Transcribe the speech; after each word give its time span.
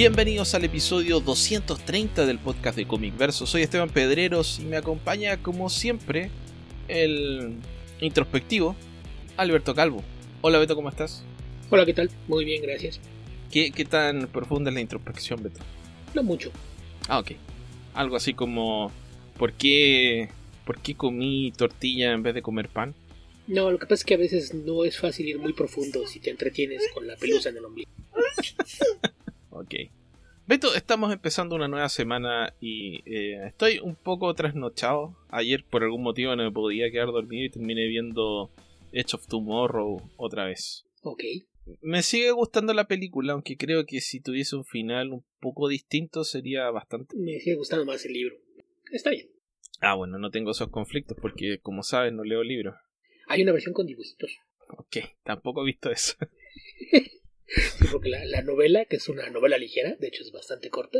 Bienvenidos 0.00 0.54
al 0.54 0.64
episodio 0.64 1.20
230 1.20 2.24
del 2.24 2.38
podcast 2.38 2.74
de 2.74 2.86
Comic 2.86 3.18
Verso. 3.18 3.44
Soy 3.44 3.60
Esteban 3.60 3.90
Pedreros 3.90 4.58
y 4.58 4.64
me 4.64 4.78
acompaña, 4.78 5.42
como 5.42 5.68
siempre, 5.68 6.30
el 6.88 7.56
introspectivo 8.00 8.74
Alberto 9.36 9.74
Calvo. 9.74 10.02
Hola 10.40 10.58
Beto, 10.58 10.74
¿cómo 10.74 10.88
estás? 10.88 11.22
Hola, 11.68 11.84
¿qué 11.84 11.92
tal? 11.92 12.10
Muy 12.28 12.46
bien, 12.46 12.62
gracias. 12.62 12.98
¿Qué, 13.52 13.72
qué 13.72 13.84
tan 13.84 14.26
profunda 14.28 14.70
es 14.70 14.74
la 14.74 14.80
introspección, 14.80 15.42
Beto? 15.42 15.60
No 16.14 16.22
mucho. 16.22 16.50
Ah, 17.06 17.18
ok. 17.18 17.32
Algo 17.92 18.16
así 18.16 18.32
como, 18.32 18.90
¿por 19.36 19.52
qué, 19.52 20.30
¿por 20.64 20.80
qué 20.80 20.94
comí 20.94 21.52
tortilla 21.54 22.12
en 22.12 22.22
vez 22.22 22.32
de 22.32 22.40
comer 22.40 22.70
pan? 22.70 22.94
No, 23.46 23.70
lo 23.70 23.78
que 23.78 23.84
pasa 23.84 23.96
es 23.96 24.04
que 24.04 24.14
a 24.14 24.16
veces 24.16 24.54
no 24.54 24.86
es 24.86 24.98
fácil 24.98 25.28
ir 25.28 25.38
muy 25.38 25.52
profundo 25.52 26.06
si 26.06 26.20
te 26.20 26.30
entretienes 26.30 26.88
con 26.94 27.06
la 27.06 27.16
pelusa 27.16 27.50
en 27.50 27.58
el 27.58 27.66
ombligo. 27.66 27.90
Ok. 29.60 29.74
Beto, 30.50 30.74
estamos 30.74 31.12
empezando 31.12 31.54
una 31.54 31.68
nueva 31.68 31.88
semana 31.88 32.56
y 32.60 33.08
eh, 33.08 33.46
estoy 33.46 33.78
un 33.78 33.94
poco 33.94 34.34
trasnochado. 34.34 35.16
Ayer 35.28 35.64
por 35.64 35.84
algún 35.84 36.02
motivo 36.02 36.34
no 36.34 36.42
me 36.42 36.50
podía 36.50 36.90
quedar 36.90 37.06
dormido 37.12 37.44
y 37.44 37.50
terminé 37.50 37.86
viendo 37.86 38.50
Edge 38.90 39.14
of 39.14 39.28
Tomorrow 39.28 40.02
otra 40.16 40.46
vez. 40.46 40.86
Ok. 41.02 41.22
Me 41.82 42.02
sigue 42.02 42.32
gustando 42.32 42.74
la 42.74 42.88
película, 42.88 43.34
aunque 43.34 43.56
creo 43.56 43.86
que 43.86 44.00
si 44.00 44.18
tuviese 44.18 44.56
un 44.56 44.64
final 44.64 45.12
un 45.12 45.24
poco 45.38 45.68
distinto 45.68 46.24
sería 46.24 46.68
bastante... 46.72 47.16
Me 47.16 47.38
sigue 47.38 47.54
gustando 47.54 47.84
más 47.86 48.04
el 48.04 48.12
libro. 48.12 48.34
Está 48.90 49.10
bien. 49.10 49.30
Ah, 49.78 49.94
bueno, 49.94 50.18
no 50.18 50.32
tengo 50.32 50.50
esos 50.50 50.70
conflictos 50.70 51.16
porque, 51.22 51.60
como 51.60 51.84
sabes, 51.84 52.12
no 52.12 52.24
leo 52.24 52.42
libros. 52.42 52.74
Hay 53.28 53.42
una 53.42 53.52
versión 53.52 53.72
con 53.72 53.86
dibujitos. 53.86 54.32
Ok, 54.66 54.96
tampoco 55.22 55.62
he 55.62 55.66
visto 55.66 55.92
eso. 55.92 56.16
Sí, 57.50 57.86
porque 57.90 58.08
la, 58.08 58.24
la 58.24 58.42
novela, 58.42 58.84
que 58.84 58.96
es 58.96 59.08
una 59.08 59.28
novela 59.30 59.58
ligera, 59.58 59.96
de 59.96 60.08
hecho 60.08 60.22
es 60.22 60.32
bastante 60.32 60.70
corta, 60.70 60.98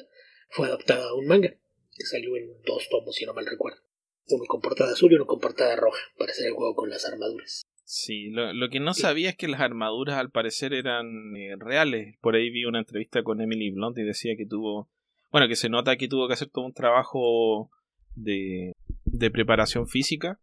fue 0.48 0.66
adaptada 0.66 1.08
a 1.08 1.14
un 1.14 1.26
manga, 1.26 1.50
que 1.50 2.04
salió 2.04 2.36
en 2.36 2.60
dos 2.66 2.88
tomos, 2.90 3.14
si 3.14 3.24
no 3.24 3.34
mal 3.34 3.46
recuerdo. 3.46 3.80
Uno 4.28 4.44
con 4.46 4.60
portada 4.60 4.92
azul 4.92 5.12
y 5.12 5.14
uno 5.14 5.26
con 5.26 5.40
portada 5.40 5.76
roja, 5.76 6.00
para 6.18 6.32
hacer 6.32 6.46
el 6.46 6.52
juego 6.52 6.74
con 6.74 6.90
las 6.90 7.06
armaduras. 7.06 7.62
Sí, 7.84 8.30
lo, 8.30 8.52
lo 8.52 8.68
que 8.68 8.78
no 8.78 8.94
sabía 8.94 9.30
es 9.30 9.36
que 9.36 9.48
las 9.48 9.60
armaduras 9.60 10.16
al 10.16 10.30
parecer 10.30 10.72
eran 10.72 11.34
eh, 11.36 11.56
reales. 11.58 12.16
Por 12.20 12.36
ahí 12.36 12.50
vi 12.50 12.64
una 12.64 12.78
entrevista 12.78 13.22
con 13.22 13.40
Emily 13.40 13.70
Blunt 13.70 13.98
y 13.98 14.04
decía 14.04 14.36
que 14.36 14.46
tuvo, 14.46 14.88
bueno, 15.32 15.48
que 15.48 15.56
se 15.56 15.68
nota 15.68 15.96
que 15.96 16.06
tuvo 16.06 16.28
que 16.28 16.34
hacer 16.34 16.50
todo 16.50 16.64
un 16.64 16.72
trabajo 16.72 17.70
de, 18.14 18.72
de 19.04 19.30
preparación 19.30 19.88
física 19.88 20.38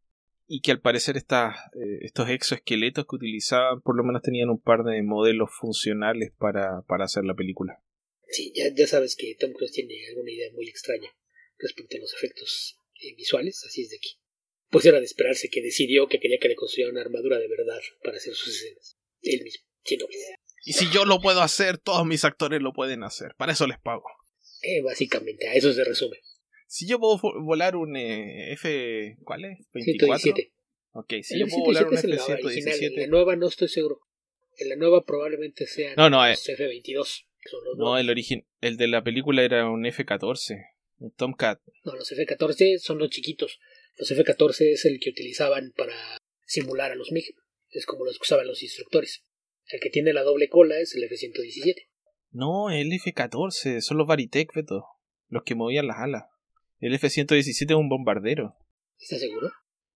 y 0.48 0.62
que 0.62 0.72
al 0.72 0.80
parecer 0.80 1.18
estas, 1.18 1.56
eh, 1.76 2.00
estos 2.02 2.30
exoesqueletos 2.30 3.06
que 3.06 3.18
utilizaban 3.18 3.82
por 3.82 3.98
lo 3.98 4.04
menos 4.04 4.22
tenían 4.22 4.50
un 4.50 4.62
par 4.62 4.84
de 4.84 5.04
modelos 5.04 5.50
funcionales 5.52 6.32
para, 6.38 6.82
para 6.88 7.06
hacer 7.06 7.26
la 7.26 7.36
película. 7.36 7.84
Sí, 8.30 8.54
ya, 8.56 8.74
ya 8.74 8.88
sabes 8.88 9.16
que 9.16 9.36
Tom 9.40 9.52
Cruise 9.54 9.74
tiene 9.74 9.94
alguna 10.10 10.32
idea 10.32 10.52
muy 10.54 10.68
extraña 10.68 11.10
respecto 11.58 11.98
a 11.98 12.00
los 12.00 12.14
efectos 12.14 12.80
eh, 13.02 13.14
visuales, 13.16 13.64
así 13.66 13.84
es 13.84 13.90
de 13.90 13.98
aquí. 13.98 14.20
Pues 14.70 14.86
era 14.86 15.00
de 15.00 15.06
esperarse 15.06 15.50
que 15.50 15.62
decidió 15.62 16.08
que 16.08 16.20
quería 16.20 16.40
que 16.40 16.50
le 16.50 16.56
construyeran 16.56 16.96
una 16.96 17.02
armadura 17.02 17.40
de 17.40 17.48
verdad 17.48 17.80
para 18.04 18.18
hacer 18.18 18.34
sus 18.34 18.56
escenas. 18.56 18.98
Él 19.22 19.44
mismo, 19.44 19.66
siendo 19.84 20.08
Y 20.66 20.74
si 20.74 20.90
yo 20.92 21.06
lo 21.06 21.20
puedo 21.22 21.42
hacer, 21.42 21.78
todos 21.78 22.06
mis 22.06 22.26
actores 22.26 22.62
lo 22.62 22.74
pueden 22.74 23.04
hacer. 23.04 23.34
Para 23.38 23.54
eso 23.54 23.66
les 23.66 23.80
pago. 23.80 24.06
Eh, 24.62 24.82
básicamente, 24.82 25.48
a 25.48 25.54
eso 25.54 25.72
se 25.72 25.84
resume. 25.84 26.18
Si 26.68 26.88
yo 26.88 27.00
puedo 27.00 27.18
vo- 27.18 27.44
volar 27.44 27.76
un 27.76 27.96
eh, 27.96 28.52
F... 28.54 29.18
¿Cuál 29.24 29.46
es? 29.46 29.60
¿24? 29.74 29.84
117. 30.20 30.52
Ok, 30.92 31.14
si 31.24 31.34
El 31.36 31.40
yo 31.42 31.48
puedo 31.48 31.66
volar 31.66 31.88
un 31.88 31.94
F-117 31.98 31.98
es 31.98 32.04
en 32.04 32.10
la 32.10 32.16
original, 32.46 32.74
en 32.76 32.80
la 32.82 32.88
F-117... 33.04 33.10
nueva 33.10 33.36
no 33.36 33.48
estoy 33.48 33.68
seguro. 33.70 34.00
En 34.58 34.70
la 34.70 34.76
nueva 34.76 35.04
probablemente 35.06 35.66
sean 35.68 35.94
No, 35.96 36.10
no, 36.10 36.26
eh. 36.26 36.32
los 36.32 36.50
F-22. 36.50 36.84
que 36.84 37.50
son 37.50 37.64
los 37.64 37.78
No, 37.78 37.98
el, 37.98 38.10
origin... 38.10 38.46
el 38.62 38.78
de 38.78 38.88
la 38.88 39.04
película 39.04 39.44
era 39.44 39.70
un 39.70 39.86
F-14. 39.86 40.56
Un 41.00 41.12
Tomcat. 41.12 41.62
No, 41.86 41.96
los 41.96 42.12
F-14 42.12 42.80
son 42.80 42.98
los 42.98 43.10
chiquitos. 43.12 43.60
Los 43.98 44.10
F-14 44.12 44.74
es 44.74 44.86
el 44.86 45.00
que 45.00 45.12
utilizaban 45.12 45.72
para 45.76 45.94
simular 46.46 46.92
a 46.92 46.96
los 46.96 47.12
MiG. 47.12 47.36
Es 47.70 47.86
como 47.86 48.04
los 48.06 48.18
que 48.18 48.24
usaban 48.24 48.48
los 48.48 48.62
instructores. 48.64 49.24
El 49.70 49.80
que 49.80 49.90
tiene 49.90 50.14
la 50.14 50.24
doble 50.24 50.50
cola 50.50 50.80
es 50.80 50.96
el 50.96 51.04
F-117. 51.04 51.76
No, 52.32 52.70
el 52.72 52.92
F-14. 52.92 53.82
Son 53.82 53.98
los 53.98 54.08
Varitech, 54.08 54.50
Beto. 54.56 54.84
Los 55.30 55.44
que 55.44 55.56
movían 55.56 55.88
las 55.88 55.98
alas. 56.00 56.24
El 56.80 56.94
F-117 56.94 57.72
es 57.72 57.76
un 57.76 57.90
bombardero. 57.90 58.56
¿Estás 59.00 59.20
seguro? 59.20 59.50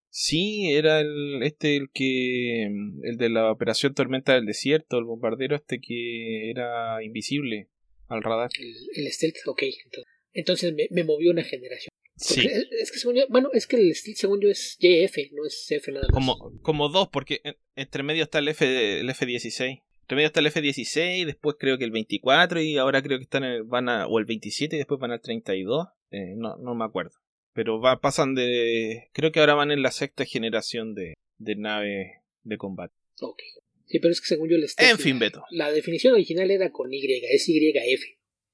Sí, 0.10 0.72
era 0.74 1.00
el 1.00 1.42
este 1.44 1.78
el 1.78 1.90
que 1.94 2.64
el 2.66 3.18
de 3.18 3.30
la 3.30 3.52
operación 3.52 3.94
Tormenta 3.94 4.34
del 4.34 4.46
Desierto, 4.46 4.98
el 4.98 5.06
bombardero 5.06 5.56
este 5.56 5.80
que 5.80 6.50
era 6.50 7.02
invisible 7.04 7.70
al 8.08 8.22
radar. 8.22 8.50
El, 8.60 9.06
el 9.06 9.12
Stealth, 9.12 9.38
ok. 9.48 9.62
Entonces, 9.86 10.14
entonces 10.34 10.74
me, 10.74 10.88
me 10.92 11.04
movió 11.06 11.32
una 11.32 11.44
generación. 11.44 11.92
Porque 12.28 12.42
Sí, 12.42 12.48
Es, 12.48 12.68
es 12.82 12.92
que 12.92 13.00
según 13.00 13.16
yo, 13.16 13.24
bueno, 13.30 13.50
es 13.54 13.68
que 13.68 13.78
el 13.78 13.96
Stealth 13.96 14.18
según 14.18 14.42
yo 14.42 14.50
es 14.50 14.78
JF, 14.80 15.18
no 15.34 15.46
es 15.46 15.66
F 15.72 15.92
nada 15.92 16.08
más. 16.12 16.14
como 16.14 16.60
como 16.62 16.90
dos 16.90 17.08
porque 17.10 17.40
en- 17.46 17.56
entre 17.76 18.04
medio 18.04 18.24
está 18.24 18.40
el 18.40 18.50
F 18.50 19.00
el 19.00 19.10
F16. 19.10 19.82
Entre 20.02 20.16
medio 20.18 20.28
está 20.28 20.42
el 20.42 20.48
F16, 20.48 21.26
después 21.26 21.56
creo 21.58 21.78
que 21.78 21.86
el 21.86 21.92
24 21.92 22.62
y 22.62 22.78
ahora 22.78 23.02
creo 23.02 23.18
que 23.18 23.24
están 23.24 23.46
en 23.46 23.52
el- 23.52 23.64
van 23.64 23.88
a 23.88 24.08
o 24.08 24.20
el 24.20 24.26
27 24.26 24.76
y 24.76 24.80
después 24.80 25.00
van 25.00 25.12
al 25.12 25.22
32, 25.22 25.88
eh, 26.12 26.34
no 26.36 26.58
no 26.58 26.76
me 26.76 26.86
acuerdo. 26.86 27.18
Pero 27.54 27.80
va 27.82 28.00
pasan 28.00 28.36
de 28.36 29.10
creo 29.14 29.32
que 29.32 29.40
ahora 29.40 29.56
van 29.56 29.72
en 29.72 29.82
la 29.82 29.92
sexta 29.92 30.26
generación 30.26 30.94
de 30.94 31.16
de 31.38 31.56
naves 31.56 32.12
de 32.44 32.58
combate. 32.58 32.94
Ok. 33.22 33.42
Sí, 33.88 34.00
pero 34.00 34.12
es 34.14 34.22
que 34.22 34.28
según 34.28 34.50
yo 34.50 34.56
Stealth. 34.68 34.92
En 34.92 35.00
fin, 35.00 35.20
Beto. 35.20 35.44
La 35.50 35.72
definición 35.72 36.14
original 36.14 36.50
era 36.50 36.72
con 36.72 36.94
Y, 36.94 37.02
es 37.30 37.48
YF. 37.48 38.04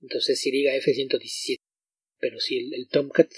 Entonces 0.01 0.44
YF-117. 0.44 1.57
Pero 2.19 2.40
sí, 2.40 2.57
el, 2.57 2.73
el 2.73 2.88
Tomcat, 2.88 3.31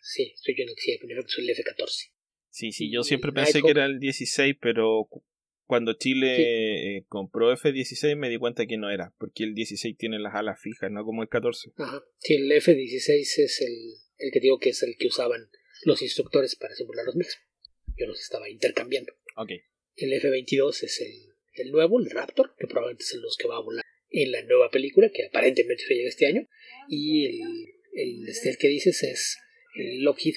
sí, 0.00 0.32
estoy 0.34 0.54
yo 0.56 0.62
en 0.62 0.70
el 0.70 0.76
sí, 0.76 0.96
primero 0.98 1.24
que 1.24 1.30
soy 1.30 1.44
el 1.44 1.50
F-14. 1.50 2.12
Sí, 2.50 2.72
sí, 2.72 2.92
yo 2.92 3.02
siempre 3.02 3.32
pensé 3.32 3.54
Nighthawk. 3.54 3.66
que 3.66 3.70
era 3.70 3.86
el 3.86 3.98
16, 3.98 4.56
pero 4.60 5.08
cuando 5.70 5.92
Chile 5.92 6.96
eh, 6.96 7.04
compró 7.06 7.52
F16 7.52 8.16
me 8.16 8.28
di 8.28 8.38
cuenta 8.38 8.66
que 8.66 8.76
no 8.76 8.90
era, 8.90 9.14
porque 9.20 9.44
el 9.44 9.54
16 9.54 9.96
tiene 9.96 10.18
las 10.18 10.34
alas 10.34 10.60
fijas, 10.60 10.90
no 10.90 11.04
como 11.04 11.22
el 11.22 11.28
14. 11.28 11.70
Ajá. 11.76 12.02
Sí, 12.18 12.34
el 12.34 12.50
F-16 12.50 13.20
es 13.20 13.60
el, 13.60 13.94
el 14.18 14.32
que 14.32 14.40
digo 14.40 14.58
que 14.58 14.70
es 14.70 14.82
el 14.82 14.96
que 14.98 15.06
usaban 15.06 15.48
los 15.84 16.02
instructores 16.02 16.56
para 16.56 16.74
simular 16.74 17.06
los 17.06 17.14
mix. 17.14 17.38
Yo 17.96 18.08
los 18.08 18.20
estaba 18.20 18.50
intercambiando. 18.50 19.12
Ok. 19.36 19.50
El 19.94 20.12
F-22 20.14 20.82
es 20.82 21.00
el, 21.02 21.64
el 21.64 21.70
nuevo, 21.70 22.00
el 22.00 22.10
Raptor, 22.10 22.52
que 22.58 22.66
probablemente 22.66 23.04
es 23.04 23.14
el 23.14 23.20
los 23.20 23.36
que 23.36 23.46
va 23.46 23.58
a 23.58 23.62
volar 23.62 23.84
en 24.08 24.32
la 24.32 24.42
nueva 24.42 24.72
película, 24.72 25.08
que 25.14 25.26
aparentemente 25.26 25.84
se 25.86 25.94
llega 25.94 26.08
este 26.08 26.26
año. 26.26 26.48
Y 26.88 27.26
el, 27.26 27.42
el, 27.92 28.28
este, 28.28 28.50
el 28.50 28.58
que 28.58 28.66
dices 28.66 29.04
es 29.04 29.38
el 29.76 30.02
Lockheed 30.02 30.34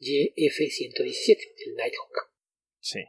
YF-117, 0.00 1.38
el 1.64 1.74
Nighthawk. 1.76 2.30
Sí. 2.78 3.00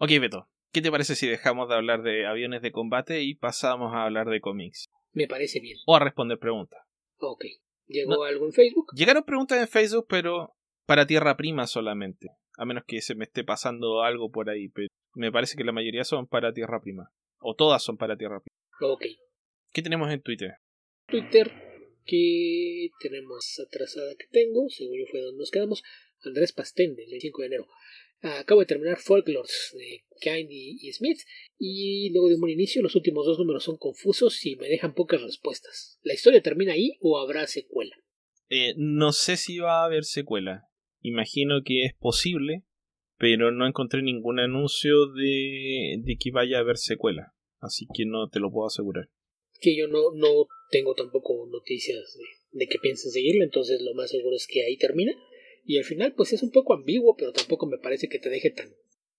Ok, 0.00 0.10
Beto, 0.20 0.50
¿qué 0.72 0.82
te 0.82 0.90
parece 0.90 1.14
si 1.14 1.26
dejamos 1.26 1.68
de 1.68 1.74
hablar 1.74 2.02
de 2.02 2.26
aviones 2.26 2.62
de 2.62 2.72
combate 2.72 3.22
y 3.22 3.34
pasamos 3.34 3.94
a 3.94 4.04
hablar 4.04 4.28
de 4.28 4.40
cómics? 4.40 4.86
Me 5.12 5.26
parece 5.26 5.60
bien. 5.60 5.78
O 5.86 5.96
a 5.96 6.00
responder 6.00 6.38
preguntas. 6.38 6.80
Ok. 7.18 7.44
¿Llegó 7.86 8.16
No. 8.16 8.22
algo 8.24 8.46
en 8.46 8.52
Facebook? 8.52 8.88
Llegaron 8.94 9.24
preguntas 9.24 9.58
en 9.58 9.68
Facebook, 9.68 10.06
pero 10.08 10.54
para 10.86 11.06
tierra 11.06 11.36
prima 11.36 11.66
solamente. 11.66 12.28
A 12.56 12.64
menos 12.64 12.84
que 12.86 13.00
se 13.00 13.14
me 13.14 13.24
esté 13.24 13.44
pasando 13.44 14.02
algo 14.02 14.30
por 14.30 14.50
ahí, 14.50 14.68
pero 14.68 14.88
me 15.14 15.32
parece 15.32 15.56
que 15.56 15.64
la 15.64 15.72
mayoría 15.72 16.04
son 16.04 16.26
para 16.26 16.52
tierra 16.52 16.80
prima. 16.80 17.10
O 17.40 17.54
todas 17.54 17.82
son 17.82 17.96
para 17.96 18.16
tierra 18.16 18.40
prima. 18.40 18.92
Ok. 18.92 19.04
¿Qué 19.72 19.82
tenemos 19.82 20.10
en 20.10 20.20
Twitter? 20.22 20.56
Twitter 21.06 21.50
que 22.04 22.90
tenemos 23.00 23.60
atrasada 23.66 24.14
que 24.18 24.26
tengo, 24.30 24.68
según 24.68 24.98
yo 24.98 25.06
fue 25.10 25.20
donde 25.20 25.38
nos 25.38 25.50
quedamos, 25.50 25.82
Andrés 26.24 26.52
Pastende, 26.52 27.04
el 27.04 27.20
5 27.20 27.42
de 27.42 27.46
enero. 27.46 27.66
Acabo 28.20 28.60
de 28.60 28.66
terminar 28.66 28.98
Folklores 28.98 29.74
de 29.74 30.04
Kine 30.20 30.48
y, 30.50 30.92
Smith 30.92 31.20
y 31.56 32.10
luego 32.10 32.28
de 32.28 32.34
un 32.34 32.40
buen 32.40 32.52
inicio 32.52 32.82
los 32.82 32.96
últimos 32.96 33.24
dos 33.24 33.38
números 33.38 33.62
son 33.62 33.76
confusos 33.76 34.44
y 34.44 34.56
me 34.56 34.68
dejan 34.68 34.94
pocas 34.94 35.22
respuestas. 35.22 36.00
¿La 36.02 36.14
historia 36.14 36.42
termina 36.42 36.72
ahí 36.72 36.96
o 37.00 37.18
habrá 37.18 37.46
secuela? 37.46 37.96
Eh, 38.48 38.74
no 38.76 39.12
sé 39.12 39.36
si 39.36 39.58
va 39.58 39.82
a 39.82 39.84
haber 39.84 40.04
secuela. 40.04 40.68
Imagino 41.00 41.62
que 41.64 41.84
es 41.84 41.94
posible, 41.94 42.64
pero 43.18 43.52
no 43.52 43.66
encontré 43.66 44.02
ningún 44.02 44.40
anuncio 44.40 45.06
de, 45.12 45.98
de 46.02 46.16
que 46.18 46.30
vaya 46.32 46.58
a 46.58 46.60
haber 46.60 46.76
secuela. 46.76 47.34
Así 47.60 47.86
que 47.94 48.04
no 48.04 48.28
te 48.28 48.40
lo 48.40 48.50
puedo 48.50 48.66
asegurar. 48.66 49.08
Que 49.60 49.76
yo 49.76 49.86
no, 49.86 50.12
no 50.14 50.46
tengo 50.70 50.94
tampoco 50.94 51.46
noticias 51.50 52.16
de, 52.16 52.58
de 52.58 52.66
que 52.66 52.78
piensen 52.78 53.10
seguirla, 53.10 53.44
entonces 53.44 53.80
lo 53.82 53.94
más 53.94 54.10
seguro 54.10 54.36
es 54.36 54.46
que 54.48 54.64
ahí 54.64 54.76
termina. 54.76 55.12
Y 55.68 55.76
al 55.76 55.84
final 55.84 56.14
pues 56.14 56.32
es 56.32 56.42
un 56.42 56.50
poco 56.50 56.72
ambiguo, 56.72 57.14
pero 57.14 57.30
tampoco 57.30 57.66
me 57.66 57.76
parece 57.76 58.08
que 58.08 58.18
te 58.18 58.30
deje 58.30 58.48
tan, 58.48 58.70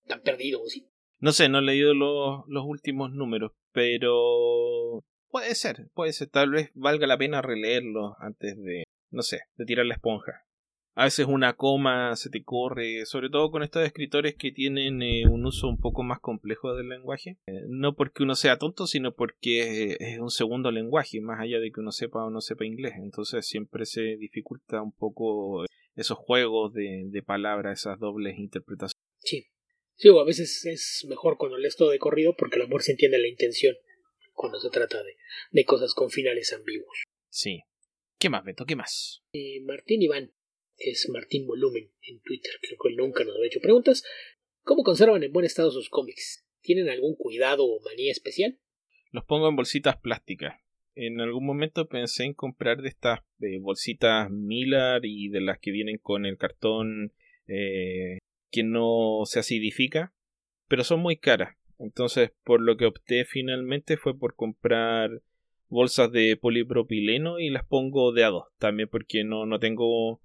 tan 0.07 0.19
perdido, 0.21 0.59
¿sí? 0.65 0.89
No 1.19 1.31
sé, 1.31 1.47
no 1.47 1.59
he 1.59 1.61
leído 1.61 1.93
los, 1.93 2.65
últimos 2.65 3.11
números, 3.11 3.51
pero 3.71 5.03
puede 5.29 5.53
ser, 5.53 5.89
puede 5.93 6.11
ser. 6.11 6.29
Tal 6.29 6.49
vez 6.49 6.71
valga 6.73 7.05
la 7.05 7.19
pena 7.19 7.43
releerlos 7.43 8.15
antes 8.17 8.57
de, 8.63 8.85
no 9.11 9.21
sé, 9.21 9.41
de 9.57 9.65
tirar 9.65 9.85
la 9.85 9.93
esponja. 9.93 10.43
a 10.95 11.03
veces 11.03 11.27
una 11.27 11.53
coma 11.53 12.15
se 12.15 12.31
te 12.31 12.43
corre, 12.43 13.05
sobre 13.05 13.29
todo 13.29 13.51
con 13.51 13.61
estos 13.61 13.85
escritores 13.85 14.33
que 14.33 14.51
tienen 14.51 15.03
eh, 15.03 15.27
un 15.29 15.45
uso 15.45 15.67
un 15.67 15.79
poco 15.79 16.01
más 16.01 16.19
complejo 16.19 16.73
del 16.73 16.89
lenguaje. 16.89 17.37
Eh, 17.45 17.61
no 17.67 17.93
porque 17.95 18.23
uno 18.23 18.33
sea 18.33 18.57
tonto, 18.57 18.87
sino 18.87 19.13
porque 19.13 19.97
es 19.99 20.17
un 20.17 20.31
segundo 20.31 20.71
lenguaje, 20.71 21.21
más 21.21 21.41
allá 21.41 21.59
de 21.59 21.71
que 21.71 21.79
uno 21.79 21.91
sepa 21.91 22.25
o 22.25 22.31
no 22.31 22.41
sepa 22.41 22.65
inglés. 22.65 22.93
Entonces 22.97 23.45
siempre 23.45 23.85
se 23.85 24.17
dificulta 24.17 24.81
un 24.81 24.93
poco 24.93 25.67
esos 25.99 26.17
juegos 26.17 26.73
de, 26.73 27.05
de 27.07 27.23
palabras, 27.23 27.79
esas 27.79 27.99
dobles 27.99 28.37
interpretaciones. 28.37 28.95
Sí. 29.19 29.47
Sí, 29.95 30.07
o 30.07 30.19
a 30.19 30.25
veces 30.25 30.65
es 30.65 31.05
mejor 31.09 31.37
cuando 31.37 31.57
lees 31.57 31.75
todo 31.75 31.89
de 31.89 31.99
corrido 31.99 32.33
porque 32.37 32.55
el 32.55 32.61
amor 32.61 32.83
se 32.83 32.91
entiende 32.91 33.19
la 33.19 33.27
intención 33.27 33.75
cuando 34.33 34.59
se 34.59 34.69
trata 34.69 35.03
de, 35.03 35.17
de 35.51 35.65
cosas 35.65 35.93
con 35.93 36.09
finales 36.09 36.53
ambiguos. 36.53 37.03
Sí. 37.29 37.63
¿Qué 38.17 38.29
más, 38.29 38.45
Beto? 38.45 38.65
¿Qué 38.65 38.77
más? 38.77 39.21
Eh, 39.33 39.59
Martín 39.61 40.01
Iván 40.01 40.33
es 40.77 41.09
Martín 41.09 41.45
Volumen 41.45 41.91
en 42.01 42.21
Twitter, 42.21 42.53
creo 42.61 42.77
que 42.81 42.89
él 42.89 42.95
nunca 42.95 43.25
nos 43.25 43.35
ha 43.35 43.45
hecho 43.45 43.59
preguntas. 43.59 44.03
¿Cómo 44.63 44.83
conservan 44.83 45.23
en 45.23 45.33
buen 45.33 45.45
estado 45.45 45.71
sus 45.71 45.89
cómics? 45.89 46.45
¿Tienen 46.61 46.89
algún 46.89 47.15
cuidado 47.15 47.65
o 47.65 47.81
manía 47.81 48.11
especial? 48.11 48.57
Los 49.11 49.25
pongo 49.25 49.49
en 49.49 49.55
bolsitas 49.57 49.97
plásticas. 49.97 50.61
En 50.95 51.21
algún 51.21 51.45
momento 51.45 51.87
pensé 51.87 52.25
en 52.25 52.33
comprar 52.33 52.81
de 52.81 52.89
estas 52.89 53.19
bolsitas 53.61 54.29
Miller 54.29 55.01
y 55.05 55.29
de 55.29 55.41
las 55.41 55.59
que 55.59 55.71
vienen 55.71 55.97
con 55.97 56.25
el 56.25 56.37
cartón 56.37 57.13
eh, 57.47 58.19
que 58.51 58.63
no 58.63 59.21
se 59.25 59.39
acidifica, 59.39 60.13
pero 60.67 60.83
son 60.83 60.99
muy 60.99 61.17
caras. 61.17 61.55
Entonces, 61.77 62.31
por 62.43 62.61
lo 62.61 62.75
que 62.77 62.85
opté 62.85 63.25
finalmente 63.25 63.97
fue 63.97 64.17
por 64.17 64.35
comprar 64.35 65.21
bolsas 65.69 66.11
de 66.11 66.35
polipropileno 66.35 67.39
y 67.39 67.49
las 67.49 67.65
pongo 67.65 68.11
de 68.11 68.23
a 68.23 68.29
dos. 68.29 68.45
También 68.57 68.89
porque 68.89 69.23
no, 69.23 69.45
no 69.45 69.59
tengo 69.59 70.19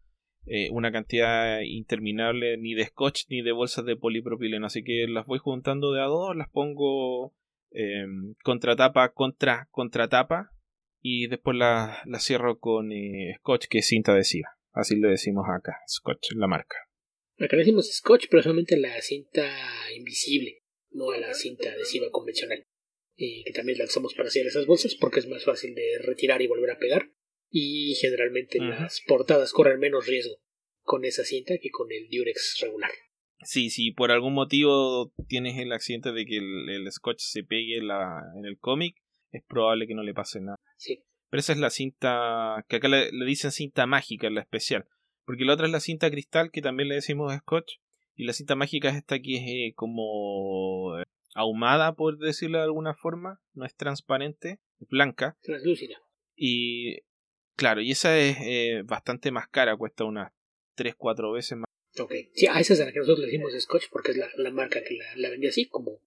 eh, 0.46 0.69
una 0.70 0.90
cantidad 0.90 1.60
interminable 1.60 2.56
ni 2.58 2.75
de 2.75 2.87
scotch 2.87 3.25
ni 3.28 3.43
de 3.43 3.52
bolsas 3.52 3.84
de 3.84 3.96
polipropileno. 3.96 4.67
Así 4.67 4.82
que 4.82 5.06
las 5.06 5.26
voy 5.26 5.38
juntando 5.38 5.93
de 5.93 6.00
a 6.02 6.06
dos, 6.06 6.34
las 6.34 6.49
pongo 6.49 7.32
eh, 7.70 8.06
contratapa 8.43 9.12
contra 9.12 9.69
contratapa 9.70 10.53
y 11.06 11.26
después 11.26 11.54
las 11.58 11.98
la 12.06 12.18
cierro 12.18 12.58
con 12.58 12.90
eh, 12.90 13.34
scotch 13.40 13.66
que 13.68 13.78
es 13.78 13.86
cinta 13.86 14.12
adhesiva. 14.12 14.56
Así 14.72 14.96
le 14.96 15.08
decimos 15.08 15.44
acá, 15.46 15.76
scotch, 15.86 16.32
la 16.34 16.48
marca. 16.48 16.76
Acá 17.38 17.56
le 17.56 17.62
decimos 17.62 17.92
scotch, 17.92 18.26
pero 18.30 18.42
solamente 18.42 18.78
la 18.78 18.98
cinta 19.02 19.46
invisible, 19.94 20.62
no 20.92 21.10
a 21.10 21.18
la 21.18 21.34
cinta 21.34 21.70
adhesiva 21.70 22.06
convencional. 22.10 22.64
Y 23.16 23.44
que 23.44 23.52
también 23.52 23.78
la 23.78 23.84
usamos 23.84 24.14
para 24.14 24.28
hacer 24.28 24.46
esas 24.46 24.64
bolsas 24.64 24.94
porque 24.94 25.20
es 25.20 25.28
más 25.28 25.44
fácil 25.44 25.74
de 25.74 25.98
retirar 26.00 26.40
y 26.40 26.46
volver 26.46 26.70
a 26.70 26.78
pegar 26.78 27.12
y 27.50 27.94
generalmente 27.96 28.58
las 28.58 29.02
portadas 29.06 29.52
corren 29.52 29.78
menos 29.78 30.06
riesgo 30.06 30.40
con 30.82 31.04
esa 31.04 31.22
cinta 31.22 31.54
que 31.60 31.70
con 31.70 31.92
el 31.92 32.08
Durex 32.10 32.58
regular. 32.62 32.90
Sí, 33.42 33.68
si 33.68 33.92
por 33.92 34.10
algún 34.10 34.32
motivo 34.32 35.12
tienes 35.28 35.58
el 35.58 35.70
accidente 35.72 36.12
de 36.12 36.24
que 36.24 36.38
el, 36.38 36.90
scotch 36.90 37.20
se 37.20 37.44
pegue 37.44 37.80
la, 37.82 38.22
en 38.36 38.46
el 38.46 38.58
cómic, 38.58 38.96
es 39.36 39.42
probable 39.44 39.86
que 39.86 39.94
no 39.94 40.02
le 40.02 40.14
pase 40.14 40.40
nada. 40.40 40.58
Sí. 40.76 41.02
Pero 41.31 41.40
esa 41.40 41.52
es 41.52 41.58
la 41.58 41.70
cinta, 41.70 42.64
que 42.69 42.76
acá 42.76 42.88
le, 42.88 43.10
dicen 43.26 43.50
cinta 43.50 43.86
mágica, 43.86 44.31
la 44.31 44.40
especial. 44.40 44.86
Porque 45.25 45.44
la 45.44 45.54
otra 45.54 45.66
es 45.66 45.72
la 45.72 45.81
cinta 45.81 46.10
cristal, 46.10 46.50
que 46.50 46.62
también 46.62 46.88
le 46.88 46.96
decimos 46.96 47.34
scotch. 47.34 47.75
Y 48.14 48.25
la 48.25 48.32
cinta 48.32 48.54
mágica 48.54 48.90
es 48.90 48.96
esta 48.96 49.19
que 49.19 49.36
es 49.36 49.42
eh, 49.46 49.72
como 49.75 50.98
eh, 50.98 51.04
ahumada, 51.34 51.94
por 51.94 52.19
decirlo 52.19 52.58
de 52.58 52.64
alguna 52.64 52.94
forma. 52.94 53.40
No 53.52 53.64
es 53.64 53.75
transparente, 53.75 54.60
es 54.81 54.88
blanca. 54.88 55.36
Translúcida. 55.42 55.96
Y 56.36 56.98
Claro, 57.56 57.81
y 57.81 57.92
esa 57.92 58.19
es 58.19 58.36
eh, 58.40 58.82
bastante 58.84 59.31
más 59.31 59.48
cara, 59.48 59.76
cuesta 59.76 60.04
unas 60.04 60.32
3-4 60.76 61.32
veces 61.32 61.58
más. 61.58 61.66
Ok, 61.98 62.12
sí, 62.34 62.48
a 62.48 62.58
esa 62.58 62.75
es 62.75 62.81
a 62.81 62.86
la 62.86 62.92
que 62.92 62.98
nosotros 62.98 63.20
le 63.20 63.26
decimos 63.26 63.52
Scotch 63.60 63.88
porque 63.90 64.10
es 64.10 64.16
la, 64.16 64.28
la 64.36 64.50
marca 64.50 64.82
que 64.82 64.94
la, 64.94 65.04
la, 65.14 65.31
vende 65.31 65.48
así, 65.48 65.66
como, 65.66 66.00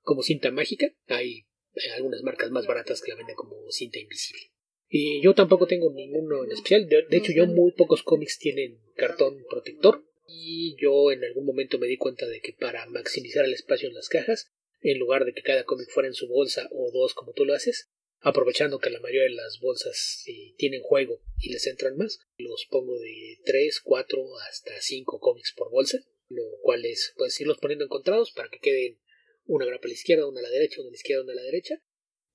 como 0.00 0.22
cinta 0.22 0.50
mágica. 0.50 0.86
Hay 1.08 1.44
algunas 1.94 2.22
marcas 2.22 2.50
más 2.50 2.66
baratas 2.66 3.00
que 3.00 3.10
la 3.10 3.16
venden 3.16 3.36
como 3.36 3.70
cinta 3.70 3.98
invisible. 3.98 4.50
Y 4.88 5.20
yo 5.22 5.34
tampoco 5.34 5.66
tengo 5.66 5.92
ninguno 5.92 6.44
en 6.44 6.52
especial. 6.52 6.88
De, 6.88 7.04
de 7.08 7.16
hecho, 7.16 7.32
yo 7.32 7.46
muy 7.46 7.72
pocos 7.72 8.02
cómics 8.02 8.38
tienen 8.38 8.80
cartón 8.94 9.44
protector. 9.48 10.04
Y 10.26 10.76
yo 10.80 11.10
en 11.10 11.24
algún 11.24 11.44
momento 11.44 11.78
me 11.78 11.86
di 11.86 11.96
cuenta 11.96 12.26
de 12.26 12.40
que 12.40 12.52
para 12.52 12.86
maximizar 12.86 13.44
el 13.44 13.52
espacio 13.52 13.88
en 13.88 13.94
las 13.94 14.08
cajas, 14.08 14.52
en 14.80 14.98
lugar 14.98 15.24
de 15.24 15.32
que 15.32 15.42
cada 15.42 15.64
cómic 15.64 15.88
fuera 15.90 16.08
en 16.08 16.14
su 16.14 16.28
bolsa 16.28 16.68
o 16.72 16.90
dos 16.92 17.14
como 17.14 17.32
tú 17.32 17.44
lo 17.44 17.54
haces, 17.54 17.90
aprovechando 18.20 18.78
que 18.78 18.90
la 18.90 19.00
mayoría 19.00 19.24
de 19.24 19.30
las 19.30 19.60
bolsas 19.60 20.24
eh, 20.26 20.54
tienen 20.56 20.82
juego 20.82 21.20
y 21.38 21.52
les 21.52 21.66
entran 21.66 21.96
más, 21.96 22.20
los 22.38 22.66
pongo 22.70 22.98
de 22.98 23.38
3, 23.44 23.80
4 23.82 24.38
hasta 24.48 24.80
5 24.80 25.20
cómics 25.20 25.52
por 25.54 25.70
bolsa, 25.70 25.98
lo 26.28 26.42
cual 26.62 26.84
es 26.86 27.12
pues 27.16 27.38
irlos 27.40 27.58
poniendo 27.58 27.84
encontrados 27.84 28.32
para 28.32 28.48
que 28.48 28.60
queden 28.60 28.98
una 29.44 29.66
grapa 29.66 29.86
a 29.86 29.88
la 29.88 29.94
izquierda, 29.94 30.26
una 30.26 30.40
a 30.40 30.42
la 30.42 30.50
derecha, 30.50 30.80
una 30.80 30.88
a 30.88 30.90
la 30.90 30.96
izquierda, 30.96 31.22
una 31.22 31.32
a 31.32 31.36
la 31.36 31.42
derecha, 31.42 31.82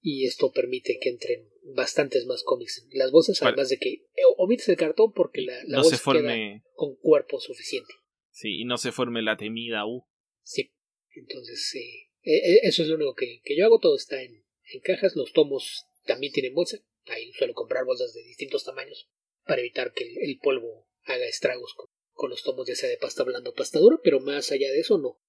y 0.01 0.25
esto 0.25 0.51
permite 0.51 0.97
que 1.01 1.09
entren 1.09 1.49
bastantes 1.75 2.25
más 2.25 2.43
cómics 2.43 2.85
en 2.89 2.97
las 2.97 3.11
bolsas, 3.11 3.41
además 3.41 3.69
de 3.69 3.77
que 3.77 3.89
eh, 3.89 4.23
omites 4.37 4.69
el 4.69 4.77
cartón 4.77 5.11
porque 5.13 5.41
la, 5.41 5.61
la 5.65 5.81
bolsa 5.81 5.99
queda 6.13 6.63
con 6.73 6.95
cuerpo 6.95 7.39
suficiente. 7.39 7.93
Sí, 8.31 8.61
y 8.61 8.65
no 8.65 8.77
se 8.77 8.91
forme 8.91 9.21
la 9.21 9.37
temida 9.37 9.85
U. 9.85 10.05
Sí, 10.43 10.71
entonces 11.15 11.73
eh, 11.75 12.59
eso 12.63 12.83
es 12.83 12.87
lo 12.87 12.95
único 12.95 13.15
que, 13.15 13.41
que 13.43 13.57
yo 13.57 13.65
hago, 13.65 13.79
todo 13.79 13.95
está 13.95 14.21
en, 14.21 14.45
en 14.71 14.81
cajas. 14.81 15.15
Los 15.15 15.33
tomos 15.33 15.85
también 16.05 16.33
tienen 16.33 16.53
bolsa. 16.53 16.79
Ahí 17.05 17.31
suelo 17.33 17.53
comprar 17.53 17.85
bolsas 17.85 18.13
de 18.13 18.23
distintos 18.23 18.63
tamaños 18.63 19.09
para 19.45 19.61
evitar 19.61 19.93
que 19.93 20.05
el, 20.21 20.37
polvo 20.39 20.87
haga 21.03 21.25
estragos 21.25 21.73
con, 22.13 22.29
los 22.29 22.43
tomos 22.43 22.67
ya 22.67 22.75
sea 22.75 22.89
de 22.89 22.97
pasta 22.97 23.23
blanda 23.23 23.49
o 23.49 23.53
pasta 23.53 23.79
dura, 23.79 23.97
pero 24.03 24.19
más 24.19 24.51
allá 24.51 24.69
de 24.71 24.81
eso 24.81 24.97
no, 24.97 25.19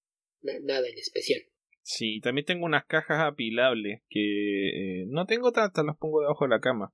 nada 0.43 0.89
en 0.89 0.99
especial. 0.99 1.43
Sí, 1.93 2.21
también 2.21 2.45
tengo 2.45 2.67
unas 2.67 2.85
cajas 2.85 3.19
apilables 3.19 4.03
que 4.09 5.01
eh, 5.01 5.07
no 5.09 5.27
tengo 5.27 5.51
tantas, 5.51 5.85
las 5.85 5.97
pongo 5.97 6.21
debajo 6.21 6.45
de 6.45 6.51
la 6.51 6.61
cama, 6.61 6.93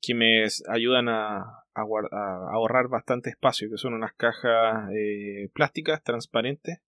que 0.00 0.14
me 0.14 0.46
ayudan 0.68 1.10
a, 1.10 1.44
ahorrar 1.74 2.88
bastante 2.88 3.28
espacio, 3.28 3.68
que 3.68 3.76
son 3.76 3.92
unas 3.92 4.14
cajas 4.14 4.90
eh, 4.96 5.50
plásticas 5.52 6.02
transparentes 6.02 6.78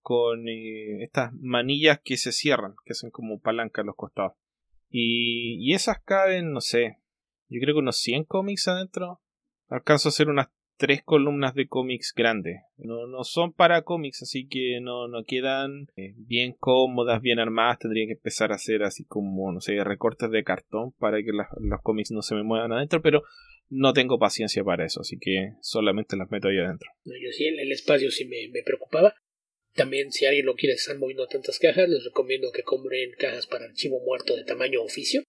con 0.00 0.48
eh, 0.48 1.04
estas 1.04 1.34
manillas 1.34 2.00
que 2.02 2.16
se 2.16 2.32
cierran, 2.32 2.76
que 2.82 2.92
hacen 2.92 3.10
como 3.10 3.40
palanca 3.40 3.82
a 3.82 3.84
los 3.84 3.94
costados. 3.94 4.32
Y, 4.88 5.58
y 5.60 5.74
esas 5.74 6.02
caben, 6.02 6.50
no 6.50 6.62
sé, 6.62 6.96
yo 7.48 7.60
creo 7.60 7.74
que 7.74 7.80
unos 7.80 7.98
100 7.98 8.24
cómics 8.24 8.68
adentro. 8.68 9.20
Alcanzo 9.68 10.08
a 10.08 10.10
hacer 10.10 10.30
unas 10.30 10.48
tres 10.82 11.00
columnas 11.04 11.54
de 11.54 11.68
cómics 11.68 12.12
grandes. 12.12 12.56
No, 12.76 13.06
no 13.06 13.22
son 13.22 13.52
para 13.52 13.82
cómics, 13.82 14.22
así 14.22 14.48
que 14.48 14.80
no, 14.82 15.06
no 15.06 15.22
quedan 15.24 15.86
eh, 15.94 16.14
bien 16.16 16.56
cómodas, 16.58 17.22
bien 17.22 17.38
armadas. 17.38 17.78
Tendría 17.78 18.06
que 18.06 18.14
empezar 18.14 18.50
a 18.50 18.56
hacer 18.56 18.82
así 18.82 19.04
como, 19.04 19.52
no 19.52 19.60
sé, 19.60 19.84
recortes 19.84 20.28
de 20.32 20.42
cartón 20.42 20.90
para 20.98 21.18
que 21.22 21.30
los 21.30 21.80
cómics 21.84 22.10
no 22.10 22.20
se 22.22 22.34
me 22.34 22.42
muevan 22.42 22.72
adentro, 22.72 23.00
pero 23.00 23.22
no 23.70 23.92
tengo 23.92 24.18
paciencia 24.18 24.64
para 24.64 24.84
eso, 24.84 25.02
así 25.02 25.18
que 25.20 25.52
solamente 25.60 26.16
las 26.16 26.28
meto 26.32 26.48
ahí 26.48 26.58
adentro. 26.58 26.90
yo 27.04 27.30
sí, 27.30 27.46
el, 27.46 27.70
espacio 27.70 28.10
sí 28.10 28.24
me, 28.24 28.48
me 28.52 28.64
preocupaba. 28.64 29.14
También, 29.74 30.10
si 30.10 30.26
alguien 30.26 30.46
no 30.46 30.54
quiere 30.54 30.74
estar 30.74 30.98
moviendo 30.98 31.28
tantas 31.28 31.60
cajas, 31.60 31.88
les 31.88 32.04
recomiendo 32.04 32.50
que 32.52 32.64
compren 32.64 33.12
cajas 33.20 33.46
para 33.46 33.66
archivo 33.66 34.00
muerto 34.04 34.34
de 34.34 34.42
tamaño 34.42 34.82
oficio, 34.82 35.22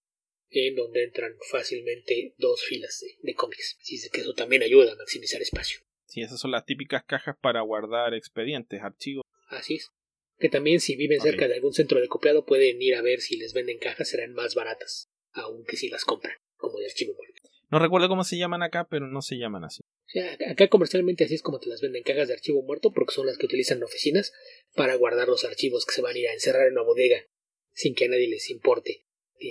en 0.54 0.76
donde 0.76 1.04
entran 1.04 1.32
fácilmente 1.50 2.34
dos 2.38 2.62
filas 2.62 3.04
de, 3.22 3.34
cómics. 3.34 3.76
Así 3.80 3.98
que 4.10 4.20
eso 4.20 4.34
también 4.34 4.62
ayuda 4.62 4.92
a 4.92 4.96
maximizar 4.96 5.40
espacio. 5.42 5.80
Sí, 6.06 6.22
esas 6.22 6.40
son 6.40 6.50
las 6.50 6.64
típicas 6.64 7.04
cajas 7.04 7.36
para 7.40 7.60
guardar 7.62 8.14
expedientes, 8.14 8.82
archivos. 8.82 9.24
Así 9.48 9.76
es. 9.76 9.90
Que 10.38 10.48
también, 10.48 10.80
si 10.80 10.96
viven 10.96 11.20
cerca 11.20 11.48
de 11.48 11.54
algún 11.54 11.72
centro 11.72 12.00
de 12.00 12.08
copiado, 12.08 12.44
pueden 12.44 12.80
ir 12.82 12.96
a 12.96 13.02
ver 13.02 13.20
si 13.20 13.36
les 13.36 13.52
venden 13.54 13.78
cajas, 13.78 14.08
serán 14.08 14.34
más 14.34 14.54
baratas, 14.54 15.08
aunque 15.32 15.76
si 15.76 15.88
las 15.88 16.04
compran, 16.04 16.36
como 16.56 16.78
de 16.78 16.86
archivo 16.86 17.14
muerto. 17.14 17.34
No 17.70 17.78
recuerdo 17.78 18.08
cómo 18.08 18.24
se 18.24 18.36
llaman 18.36 18.62
acá, 18.62 18.86
pero 18.88 19.06
no 19.06 19.22
se 19.22 19.36
llaman 19.36 19.64
así. 19.64 19.82
O 19.82 20.08
sea, 20.08 20.36
acá 20.50 20.68
comercialmente 20.68 21.24
así 21.24 21.34
es 21.34 21.42
como 21.42 21.58
te 21.58 21.68
las 21.68 21.80
venden 21.80 22.02
cajas 22.02 22.28
de 22.28 22.34
archivo 22.34 22.62
muerto 22.62 22.92
porque 22.92 23.14
son 23.14 23.26
las 23.26 23.38
que 23.38 23.46
utilizan 23.46 23.78
en 23.78 23.84
oficinas 23.84 24.32
para 24.74 24.94
guardar 24.96 25.28
los 25.28 25.44
archivos 25.44 25.86
que 25.86 25.94
se 25.94 26.02
van 26.02 26.14
a 26.14 26.18
ir 26.18 26.28
a 26.28 26.32
encerrar 26.32 26.66
en 26.66 26.74
una 26.74 26.82
bodega 26.82 27.26
sin 27.72 27.94
que 27.94 28.04
a 28.04 28.08
nadie 28.08 28.28
les 28.28 28.50
importe 28.50 29.06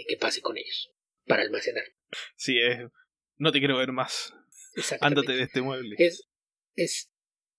que 0.07 0.17
pase 0.17 0.41
con 0.41 0.57
ellos 0.57 0.92
para 1.25 1.43
almacenar. 1.43 1.83
Sí, 2.35 2.59
es... 2.59 2.79
no 3.37 3.51
te 3.51 3.59
quiero 3.59 3.77
ver 3.77 3.91
más. 3.91 4.33
Ándate 5.01 5.33
de 5.33 5.43
este 5.43 5.61
mueble. 5.61 5.95
Es, 5.99 6.27
es, 6.75 7.11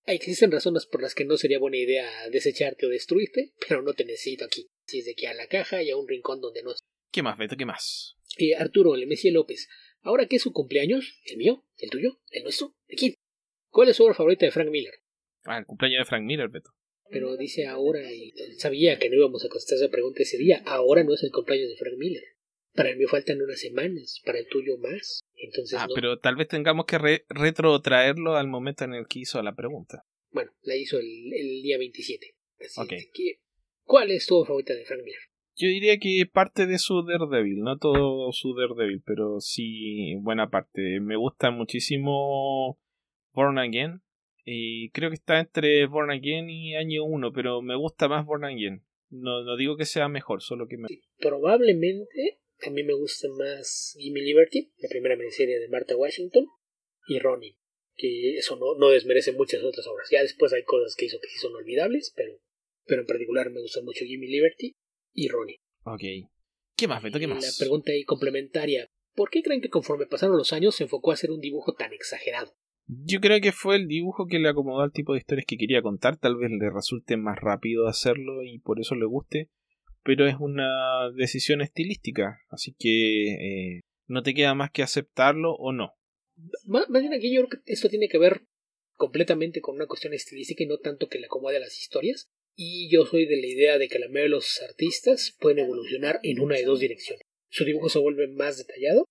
existen 0.07 0.51
razones 0.51 0.87
por 0.87 1.03
las 1.03 1.15
que 1.15 1.25
no 1.25 1.37
sería 1.37 1.59
buena 1.59 1.77
idea 1.77 2.09
desecharte 2.31 2.87
o 2.87 2.89
destruirte, 2.89 3.53
pero 3.69 3.83
no 3.83 3.95
te 3.95 4.05
necesito 4.05 4.45
aquí. 4.45 4.69
Así 4.87 5.01
es 5.01 5.07
de 5.07 5.15
que 5.15 5.29
a 5.29 5.35
la 5.35 5.47
caja 5.47 5.83
y 5.83 5.91
a 5.91 5.97
un 5.97 6.09
rincón 6.09 6.41
donde 6.41 6.63
no. 6.63 6.73
¿Qué 7.11 7.23
más, 7.23 7.39
Beto? 7.39 7.57
¿Qué 7.57 7.65
más? 7.65 8.17
Eh, 8.37 8.55
Arturo 8.57 8.97
Lemesía 8.97 9.33
López 9.33 9.69
Ahora 10.05 10.27
que 10.27 10.37
es 10.37 10.43
su 10.43 10.53
cumpleaños, 10.53 11.19
¿el 11.25 11.39
mío? 11.39 11.65
¿El 11.79 11.89
tuyo? 11.89 12.21
¿El 12.31 12.43
nuestro? 12.43 12.75
¿De 12.89 12.95
quién? 12.95 13.15
¿Cuál 13.71 13.89
es 13.89 13.97
su 13.97 14.05
obra 14.05 14.13
favorita 14.13 14.45
de 14.45 14.53
Frank 14.53 14.69
Miller? 14.69 14.93
Ah, 15.45 15.57
el 15.57 15.65
cumpleaños 15.65 16.01
de 16.01 16.05
Frank 16.05 16.25
Miller, 16.25 16.51
Beto. 16.51 16.73
Pero 17.09 17.39
dice 17.39 17.67
ahora, 17.67 18.13
y 18.13 18.33
sabía 18.59 18.99
que 18.99 19.09
no 19.09 19.17
íbamos 19.17 19.43
a 19.45 19.49
contestar 19.49 19.79
esa 19.79 19.91
pregunta 19.91 20.23
ese 20.23 20.37
día, 20.37 20.63
ahora 20.67 21.05
no 21.05 21.15
es 21.15 21.23
el 21.23 21.31
cumpleaños 21.31 21.71
de 21.71 21.77
Frank 21.77 21.95
Miller. 21.97 22.23
Para 22.75 22.91
el 22.91 22.97
mío 22.97 23.09
faltan 23.09 23.41
unas 23.41 23.61
semanas, 23.61 24.21
para 24.25 24.39
el 24.39 24.49
tuyo 24.49 24.77
más. 24.79 25.21
Entonces, 25.37 25.79
ah, 25.79 25.87
no. 25.89 25.95
pero 25.95 26.19
tal 26.19 26.37
vez 26.37 26.49
tengamos 26.49 26.87
que 26.87 26.99
re 26.99 27.25
retrotraerlo 27.29 28.37
al 28.37 28.49
momento 28.49 28.85
en 28.85 28.95
el 28.95 29.07
que 29.07 29.21
hizo 29.21 29.41
la 29.43 29.55
pregunta. 29.55 30.05
Bueno, 30.33 30.53
la 30.63 30.75
hizo 30.77 30.99
el, 30.99 31.33
el 31.33 31.63
día 31.63 31.79
27. 31.79 32.35
Así 32.61 32.89
que, 33.13 33.41
¿cuál 33.85 34.11
es 34.11 34.27
tu 34.27 34.45
favorita 34.45 34.75
de 34.75 34.85
Frank 34.85 35.03
Miller? 35.05 35.21
Yo 35.57 35.69
diría 35.69 35.99
que 35.99 36.25
parte 36.31 36.67
de 36.67 36.79
su 36.79 37.05
Daredevil, 37.05 37.61
no 37.61 37.79
todo 37.79 38.33
su 38.33 38.55
Daredevil, 38.55 39.03
pero 39.07 39.41
sí 39.41 40.17
buena 40.17 40.51
parte. 40.51 40.99
Me 41.01 41.17
gusta 41.17 41.53
muchísimo 41.53 42.81
Born 43.33 43.59
Again. 43.59 44.03
Y 44.45 44.91
creo 44.91 45.11
que 45.11 45.15
está 45.15 45.39
entre 45.39 45.87
Born 45.87 46.11
Again 46.11 46.51
y 46.51 46.75
Año 46.75 47.05
1, 47.05 47.33
pero 47.33 47.63
me 47.63 47.77
gusta 47.77 48.09
más 48.09 48.27
Born 48.27 48.45
Again. 48.45 48.83
No, 49.11 49.45
no 49.45 49.57
digo 49.57 49.77
que 49.77 49.85
sea 49.85 50.09
mejor, 50.09 50.43
solo 50.43 50.67
que 50.67 50.77
me... 50.77 50.89
Probablemente 51.21 52.41
a 52.67 52.71
mí 52.71 52.83
me 52.83 52.95
gusta 52.95 53.29
más 53.29 53.95
Gimme 53.99 54.21
Liberty, 54.21 54.73
la 54.79 54.89
primera 54.89 55.17
miniserie 55.17 55.59
de 55.59 55.69
Martha 55.69 55.97
Washington, 55.97 56.47
y 57.07 57.19
Ronin, 57.19 57.55
que 57.97 58.37
eso 58.37 58.57
no, 58.57 58.79
no 58.79 58.91
desmerece 58.91 59.33
muchas 59.33 59.63
otras 59.63 59.87
obras. 59.87 60.09
Ya 60.11 60.23
después 60.23 60.53
hay 60.53 60.65
cosas 60.65 60.97
que 60.97 61.07
hizo 61.07 61.19
que 61.21 61.29
sí 61.29 61.39
son 61.39 61.55
olvidables, 61.55 62.13
pero, 62.17 62.41
pero 62.87 63.03
en 63.03 63.07
particular 63.07 63.51
me 63.51 63.61
gusta 63.61 63.83
mucho 63.83 64.05
Gimme 64.05 64.27
Liberty 64.27 64.77
y 65.13 65.29
Ronin. 65.29 65.59
Ok. 65.85 66.03
¿Qué 66.77 66.89
más, 66.89 67.03
Beto? 67.03 67.19
¿Qué 67.19 67.27
más? 67.27 67.43
La 67.43 67.53
pregunta 67.59 67.93
ahí 67.93 68.05
complementaria, 68.05 68.91
¿por 69.15 69.31
qué 69.31 69.43
creen 69.43 69.61
que 69.61 69.69
conforme 69.69 70.07
pasaron 70.07 70.37
los 70.37 70.53
años 70.53 70.75
se 70.75 70.85
enfocó 70.85 71.11
a 71.11 71.15
hacer 71.15 71.31
un 71.31 71.41
dibujo 71.41 71.75
tan 71.75 71.93
exagerado? 71.93 72.55
Yo 72.87 73.21
creo 73.21 73.41
que 73.41 73.53
fue 73.53 73.77
el 73.77 73.87
dibujo 73.87 74.27
que 74.27 74.39
le 74.39 74.49
acomodó 74.49 74.83
al 74.83 74.93
tipo 74.93 75.13
de 75.13 75.19
historias 75.19 75.47
que 75.47 75.57
quería 75.57 75.81
contar. 75.81 76.19
Tal 76.19 76.37
vez 76.37 76.51
le 76.51 76.71
resulte 76.71 77.17
más 77.17 77.39
rápido 77.41 77.87
hacerlo 77.87 78.43
y 78.43 78.59
por 78.59 78.79
eso 78.79 78.95
le 78.95 79.07
guste. 79.07 79.51
Pero 80.05 80.27
es 80.29 80.37
una 80.39 81.11
decisión 81.17 81.61
estilística. 81.61 82.41
Así 82.51 82.75
que 82.79 83.33
eh, 83.77 83.81
no 84.07 84.23
te 84.23 84.35
queda 84.35 84.55
más 84.55 84.71
que 84.71 84.83
aceptarlo 84.83 85.55
o 85.55 85.73
no. 85.73 85.95
Más, 86.67 86.87
bien 86.91 87.15
aquí 87.15 87.35
yo 87.35 87.47
creo 87.47 87.63
que 87.63 87.73
esto 87.73 87.89
tiene 87.89 88.09
que 88.09 88.19
ver 88.19 88.43
completamente 88.97 89.61
con 89.61 89.77
una 89.77 89.87
cuestión 89.87 90.15
estilística 90.15 90.63
y 90.63 90.67
no 90.67 90.79
tanto 90.79 91.09
que 91.09 91.19
le 91.19 91.27
acomode 91.27 91.57
a 91.57 91.61
las 91.61 91.79
historias. 91.81 92.29
Y 92.57 92.89
yo 92.93 93.05
soy 93.07 93.27
de 93.27 93.37
la 93.37 93.47
idea 93.47 93.79
de 93.79 93.89
que 93.89 93.99
la 93.99 94.07
mayoría 94.07 94.25
de 94.25 94.29
los 94.29 94.63
artistas 94.63 95.37
pueden 95.41 95.61
evolucionar 95.61 96.21
en 96.23 96.41
una 96.41 96.57
de 96.57 96.65
dos 96.65 96.81
direcciones. 96.81 97.23
Su 97.49 97.65
dibujo 97.65 97.89
se 97.89 97.99
vuelve 97.99 98.29
más 98.29 98.59
detallado 98.59 99.07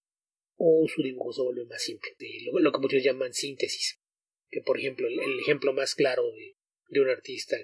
o 0.58 0.88
su 0.88 1.02
dibujo 1.02 1.34
se 1.34 1.42
vuelve 1.42 1.66
más 1.66 1.82
simple. 1.82 2.12
Lo 2.54 2.72
que 2.72 2.80
muchos 2.80 3.04
llaman 3.04 3.34
síntesis. 3.34 4.00
Que 4.50 4.62
por 4.62 4.80
ejemplo, 4.80 5.08
el, 5.08 5.20
el 5.20 5.40
ejemplo 5.40 5.74
más 5.74 5.96
claro 5.96 6.24
de, 6.32 6.56
de, 6.90 7.02
un 7.02 7.10
artista 7.10 7.58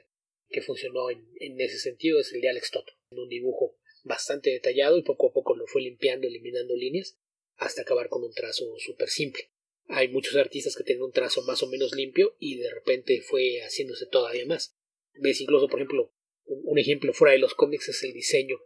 que 0.50 0.62
funcionó 0.62 1.10
en, 1.10 1.28
en 1.40 1.60
ese 1.62 1.80
sentido 1.80 2.20
es 2.20 2.34
el 2.34 2.42
de 2.42 2.50
Alex 2.50 2.72
Toto. 2.72 2.94
Un 3.12 3.30
dibujo 3.30 3.78
bastante 4.04 4.50
detallado 4.50 4.98
y 4.98 5.04
poco 5.04 5.28
a 5.28 5.34
poco 5.34 5.56
lo 5.56 5.68
fue 5.68 5.82
limpiando, 5.82 6.28
eliminando 6.28 6.76
líneas 6.76 7.18
hasta 7.60 7.82
acabar 7.82 8.10
con 8.10 8.24
un 8.24 8.34
trazo 8.34 8.66
súper 8.78 9.10
simple. 9.10 9.52
Hay 9.88 10.08
muchos 10.08 10.36
artistas 10.36 10.76
que 10.76 10.84
tienen 10.84 11.04
un 11.04 11.12
trazo 11.12 11.42
más 11.44 11.62
o 11.64 11.68
menos 11.68 11.94
limpio 11.94 12.36
y 12.40 12.58
de 12.58 12.70
repente 12.72 13.22
fue 13.22 13.60
haciéndose 13.62 14.06
todavía 14.06 14.46
más. 14.46 14.76
Ves 15.16 15.42
incluso, 15.42 15.68
por 15.68 15.80
ejemplo, 15.80 16.14
un, 16.46 16.78
ejemplo 16.78 17.14
fuera 17.14 17.34
de 17.34 17.40
los 17.40 17.56
cómics 17.56 17.90
es 17.90 18.04
el 18.04 18.14
diseño 18.14 18.58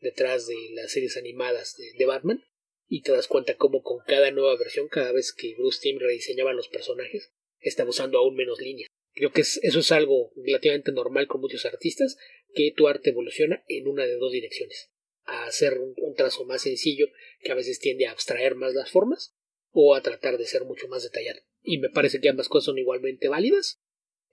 detrás 0.00 0.46
de 0.46 0.56
las 0.72 0.92
series 0.92 1.16
animadas 1.16 1.76
de, 1.76 1.92
de, 1.98 2.06
Batman 2.06 2.44
y 2.88 3.02
te 3.02 3.12
das 3.12 3.26
cuenta 3.26 3.56
cómo 3.56 3.82
con 3.82 3.98
cada 4.06 4.30
nueva 4.30 4.56
versión, 4.56 4.88
cada 4.88 5.12
vez 5.12 5.32
que 5.32 5.54
Bruce 5.54 5.80
Timm 5.82 5.98
rediseñaba 5.98 6.52
los 6.52 6.68
personajes, 6.68 7.32
estaba 7.58 7.90
usando 7.90 8.18
aún 8.18 8.36
menos 8.36 8.60
líneas. 8.60 8.88
Creo 9.16 9.32
que 9.32 9.40
es, 9.40 9.58
eso 9.62 9.80
es 9.80 9.90
algo 9.92 10.30
relativamente 10.36 10.92
normal 10.92 11.26
con 11.26 11.40
muchos 11.40 11.64
artistas, 11.64 12.18
que 12.54 12.70
tu 12.76 12.86
arte 12.86 13.10
evoluciona 13.10 13.64
en 13.66 13.88
una 13.88 14.04
de 14.04 14.16
dos 14.16 14.30
direcciones. 14.30 14.92
A 15.24 15.46
hacer 15.46 15.78
un, 15.78 15.94
un 15.96 16.14
trazo 16.14 16.44
más 16.44 16.62
sencillo 16.62 17.08
que 17.40 17.50
a 17.50 17.54
veces 17.54 17.80
tiende 17.80 18.06
a 18.06 18.10
abstraer 18.12 18.56
más 18.56 18.74
las 18.74 18.90
formas 18.90 19.34
o 19.70 19.94
a 19.94 20.02
tratar 20.02 20.36
de 20.36 20.44
ser 20.44 20.64
mucho 20.64 20.86
más 20.86 21.02
detallado. 21.02 21.40
Y 21.62 21.78
me 21.78 21.88
parece 21.88 22.20
que 22.20 22.28
ambas 22.28 22.50
cosas 22.50 22.66
son 22.66 22.78
igualmente 22.78 23.28
válidas. 23.28 23.80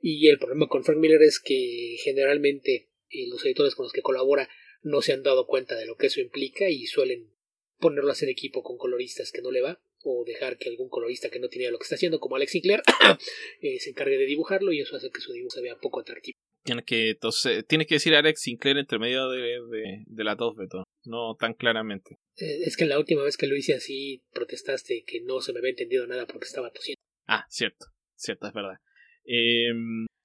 Y 0.01 0.27
el 0.27 0.37
problema 0.37 0.67
con 0.67 0.83
Frank 0.83 0.97
Miller 0.97 1.21
es 1.21 1.39
que 1.39 1.95
generalmente 2.03 2.89
eh, 3.09 3.27
los 3.29 3.45
editores 3.45 3.75
con 3.75 3.85
los 3.85 3.93
que 3.93 4.01
colabora 4.01 4.49
no 4.81 5.01
se 5.01 5.13
han 5.13 5.23
dado 5.23 5.47
cuenta 5.47 5.77
de 5.77 5.85
lo 5.85 5.95
que 5.95 6.07
eso 6.07 6.19
implica 6.19 6.69
y 6.69 6.87
suelen 6.87 7.33
ponerlo 7.79 8.09
a 8.09 8.13
hacer 8.13 8.27
equipo 8.27 8.63
con 8.63 8.77
coloristas 8.77 9.31
que 9.31 9.41
no 9.41 9.49
le 9.49 9.61
va 9.61 9.81
o 10.03 10.23
dejar 10.25 10.57
que 10.57 10.69
algún 10.69 10.89
colorista 10.89 11.29
que 11.29 11.39
no 11.39 11.49
tenía 11.49 11.71
lo 11.71 11.77
que 11.77 11.83
está 11.83 11.95
haciendo 11.95 12.19
como 12.19 12.35
Alex 12.35 12.51
Sinclair 12.51 12.81
eh, 13.61 13.79
se 13.79 13.89
encargue 13.91 14.17
de 14.17 14.25
dibujarlo 14.25 14.71
y 14.71 14.81
eso 14.81 14.95
hace 14.95 15.09
que 15.09 15.21
su 15.21 15.31
dibujo 15.31 15.51
se 15.51 15.61
vea 15.61 15.77
poco 15.77 16.01
atractivo. 16.01 16.37
Tienes 16.63 16.85
que, 16.85 17.09
entonces, 17.09 17.65
tienes 17.67 17.87
que 17.87 17.95
decir 17.95 18.15
Alex 18.15 18.41
Sinclair 18.41 18.77
entre 18.77 18.99
medio 18.99 19.29
de, 19.29 19.39
de, 19.39 20.03
de 20.05 20.23
la 20.23 20.37
tos, 20.37 20.55
Beto. 20.55 20.83
No 21.03 21.35
tan 21.37 21.53
claramente. 21.53 22.15
Eh, 22.37 22.63
es 22.65 22.77
que 22.77 22.85
la 22.85 22.97
última 22.97 23.23
vez 23.23 23.35
que 23.35 23.47
lo 23.47 23.55
hice 23.55 23.73
así 23.73 24.23
protestaste 24.33 25.03
que 25.05 25.21
no 25.21 25.41
se 25.41 25.51
me 25.51 25.59
había 25.59 25.71
entendido 25.71 26.07
nada 26.07 26.25
porque 26.25 26.45
estaba 26.45 26.71
tosiendo. 26.71 26.99
Ah, 27.27 27.45
cierto, 27.49 27.87
cierto, 28.15 28.47
es 28.47 28.53
verdad. 28.53 28.77
Eh, 29.25 29.71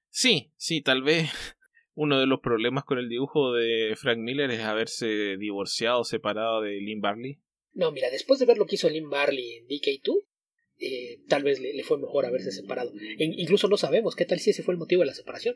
sí, 0.09 0.51
sí, 0.55 0.81
tal 0.81 1.03
vez 1.03 1.29
uno 1.93 2.19
de 2.19 2.27
los 2.27 2.39
problemas 2.39 2.85
con 2.85 2.99
el 2.99 3.09
dibujo 3.09 3.53
de 3.53 3.95
Frank 3.97 4.19
Miller 4.19 4.49
es 4.51 4.61
haberse 4.61 5.37
divorciado, 5.37 6.03
separado 6.03 6.61
de 6.61 6.79
Lynn 6.79 7.01
Barley. 7.01 7.39
No, 7.79 7.93
mira, 7.93 8.09
después 8.09 8.39
de 8.39 8.45
ver 8.45 8.57
lo 8.57 8.65
que 8.65 8.75
hizo 8.75 8.89
Lynn 8.89 9.09
Barley 9.09 9.53
en 9.53 9.67
DK2, 9.67 10.25
eh, 10.79 11.21
tal 11.29 11.43
vez 11.43 11.61
le, 11.61 11.73
le, 11.73 11.83
fue 11.83 11.97
mejor 11.97 12.25
haberse 12.25 12.51
separado. 12.51 12.91
E 12.93 13.23
incluso 13.23 13.69
no 13.69 13.77
sabemos 13.77 14.17
qué 14.17 14.25
tal 14.25 14.39
si 14.39 14.49
ese 14.49 14.63
fue 14.63 14.73
el 14.73 14.77
motivo 14.77 14.99
de 15.01 15.05
la 15.05 15.13
separación. 15.13 15.55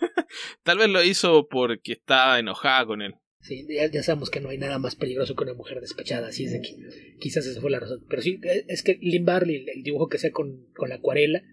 tal 0.64 0.78
vez 0.78 0.88
lo 0.88 1.04
hizo 1.04 1.46
porque 1.48 1.92
estaba 1.92 2.40
enojada 2.40 2.84
con 2.86 3.00
él. 3.00 3.14
Sí, 3.42 3.64
ya, 3.68 3.86
ya, 3.86 4.02
sabemos 4.02 4.28
que 4.28 4.40
no 4.40 4.48
hay 4.48 4.58
nada 4.58 4.80
más 4.80 4.96
peligroso 4.96 5.36
que 5.36 5.44
una 5.44 5.54
mujer 5.54 5.80
despechada, 5.80 6.28
así 6.28 6.46
es 6.46 6.52
de 6.52 6.62
que 6.62 6.76
quizás 7.20 7.46
esa 7.46 7.60
fue 7.60 7.70
la 7.70 7.78
razón. 7.78 8.04
Pero 8.08 8.22
sí, 8.22 8.40
es 8.66 8.82
que 8.82 8.98
Lynn 9.00 9.24
Barley, 9.24 9.64
el 9.72 9.84
dibujo 9.84 10.08
que 10.08 10.16
hacía 10.16 10.32
con, 10.32 10.66
con 10.74 10.88
la 10.88 10.96
acuarela, 10.96 11.44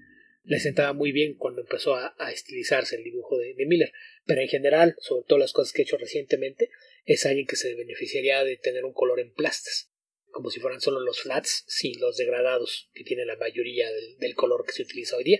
le 0.43 0.59
sentaba 0.59 0.93
muy 0.93 1.11
bien 1.11 1.35
cuando 1.35 1.61
empezó 1.61 1.93
a, 1.93 2.15
a 2.17 2.31
estilizarse 2.31 2.95
el 2.95 3.03
dibujo 3.03 3.37
de, 3.37 3.53
de, 3.53 3.65
Miller. 3.67 3.91
Pero 4.25 4.41
en 4.41 4.47
general, 4.47 4.95
sobre 4.99 5.25
todo 5.27 5.37
las 5.37 5.53
cosas 5.53 5.71
que 5.71 5.83
he 5.83 5.85
hecho 5.85 5.97
recientemente, 5.97 6.71
es 7.05 7.25
alguien 7.25 7.45
que 7.45 7.55
se 7.55 7.75
beneficiaría 7.75 8.43
de 8.43 8.57
tener 8.57 8.85
un 8.85 8.93
color 8.93 9.19
en 9.19 9.33
plastas, 9.33 9.88
como 10.31 10.49
si 10.49 10.59
fueran 10.59 10.81
solo 10.81 10.99
los 10.99 11.21
flats, 11.21 11.65
sí, 11.67 11.93
los 11.99 12.17
degradados 12.17 12.89
que 12.93 13.03
tiene 13.03 13.25
la 13.25 13.37
mayoría 13.37 13.91
del, 13.91 14.17
del 14.17 14.35
color 14.35 14.65
que 14.65 14.73
se 14.73 14.83
utiliza 14.83 15.17
hoy 15.17 15.23
día. 15.23 15.39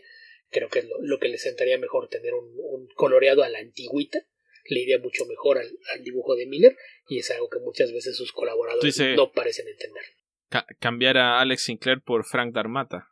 Creo 0.49 0.69
que 0.69 0.79
es 0.79 0.85
lo, 0.85 0.95
lo 1.01 1.19
que 1.19 1.29
le 1.29 1.37
sentaría 1.37 1.77
mejor 1.77 2.09
tener 2.09 2.33
un, 2.33 2.53
un, 2.57 2.87
coloreado 2.95 3.43
a 3.43 3.49
la 3.49 3.59
antigüita, 3.59 4.19
le 4.65 4.79
iría 4.79 4.99
mucho 4.99 5.25
mejor 5.25 5.59
al, 5.59 5.69
al, 5.93 6.03
dibujo 6.03 6.35
de 6.35 6.47
Miller, 6.47 6.75
y 7.07 7.19
es 7.19 7.29
algo 7.31 7.49
que 7.49 7.59
muchas 7.59 7.91
veces 7.91 8.15
sus 8.17 8.31
colaboradores 8.31 8.99
no 9.15 9.31
parecen 9.31 9.67
entender. 9.67 10.03
Ca 10.49 10.65
cambiar 10.79 11.17
a 11.17 11.39
Alex 11.39 11.63
Sinclair 11.63 12.01
por 12.01 12.25
Frank 12.25 12.53
Darmata 12.53 13.09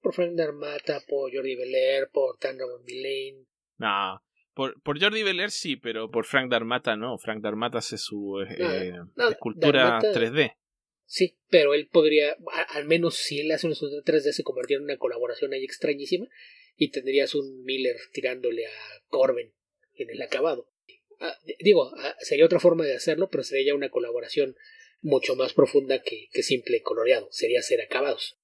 por 0.00 0.14
Frank 0.14 0.32
Darmata, 0.32 1.00
por 1.06 1.34
Jordi 1.34 1.56
Belair, 1.56 2.08
por 2.12 2.38
Tandra 2.38 2.66
Villain. 2.84 3.46
No, 3.78 4.22
por, 4.54 4.80
por 4.82 5.00
Jordi 5.00 5.22
Belair 5.22 5.50
sí, 5.50 5.76
pero 5.76 6.10
por 6.10 6.24
Frank 6.24 6.50
Darmata 6.50 6.96
no. 6.96 7.18
Frank 7.18 7.42
Darmata 7.42 7.78
hace 7.78 7.98
su 7.98 8.40
eh, 8.40 8.92
no, 8.92 9.10
no, 9.16 9.28
escultura 9.28 9.84
Darmata, 9.84 10.12
3D. 10.12 10.56
Sí, 11.12 11.36
pero 11.48 11.74
él 11.74 11.88
podría, 11.88 12.36
al 12.68 12.84
menos 12.84 13.16
si 13.16 13.40
él 13.40 13.50
hace 13.50 13.68
escultura 13.68 14.04
3D, 14.04 14.30
se 14.30 14.44
convertiría 14.44 14.78
en 14.78 14.84
una 14.84 14.96
colaboración 14.96 15.52
ahí 15.52 15.64
extrañísima 15.64 16.28
y 16.76 16.90
tendrías 16.90 17.34
un 17.34 17.64
Miller 17.64 17.96
tirándole 18.12 18.66
a 18.66 19.02
Corbin 19.08 19.52
en 19.94 20.10
el 20.10 20.22
acabado. 20.22 20.70
Ah, 21.18 21.36
digo, 21.58 21.92
ah, 21.96 22.16
sería 22.20 22.46
otra 22.46 22.60
forma 22.60 22.84
de 22.84 22.94
hacerlo, 22.94 23.28
pero 23.28 23.42
sería 23.42 23.66
ya 23.66 23.74
una 23.74 23.90
colaboración 23.90 24.56
mucho 25.00 25.34
más 25.34 25.52
profunda 25.52 26.00
que, 26.00 26.28
que 26.32 26.44
simple 26.44 26.80
coloreado. 26.82 27.28
Sería 27.32 27.58
hacer 27.58 27.80
acabados 27.80 28.40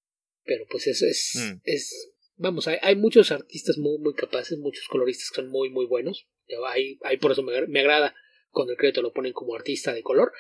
pero 0.47 0.65
pues 0.71 0.87
es, 0.87 1.03
es, 1.03 1.33
mm. 1.35 1.61
es 1.65 2.13
vamos, 2.37 2.69
hay, 2.69 2.79
hay, 2.81 2.97
muchos 2.97 3.31
artistas 3.33 3.77
muy, 3.77 3.99
muy 3.99 4.15
capaces, 4.15 4.59
muchos 4.59 4.87
coloristas 4.89 5.31
que 5.31 5.43
son 5.43 5.51
muy, 5.51 5.69
muy 5.69 5.87
buenos. 5.87 6.29
Hay, 6.69 6.99
hay 7.03 7.19
por 7.19 7.33
eso 7.33 7.43
me, 7.43 7.67
me, 7.67 7.81
agrada 7.81 8.15
cuando 8.51 8.73
el 8.73 8.79
crédito 8.79 9.03
lo 9.03 9.13
ponen 9.13 9.33
como 9.33 9.55
artista 9.55 9.93
de 9.93 10.03
color. 10.03 10.33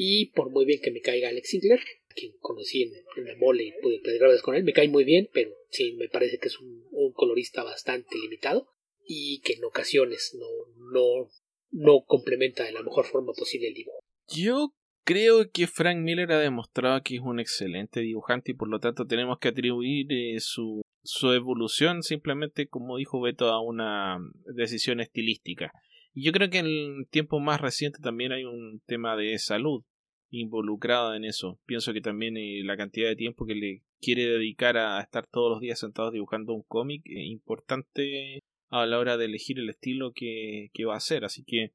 Y 0.00 0.26
por 0.26 0.50
muy 0.50 0.64
bien 0.64 0.80
que 0.80 0.92
me 0.92 1.00
caiga 1.00 1.28
Alex 1.28 1.56
a 1.56 2.14
quien 2.14 2.32
conocí 2.38 2.84
en, 2.84 2.92
en 3.16 3.24
la 3.24 3.34
mole 3.34 3.64
y 3.64 3.72
pude 3.82 3.98
platicar 3.98 4.30
con 4.42 4.54
él, 4.54 4.62
me 4.62 4.72
cae 4.72 4.86
muy 4.86 5.02
bien, 5.02 5.28
pero 5.32 5.50
sí 5.70 5.94
me 5.94 6.08
parece 6.08 6.38
que 6.38 6.46
es 6.46 6.60
un, 6.60 6.86
un 6.92 7.12
colorista 7.12 7.64
bastante 7.64 8.16
limitado 8.16 8.68
y 9.04 9.40
que 9.40 9.54
en 9.54 9.64
ocasiones 9.64 10.36
no, 10.38 10.46
no, 10.92 11.28
no 11.72 12.04
complementa 12.06 12.62
de 12.62 12.70
la 12.70 12.84
mejor 12.84 13.06
forma 13.06 13.32
posible 13.32 13.66
el 13.66 13.74
dibujo. 13.74 13.98
Yo 14.28 14.72
Creo 15.08 15.50
que 15.50 15.66
Frank 15.66 16.00
Miller 16.00 16.30
ha 16.32 16.38
demostrado 16.38 17.00
que 17.02 17.14
es 17.14 17.22
un 17.22 17.40
excelente 17.40 18.00
dibujante 18.00 18.50
y 18.50 18.54
por 18.54 18.68
lo 18.68 18.78
tanto 18.78 19.06
tenemos 19.06 19.38
que 19.38 19.48
atribuir 19.48 20.06
eh, 20.10 20.38
su, 20.38 20.82
su 21.02 21.32
evolución 21.32 22.02
simplemente, 22.02 22.68
como 22.68 22.98
dijo 22.98 23.18
Beto, 23.18 23.48
a 23.48 23.62
una 23.62 24.18
decisión 24.54 25.00
estilística. 25.00 25.72
Yo 26.20 26.32
creo 26.32 26.50
que 26.50 26.58
en 26.58 26.66
el 26.66 27.08
tiempo 27.08 27.40
más 27.40 27.60
reciente 27.60 28.00
también 28.02 28.32
hay 28.32 28.44
un 28.44 28.80
tema 28.86 29.16
de 29.16 29.38
salud 29.38 29.84
involucrado 30.30 31.14
en 31.14 31.24
eso. 31.24 31.60
Pienso 31.64 31.92
que 31.92 32.00
también 32.00 32.36
eh, 32.36 32.62
la 32.64 32.76
cantidad 32.76 33.08
de 33.08 33.16
tiempo 33.16 33.46
que 33.46 33.54
le 33.54 33.82
quiere 34.00 34.26
dedicar 34.26 34.76
a 34.76 35.00
estar 35.00 35.26
todos 35.26 35.50
los 35.50 35.60
días 35.60 35.78
sentados 35.78 36.12
dibujando 36.12 36.54
un 36.54 36.62
cómic 36.62 37.02
es 37.04 37.26
importante 37.26 38.40
a 38.68 38.86
la 38.86 38.98
hora 38.98 39.16
de 39.16 39.24
elegir 39.26 39.58
el 39.58 39.70
estilo 39.70 40.12
que, 40.14 40.68
que 40.72 40.84
va 40.84 40.94
a 40.94 40.98
hacer. 40.98 41.24
Así 41.24 41.44
que 41.44 41.72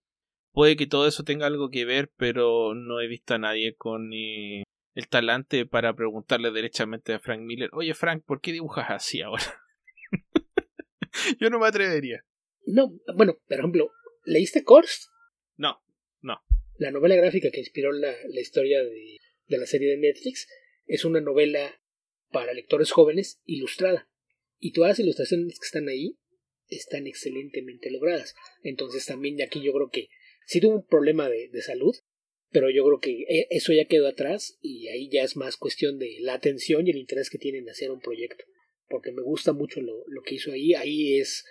puede 0.51 0.75
que 0.75 0.87
todo 0.87 1.07
eso 1.07 1.23
tenga 1.23 1.47
algo 1.47 1.69
que 1.69 1.85
ver, 1.85 2.11
pero 2.17 2.75
no 2.75 3.01
he 3.01 3.07
visto 3.07 3.33
a 3.33 3.39
nadie 3.39 3.75
con 3.75 4.13
eh, 4.13 4.63
el 4.93 5.07
talante 5.07 5.65
para 5.65 5.95
preguntarle 5.95 6.51
derechamente 6.51 7.13
a 7.13 7.19
Frank 7.19 7.41
Miller, 7.41 7.69
oye 7.73 7.93
Frank, 7.93 8.23
¿por 8.25 8.41
qué 8.41 8.51
dibujas 8.51 8.89
así 8.89 9.21
ahora? 9.21 9.43
Yo 11.39 11.49
no 11.49 11.59
me 11.59 11.67
atrevería. 11.67 12.23
No, 12.65 12.93
bueno, 13.15 13.33
por 13.47 13.57
ejemplo, 13.57 13.91
¿leíste 14.25 14.63
Kors? 14.63 15.09
No, 15.57 15.81
no. 16.21 16.41
La 16.77 16.91
novela 16.91 17.15
gráfica 17.15 17.51
que 17.51 17.59
inspiró 17.59 17.91
la, 17.91 18.15
la 18.27 18.41
historia 18.41 18.81
de, 18.83 19.19
de 19.47 19.57
la 19.57 19.65
serie 19.65 19.89
de 19.89 19.97
Netflix 19.97 20.47
es 20.85 21.05
una 21.05 21.21
novela 21.21 21.79
para 22.31 22.53
lectores 22.53 22.91
jóvenes 22.91 23.41
ilustrada. 23.45 24.09
Y 24.59 24.73
todas 24.73 24.91
las 24.91 24.99
ilustraciones 24.99 25.59
que 25.59 25.65
están 25.65 25.87
ahí 25.87 26.17
están 26.67 27.07
excelentemente 27.07 27.91
logradas. 27.91 28.35
Entonces 28.63 29.05
también 29.05 29.37
de 29.37 29.43
aquí 29.43 29.61
yo 29.61 29.73
creo 29.73 29.89
que 29.89 30.09
sí 30.45 30.59
tuvo 30.59 30.75
un 30.75 30.87
problema 30.87 31.29
de, 31.29 31.49
de 31.49 31.61
salud, 31.61 31.95
pero 32.49 32.69
yo 32.69 32.83
creo 32.85 32.99
que 32.99 33.23
e, 33.27 33.47
eso 33.49 33.73
ya 33.73 33.85
quedó 33.85 34.07
atrás 34.07 34.57
y 34.61 34.87
ahí 34.87 35.09
ya 35.09 35.23
es 35.23 35.35
más 35.35 35.57
cuestión 35.57 35.99
de 35.99 36.17
la 36.21 36.33
atención 36.33 36.87
y 36.87 36.91
el 36.91 36.97
interés 36.97 37.29
que 37.29 37.37
tienen 37.37 37.63
en 37.63 37.69
hacer 37.69 37.91
un 37.91 37.99
proyecto. 37.99 38.45
Porque 38.87 39.11
me 39.11 39.21
gusta 39.21 39.53
mucho 39.53 39.81
lo, 39.81 40.03
lo 40.07 40.21
que 40.23 40.35
hizo 40.35 40.51
ahí. 40.51 40.73
Ahí 40.73 41.19
es 41.19 41.45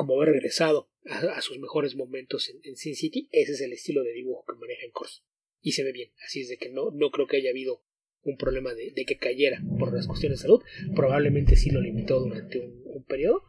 como 0.00 0.16
haber 0.16 0.34
regresado 0.34 0.90
a, 1.06 1.40
sus 1.40 1.58
mejores 1.58 1.94
momentos 1.94 2.50
en, 2.62 2.76
Sin 2.76 2.96
City. 2.96 3.28
Ese 3.32 3.52
es 3.52 3.60
el 3.60 3.72
estilo 3.72 4.02
de 4.02 4.12
dibujo 4.12 4.44
que 4.46 4.58
maneja 4.58 4.84
en 4.84 4.90
Corso. 4.92 5.22
Y 5.60 5.72
se 5.72 5.84
ve 5.84 5.92
bien. 5.92 6.10
Así 6.24 6.40
es 6.40 6.48
de 6.48 6.56
que 6.56 6.70
no, 6.70 6.90
no 6.90 7.10
creo 7.10 7.26
que 7.26 7.36
haya 7.36 7.50
habido 7.50 7.82
un 8.22 8.36
problema 8.36 8.74
de, 8.74 8.92
de 8.92 9.04
que 9.04 9.16
cayera 9.16 9.62
por 9.78 9.92
las 9.94 10.06
cuestiones 10.06 10.38
de 10.38 10.42
salud. 10.42 10.62
Probablemente 10.94 11.56
sí 11.56 11.70
lo 11.70 11.80
limitó 11.80 12.20
durante 12.20 12.58
un, 12.58 12.82
un 12.84 13.04
periodo 13.04 13.44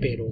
pero, 0.00 0.26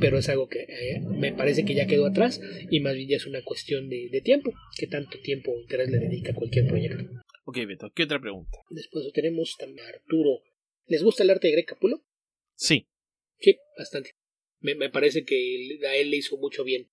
pero 0.00 0.18
es 0.18 0.28
algo 0.28 0.48
que 0.48 0.60
eh, 0.60 1.00
me 1.00 1.32
parece 1.32 1.64
que 1.64 1.74
ya 1.74 1.86
quedó 1.86 2.06
atrás 2.06 2.40
y 2.70 2.80
más 2.80 2.94
bien 2.94 3.08
ya 3.08 3.16
es 3.16 3.26
una 3.26 3.42
cuestión 3.42 3.88
de, 3.88 4.08
de 4.10 4.20
tiempo, 4.20 4.52
que 4.76 4.86
tanto 4.86 5.18
tiempo 5.20 5.52
o 5.52 5.60
interés 5.60 5.90
le 5.90 5.98
dedica 5.98 6.32
a 6.32 6.34
cualquier 6.34 6.66
proyecto. 6.66 7.04
Ok, 7.44 7.58
Beto, 7.66 7.90
¿qué 7.94 8.04
otra 8.04 8.20
pregunta? 8.20 8.58
Después 8.70 9.04
tenemos 9.12 9.56
también 9.58 9.86
a 9.86 9.88
Arturo. 9.88 10.42
¿Les 10.86 11.02
gusta 11.02 11.22
el 11.22 11.30
arte 11.30 11.48
de 11.48 11.54
Greg 11.54 11.66
Capullo? 11.66 12.02
Sí. 12.54 12.86
Sí, 13.38 13.56
bastante. 13.76 14.10
Me, 14.60 14.74
me 14.74 14.90
parece 14.90 15.24
que 15.24 15.78
a 15.86 15.96
él 15.96 16.10
le 16.10 16.16
hizo 16.16 16.36
mucho 16.36 16.64
bien 16.64 16.88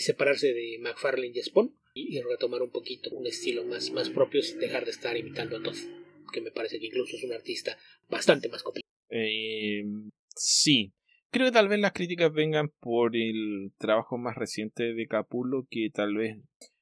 separarse 0.00 0.52
de 0.52 0.78
McFarlane 0.80 1.32
y 1.34 1.42
Spawn 1.42 1.74
y, 1.94 2.20
retomar 2.20 2.62
un 2.62 2.70
poquito 2.70 3.10
un 3.10 3.26
estilo 3.26 3.64
más, 3.64 3.90
más 3.90 4.10
propio 4.10 4.42
sin 4.42 4.58
dejar 4.58 4.84
de 4.84 4.90
estar 4.90 5.16
imitando 5.16 5.56
a 5.56 5.62
todos. 5.62 5.86
Que 6.32 6.40
me 6.40 6.50
parece 6.50 6.78
que 6.78 6.86
incluso 6.86 7.16
es 7.16 7.24
un 7.24 7.32
artista 7.32 7.78
bastante 8.08 8.48
más 8.48 8.62
completo. 8.62 8.86
Eh, 9.10 9.82
sí, 10.34 10.92
Creo 11.30 11.46
que 11.46 11.52
tal 11.52 11.68
vez 11.68 11.78
las 11.78 11.92
críticas 11.92 12.32
vengan 12.32 12.70
por 12.80 13.14
el 13.14 13.72
trabajo 13.76 14.16
más 14.16 14.34
reciente 14.36 14.94
de 14.94 15.06
Capullo 15.06 15.66
que 15.70 15.90
tal 15.92 16.16
vez... 16.16 16.38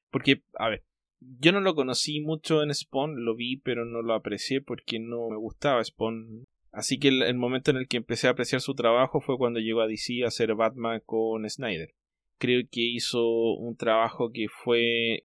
Porque, 0.09 0.41
a 0.53 0.69
ver, 0.69 0.85
yo 1.19 1.51
no 1.51 1.59
lo 1.59 1.75
conocí 1.75 2.21
mucho 2.21 2.63
en 2.63 2.73
Spawn, 2.73 3.25
lo 3.25 3.35
vi 3.35 3.57
pero 3.57 3.83
no 3.83 4.01
lo 4.01 4.13
aprecié 4.13 4.61
porque 4.61 4.99
no 4.99 5.29
me 5.29 5.37
gustaba 5.37 5.83
Spawn. 5.83 6.45
Así 6.77 6.99
que 6.99 7.07
el, 7.07 7.33
momento 7.33 7.71
en 7.71 7.77
el 7.77 7.87
que 7.87 7.97
empecé 7.97 8.27
a 8.27 8.29
apreciar 8.29 8.61
su 8.61 8.75
trabajo 8.75 9.19
fue 9.19 9.35
cuando 9.39 9.59
llegó 9.59 9.81
a 9.81 9.87
DC 9.87 10.23
a 10.23 10.27
hacer 10.27 10.53
Batman 10.53 11.01
con 11.03 11.49
Snyder. 11.49 11.95
Creo 12.37 12.61
que 12.69 12.81
hizo 12.81 13.55
un 13.55 13.75
trabajo 13.75 14.29
que 14.31 14.45
fue 14.47 15.25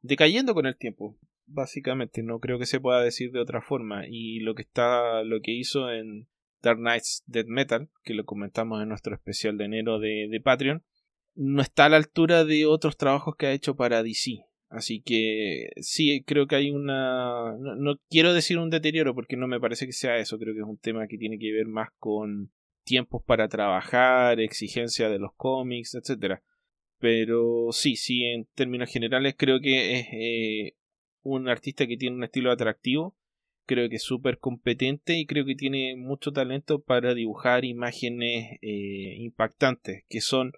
decayendo 0.00 0.54
con 0.54 0.64
el 0.66 0.76
tiempo. 0.76 1.18
Básicamente, 1.44 2.22
no 2.22 2.38
creo 2.38 2.60
que 2.60 2.66
se 2.66 2.78
pueda 2.78 3.02
decir 3.02 3.32
de 3.32 3.40
otra 3.40 3.60
forma. 3.62 4.04
Y 4.08 4.38
lo 4.42 4.54
que 4.54 4.62
está, 4.62 5.24
lo 5.24 5.40
que 5.40 5.50
hizo 5.50 5.90
en 5.90 6.28
Dark 6.62 6.78
Knights 6.78 7.24
Dead 7.26 7.46
Metal, 7.46 7.90
que 8.04 8.14
lo 8.14 8.24
comentamos 8.24 8.80
en 8.80 8.88
nuestro 8.88 9.16
especial 9.16 9.58
de 9.58 9.64
enero 9.64 9.98
de, 9.98 10.28
de 10.30 10.40
Patreon, 10.40 10.84
no 11.34 11.62
está 11.62 11.86
a 11.86 11.88
la 11.88 11.96
altura 11.96 12.44
de 12.44 12.64
otros 12.64 12.96
trabajos 12.96 13.34
que 13.34 13.46
ha 13.46 13.52
hecho 13.52 13.74
para 13.74 14.04
DC. 14.04 14.44
Así 14.72 15.02
que 15.02 15.68
sí, 15.76 16.24
creo 16.24 16.46
que 16.46 16.56
hay 16.56 16.70
una... 16.70 17.54
No, 17.58 17.96
quiero 18.08 18.32
decir 18.32 18.58
un 18.58 18.70
deterioro 18.70 19.14
porque 19.14 19.36
no 19.36 19.46
me 19.46 19.60
parece 19.60 19.84
que 19.86 19.92
sea 19.92 20.16
eso, 20.16 20.38
creo 20.38 20.54
que 20.54 20.60
es 20.60 20.66
un 20.66 20.78
tema 20.78 21.06
que 21.06 21.18
tiene 21.18 21.38
que 21.38 21.52
ver 21.52 21.66
más 21.66 21.90
con 21.98 22.50
tiempos 22.84 23.22
para 23.24 23.48
trabajar, 23.48 24.40
exigencia 24.40 25.10
de 25.10 25.18
los 25.18 25.32
cómics, 25.36 25.94
etc. 25.94 26.40
Pero 26.98 27.68
sí, 27.72 27.96
sí, 27.96 28.24
en 28.24 28.46
términos 28.54 28.90
generales 28.90 29.34
creo 29.36 29.60
que 29.60 29.98
es 29.98 30.06
eh, 30.12 30.76
un 31.22 31.48
artista 31.48 31.86
que 31.86 31.98
tiene 31.98 32.16
un 32.16 32.24
estilo 32.24 32.50
atractivo 32.50 33.14
creo 33.66 33.88
que 33.88 33.96
es 33.96 34.02
súper 34.02 34.38
competente 34.38 35.18
y 35.18 35.26
creo 35.26 35.44
que 35.44 35.54
tiene 35.54 35.96
mucho 35.96 36.32
talento 36.32 36.82
para 36.82 37.14
dibujar 37.14 37.64
imágenes 37.64 38.58
eh, 38.60 39.16
impactantes 39.18 40.04
que 40.08 40.20
son 40.20 40.52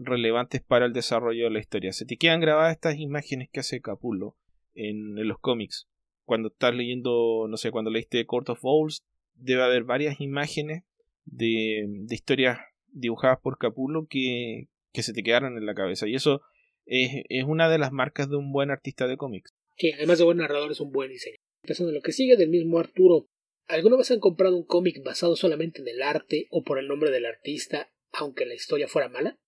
relevantes 0.00 0.62
para 0.62 0.86
el 0.86 0.92
desarrollo 0.92 1.44
de 1.44 1.50
la 1.50 1.60
historia. 1.60 1.92
Se 1.92 2.06
te 2.06 2.16
quedan 2.16 2.40
grabadas 2.40 2.72
estas 2.72 2.98
imágenes 2.98 3.48
que 3.50 3.60
hace 3.60 3.80
Capullo 3.80 4.36
en, 4.74 5.14
los 5.26 5.38
cómics. 5.38 5.88
Cuando 6.24 6.48
estás 6.48 6.74
leyendo, 6.74 7.46
no 7.48 7.56
sé, 7.56 7.70
cuando 7.70 7.90
leíste 7.90 8.24
Court 8.26 8.48
of 8.48 8.60
Owls, 8.62 9.02
debe 9.34 9.62
haber 9.62 9.84
varias 9.84 10.20
imágenes 10.20 10.84
de, 11.24 11.84
de 11.86 12.14
historias 12.14 12.58
dibujadas 12.88 13.38
por 13.40 13.58
Capullo 13.58 14.06
que, 14.08 14.68
que 14.92 15.02
se 15.02 15.12
te 15.12 15.22
quedaron 15.22 15.56
en 15.56 15.66
la 15.66 15.74
cabeza. 15.74 16.08
Y 16.08 16.14
eso 16.14 16.42
es, 16.86 17.24
es 17.28 17.44
una 17.44 17.68
de 17.68 17.78
las 17.78 17.92
marcas 17.92 18.28
de 18.28 18.36
un 18.36 18.52
buen 18.52 18.70
artista 18.70 19.06
de 19.06 19.16
cómics. 19.16 19.54
Sí, 19.76 19.92
además 19.92 20.18
de 20.18 20.24
buen 20.24 20.38
narrador, 20.38 20.70
es 20.70 20.80
un 20.80 20.92
buen 20.92 21.10
diseño. 21.10 21.36
Empezando 21.62 21.92
lo 21.92 22.02
que 22.02 22.12
sigue 22.12 22.36
del 22.36 22.50
mismo 22.50 22.78
Arturo. 22.78 23.28
¿Alguna 23.66 23.96
vez 23.96 24.10
han 24.10 24.20
comprado 24.20 24.56
un 24.56 24.64
cómic 24.64 25.02
basado 25.04 25.36
solamente 25.36 25.80
en 25.80 25.88
el 25.88 26.02
arte 26.02 26.48
o 26.50 26.64
por 26.64 26.78
el 26.78 26.88
nombre 26.88 27.10
del 27.10 27.26
artista, 27.26 27.92
aunque 28.12 28.46
la 28.46 28.54
historia 28.54 28.88
fuera 28.88 29.08
mala? 29.08 29.38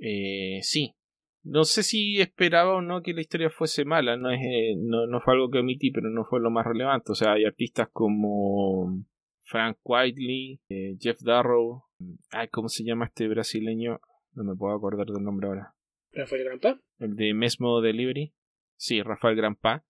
Eh, 0.00 0.58
sí. 0.62 0.94
No 1.42 1.64
sé 1.64 1.82
si 1.82 2.20
esperaba 2.20 2.74
o 2.74 2.82
no 2.82 3.02
que 3.02 3.14
la 3.14 3.22
historia 3.22 3.48
fuese 3.48 3.84
mala. 3.84 4.16
No, 4.16 4.30
es, 4.30 4.40
eh, 4.40 4.74
no, 4.76 5.06
no 5.06 5.20
fue 5.20 5.34
algo 5.34 5.50
que 5.50 5.58
omití, 5.58 5.90
pero 5.90 6.10
no 6.10 6.24
fue 6.24 6.40
lo 6.40 6.50
más 6.50 6.66
relevante. 6.66 7.12
O 7.12 7.14
sea, 7.14 7.32
hay 7.32 7.44
artistas 7.44 7.88
como 7.92 9.04
Frank 9.42 9.78
Whiteley, 9.82 10.60
eh, 10.68 10.96
Jeff 11.00 11.20
Darrow. 11.22 11.84
Ay, 12.30 12.48
¿cómo 12.48 12.68
se 12.68 12.84
llama 12.84 13.06
este 13.06 13.28
brasileño? 13.28 14.00
No 14.32 14.44
me 14.44 14.54
puedo 14.54 14.74
acordar 14.74 15.06
del 15.06 15.22
nombre 15.22 15.48
ahora. 15.48 15.74
Rafael 16.12 16.44
Grampa. 16.44 16.80
El 16.98 17.16
de 17.16 17.32
Mesmo 17.32 17.80
Delivery. 17.80 18.34
Sí, 18.76 19.02
Rafael 19.02 19.36
Grampa 19.36 19.84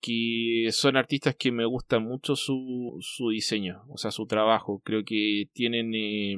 que 0.00 0.68
son 0.72 0.96
artistas 0.96 1.36
que 1.36 1.52
me 1.52 1.66
gusta 1.66 1.98
mucho 1.98 2.34
su, 2.34 2.96
su 3.00 3.30
diseño, 3.30 3.82
o 3.88 3.98
sea, 3.98 4.10
su 4.10 4.26
trabajo. 4.26 4.80
Creo 4.84 5.04
que 5.04 5.48
tienen 5.52 5.94
eh, 5.94 6.36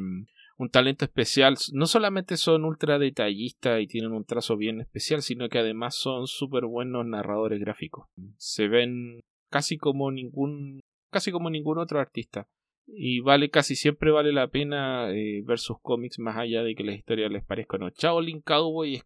un 0.63 0.71
talento 0.71 1.05
especial. 1.05 1.57
No 1.73 1.87
solamente 1.87 2.37
son 2.37 2.65
ultra 2.65 2.99
detallistas 2.99 3.81
y 3.81 3.87
tienen 3.87 4.13
un 4.13 4.25
trazo 4.25 4.57
bien 4.57 4.81
especial, 4.81 5.23
sino 5.23 5.49
que 5.49 5.59
además 5.59 5.97
son 5.97 6.27
súper 6.27 6.67
buenos 6.67 7.05
narradores 7.05 7.61
gráficos. 7.61 8.09
Se 8.37 8.69
ven 8.69 9.21
casi 9.51 9.77
como 9.77 10.11
ningún, 10.13 10.81
casi 11.11 11.33
como 11.33 11.51
ningún 11.51 11.79
otro 11.79 11.99
artista. 11.99 12.47
Y 12.87 13.21
vale, 13.21 13.51
casi 13.51 13.77
siempre 13.77 14.11
vale 14.11 14.33
la 14.33 14.49
pena 14.49 15.11
eh, 15.13 15.43
ver 15.45 15.59
sus 15.59 15.81
cómics 15.81 16.19
más 16.19 16.37
allá 16.37 16.63
de 16.63 16.75
que 16.75 16.85
la 16.85 16.95
historia 16.95 17.29
les 17.29 17.45
parezca 17.45 17.79
no. 17.79 17.91
Shaolin 17.91 18.41
Cowboy 18.41 19.03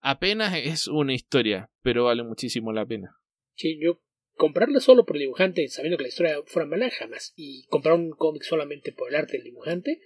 apenas 0.00 0.54
es 0.56 0.88
una 0.88 1.14
historia, 1.14 1.70
pero 1.82 2.04
vale 2.04 2.22
muchísimo 2.22 2.72
la 2.72 2.86
pena. 2.86 3.16
Sí, 3.54 3.78
yo 3.80 4.00
comprarla 4.36 4.80
solo 4.80 5.04
por 5.04 5.16
el 5.16 5.22
dibujante, 5.22 5.68
sabiendo 5.68 5.96
que 5.96 6.04
la 6.04 6.08
historia 6.08 6.36
fuera 6.46 6.68
mala, 6.68 6.90
jamás. 6.90 7.32
Y 7.36 7.64
comprar 7.68 7.94
un 7.94 8.10
cómic 8.10 8.42
solamente 8.42 8.92
por 8.92 9.08
el 9.08 9.16
arte 9.16 9.36
del 9.36 9.44
dibujante, 9.44 10.00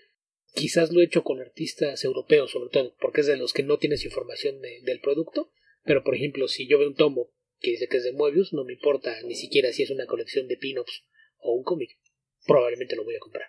quizás 0.55 0.93
lo 0.93 1.01
he 1.01 1.05
hecho 1.05 1.23
con 1.23 1.41
artistas 1.41 2.05
europeos, 2.05 2.51
sobre 2.51 2.71
todo, 2.71 2.95
porque 3.01 3.21
es 3.21 3.27
de 3.27 3.37
los 3.37 3.53
que 3.53 3.63
no 3.63 3.79
tienes 3.79 4.05
información 4.05 4.61
del 4.61 5.01
producto. 5.01 5.53
Pero, 5.85 6.03
por 6.03 6.15
ejemplo, 6.15 6.49
si 6.49 6.67
yo 6.67 6.79
veo 6.79 6.89
un 6.89 6.97
tomo 6.97 7.31
que 7.61 7.71
dice 7.71 7.89
que 7.89 7.99
es 7.99 8.05
de 8.05 8.13
Moebius, 8.13 8.53
no 8.53 8.65
me 8.65 8.75
importa 8.75 9.15
ni 9.23 9.35
siquiera 9.35 9.73
si 9.73 9.83
es 9.83 9.91
una 9.91 10.07
colección 10.07 10.49
de 10.49 10.57
pin-ups 10.57 11.05
o 11.39 11.53
un 11.53 11.63
cómic. 11.63 11.91
Probablemente 12.47 12.97
lo 12.97 13.05
voy 13.05 13.17
a 13.17 13.21
comprar. 13.21 13.47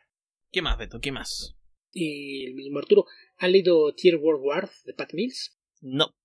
¿Qué 0.51 0.61
más, 0.61 0.77
Beto? 0.77 0.99
¿Qué 0.99 1.11
más? 1.11 1.57
Y 1.91 2.45
el 2.45 2.53
mismo 2.53 2.79
Arturo, 2.79 3.05
¿ha 3.37 3.47
leído 3.47 3.93
Tier 3.95 4.17
World 4.17 4.43
War 4.43 4.69
de 4.85 4.93
Pat 4.93 5.13
Mills? 5.13 5.57
No. 5.81 6.15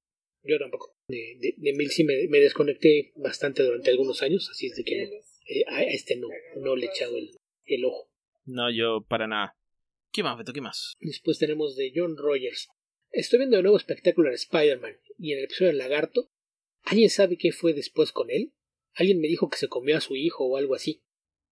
Yo 0.42 0.58
tampoco. 0.58 0.96
De, 1.06 1.36
de, 1.38 1.54
de 1.56 1.72
Mills 1.72 1.94
sí 1.94 2.04
me, 2.04 2.26
me, 2.28 2.38
desconecté 2.38 3.12
bastante 3.16 3.62
durante 3.62 3.90
algunos 3.90 4.22
años, 4.22 4.48
así 4.50 4.66
es 4.66 4.76
de 4.76 4.84
que 4.84 5.02
eh, 5.02 5.64
a 5.68 5.82
este 5.84 6.16
no, 6.16 6.28
no 6.56 6.76
le 6.76 6.86
he 6.86 6.88
echado 6.90 7.16
el, 7.16 7.30
el 7.64 7.84
ojo. 7.84 8.10
No, 8.44 8.70
yo 8.70 9.04
para 9.08 9.26
nada. 9.26 9.56
¿Qué 10.12 10.22
más, 10.22 10.36
Beto? 10.36 10.52
¿Qué 10.52 10.60
más? 10.60 10.94
Después 11.00 11.38
tenemos 11.38 11.74
de 11.74 11.90
John 11.94 12.16
Rogers. 12.18 12.68
Estoy 13.10 13.38
viendo 13.38 13.56
de 13.56 13.62
nuevo 13.62 13.78
espectacular 13.78 14.34
Spider-Man 14.34 14.98
y 15.18 15.32
en 15.32 15.38
el 15.38 15.44
episodio 15.44 15.68
del 15.68 15.78
lagarto. 15.78 16.30
¿Alguien 16.84 17.08
sabe 17.08 17.38
qué 17.38 17.50
fue 17.50 17.72
después 17.72 18.12
con 18.12 18.30
él? 18.30 18.52
Alguien 18.94 19.20
me 19.20 19.28
dijo 19.28 19.48
que 19.48 19.56
se 19.56 19.68
comió 19.68 19.96
a 19.96 20.02
su 20.02 20.14
hijo 20.14 20.44
o 20.44 20.58
algo 20.58 20.74
así. 20.74 21.02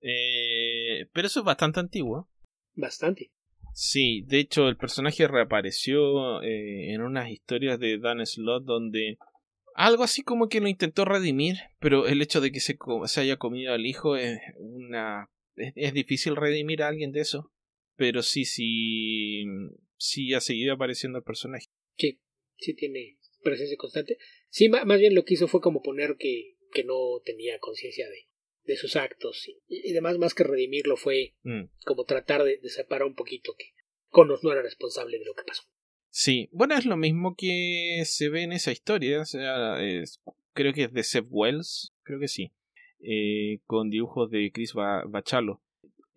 Eh, 0.02 1.06
pero 1.12 1.26
eso 1.26 1.40
es 1.40 1.46
bastante 1.46 1.80
antiguo. 1.80 2.28
Bastante. 2.74 3.32
Sí, 3.72 4.24
de 4.26 4.40
hecho 4.40 4.68
el 4.68 4.76
personaje 4.76 5.26
reapareció 5.26 6.42
eh, 6.42 6.92
en 6.92 7.00
unas 7.00 7.30
historias 7.30 7.80
de 7.80 7.98
Dan 7.98 8.26
Slott 8.26 8.64
donde 8.64 9.16
algo 9.74 10.02
así 10.02 10.22
como 10.22 10.48
que 10.48 10.60
lo 10.60 10.68
intentó 10.68 11.06
redimir, 11.06 11.56
pero 11.78 12.06
el 12.06 12.20
hecho 12.20 12.42
de 12.42 12.52
que 12.52 12.60
se, 12.60 12.76
se 13.06 13.20
haya 13.20 13.38
comido 13.38 13.72
al 13.72 13.86
hijo 13.86 14.16
es 14.16 14.38
una... 14.58 15.30
Es, 15.56 15.94
difícil 15.94 16.36
redimir 16.36 16.82
a 16.82 16.88
alguien 16.88 17.12
de 17.12 17.20
eso, 17.20 17.52
pero 18.00 18.22
sí, 18.22 18.46
sí, 18.46 19.44
sí 19.98 20.32
ha 20.32 20.40
seguido 20.40 20.72
apareciendo 20.72 21.18
el 21.18 21.24
personaje. 21.24 21.66
Sí, 21.98 22.18
sí 22.56 22.72
tiene, 22.74 23.18
presencia 23.42 23.76
constante. 23.76 24.16
Sí, 24.48 24.70
más 24.70 24.98
bien 24.98 25.14
lo 25.14 25.26
que 25.26 25.34
hizo 25.34 25.48
fue 25.48 25.60
como 25.60 25.82
poner 25.82 26.16
que, 26.18 26.56
que 26.72 26.82
no 26.82 27.20
tenía 27.26 27.58
conciencia 27.58 28.08
de, 28.08 28.26
de 28.64 28.76
sus 28.78 28.96
actos 28.96 29.46
y, 29.46 29.58
y, 29.68 29.92
demás, 29.92 30.16
más 30.16 30.32
que 30.32 30.44
redimirlo 30.44 30.96
fue 30.96 31.34
Mm. 31.42 31.64
como 31.84 32.04
tratar 32.04 32.42
de, 32.42 32.56
de 32.56 32.68
separar 32.70 33.06
un 33.06 33.14
poquito 33.14 33.54
que 33.58 33.66
Connors 34.08 34.42
no 34.44 34.50
era 34.52 34.62
responsable 34.62 35.18
de 35.18 35.26
lo 35.26 35.34
que 35.34 35.44
pasó. 35.46 35.64
Sí, 36.08 36.48
bueno, 36.52 36.74
es 36.78 36.86
lo 36.86 36.96
mismo 36.96 37.34
que 37.36 38.02
se 38.06 38.30
ve 38.30 38.44
en 38.44 38.52
esa 38.52 38.72
historia. 38.72 39.20
O 39.20 39.24
sea, 39.26 39.78
es- 39.84 40.20
creo 40.54 40.72
que 40.72 40.84
es 40.84 40.92
de 40.94 41.02
Seth 41.04 41.26
Wells, 41.28 41.92
creo 42.02 42.18
que 42.18 42.28
sí. 42.28 42.50
eh, 43.02 43.60
con 43.66 43.88
dibujos 43.90 44.30
de 44.30 44.50
Chris 44.52 44.72
Ba- 44.72 45.04
Bachalo. 45.06 45.62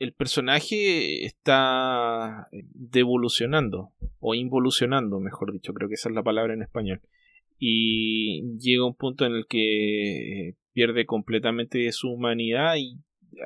El 0.04 0.12
personaje 0.12 1.24
está 1.24 2.50
devolucionando, 2.52 3.94
o 4.20 4.36
involucionando, 4.36 5.22
mejor 5.22 5.54
dicho, 5.54 5.74
creo 5.74 5.88
que 5.88 5.96
esa 5.96 6.10
es 6.10 6.16
la 6.16 6.24
palabra 6.24 6.54
en 6.54 6.62
español. 6.62 7.00
Y 7.58 8.58
llega 8.58 8.86
un 8.86 8.96
punto 8.96 9.26
en 9.26 9.32
el 9.32 9.48
que 9.48 10.56
pierde 10.74 11.06
completamente 11.06 11.89
su 11.94 12.10
humanidad 12.12 12.76
y 12.76 12.98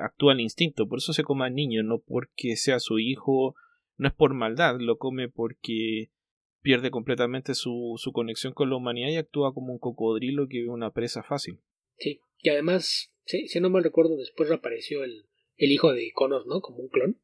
actúa 0.02 0.32
al 0.32 0.40
instinto. 0.40 0.88
Por 0.88 0.98
eso 0.98 1.12
se 1.12 1.22
come 1.22 1.44
al 1.44 1.54
niño, 1.54 1.84
no 1.84 2.00
porque 2.00 2.56
sea 2.56 2.80
su 2.80 2.98
hijo, 2.98 3.54
no 3.96 4.08
es 4.08 4.14
por 4.14 4.34
maldad, 4.34 4.80
lo 4.80 4.98
come 4.98 5.28
porque 5.28 6.10
pierde 6.60 6.90
completamente 6.90 7.54
su, 7.54 7.94
su 7.98 8.10
conexión 8.10 8.52
con 8.52 8.68
la 8.68 8.74
humanidad 8.74 9.10
y 9.10 9.16
actúa 9.16 9.54
como 9.54 9.72
un 9.72 9.78
cocodrilo 9.78 10.48
que 10.48 10.62
ve 10.62 10.70
una 10.70 10.90
presa 10.90 11.22
fácil. 11.22 11.60
Sí, 11.98 12.18
y 12.38 12.48
además, 12.48 13.12
sí, 13.26 13.46
si 13.46 13.60
no 13.60 13.70
mal 13.70 13.84
recuerdo, 13.84 14.16
después 14.16 14.48
reapareció 14.48 15.04
el, 15.04 15.28
el 15.58 15.70
hijo 15.72 15.92
de 15.92 16.10
Connors, 16.14 16.46
¿no? 16.46 16.60
Como 16.62 16.78
un 16.78 16.88
clon. 16.88 17.20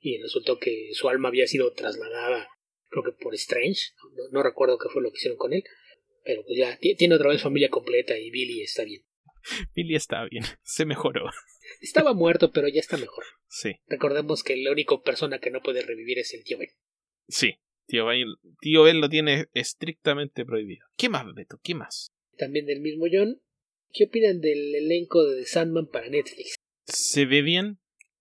Y 0.00 0.20
resultó 0.20 0.58
que 0.58 0.88
su 0.92 1.08
alma 1.08 1.28
había 1.28 1.46
sido 1.46 1.72
trasladada, 1.72 2.48
creo 2.90 3.04
que 3.04 3.12
por 3.12 3.34
Strange. 3.34 3.92
No, 4.16 4.24
no 4.32 4.42
recuerdo 4.42 4.76
qué 4.78 4.88
fue 4.92 5.00
lo 5.02 5.10
que 5.10 5.16
hicieron 5.18 5.38
con 5.38 5.52
él. 5.52 5.62
Pero 6.24 6.42
pues 6.44 6.58
ya 6.58 6.76
ti- 6.78 6.96
tiene 6.96 7.14
otra 7.14 7.28
vez 7.30 7.40
familia 7.42 7.68
completa 7.70 8.18
y 8.18 8.30
Billy 8.30 8.62
está 8.62 8.82
bien. 8.84 9.02
Billy 9.74 9.94
está 9.94 10.24
bien, 10.24 10.42
se 10.62 10.84
mejoró. 10.86 11.26
Estaba 11.80 12.12
muerto, 12.14 12.50
pero 12.52 12.66
ya 12.68 12.80
está 12.80 12.96
mejor. 12.96 13.24
Sí, 13.46 13.72
Recordemos 13.86 14.42
que 14.42 14.56
la 14.56 14.72
única 14.72 15.00
persona 15.02 15.38
que 15.38 15.50
no 15.50 15.60
puede 15.62 15.82
revivir 15.82 16.18
es 16.18 16.34
el 16.34 16.42
tío 16.44 16.58
Ben. 16.58 16.70
sí. 17.28 17.54
Tío 17.86 18.06
Ben, 18.06 18.24
tío 18.62 18.82
ben 18.84 19.02
lo 19.02 19.10
tiene 19.10 19.44
estrictamente 19.52 20.46
prohibido. 20.46 20.86
¿Qué 20.96 21.10
más, 21.10 21.26
Beto? 21.34 21.58
¿Qué 21.62 21.74
más? 21.74 22.08
También 22.38 22.64
del 22.64 22.80
mismo 22.80 23.04
John. 23.12 23.42
¿Qué 23.92 24.04
opinan 24.04 24.40
del 24.40 24.74
elenco 24.74 25.22
de 25.22 25.40
The 25.40 25.44
Sandman 25.46 25.88
para 25.88 26.08
Netflix? 26.08 26.56
Se 26.86 27.26
ve 27.26 27.42
bien. 27.42 27.78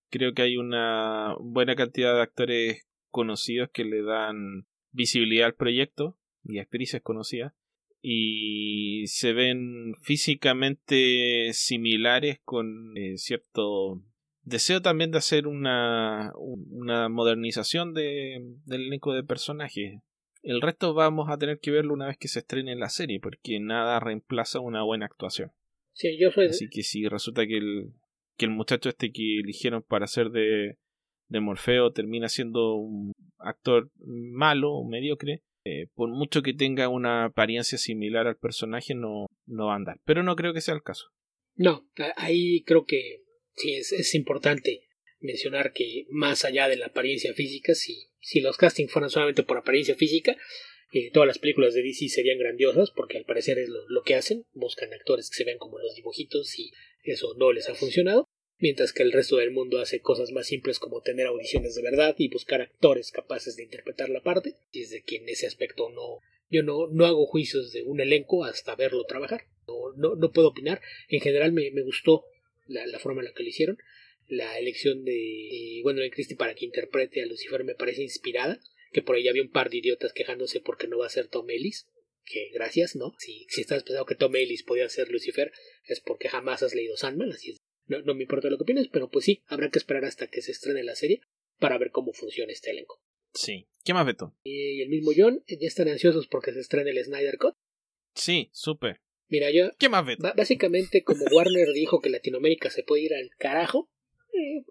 Creo 0.10 0.34
que 0.34 0.44
hay 0.44 0.58
una 0.58 1.36
buena 1.40 1.76
cantidad 1.76 2.14
de 2.16 2.22
actores 2.22 2.88
conocidos 3.10 3.70
que 3.72 3.84
le 3.84 4.04
dan 4.04 4.68
visibilidad 4.92 5.48
al 5.48 5.56
proyecto 5.56 6.18
y 6.44 6.60
actrices 6.60 7.02
conocidas. 7.02 7.54
Y 8.02 9.06
se 9.08 9.34
ven 9.34 9.96
físicamente 10.02 11.52
similares 11.54 12.40
con 12.44 12.98
eh, 12.98 13.18
cierto 13.18 14.04
deseo 14.44 14.82
también 14.82 15.12
de 15.12 15.20
hacer 15.20 15.48
una, 15.48 16.34
una 16.36 17.08
modernización 17.08 17.94
de, 17.94 18.42
del 18.66 18.88
elenco 18.88 19.14
de 19.14 19.24
personajes. 19.24 20.02
El 20.42 20.62
resto 20.62 20.94
vamos 20.94 21.30
a 21.30 21.38
tener 21.38 21.60
que 21.60 21.72
verlo 21.72 21.94
una 21.94 22.08
vez 22.08 22.18
que 22.18 22.28
se 22.28 22.40
estrene 22.40 22.76
la 22.76 22.90
serie, 22.90 23.22
porque 23.22 23.62
nada 23.62 24.02
reemplaza 24.02 24.60
una 24.60 24.84
buena 24.84 25.06
actuación. 25.06 25.52
Sí, 25.94 26.18
yo 26.20 26.32
soy. 26.32 26.48
Así 26.48 26.68
que 26.70 26.84
si 26.84 27.08
resulta 27.08 27.48
que 27.48 27.58
el, 27.58 27.94
que 28.38 28.46
el 28.46 28.52
muchacho 28.52 28.90
este 28.90 29.12
que 29.12 29.40
eligieron 29.40 29.84
para 29.84 30.06
hacer 30.06 30.30
de, 30.30 30.78
de 31.30 31.40
Morfeo 31.40 31.92
termina 31.92 32.30
siendo 32.30 32.76
un 32.76 33.12
actor 33.40 33.90
malo 34.00 34.84
mediocre, 34.84 35.42
eh, 35.66 35.88
por 35.94 36.10
mucho 36.10 36.42
que 36.42 36.54
tenga 36.54 36.90
una 36.90 37.26
apariencia 37.26 37.78
similar 37.78 38.28
al 38.28 38.38
personaje, 38.38 38.96
no, 38.96 39.28
no 39.46 39.68
va 39.68 39.74
a 39.74 39.78
andar. 39.78 40.00
Pero 40.06 40.24
no 40.24 40.36
creo 40.36 40.54
que 40.54 40.62
sea 40.62 40.74
el 40.74 40.84
caso. 40.84 41.06
No, 41.56 41.88
ahí 42.18 42.64
creo 42.64 42.86
que 42.86 43.24
sí 43.56 43.74
es, 43.76 43.92
es 43.92 44.16
importante 44.16 44.88
mencionar 45.20 45.72
que 45.72 46.06
más 46.10 46.44
allá 46.46 46.68
de 46.68 46.78
la 46.78 46.88
apariencia 46.88 47.34
física, 47.34 47.74
si, 47.76 48.10
si 48.20 48.42
los 48.42 48.58
castings 48.58 48.92
fueran 48.92 49.10
solamente 49.10 49.44
por 49.44 49.58
apariencia 49.58 49.96
física, 49.96 50.36
eh, 50.94 51.10
todas 51.12 51.26
las 51.26 51.40
películas 51.40 51.74
de 51.74 51.82
DC 51.82 52.08
serían 52.08 52.38
grandiosas, 52.38 52.92
porque 52.92 53.18
al 53.18 53.26
parecer 53.26 53.58
es 53.58 53.68
lo, 53.70 54.04
que 54.04 54.16
hacen, 54.16 54.46
buscan 54.54 54.94
actores 54.94 55.30
que 55.30 55.38
se 55.38 55.44
vean 55.44 55.58
como 55.58 55.80
los 55.80 55.96
dibujitos 55.96 56.58
y 56.60 56.72
eso 57.04 57.34
no 57.36 57.52
les 57.52 57.68
ha 57.68 57.74
funcionado, 57.74 58.30
mientras 58.60 58.94
que 58.94 59.02
el 59.02 59.12
resto 59.12 59.38
del 59.38 59.52
mundo 59.52 59.80
hace 59.80 60.02
cosas 60.02 60.32
más 60.32 60.46
simples 60.46 60.78
como 60.78 61.02
tener 61.02 61.26
audiciones 61.26 61.74
de 61.74 61.82
verdad 61.82 62.14
y 62.20 62.30
buscar 62.30 62.62
actores 62.62 63.12
capaces 63.12 63.56
de 63.56 63.64
interpretar 63.64 64.10
la 64.10 64.22
parte, 64.22 64.54
y 64.72 64.84
es 64.84 64.92
de 64.92 65.02
que 65.02 65.16
en 65.16 65.28
ese 65.30 65.48
aspecto 65.48 65.90
no, 65.90 66.20
yo 66.52 66.62
no, 66.62 66.88
no 66.88 67.06
hago 67.06 67.26
juicios 67.26 67.72
de 67.72 67.82
un 67.84 68.00
elenco 68.00 68.46
hasta 68.46 68.76
verlo 68.76 69.04
trabajar, 69.06 69.48
no, 69.68 69.94
no, 69.98 70.16
no 70.16 70.32
puedo 70.32 70.50
opinar, 70.50 70.80
en 71.10 71.22
general 71.22 71.54
me, 71.54 71.72
me 71.72 71.82
gustó 71.82 72.24
la, 72.68 72.86
la 72.86 73.00
forma 73.00 73.22
en 73.22 73.26
la 73.26 73.34
que 73.34 73.44
lo 73.44 73.50
hicieron. 73.50 73.78
La 74.28 74.58
elección 74.58 75.04
de 75.04 75.82
Gwendolyn 75.84 76.12
Christie 76.12 76.38
para 76.38 76.56
que 76.56 76.66
interprete 76.66 77.22
a 77.22 77.26
Lucifer 77.26 77.64
me 77.64 77.76
parece 77.76 78.04
inspirada. 78.04 78.60
Que 78.94 79.02
por 79.02 79.16
ahí 79.16 79.28
había 79.28 79.42
un 79.42 79.52
par 79.52 79.70
de 79.70 79.78
idiotas 79.78 80.14
quejándose 80.14 80.62
porque 80.62 80.88
no 80.88 81.00
va 81.00 81.08
a 81.08 81.10
ser 81.10 81.28
Tom 81.28 81.50
Ellis. 81.50 81.88
Que 82.26 82.52
gracias, 82.54 82.96
¿no? 82.96 83.14
Si, 83.20 83.46
si 83.50 83.62
estás 83.62 83.84
pensando 83.84 84.06
que 84.06 84.16
Tom 84.16 84.34
Ellis 84.36 84.64
podía 84.64 84.88
ser 84.88 85.10
Lucifer, 85.10 85.52
es 85.84 86.00
porque 86.00 86.30
jamás 86.30 86.64
has 86.64 86.74
leído 86.74 86.96
Sandman. 86.96 87.32
Así 87.32 87.52
es. 87.52 87.58
No, 87.86 88.02
no 88.02 88.16
me 88.16 88.24
importa 88.24 88.50
lo 88.50 88.58
que 88.58 88.64
opinas, 88.64 88.88
pero 88.88 89.10
pues 89.10 89.26
sí, 89.26 89.44
habrá 89.48 89.70
que 89.70 89.80
esperar 89.80 90.06
hasta 90.06 90.28
que 90.28 90.42
se 90.42 90.52
estrene 90.52 90.84
la 90.84 90.96
serie 90.96 91.22
para 91.60 91.78
ver 91.78 91.92
cómo 91.92 92.14
funciona 92.14 92.54
este 92.54 92.72
elenco. 92.72 93.02
Sí. 93.34 93.68
¿Qué 93.84 93.94
más, 93.94 94.06
Beto? 94.06 94.36
Y 94.44 94.82
el 94.82 94.90
mismo 94.90 95.12
John, 95.16 95.44
ya 95.48 95.68
están 95.68 95.90
ansiosos 95.90 96.28
porque 96.28 96.54
se 96.54 96.62
estrene 96.62 96.92
el 96.92 97.04
Snyder 97.04 97.38
Cut. 97.38 97.56
Sí, 98.16 98.50
súper. 98.54 99.02
Mira, 99.28 99.50
yo 99.52 99.72
¿Qué 99.78 99.90
más, 99.90 100.06
Beto? 100.06 100.32
Básicamente, 100.36 101.04
como 101.04 101.26
Warner 101.26 101.74
dijo 101.74 102.00
que 102.00 102.10
Latinoamérica 102.10 102.70
se 102.70 102.84
puede 102.84 103.04
ir 103.04 103.14
al 103.14 103.32
carajo, 103.38 103.90
eh, 104.34 104.64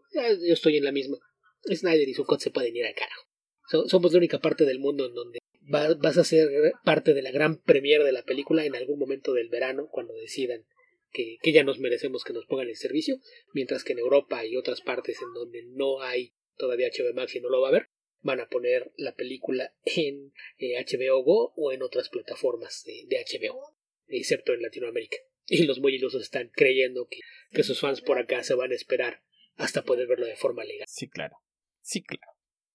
yo 0.46 0.54
estoy 0.54 0.76
en 0.76 0.85
la 0.85 0.92
misma. 0.92 1.18
Snyder 1.64 2.08
y 2.08 2.14
su 2.14 2.24
cut 2.24 2.40
se 2.40 2.50
pueden 2.50 2.74
ir 2.76 2.87
al 2.87 2.94
carajo. 2.94 3.22
So- 3.70 3.88
somos 3.88 4.12
la 4.12 4.18
única 4.18 4.38
parte 4.40 4.64
del 4.64 4.79
mundo 4.79 5.07
en 5.07 5.14
donde 5.14 5.38
va- 5.72 5.94
vas 5.94 6.18
a 6.18 6.25
ser 6.25 6.48
parte 6.85 7.14
de 7.14 7.22
la 7.22 7.31
gran 7.31 7.61
premiere 7.62 8.05
de 8.05 8.12
la 8.12 8.25
película 8.25 8.64
en 8.64 8.75
algún 8.77 8.98
momento 8.98 9.33
del 9.33 9.48
verano, 9.48 9.88
cuando 9.90 10.14
decidan 10.14 10.64
que, 11.12 11.37
que 11.42 11.53
ya 11.53 11.62
nos 11.62 11.79
merecemos 11.79 12.25
que 12.25 12.33
nos 12.33 12.46
pongan 12.46 12.68
el 12.68 12.77
servicio, 12.77 13.16
mientras 13.53 13.85
que 13.85 13.92
en 13.92 13.98
Europa 13.98 14.44
y 14.46 14.57
otras 14.57 14.81
partes 14.81 15.18
en 15.20 15.33
donde 15.35 15.62
no 15.64 16.01
hay 16.03 16.35
todavía 16.57 16.88
HBO 16.88 17.12
Max 17.14 17.35
y 17.35 17.40
no 17.40 17.48
lo 17.51 17.61
va 17.61 17.68
a 17.68 17.72
ver, 17.72 17.87
van 18.20 18.40
a 18.40 18.48
poner 18.48 18.92
la 18.96 19.14
película 19.14 19.75
en 19.85 20.33
eh, 20.59 20.75
HBO 20.85 21.22
Go 21.22 21.53
o 21.57 21.72
en 21.72 21.83
otras 21.83 22.09
plataformas 22.09 22.83
de, 22.87 23.05
de 23.09 23.25
HBO 23.25 23.61
excepto 24.09 24.53
en 24.53 24.62
Latinoamérica. 24.62 25.16
Y 25.46 25.64
los 25.64 25.81
muy 25.81 25.94
ilusos 25.96 26.22
están 26.22 26.51
creyendo 26.55 27.09
que, 27.11 27.18
que 27.51 27.62
sus 27.62 27.81
fans 27.81 28.01
por 28.01 28.18
acá 28.18 28.42
se 28.44 28.55
van 28.55 28.70
a 28.72 28.75
esperar 28.77 29.22
hasta 29.57 29.83
poder 29.85 30.07
verlo 30.07 30.25
de 30.27 30.37
forma 30.37 30.64
legal. 30.64 30.87
Sí, 30.88 31.09
claro. 31.09 31.37
Sí, 31.81 32.03
claro. 32.03 32.31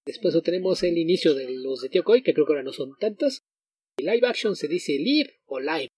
Después 0.07 0.33
tenemos 0.43 0.81
el 0.83 0.97
inicio 0.97 1.35
de 1.35 1.47
los 1.51 1.81
de 1.81 1.89
Tío 1.89 2.03
Koi, 2.03 2.23
que 2.23 2.33
creo 2.33 2.45
que 2.47 2.53
ahora 2.53 2.63
no 2.63 2.73
son 2.73 2.93
tantas. 2.99 3.43
Live 3.99 4.25
action 4.27 4.55
se 4.55 4.67
dice 4.67 4.93
live 4.93 5.39
o 5.45 5.59
live, 5.59 5.89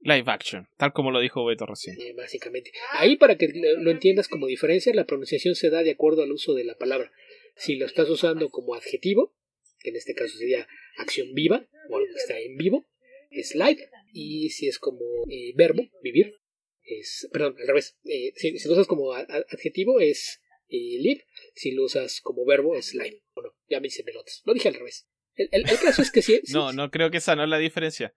Live 0.00 0.24
action, 0.26 0.68
tal 0.76 0.92
como 0.92 1.10
lo 1.10 1.18
dijo 1.20 1.44
Beto 1.46 1.64
recién. 1.64 1.98
eh, 1.98 2.12
básicamente. 2.14 2.70
Ahí, 2.92 3.16
para 3.16 3.36
que 3.38 3.48
lo 3.48 3.80
lo 3.80 3.90
entiendas 3.90 4.28
como 4.28 4.46
diferencia, 4.46 4.92
la 4.94 5.06
pronunciación 5.06 5.54
se 5.54 5.70
da 5.70 5.82
de 5.82 5.92
acuerdo 5.92 6.22
al 6.22 6.30
uso 6.32 6.52
de 6.52 6.64
la 6.64 6.76
palabra. 6.76 7.10
Si 7.56 7.76
lo 7.76 7.86
estás 7.86 8.10
usando 8.10 8.50
como 8.50 8.74
adjetivo, 8.74 9.34
que 9.80 9.90
en 9.90 9.96
este 9.96 10.14
caso 10.14 10.36
sería 10.36 10.68
acción 10.98 11.32
viva, 11.32 11.66
o 11.88 11.96
algo 11.96 12.08
que 12.12 12.20
está 12.20 12.38
en 12.38 12.56
vivo, 12.58 12.86
es 13.30 13.54
live. 13.54 13.88
Y 14.12 14.50
si 14.50 14.68
es 14.68 14.78
como 14.78 15.00
eh, 15.30 15.52
verbo, 15.56 15.82
vivir, 16.02 16.34
es. 16.82 17.26
Perdón, 17.32 17.56
al 17.58 17.66
revés. 17.66 17.96
Eh, 18.04 18.32
si, 18.36 18.58
si 18.58 18.68
lo 18.68 18.74
usas 18.74 18.86
como 18.86 19.14
a- 19.14 19.20
a- 19.20 19.44
adjetivo, 19.50 20.00
es 20.00 20.42
eh, 20.76 20.98
live. 21.00 21.24
Si 21.54 21.72
lo 21.72 21.84
usas 21.84 22.20
como 22.22 22.44
verbo, 22.44 22.74
es 22.76 22.94
live. 22.94 23.22
Bueno, 23.34 23.50
ya 23.68 23.80
me 23.80 23.86
hice 23.88 24.04
pelotas. 24.04 24.42
Lo 24.44 24.54
dije 24.54 24.68
al 24.68 24.74
revés. 24.74 25.08
El, 25.36 25.48
el- 25.52 25.68
el 25.68 25.78
caso 25.78 26.02
es 26.02 26.10
que 26.12 26.22
si. 26.22 26.40
No, 26.52 26.72
no 26.72 26.90
creo 26.90 27.10
que 27.10 27.18
esa 27.18 27.36
no 27.36 27.44
es 27.44 27.48
la 27.48 27.58
diferencia. 27.58 28.14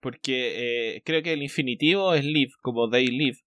Porque 0.00 0.94
eh, 0.96 1.02
creo 1.04 1.22
que 1.22 1.32
el 1.32 1.42
infinitivo 1.42 2.14
es 2.14 2.24
live, 2.24 2.52
como 2.62 2.88
they 2.90 3.06
live. 3.08 3.38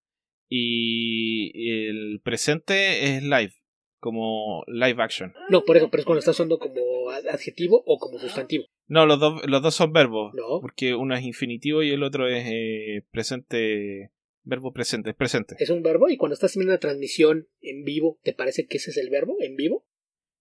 Y 0.49 1.79
el 1.87 2.19
presente 2.23 3.15
es 3.15 3.23
live, 3.23 3.53
como 3.99 4.63
live 4.67 5.01
action. 5.01 5.33
No, 5.49 5.63
por 5.63 5.77
eso, 5.77 5.89
pero 5.89 6.01
es 6.01 6.05
cuando 6.05 6.19
estás 6.19 6.35
usando 6.35 6.59
como 6.59 7.09
ad- 7.09 7.27
adjetivo 7.27 7.81
o 7.85 7.97
como 7.97 8.19
sustantivo. 8.19 8.65
No, 8.87 9.05
los 9.05 9.19
dos, 9.19 9.41
los 9.47 9.61
dos 9.61 9.73
son 9.75 9.93
verbos. 9.93 10.33
No. 10.33 10.59
Porque 10.59 10.93
uno 10.93 11.15
es 11.15 11.23
infinitivo 11.23 11.83
y 11.83 11.91
el 11.91 12.03
otro 12.03 12.27
es 12.27 12.45
eh, 12.47 13.03
presente. 13.11 14.11
Verbo 14.43 14.73
presente, 14.73 15.11
es 15.11 15.15
presente. 15.15 15.55
Es 15.59 15.69
un 15.69 15.83
verbo 15.83 16.09
y 16.09 16.17
cuando 16.17 16.33
estás 16.33 16.55
en 16.55 16.63
una 16.63 16.79
transmisión 16.79 17.47
en 17.61 17.83
vivo, 17.83 18.19
¿te 18.23 18.33
parece 18.33 18.65
que 18.65 18.77
ese 18.77 18.89
es 18.91 18.97
el 18.97 19.09
verbo 19.09 19.37
en 19.39 19.55
vivo? 19.55 19.85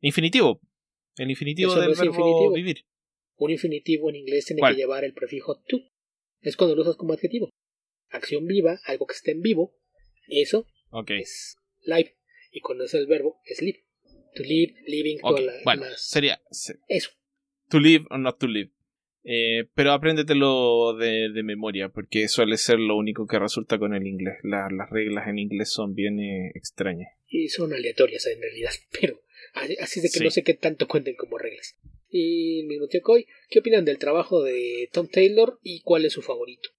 Infinitivo. 0.00 0.60
El 1.16 1.30
infinitivo 1.30 1.70
Eso 1.72 1.76
no 1.80 1.82
del 1.82 1.92
es 1.92 1.98
verbo 2.00 2.14
infinitivo. 2.14 2.52
vivir. 2.54 2.84
Un 3.36 3.50
infinitivo 3.50 4.08
en 4.10 4.16
inglés 4.16 4.46
tiene 4.46 4.60
¿Cuál? 4.60 4.74
que 4.74 4.80
llevar 4.80 5.04
el 5.04 5.12
prefijo 5.12 5.60
to. 5.68 5.78
Es 6.40 6.56
cuando 6.56 6.74
lo 6.76 6.82
usas 6.82 6.96
como 6.96 7.12
adjetivo. 7.12 7.50
Acción 8.08 8.46
viva, 8.46 8.80
algo 8.86 9.06
que 9.06 9.14
esté 9.14 9.32
en 9.32 9.42
vivo, 9.42 9.76
eso 10.28 10.66
es 11.08 11.56
live. 11.82 12.16
Y 12.52 12.60
cuando 12.60 12.84
es 12.84 12.94
el 12.94 13.06
verbo, 13.06 13.40
es 13.44 13.60
live. 13.60 13.84
To 14.34 14.42
live, 14.42 14.74
living, 14.86 15.16
Ok. 15.22 15.36
todas 15.38 15.44
la- 15.44 15.52
Bueno, 15.64 15.84
las- 15.86 16.08
sería 16.08 16.40
se- 16.50 16.78
Eso. 16.88 17.10
to 17.68 17.78
live 17.80 18.06
or 18.10 18.18
not 18.18 18.38
to 18.38 18.46
live. 18.46 18.70
Eh, 19.22 19.66
pero 19.74 19.92
apréndetelo 19.92 20.94
de, 20.94 21.30
de, 21.30 21.42
memoria, 21.42 21.90
porque 21.90 22.26
suele 22.28 22.56
ser 22.56 22.78
lo 22.78 22.96
único 22.96 23.26
que 23.26 23.38
resulta 23.38 23.78
con 23.78 23.94
el 23.94 24.06
inglés. 24.06 24.38
las 24.42 24.90
reglas 24.90 25.28
en 25.28 25.38
inglés 25.38 25.72
son 25.72 25.94
bien 25.94 26.18
eh, 26.20 26.52
extrañas. 26.54 27.12
Y 27.28 27.48
son 27.48 27.72
aleatorias 27.72 28.26
en 28.26 28.40
realidad, 28.40 28.70
pero 29.00 29.20
así 29.80 30.00
de 30.00 30.08
que 30.08 30.24
no 30.24 30.30
sé 30.30 30.42
qué 30.42 30.54
tanto 30.54 30.88
cuenten 30.88 31.16
como 31.16 31.38
reglas. 31.38 31.76
Y 32.08 32.64
mismo 32.64 32.88
tío 32.88 33.02
Coy, 33.02 33.26
¿qué 33.50 33.60
opinan 33.60 33.84
del 33.84 33.98
trabajo 33.98 34.42
de 34.42 34.88
Tom 34.92 35.06
Taylor 35.08 35.58
y 35.62 35.80
cuál 35.82 36.04
es 36.04 36.12
su 36.12 36.22
favorito? 36.22 36.70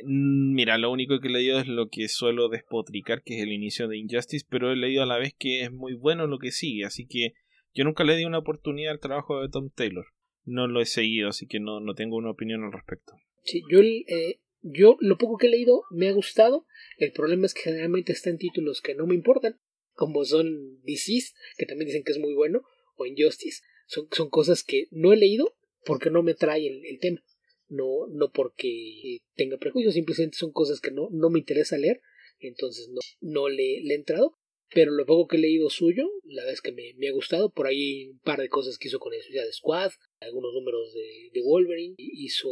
Mm, 0.00 0.54
mira, 0.54 0.78
lo 0.78 0.90
único 0.90 1.18
que 1.18 1.28
he 1.28 1.32
leído 1.32 1.58
es 1.58 1.66
lo 1.66 1.88
que 1.88 2.08
suelo 2.08 2.48
despotricar, 2.48 3.22
que 3.24 3.36
es 3.36 3.42
el 3.42 3.52
inicio 3.52 3.88
de 3.88 3.98
Injustice, 3.98 4.46
pero 4.48 4.70
he 4.70 4.76
leído 4.76 5.02
a 5.02 5.06
la 5.06 5.18
vez 5.18 5.34
que 5.36 5.62
es 5.62 5.72
muy 5.72 5.94
bueno 5.94 6.26
lo 6.26 6.38
que 6.38 6.52
sigue, 6.52 6.84
así 6.84 7.06
que 7.06 7.32
yo 7.74 7.84
nunca 7.84 8.04
le 8.04 8.16
di 8.16 8.24
una 8.24 8.38
oportunidad 8.38 8.92
al 8.92 9.00
trabajo 9.00 9.42
de 9.42 9.48
Tom 9.48 9.70
Taylor. 9.74 10.06
No 10.46 10.66
lo 10.66 10.80
he 10.80 10.86
seguido, 10.86 11.28
así 11.28 11.46
que 11.46 11.60
no, 11.60 11.80
no 11.80 11.94
tengo 11.94 12.16
una 12.16 12.30
opinión 12.30 12.64
al 12.64 12.72
respecto. 12.72 13.12
Sí, 13.44 13.62
yo, 13.70 13.80
eh, 13.80 14.40
yo 14.62 14.96
lo 15.00 15.18
poco 15.18 15.36
que 15.36 15.48
he 15.48 15.50
leído 15.50 15.82
me 15.90 16.08
ha 16.08 16.12
gustado. 16.12 16.66
El 16.96 17.12
problema 17.12 17.44
es 17.44 17.52
que 17.52 17.62
generalmente 17.62 18.12
está 18.12 18.30
en 18.30 18.38
títulos 18.38 18.80
que 18.80 18.94
no 18.94 19.06
me 19.06 19.14
importan, 19.14 19.60
como 19.92 20.24
son 20.24 20.80
Disease, 20.82 21.34
que 21.58 21.66
también 21.66 21.88
dicen 21.88 22.04
que 22.04 22.12
es 22.12 22.18
muy 22.18 22.32
bueno, 22.32 22.62
o 22.96 23.04
Injustice. 23.04 23.62
Son, 23.86 24.08
son 24.10 24.30
cosas 24.30 24.64
que 24.64 24.86
no 24.90 25.12
he 25.12 25.16
leído 25.16 25.54
porque 25.84 26.10
no 26.10 26.22
me 26.22 26.34
trae 26.34 26.66
el 26.66 26.98
tema 27.00 27.22
no, 27.68 28.06
no 28.08 28.30
porque 28.32 29.18
tenga 29.34 29.58
prejuicios, 29.58 29.94
simplemente 29.94 30.36
son 30.36 30.52
cosas 30.52 30.80
que 30.80 30.90
no, 30.90 31.08
no 31.10 31.30
me 31.30 31.38
interesa 31.38 31.78
leer, 31.78 32.00
entonces 32.38 32.88
no, 32.88 33.00
no 33.20 33.48
le 33.48 33.78
he 33.78 33.94
entrado. 33.94 34.36
Pero 34.72 34.92
lo 34.92 35.06
poco 35.06 35.28
que 35.28 35.36
he 35.36 35.40
leído 35.40 35.70
suyo, 35.70 36.08
la 36.24 36.50
es 36.50 36.60
que 36.60 36.72
me, 36.72 36.94
me 36.96 37.08
ha 37.08 37.12
gustado. 37.12 37.50
Por 37.50 37.66
ahí 37.66 38.08
un 38.08 38.18
par 38.20 38.40
de 38.40 38.48
cosas 38.48 38.78
que 38.78 38.88
hizo 38.88 38.98
con 38.98 39.12
el 39.14 39.20
de 39.20 39.52
Squad, 39.52 39.92
algunos 40.20 40.52
números 40.54 40.92
de, 40.92 41.30
de 41.32 41.42
Wolverine. 41.42 41.94
Hizo, 41.98 42.48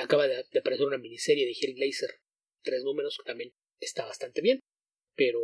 acaba 0.00 0.28
de, 0.28 0.44
aparecer 0.58 0.86
una 0.86 0.98
miniserie 0.98 1.46
de 1.46 1.52
Hellblazer, 1.52 2.10
tres 2.62 2.84
números, 2.84 3.18
que 3.18 3.28
también 3.28 3.52
está 3.80 4.04
bastante 4.06 4.40
bien. 4.40 4.60
Pero, 5.16 5.40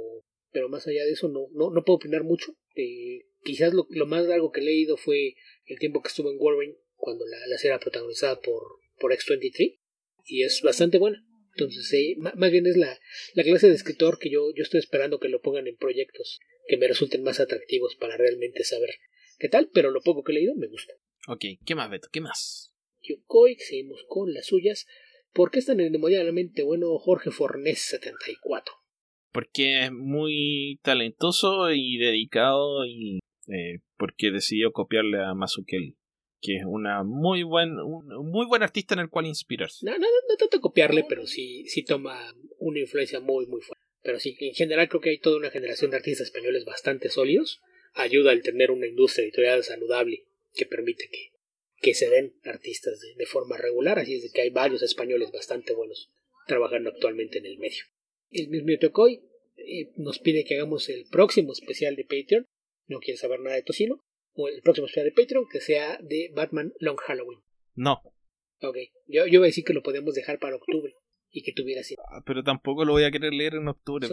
pero 0.53 0.69
más 0.69 0.87
allá 0.87 1.05
de 1.05 1.13
eso, 1.13 1.29
no, 1.29 1.49
no, 1.53 1.71
no 1.71 1.85
puedo 1.85 1.97
opinar 1.97 2.23
mucho. 2.23 2.53
Eh, 2.77 3.27
quizás 3.43 3.75
lo, 3.75 3.87
lo, 3.91 4.07
más 4.07 4.25
largo 4.27 4.53
que 4.53 4.61
he 4.61 4.65
leído 4.65 4.97
fue 4.97 5.35
el 5.67 5.79
tiempo 5.79 6.01
que 6.01 6.09
estuvo 6.09 6.31
en 6.31 6.39
Wolverine, 6.39 6.79
cuando 6.95 7.27
la, 7.27 7.39
la 7.49 7.59
serie 7.59 7.75
era 7.75 7.81
protagonizada 7.81 8.41
por 8.41 8.79
por 8.99 9.13
X23 9.13 9.79
y 10.27 10.43
es 10.43 10.61
bastante 10.63 10.99
buena. 10.99 11.25
Entonces, 11.59 12.17
más 12.19 12.53
bien 12.53 12.67
es 12.67 12.77
la, 12.77 12.97
la, 13.35 13.43
clase 13.43 13.69
de 13.69 13.75
escritor 13.75 14.21
que 14.21 14.31
yo, 14.31 14.53
yo 14.55 14.63
estoy 14.63 14.79
esperando 14.79 15.19
que 15.19 15.29
lo 15.29 15.41
pongan 15.41 15.67
en 15.67 15.77
proyectos 15.77 16.39
que 16.69 16.77
me 16.77 16.87
resulten 16.87 17.25
más 17.25 17.41
atractivos 17.41 17.97
para 17.97 18.17
realmente 18.17 18.63
saber 18.63 18.91
qué 19.39 19.49
tal, 19.49 19.69
pero 19.75 19.91
lo 19.91 20.01
poco 20.01 20.23
que 20.23 20.31
he 20.31 20.37
leído 20.37 20.55
me 20.55 20.69
gusta. 20.69 20.93
Ok, 21.27 21.45
¿qué 21.65 21.75
más, 21.75 21.91
Beto? 21.91 22.09
¿Qué 22.13 22.21
más? 22.21 22.73
Yokoi, 23.03 23.57
seguimos 23.57 24.05
con 24.07 24.33
las 24.33 24.47
suyas. 24.47 24.87
¿Por 25.33 25.51
qué 25.51 25.59
es 25.59 25.67
tan 25.67 25.81
endemoniadamente 25.81 26.63
bueno 26.63 26.97
Jorge 26.99 27.33
Fornés 27.33 27.81
74? 27.81 28.75
Porque 29.33 29.87
es 29.87 29.93
muy 29.93 30.79
talentoso 30.83 31.73
y 31.73 31.99
dedicado 31.99 32.87
y 32.87 33.19
eh, 33.49 33.81
porque 33.97 34.31
decidió 34.31 34.71
copiarle 34.71 35.19
a 35.19 35.35
Mazukeli 35.35 35.97
que 36.41 36.57
es 36.57 36.63
una 36.65 37.03
muy 37.03 37.43
buen 37.43 37.79
un 37.79 38.31
muy 38.31 38.47
buen 38.47 38.63
artista 38.63 38.95
en 38.95 39.01
el 39.01 39.11
cual 39.11 39.27
inspirarse. 39.27 39.85
No, 39.85 39.93
no, 39.93 40.07
no, 40.07 40.37
tanto 40.37 40.61
copiarle, 40.61 41.05
pero 41.09 41.27
sí, 41.27 41.65
sí 41.67 41.85
toma 41.85 42.35
una 42.59 42.79
influencia 42.79 43.21
muy, 43.21 43.47
muy 43.47 43.61
fuerte. 43.61 43.85
Pero 44.03 44.21
sí, 44.21 44.37
en 44.41 44.55
general 44.55 44.89
creo 44.89 45.01
que 45.01 45.11
hay 45.11 45.19
toda 45.19 45.37
una 45.37 45.51
generación 45.51 45.91
de 45.91 45.97
artistas 45.97 46.29
españoles 46.29 46.65
bastante 46.65 47.09
sólidos. 47.09 47.61
Ayuda 47.95 48.31
al 48.31 48.43
tener 48.43 48.71
una 48.71 48.87
industria 48.87 49.25
editorial 49.25 49.65
saludable 49.65 50.27
que 50.55 50.67
permite 50.67 51.09
que, 51.11 51.33
que 51.81 51.95
se 51.95 52.09
den 52.09 52.35
artistas 52.45 53.01
de, 53.01 53.27
forma 53.27 53.57
regular. 53.57 53.99
Así 53.99 54.15
es 54.15 54.33
que 54.33 54.43
hay 54.43 54.51
varios 54.51 54.83
españoles 54.83 55.33
bastante 55.33 55.75
buenos 55.75 56.11
trabajando 56.47 56.91
actualmente 56.91 57.39
en 57.39 57.47
el 57.47 57.59
medio. 57.59 57.85
El 58.31 58.49
mismo 58.49 58.71
Yotokoy 58.71 59.23
eh, 59.57 59.91
nos 59.97 60.19
pide 60.21 60.45
que 60.45 60.55
hagamos 60.55 60.89
el 60.89 61.07
próximo 61.11 61.53
especial 61.53 61.97
de 61.97 62.05
Patreon. 62.05 62.47
No 62.87 63.01
quiere 63.01 63.19
saber 63.19 63.41
nada 63.41 63.57
de 63.57 63.63
Tocino 63.63 64.01
o 64.39 64.49
el 64.49 64.63
próximo 64.63 64.87
especial 64.87 65.07
de 65.07 65.21
Patreon 65.21 65.47
que 65.51 65.61
sea 65.61 65.99
de 66.01 66.31
Batman 66.35 66.73
Long 66.79 66.97
Halloween. 66.97 67.41
No. 67.75 68.01
Ok, 68.63 68.77
yo, 69.07 69.27
yo 69.27 69.41
voy 69.41 69.47
a 69.47 69.51
decir 69.51 69.65
que 69.65 69.73
lo 69.73 69.83
podemos 69.83 70.15
dejar 70.15 70.39
para 70.39 70.57
octubre 70.57 70.95
y 71.31 71.43
que 71.43 71.53
tuviera 71.53 71.81
así. 71.81 71.97
Ah, 71.99 72.23
pero 72.25 72.43
tampoco 72.43 72.85
lo 72.85 72.93
voy 72.93 73.05
a 73.05 73.11
querer 73.11 73.33
leer 73.35 73.55
en 73.55 73.69
octubre. 73.69 74.09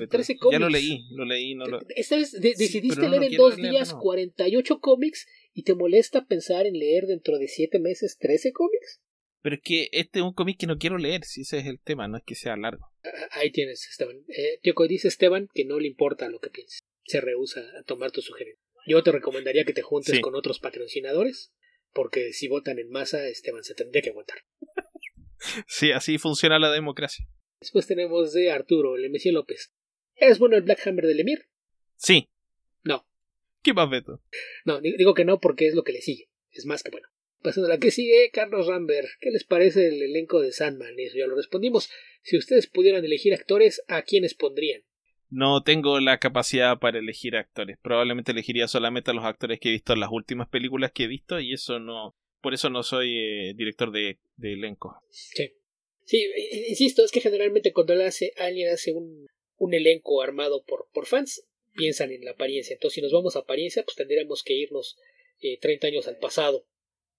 Ya 0.51 0.59
lo 0.59 0.69
leí, 0.69 1.05
lo 1.11 1.25
leí. 1.25 1.55
No 1.55 1.65
lo... 1.65 1.79
Esta 1.95 2.17
vez 2.17 2.31
decidiste 2.33 3.07
leer 3.07 3.23
en 3.23 3.37
dos 3.37 3.55
días 3.55 3.93
48 3.93 4.79
cómics 4.79 5.27
y 5.53 5.63
te 5.63 5.75
molesta 5.75 6.25
pensar 6.25 6.65
en 6.65 6.73
leer 6.73 7.05
dentro 7.05 7.37
de 7.37 7.47
7 7.47 7.79
meses 7.79 8.17
13 8.19 8.51
cómics. 8.51 9.01
Pero 9.41 9.57
es 9.57 9.61
que 9.61 9.89
este 9.91 10.19
es 10.19 10.25
un 10.25 10.33
cómic 10.33 10.57
que 10.57 10.65
no 10.65 10.79
quiero 10.79 10.97
leer, 10.97 11.23
si 11.23 11.41
ese 11.41 11.59
es 11.59 11.67
el 11.67 11.79
tema, 11.79 12.07
no 12.07 12.17
es 12.17 12.23
que 12.23 12.33
sea 12.33 12.57
largo. 12.57 12.87
Ah, 13.03 13.09
ah, 13.13 13.27
ahí 13.33 13.51
tienes, 13.51 13.87
Esteban. 13.87 14.23
Eh, 14.27 14.59
dice 14.89 15.07
Esteban 15.07 15.49
que 15.53 15.65
no 15.65 15.79
le 15.79 15.87
importa 15.87 16.29
lo 16.29 16.39
que 16.39 16.49
pienses. 16.49 16.79
Se 17.03 17.21
rehúsa 17.21 17.61
a 17.79 17.83
tomar 17.83 18.11
tu 18.11 18.21
sugerencia. 18.21 18.64
Yo 18.85 19.01
te 19.03 19.11
recomendaría 19.11 19.65
que 19.65 19.73
te 19.73 19.81
juntes 19.81 20.19
con 20.19 20.35
otros 20.35 20.59
patrocinadores, 20.59 21.53
porque 21.93 22.33
si 22.33 22.47
votan 22.47 22.79
en 22.79 22.89
masa, 22.89 23.27
Esteban 23.27 23.63
se 23.63 23.73
tendría 23.73 24.01
que 24.01 24.09
aguantar. 24.09 24.37
Sí, 25.67 25.91
así 25.91 26.17
funciona 26.17 26.59
la 26.59 26.71
democracia. 26.71 27.27
Después 27.59 27.87
tenemos 27.87 28.33
de 28.33 28.51
Arturo, 28.51 28.95
el 28.95 29.09
Messi 29.09 29.31
López. 29.31 29.73
¿Es 30.15 30.39
bueno 30.39 30.55
el 30.55 30.63
Black 30.63 30.85
Hammer 30.87 31.05
del 31.05 31.19
Emir? 31.19 31.47
Sí. 31.97 32.29
No. 32.83 33.07
¿Qué 33.61 33.73
más, 33.73 33.89
Beto? 33.89 34.21
No, 34.63 34.79
digo 34.81 35.13
que 35.13 35.25
no 35.25 35.39
porque 35.39 35.67
es 35.67 35.75
lo 35.75 35.83
que 35.83 35.93
le 35.93 36.01
sigue. 36.01 36.29
Es 36.51 36.65
más 36.65 36.83
que 36.83 36.91
bueno. 36.91 37.07
Pasando 37.41 37.67
a 37.67 37.73
la 37.73 37.79
que 37.79 37.91
sigue, 37.91 38.31
Carlos 38.31 38.67
Rambert. 38.67 39.07
¿Qué 39.19 39.29
les 39.29 39.43
parece 39.43 39.87
el 39.87 40.01
elenco 40.01 40.41
de 40.41 40.51
Sandman? 40.51 40.99
Eso 40.99 41.17
ya 41.17 41.27
lo 41.27 41.35
respondimos. 41.35 41.89
Si 42.23 42.37
ustedes 42.37 42.67
pudieran 42.67 43.05
elegir 43.05 43.33
actores, 43.33 43.83
¿a 43.87 44.01
quiénes 44.03 44.33
pondrían? 44.33 44.83
No 45.29 45.63
tengo 45.63 45.99
la 45.99 46.19
capacidad 46.19 46.79
para 46.79 46.99
elegir 46.99 47.35
actores. 47.35 47.77
Probablemente 47.81 48.31
elegiría 48.31 48.67
solamente 48.67 49.11
a 49.11 49.13
los 49.13 49.25
actores 49.25 49.59
que 49.59 49.69
he 49.69 49.73
visto 49.73 49.93
en 49.93 49.99
las 49.99 50.09
últimas 50.11 50.47
películas 50.49 50.91
que 50.91 51.03
he 51.03 51.07
visto 51.07 51.39
y 51.39 51.53
eso 51.53 51.79
no. 51.79 52.15
Por 52.41 52.53
eso 52.53 52.69
no 52.69 52.83
soy 52.83 53.17
eh, 53.17 53.53
director 53.55 53.91
de, 53.91 54.19
elenco. 54.41 55.01
Sí. 55.09 55.53
Sí, 56.03 56.23
insisto, 56.69 57.03
es 57.03 57.11
que 57.11 57.19
generalmente 57.19 57.73
cuando 57.73 57.95
alguien 58.37 58.69
hace 58.69 58.93
un, 58.93 59.25
un 59.57 59.73
elenco 59.73 60.21
armado 60.21 60.63
por, 60.63 60.87
por 60.93 61.07
fans, 61.07 61.43
piensan 61.75 62.11
en 62.11 62.23
la 62.23 62.31
apariencia. 62.31 62.75
Entonces, 62.75 62.95
si 62.95 63.01
nos 63.01 63.11
vamos 63.11 63.35
a 63.35 63.39
apariencia, 63.39 63.83
pues 63.83 63.95
tendríamos 63.95 64.43
que 64.43 64.53
irnos 64.53 64.97
eh, 65.41 65.57
30 65.59 65.87
años 65.87 66.07
al 66.07 66.17
pasado 66.17 66.67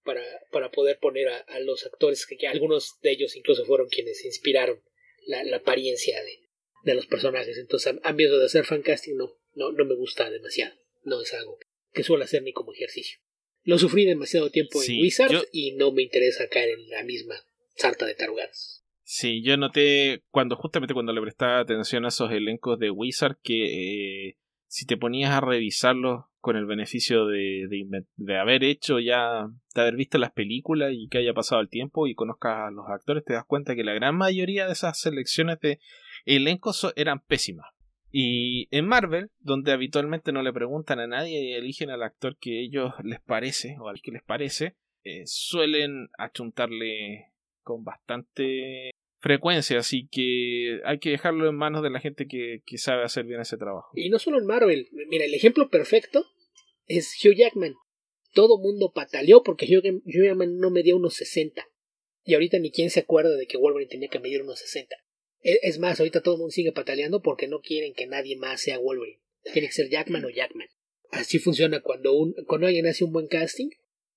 para, 0.03 0.23
para 0.51 0.71
poder 0.71 0.99
poner 0.99 1.27
a, 1.27 1.59
los 1.59 1.85
actores, 1.85 2.25
que, 2.25 2.37
que, 2.37 2.47
algunos 2.47 2.93
de 3.01 3.11
ellos 3.11 3.35
incluso 3.35 3.65
fueron 3.65 3.89
quienes 3.89 4.23
inspiraron 4.23 4.81
la, 5.25 5.43
la 5.43 5.57
apariencia 5.57 6.23
de, 6.23 6.46
de 6.83 6.95
los 6.95 7.07
personajes. 7.07 7.57
Entonces, 7.57 7.95
a, 8.03 8.13
mí 8.13 8.23
eso 8.23 8.37
de 8.37 8.45
hacer 8.45 8.65
fancasting 8.65 9.17
no, 9.17 9.33
no, 9.55 9.71
no 9.71 9.85
me 9.85 9.95
gusta 9.95 10.29
demasiado. 10.29 10.75
No 11.03 11.21
es 11.21 11.33
algo 11.33 11.57
que 11.93 12.03
suelo 12.03 12.23
hacer 12.23 12.43
ni 12.43 12.53
como 12.53 12.73
ejercicio. 12.73 13.19
Lo 13.63 13.77
sufrí 13.77 14.05
demasiado 14.05 14.49
tiempo 14.49 14.81
en 14.81 15.01
Wizard 15.01 15.43
y 15.51 15.73
no 15.73 15.91
me 15.91 16.03
interesa 16.03 16.47
caer 16.47 16.69
en 16.69 16.89
la 16.89 17.03
misma 17.03 17.35
sarta 17.75 18.05
de 18.05 18.15
tarugadas. 18.15 18.85
Sí, 19.03 19.41
yo 19.43 19.57
noté 19.57 20.23
cuando 20.31 20.55
justamente 20.55 20.93
cuando 20.93 21.13
le 21.13 21.21
prestaba 21.21 21.59
atención 21.59 22.05
a 22.05 22.09
esos 22.09 22.31
elencos 22.31 22.77
de 22.79 22.91
Wizard 22.91 23.37
que 23.41 24.29
eh, 24.29 24.37
si 24.67 24.85
te 24.85 24.97
ponías 24.97 25.31
a 25.31 25.41
revisarlos 25.41 26.25
con 26.39 26.55
el 26.55 26.65
beneficio 26.65 27.25
de, 27.25 27.67
de, 27.69 28.05
de, 28.15 28.37
haber 28.37 28.63
hecho 28.63 28.99
ya, 28.99 29.47
de 29.75 29.81
haber 29.81 29.95
visto 29.95 30.17
las 30.17 30.31
películas 30.31 30.91
y 30.93 31.07
que 31.09 31.17
haya 31.17 31.33
pasado 31.33 31.61
el 31.61 31.69
tiempo 31.69 32.07
y 32.07 32.15
conozcas 32.15 32.67
a 32.67 32.71
los 32.71 32.85
actores, 32.89 33.25
te 33.25 33.33
das 33.33 33.45
cuenta 33.45 33.75
que 33.75 33.83
la 33.83 33.93
gran 33.93 34.15
mayoría 34.15 34.65
de 34.65 34.73
esas 34.73 34.99
selecciones 34.99 35.59
de 35.59 35.79
elencos 36.35 36.93
eran 36.95 37.19
pésimas. 37.19 37.67
Y 38.11 38.67
en 38.75 38.87
Marvel, 38.87 39.29
donde 39.39 39.71
habitualmente 39.71 40.31
no 40.31 40.41
le 40.41 40.53
preguntan 40.53 40.99
a 40.99 41.07
nadie 41.07 41.43
y 41.43 41.53
eligen 41.53 41.89
al 41.89 42.03
actor 42.03 42.37
que 42.37 42.61
ellos 42.61 42.93
les 43.03 43.19
parece 43.19 43.77
o 43.79 43.89
al 43.89 44.01
que 44.01 44.11
les 44.11 44.23
parece, 44.23 44.75
eh, 45.03 45.23
suelen 45.25 46.09
achuntarle 46.17 47.33
con 47.63 47.83
bastante 47.83 48.91
frecuencia, 49.19 49.79
así 49.79 50.07
que 50.09 50.79
hay 50.85 50.99
que 50.99 51.09
dejarlo 51.09 51.49
en 51.49 51.55
manos 51.55 51.83
de 51.83 51.89
la 51.89 51.99
gente 51.99 52.27
que, 52.27 52.61
sabe 52.77 53.03
hacer 53.03 53.25
bien 53.25 53.41
ese 53.41 53.57
trabajo. 53.57 53.89
Y 53.93 54.09
no 54.09 54.19
solo 54.19 54.37
en 54.37 54.45
Marvel, 54.45 54.87
mira, 55.09 55.25
el 55.25 55.33
ejemplo 55.33 55.69
perfecto 55.69 56.25
es 56.85 57.13
Hugh 57.23 57.35
Jackman. 57.35 57.75
Todo 58.33 58.59
mundo 58.59 58.91
pataleó 58.93 59.43
porque 59.43 59.65
Hugh, 59.65 60.01
Jackman 60.05 60.57
no 60.57 60.69
medía 60.69 60.95
unos 60.95 61.15
60. 61.15 61.67
Y 62.23 62.33
ahorita 62.33 62.59
ni 62.59 62.71
quien 62.71 62.89
se 62.89 63.01
acuerda 63.01 63.35
de 63.35 63.47
que 63.47 63.57
Wolverine 63.57 63.89
tenía 63.89 64.09
que 64.09 64.19
medir 64.19 64.41
unos 64.41 64.59
60. 64.59 64.95
E, 65.41 65.59
es 65.63 65.79
más, 65.79 65.99
ahorita 65.99 66.21
todo 66.21 66.35
el 66.35 66.39
mundo 66.39 66.51
sigue 66.51 66.71
pataleando 66.71 67.21
porque 67.21 67.47
no 67.47 67.61
quieren 67.61 67.93
que 67.93 68.07
nadie 68.07 68.35
más 68.35 68.61
sea 68.61 68.79
Wolverine. 68.79 69.21
Tiene 69.53 69.67
que 69.67 69.73
ser 69.73 69.89
Jackman 69.89 70.25
o 70.25 70.29
Jackman. 70.29 70.67
Así 71.11 71.39
funciona 71.39 71.81
cuando, 71.81 72.13
un, 72.13 72.33
cuando 72.47 72.67
alguien 72.67 72.87
hace 72.87 73.03
un 73.03 73.13
buen 73.13 73.27
casting, 73.27 73.69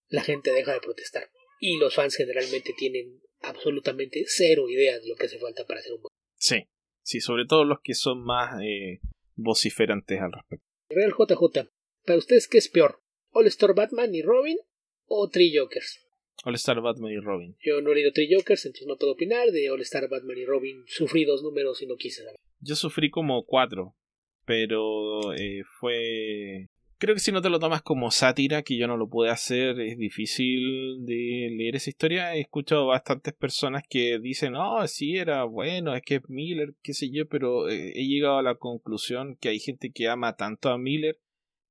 la 0.09 0.23
gente 0.23 0.53
deja 0.53 0.73
de 0.73 0.81
protestar. 0.81 1.31
Y 1.61 1.79
los 1.79 1.95
fans 1.95 2.17
generalmente 2.17 2.73
tienen 2.77 3.21
absolutamente 3.43 4.25
cero 4.27 4.69
idea 4.69 4.99
de 4.99 5.07
lo 5.07 5.15
que 5.15 5.27
hace 5.27 5.39
falta 5.39 5.67
para 5.67 5.81
hacer 5.81 5.93
un 5.93 6.03
buen. 6.03 6.13
Sí, 6.37 6.65
sí, 7.03 7.21
sobre 7.21 7.45
todo 7.47 7.65
los 7.65 7.81
que 7.83 7.95
son 7.95 8.25
más 8.25 8.61
eh, 8.63 9.01
vociferantes 9.37 10.21
al 10.21 10.33
respecto. 10.33 10.65
Real 10.89 11.13
JJ, 11.17 11.71
¿para 12.05 12.19
ustedes 12.19 12.49
qué 12.49 12.59
es 12.59 12.69
peor? 12.69 13.01
¿All 13.31 13.47
Star 13.47 13.75
Batman 13.75 14.15
y 14.15 14.23
Robin 14.23 14.59
o 15.07 15.29
Three 15.29 15.57
Jokers? 15.57 16.01
All 16.45 16.55
Star 16.55 16.81
Batman 16.81 17.13
y 17.13 17.19
Robin. 17.19 17.57
Yo 17.61 17.81
no 17.81 17.93
he 17.93 17.97
leído 17.97 18.13
Three 18.13 18.29
Jokers, 18.33 18.65
entonces 18.67 18.87
no 18.87 18.97
puedo 18.97 19.13
opinar. 19.13 19.51
De 19.51 19.71
All 19.71 19.81
Star 19.83 20.09
Batman 20.09 20.39
y 20.39 20.45
Robin 20.45 20.85
sufrí 20.87 21.25
dos 21.25 21.43
números 21.43 21.83
y 21.83 21.87
no 21.87 21.97
quise 21.97 22.23
saber. 22.23 22.37
Yo 22.61 22.77
sufrí 22.77 23.11
como 23.11 23.45
cuatro, 23.45 23.95
pero 24.45 25.33
eh, 25.35 25.63
fue... 25.79 26.69
Creo 26.99 27.15
que 27.15 27.21
si 27.21 27.33
no 27.33 27.41
te 27.41 27.49
lo 27.49 27.59
tomas 27.59 27.81
como 27.81 28.11
sátira, 28.11 28.63
que 28.63 28.77
yo 28.77 28.87
no 28.87 28.99
lo 28.99 29.09
pude 29.09 29.31
hacer, 29.31 29.81
es 29.81 29.97
difícil 29.97 31.07
de 31.07 31.49
leer 31.57 31.77
esa 31.77 31.89
historia. 31.89 32.35
He 32.35 32.41
escuchado 32.41 32.89
bastantes 32.89 33.33
personas 33.33 33.85
que 33.89 34.19
dicen, 34.19 34.55
oh, 34.55 34.87
sí, 34.87 35.17
era 35.17 35.45
bueno, 35.45 35.95
es 35.95 36.03
que 36.03 36.17
es 36.17 36.29
Miller, 36.29 36.75
qué 36.83 36.93
sé 36.93 37.11
yo, 37.11 37.27
pero 37.27 37.71
eh, 37.71 37.93
he 37.95 38.07
llegado 38.07 38.37
a 38.37 38.43
la 38.43 38.57
conclusión 38.57 39.37
que 39.41 39.49
hay 39.49 39.61
gente 39.61 39.93
que 39.93 40.09
ama 40.09 40.37
tanto 40.37 40.69
a 40.69 40.77
Miller 40.77 41.19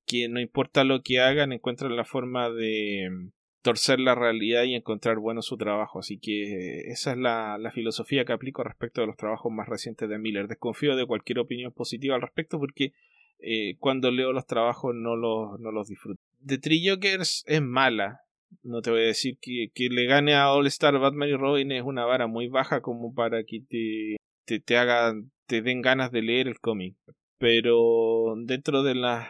que 0.10 0.27
no 0.27 0.39
importa 0.39 0.84
lo 0.84 1.03
que 1.03 1.19
hagan, 1.19 1.53
encuentran 1.53 1.95
la 1.95 2.03
forma 2.03 2.49
de 2.49 3.29
torcer 3.62 4.00
la 4.00 4.15
realidad 4.15 4.63
y 4.63 4.76
encontrar 4.76 5.17
bueno 5.19 5.41
su 5.41 5.58
trabajo. 5.58 6.00
Así 6.00 6.17
que 6.19 6.89
esa 6.91 7.12
es 7.12 7.17
la, 7.17 7.58
la, 7.58 7.72
filosofía 7.72 8.26
que 8.26 8.34
aplico 8.34 8.63
respecto 8.63 9.02
de 9.02 9.08
los 9.08 9.17
trabajos 9.17 9.52
más 9.52 9.67
recientes 9.67 10.10
de 10.10 10.17
Miller. 10.17 10.48
Desconfío 10.48 10.95
de 10.95 11.06
cualquier 11.06 11.39
opinión 11.39 11.72
positiva 11.72 12.15
al 12.15 12.22
respecto 12.22 12.60
porque 12.60 12.93
eh, 13.39 13.78
cuando 13.80 14.12
leo 14.12 14.34
los 14.34 14.45
trabajos 14.45 14.93
no 14.95 15.15
los, 15.15 15.60
no 15.60 15.72
los 15.72 15.88
disfruto. 15.88 16.19
The 16.45 16.58
Three 16.58 16.88
Jokers 16.88 17.43
es 17.48 17.62
mala. 17.62 18.22
No 18.63 18.82
te 18.82 18.91
voy 18.91 19.02
a 19.02 19.08
decir 19.08 19.38
que, 19.39 19.69
que 19.74 19.89
le 19.89 20.06
gane 20.06 20.34
a 20.34 20.52
All 20.52 20.67
Star 20.67 20.98
Batman 20.98 21.30
y 21.30 21.36
Robin 21.36 21.72
es 21.72 21.84
una 21.84 22.06
vara 22.06 22.28
muy 22.28 22.48
baja 22.48 22.82
como 22.82 23.13
para 23.13 23.43
que 23.43 23.62
te, 23.62 24.17
te, 24.45 24.60
te 24.60 24.78
hagan, 24.78 25.32
te 25.45 25.62
den 25.62 25.82
ganas 25.82 26.12
de 26.12 26.22
leer 26.22 26.48
el 26.48 26.60
cómic. 26.60 26.95
Pero 27.38 28.36
dentro 28.45 28.84
de 28.84 28.95
las 28.95 29.30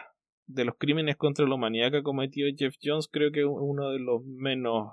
de 0.52 0.64
los 0.64 0.76
crímenes 0.76 1.16
contra 1.16 1.46
la 1.46 1.54
humanidad 1.54 1.90
que 1.90 1.98
ha 1.98 2.02
cometido 2.02 2.48
Jeff 2.56 2.74
Jones, 2.82 3.08
creo 3.10 3.30
que 3.32 3.40
es 3.40 3.46
uno 3.48 3.90
de 3.90 3.98
los 3.98 4.24
menos 4.24 4.92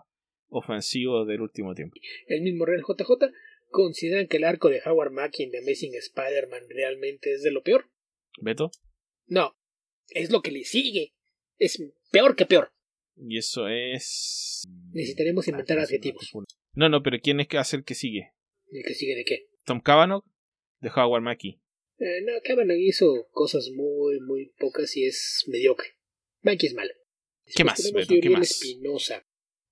ofensivos 0.50 1.28
del 1.28 1.42
último 1.42 1.74
tiempo. 1.74 1.96
El 2.28 2.42
mismo 2.42 2.66
Real 2.66 2.84
JJ 2.88 3.32
consideran 3.70 4.28
que 4.28 4.38
el 4.38 4.44
arco 4.44 4.70
de 4.70 4.82
Howard 4.86 5.12
Mackie 5.12 5.44
en 5.44 5.52
The 5.52 5.60
Amazing 5.60 5.96
Spider-Man 5.96 6.64
realmente 6.70 7.34
es 7.34 7.44
de 7.44 7.52
lo 7.52 7.64
peor. 7.64 7.90
¿Beto? 8.42 8.72
No, 9.28 9.56
es 10.10 10.32
lo 10.32 10.42
que 10.42 10.52
le 10.52 10.64
sigue. 10.64 11.14
Es 11.58 11.84
peor 12.12 12.36
que 12.36 12.46
peor. 12.46 12.72
Y 13.16 13.38
eso 13.38 13.68
es. 13.68 14.64
Necesitaremos 14.94 15.48
inventar 15.48 15.80
adjetivos. 15.80 16.32
No, 16.74 16.90
no, 16.90 17.02
pero 17.02 17.18
¿quién 17.20 17.40
es 17.40 17.48
que 17.48 17.58
hace 17.58 17.76
el 17.76 17.84
que 17.84 17.96
sigue? 17.96 18.32
¿El 18.72 18.84
que 18.86 18.94
sigue 18.94 19.16
de 19.16 19.26
qué? 19.26 19.48
Tom 19.66 19.82
Cavanaugh 19.82 20.24
de 20.80 20.90
Howard 20.96 21.24
Mackie. 21.24 21.60
Eh, 22.00 22.22
no, 22.24 22.34
Kavanagh 22.44 22.78
hizo 22.80 23.28
cosas 23.32 23.70
muy, 23.74 24.20
muy 24.20 24.52
pocas 24.58 24.96
y 24.98 25.06
es 25.06 25.44
mediocre. 25.48 25.98
Es 26.44 26.74
malo. 26.74 26.94
¿Qué 27.56 27.64
más? 27.64 27.92
Beto, 27.94 28.14
¿qué 28.22 28.30
más? 28.30 28.52
Espinosa. 28.52 29.26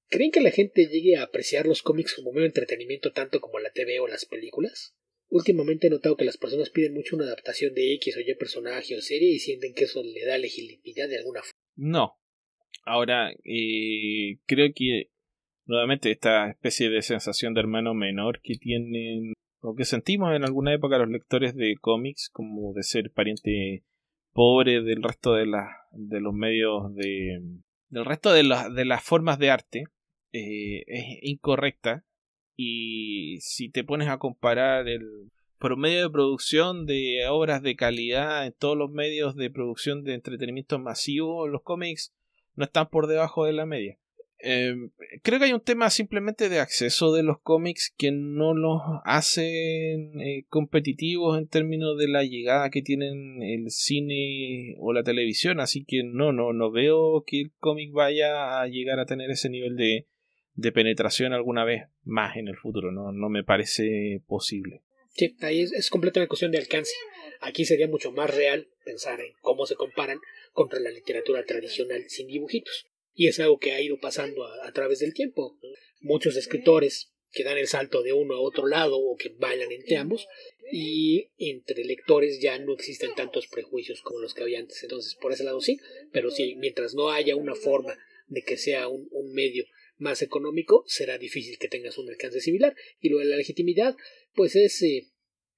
¿Creen 0.09 0.31
que 0.31 0.41
la 0.41 0.51
gente 0.51 0.87
llegue 0.87 1.15
a 1.15 1.23
apreciar 1.23 1.65
los 1.65 1.81
cómics 1.81 2.13
como 2.13 2.31
medio 2.31 2.47
entretenimiento 2.47 3.11
tanto 3.11 3.39
como 3.39 3.59
la 3.59 3.71
TV 3.71 3.99
o 3.99 4.07
las 4.07 4.25
películas? 4.25 4.95
Últimamente 5.29 5.87
he 5.87 5.89
notado 5.89 6.15
que 6.15 6.25
las 6.25 6.37
personas 6.37 6.69
piden 6.69 6.93
mucho 6.93 7.15
una 7.15 7.25
adaptación 7.25 7.73
de 7.73 7.93
X 7.95 8.17
o 8.17 8.19
Y 8.19 8.35
personaje 8.35 8.95
o 8.95 9.01
serie 9.01 9.31
y 9.31 9.39
sienten 9.39 9.73
que 9.73 9.85
eso 9.85 10.03
le 10.03 10.25
da 10.25 10.37
legitimidad 10.37 11.09
de 11.09 11.17
alguna 11.17 11.41
forma. 11.41 11.59
No. 11.75 12.19
Ahora, 12.83 13.31
eh, 13.43 14.37
creo 14.45 14.69
que 14.75 15.09
nuevamente 15.65 16.11
esta 16.11 16.51
especie 16.51 16.89
de 16.89 17.01
sensación 17.01 17.53
de 17.53 17.61
hermano 17.61 17.93
menor 17.95 18.41
que 18.43 18.55
tienen 18.57 19.33
o 19.65 19.75
que 19.75 19.85
sentimos 19.85 20.35
en 20.35 20.43
alguna 20.43 20.73
época 20.73 20.97
los 20.97 21.09
lectores 21.09 21.55
de 21.55 21.75
cómics 21.79 22.29
como 22.31 22.73
de 22.73 22.83
ser 22.83 23.11
pariente 23.11 23.83
pobre 24.33 24.81
del 24.81 25.01
resto 25.01 25.33
de, 25.33 25.45
la, 25.45 25.69
de 25.91 26.19
los 26.19 26.33
medios 26.33 26.93
de 26.95 27.41
del 27.89 28.05
resto 28.05 28.33
de, 28.33 28.43
de 28.73 28.85
las 28.85 29.03
formas 29.03 29.39
de 29.39 29.51
arte 29.51 29.85
eh, 30.33 30.83
es 30.87 31.05
incorrecta. 31.21 32.03
Y 32.57 33.37
si 33.41 33.69
te 33.69 33.83
pones 33.83 34.09
a 34.09 34.17
comparar 34.17 34.87
el 34.87 35.31
promedio 35.59 36.03
de 36.03 36.09
producción 36.09 36.85
de 36.85 37.25
obras 37.29 37.61
de 37.61 37.75
calidad 37.75 38.45
en 38.45 38.53
todos 38.53 38.77
los 38.77 38.91
medios 38.91 39.35
de 39.35 39.49
producción 39.49 40.03
de 40.03 40.13
entretenimiento 40.13 40.77
masivo 40.77 41.47
los 41.47 41.63
cómics 41.63 42.13
no 42.55 42.65
están 42.65 42.89
por 42.89 43.07
debajo 43.07 43.45
de 43.45 43.53
la 43.53 43.65
media 43.65 43.97
eh, 44.47 44.75
creo 45.23 45.39
que 45.39 45.45
hay 45.45 45.53
un 45.53 45.63
tema 45.63 45.89
simplemente 45.89 46.49
de 46.49 46.59
acceso 46.59 47.11
de 47.11 47.23
los 47.23 47.39
cómics 47.41 47.91
que 47.97 48.11
no 48.11 48.53
los 48.53 48.79
hacen 49.03 50.21
eh, 50.21 50.45
competitivos 50.49 51.39
en 51.39 51.47
términos 51.47 51.97
de 51.97 52.07
la 52.07 52.23
llegada 52.23 52.69
que 52.69 52.83
tienen 52.83 53.41
el 53.41 53.71
cine 53.71 54.75
o 54.77 54.93
la 54.93 55.01
televisión, 55.01 55.59
así 55.59 55.83
que 55.83 56.03
no, 56.03 56.31
no, 56.31 56.53
no 56.53 56.69
veo 56.69 57.23
que 57.25 57.41
el 57.41 57.53
cómic 57.57 57.91
vaya 57.91 58.61
a 58.61 58.67
llegar 58.67 58.99
a 58.99 59.07
tener 59.07 59.31
ese 59.31 59.49
nivel 59.49 59.75
de, 59.77 60.05
de 60.53 60.71
penetración 60.71 61.33
alguna 61.33 61.65
vez 61.65 61.85
más 62.03 62.37
en 62.37 62.47
el 62.47 62.55
futuro, 62.55 62.91
no, 62.91 63.11
no 63.11 63.29
me 63.29 63.43
parece 63.43 64.21
posible. 64.27 64.83
Sí, 65.09 65.35
ahí 65.41 65.61
es, 65.61 65.71
es 65.71 65.89
completamente 65.89 66.27
cuestión 66.27 66.51
de 66.51 66.59
alcance. 66.59 66.93
Aquí 67.41 67.65
sería 67.65 67.87
mucho 67.87 68.11
más 68.11 68.29
real 68.29 68.67
pensar 68.83 69.19
en 69.21 69.33
cómo 69.41 69.65
se 69.65 69.73
comparan 69.73 70.19
contra 70.51 70.79
la 70.79 70.91
literatura 70.91 71.43
tradicional 71.45 72.03
sin 72.09 72.27
dibujitos 72.27 72.85
y 73.15 73.27
es 73.27 73.39
algo 73.39 73.57
que 73.57 73.71
ha 73.71 73.81
ido 73.81 73.97
pasando 73.97 74.45
a, 74.45 74.71
través 74.73 74.99
del 74.99 75.13
tiempo. 75.13 75.57
Muchos 76.01 76.35
escritores 76.35 77.13
que 77.31 77.43
dan 77.43 77.57
el 77.57 77.67
salto 77.67 78.03
de 78.03 78.13
uno 78.13 78.35
a 78.35 78.41
otro 78.41 78.67
lado 78.67 78.97
o 78.99 79.15
que 79.15 79.29
bailan 79.29 79.71
entre 79.71 79.97
ambos 79.97 80.27
y 80.71 81.31
entre 81.37 81.83
lectores 81.85 82.39
ya 82.41 82.59
no 82.59 82.73
existen 82.73 83.15
tantos 83.15 83.47
prejuicios 83.47 84.01
como 84.01 84.19
los 84.19 84.33
que 84.33 84.43
había 84.43 84.59
antes. 84.59 84.83
Entonces, 84.83 85.15
por 85.15 85.31
ese 85.31 85.45
lado 85.45 85.61
sí, 85.61 85.79
pero 86.11 86.29
sí, 86.29 86.55
mientras 86.57 86.93
no 86.93 87.09
haya 87.09 87.35
una 87.35 87.55
forma 87.55 87.97
de 88.27 88.41
que 88.41 88.57
sea 88.57 88.89
un, 88.89 89.07
un 89.11 89.33
medio 89.33 89.65
más 89.97 90.21
económico, 90.21 90.83
será 90.87 91.17
difícil 91.17 91.57
que 91.57 91.69
tengas 91.69 91.97
un 91.97 92.09
alcance 92.09 92.41
similar. 92.41 92.75
Y 92.99 93.09
lo 93.09 93.19
de 93.19 93.25
la 93.25 93.37
legitimidad, 93.37 93.95
pues 94.33 94.55
es, 94.57 94.81
eh, 94.83 95.07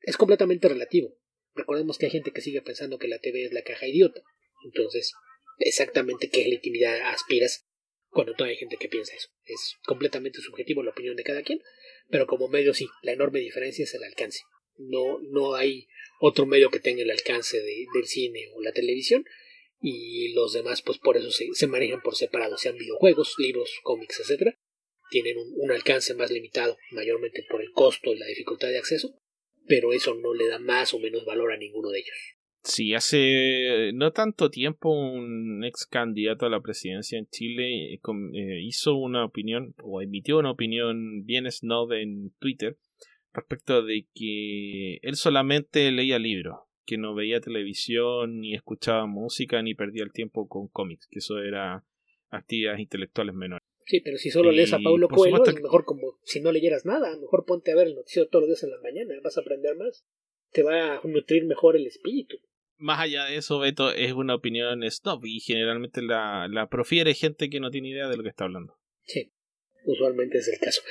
es 0.02 0.16
completamente 0.16 0.70
relativo. 0.70 1.18
Recordemos 1.56 1.98
que 1.98 2.06
hay 2.06 2.12
gente 2.12 2.32
que 2.32 2.42
sigue 2.42 2.62
pensando 2.62 3.00
que 3.00 3.08
la 3.08 3.20
TV 3.20 3.46
es 3.46 3.52
la 3.52 3.64
caja 3.64 3.88
idiota. 3.88 4.22
Entonces, 4.64 5.14
exactamente 5.58 6.30
qué 6.30 6.44
legitimidad 6.46 7.10
aspiras 7.10 7.68
cuando 8.10 8.34
todavía 8.34 8.54
hay 8.54 8.60
gente 8.60 8.78
que 8.78 8.90
piensa 8.90 9.16
eso. 9.16 9.30
Es 9.46 9.76
completamente 9.86 10.42
subjetivo 10.42 10.84
la 10.84 10.92
opinión 10.92 11.16
de 11.16 11.24
cada 11.24 11.44
quien, 11.44 11.62
pero 12.10 12.28
como 12.28 12.48
medio 12.48 12.74
sí, 12.74 12.88
la 13.02 13.12
enorme 13.12 13.40
diferencia 13.40 13.84
es 13.84 13.94
el 13.94 14.04
alcance. 14.04 14.42
No, 14.78 15.20
no 15.20 15.56
hay 15.56 15.88
otro 16.20 16.46
medio 16.46 16.70
que 16.70 16.80
tenga 16.80 17.02
el 17.02 17.12
alcance 17.12 17.60
de, 17.60 17.86
del 17.94 18.06
cine 18.06 18.50
o 18.54 18.62
la 18.62 18.72
televisión 18.72 19.26
y 19.80 20.34
los 20.34 20.54
demás 20.54 20.82
pues 20.82 20.98
por 20.98 21.18
eso 21.18 21.32
se, 21.32 21.48
se 21.54 21.68
manejan 21.68 22.02
por 22.02 22.16
separado, 22.16 22.58
sean 22.58 22.78
videojuegos, 22.78 23.36
libros, 23.38 23.80
cómics, 23.84 24.20
etcétera, 24.20 24.58
tienen 25.10 25.38
un, 25.38 25.54
un 25.56 25.72
alcance 25.72 26.14
más 26.14 26.32
limitado, 26.32 26.78
mayormente 26.92 27.46
por 27.50 27.62
el 27.62 27.72
costo 27.72 28.14
y 28.14 28.18
la 28.18 28.26
dificultad 28.26 28.70
de 28.70 28.78
acceso, 28.78 29.16
pero 29.68 29.94
eso 29.94 30.16
no 30.16 30.34
le 30.34 30.48
da 30.48 30.60
más 30.60 30.94
o 30.94 31.00
menos 31.00 31.26
valor 31.26 31.52
a 31.52 31.58
ninguno 31.58 31.90
de 31.90 32.00
ellos. 32.00 32.37
Sí, 32.68 32.94
hace 32.94 33.92
no 33.94 34.12
tanto 34.12 34.50
tiempo 34.50 34.90
un 34.90 35.64
ex 35.64 35.86
candidato 35.86 36.46
a 36.46 36.50
la 36.50 36.60
presidencia 36.60 37.18
en 37.18 37.26
Chile 37.28 37.94
eh, 37.94 38.00
eh, 38.34 38.62
hizo 38.62 38.96
una 38.96 39.24
opinión 39.24 39.74
o 39.82 40.02
emitió 40.02 40.38
una 40.38 40.52
opinión 40.52 41.24
bien 41.24 41.50
snob 41.50 41.94
en 41.94 42.34
Twitter 42.40 42.78
respecto 43.32 43.84
de 43.84 44.08
que 44.14 45.00
él 45.02 45.16
solamente 45.16 45.90
leía 45.94 46.20
libros, 46.20 46.60
que 46.86 46.98
no 46.98 47.16
veía 47.16 47.40
televisión, 47.40 48.42
ni 48.42 48.54
escuchaba 48.54 49.06
música, 49.06 49.62
ni 49.62 49.74
perdía 49.74 50.04
el 50.04 50.12
tiempo 50.12 50.50
con 50.50 50.68
cómics, 50.68 51.08
que 51.10 51.20
eso 51.20 51.40
era 51.40 51.86
actividades 52.30 52.82
intelectuales 52.82 53.34
menores. 53.34 53.66
Sí, 53.86 54.02
pero 54.02 54.18
si 54.18 54.30
solo 54.30 54.52
lees 54.52 54.74
a 54.74 54.80
Paulo 54.80 55.08
Coelho, 55.08 55.46
es 55.46 55.62
mejor 55.62 55.86
como 55.86 56.20
si 56.26 56.42
no 56.42 56.52
leyeras 56.52 56.86
nada, 56.86 57.18
mejor 57.18 57.46
ponte 57.46 57.72
a 57.72 57.76
ver 57.76 57.88
el 57.88 57.96
noticiero 57.96 58.28
todos 58.28 58.42
los 58.42 58.50
días 58.50 58.64
en 58.64 58.72
la 58.72 58.82
mañana, 58.82 59.16
vas 59.24 59.38
a 59.38 59.42
aprender 59.42 59.78
más, 59.78 60.06
te 60.52 60.64
va 60.64 60.98
a 60.98 61.02
nutrir 61.06 61.46
mejor 61.46 61.78
el 61.78 61.88
espíritu 61.88 62.38
más 62.78 63.00
allá 63.00 63.26
de 63.26 63.38
eso, 63.38 63.60
Beto, 63.60 63.92
es 63.92 64.14
una 64.14 64.36
opinión 64.36 64.84
stop 64.84 65.26
y 65.26 65.40
generalmente 65.40 66.02
la, 66.02 66.48
la 66.50 66.70
profiere 66.70 67.14
gente 67.14 67.50
que 67.50 67.60
no 67.60 67.72
tiene 67.72 67.90
idea 67.90 68.08
de 68.08 68.18
lo 68.18 68.24
que 68.24 68.30
está 68.30 68.46
hablando. 68.46 68.78
Sí, 69.06 69.32
usualmente 69.86 70.38
es 70.38 70.48
el 70.48 70.60
caso. 70.60 70.82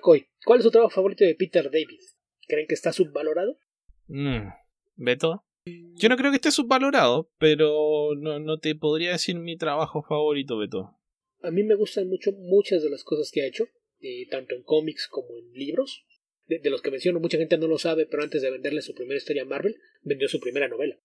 Coy, 0.00 0.28
¿cuál 0.44 0.60
es 0.60 0.64
su 0.64 0.70
trabajo 0.70 0.94
favorito 0.94 1.24
de 1.24 1.34
Peter 1.34 1.64
David? 1.64 2.00
¿Creen 2.46 2.66
que 2.66 2.74
está 2.74 2.92
subvalorado? 2.92 3.58
Mm, 4.06 4.48
Beto. 4.96 5.44
Yo 5.64 6.08
no 6.08 6.16
creo 6.16 6.30
que 6.30 6.36
esté 6.36 6.50
subvalorado, 6.50 7.30
pero 7.38 8.14
no, 8.16 8.40
no 8.40 8.58
te 8.58 8.74
podría 8.74 9.12
decir 9.12 9.36
mi 9.38 9.56
trabajo 9.56 10.02
favorito, 10.02 10.58
Beto. 10.58 10.98
A 11.42 11.50
mí 11.50 11.62
me 11.62 11.74
gustan 11.74 12.08
mucho 12.08 12.32
muchas 12.32 12.82
de 12.82 12.90
las 12.90 13.04
cosas 13.04 13.30
que 13.32 13.42
ha 13.42 13.46
hecho, 13.46 13.68
eh, 14.00 14.26
tanto 14.28 14.54
en 14.54 14.62
cómics 14.62 15.08
como 15.08 15.36
en 15.36 15.52
libros. 15.52 16.04
De, 16.46 16.58
de, 16.58 16.70
los 16.70 16.82
que 16.82 16.90
menciono, 16.90 17.20
mucha 17.20 17.38
gente 17.38 17.58
no 17.58 17.68
lo 17.68 17.78
sabe, 17.78 18.06
pero 18.06 18.22
antes 18.22 18.42
de 18.42 18.50
venderle 18.50 18.82
su 18.82 18.94
primera 18.94 19.18
historia 19.18 19.42
a 19.42 19.46
Marvel, 19.46 19.76
vendió 20.02 20.28
su 20.28 20.40
primera 20.40 20.68
novela. 20.68 20.98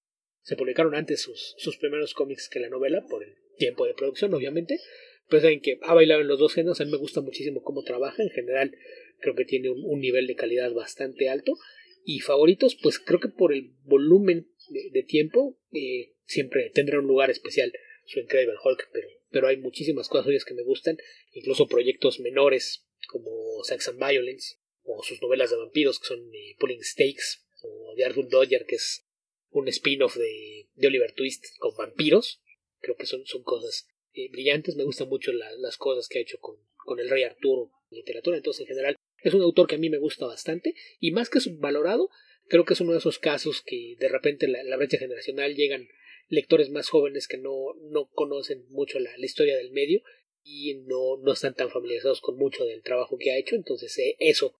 Se 0.47 0.55
publicaron 0.55 0.95
antes 0.95 1.19
sus, 1.19 1.55
sus 1.57 1.75
primeros 1.77 2.13
cómics 2.13 2.47
que 2.47 2.61
la 2.61 2.69
novela, 2.69 3.05
por 3.09 3.21
el 3.21 3.35
tiempo 3.57 3.85
de 3.85 3.93
producción, 3.93 4.33
obviamente. 4.33 4.79
Pero 5.27 5.41
saben 5.41 5.59
que 5.59 5.77
ha 5.81 5.93
bailado 5.93 6.21
en 6.21 6.27
los 6.27 6.39
dos 6.39 6.53
géneros. 6.53 6.79
A 6.79 6.85
mí 6.85 6.91
me 6.91 6.97
gusta 6.97 7.19
muchísimo 7.19 7.61
cómo 7.61 7.83
trabaja. 7.83 8.23
En 8.23 8.29
general, 8.29 8.73
creo 9.19 9.35
que 9.35 9.43
tiene 9.43 9.69
un, 9.69 9.99
nivel 9.99 10.25
de 10.25 10.35
calidad 10.35 10.71
bastante 10.71 11.27
alto. 11.27 11.57
Y 12.05 12.21
favoritos, 12.21 12.77
pues 12.81 12.97
creo 12.97 13.19
que 13.19 13.27
por 13.27 13.51
el 13.51 13.73
volumen 13.83 14.47
de, 14.69 15.03
tiempo, 15.03 15.59
eh, 15.73 16.13
siempre 16.23 16.71
tendrá 16.73 16.99
un 16.99 17.07
lugar 17.07 17.29
especial 17.29 17.73
su 18.05 18.21
Incredible 18.21 18.55
Hulk, 18.63 18.89
pero 18.93 19.09
pero 19.29 19.47
hay 19.47 19.57
muchísimas 19.57 20.07
cosas 20.07 20.25
suyas 20.25 20.45
que 20.45 20.53
me 20.53 20.63
gustan, 20.63 20.97
incluso 21.31 21.67
proyectos 21.67 22.19
menores 22.19 22.85
como 23.07 23.63
Sex 23.63 23.89
and 23.89 23.99
Violence, 23.99 24.55
o 24.83 25.03
sus 25.03 25.21
novelas 25.21 25.49
de 25.49 25.57
vampiros 25.57 25.99
que 25.99 26.07
son 26.07 26.19
eh, 26.33 26.55
Pulling 26.59 26.83
Stakes, 26.83 27.43
o 27.61 27.93
The 27.95 28.05
Arthur 28.05 28.29
Dodger, 28.29 28.65
que 28.65 28.75
es 28.75 29.06
un 29.51 29.67
spin-off 29.67 30.15
de, 30.15 30.67
de, 30.75 30.87
Oliver 30.87 31.13
Twist 31.13 31.45
con 31.59 31.75
vampiros. 31.75 32.41
Creo 32.79 32.95
que 32.95 33.05
son, 33.05 33.25
son 33.25 33.43
cosas 33.43 33.87
eh, 34.13 34.29
brillantes. 34.29 34.75
Me 34.75 34.83
gustan 34.83 35.09
mucho 35.09 35.31
las 35.33 35.77
cosas 35.77 36.07
que 36.07 36.19
ha 36.19 36.21
hecho 36.21 36.39
con, 36.39 36.57
con 36.75 36.99
el 36.99 37.09
Rey 37.09 37.23
Arturo 37.23 37.71
en 37.91 37.97
literatura. 37.97 38.37
Entonces, 38.37 38.61
en 38.61 38.67
general, 38.67 38.95
es 39.21 39.33
un 39.33 39.41
autor 39.41 39.67
que 39.67 39.75
a 39.75 39.79
mí 39.79 39.89
me 39.89 39.97
gusta 39.97 40.25
bastante. 40.25 40.75
Y 40.99 41.11
más 41.11 41.29
que 41.29 41.39
subvalorado, 41.39 42.09
creo 42.47 42.65
que 42.65 42.73
es 42.73 42.81
uno 42.81 42.93
de 42.93 42.99
esos 42.99 43.19
casos 43.19 43.61
que 43.61 43.95
de 43.99 44.09
repente 44.09 44.47
la, 44.47 44.63
la 44.63 44.77
brecha 44.77 44.97
generacional 44.97 45.55
llegan 45.55 45.87
lectores 46.29 46.69
más 46.69 46.89
jóvenes 46.89 47.27
que 47.27 47.37
no, 47.37 47.73
no 47.91 48.09
conocen 48.09 48.65
mucho 48.69 48.99
la, 48.99 49.15
la, 49.17 49.25
historia 49.25 49.55
del 49.57 49.71
medio 49.71 50.01
y 50.43 50.75
no, 50.85 51.17
no 51.17 51.33
están 51.33 51.55
tan 51.55 51.69
familiarizados 51.69 52.21
con 52.21 52.37
mucho 52.37 52.65
del 52.65 52.83
trabajo 52.83 53.17
que 53.17 53.31
ha 53.31 53.37
hecho. 53.37 53.55
Entonces, 53.55 53.97
eh, 53.97 54.15
eso 54.19 54.55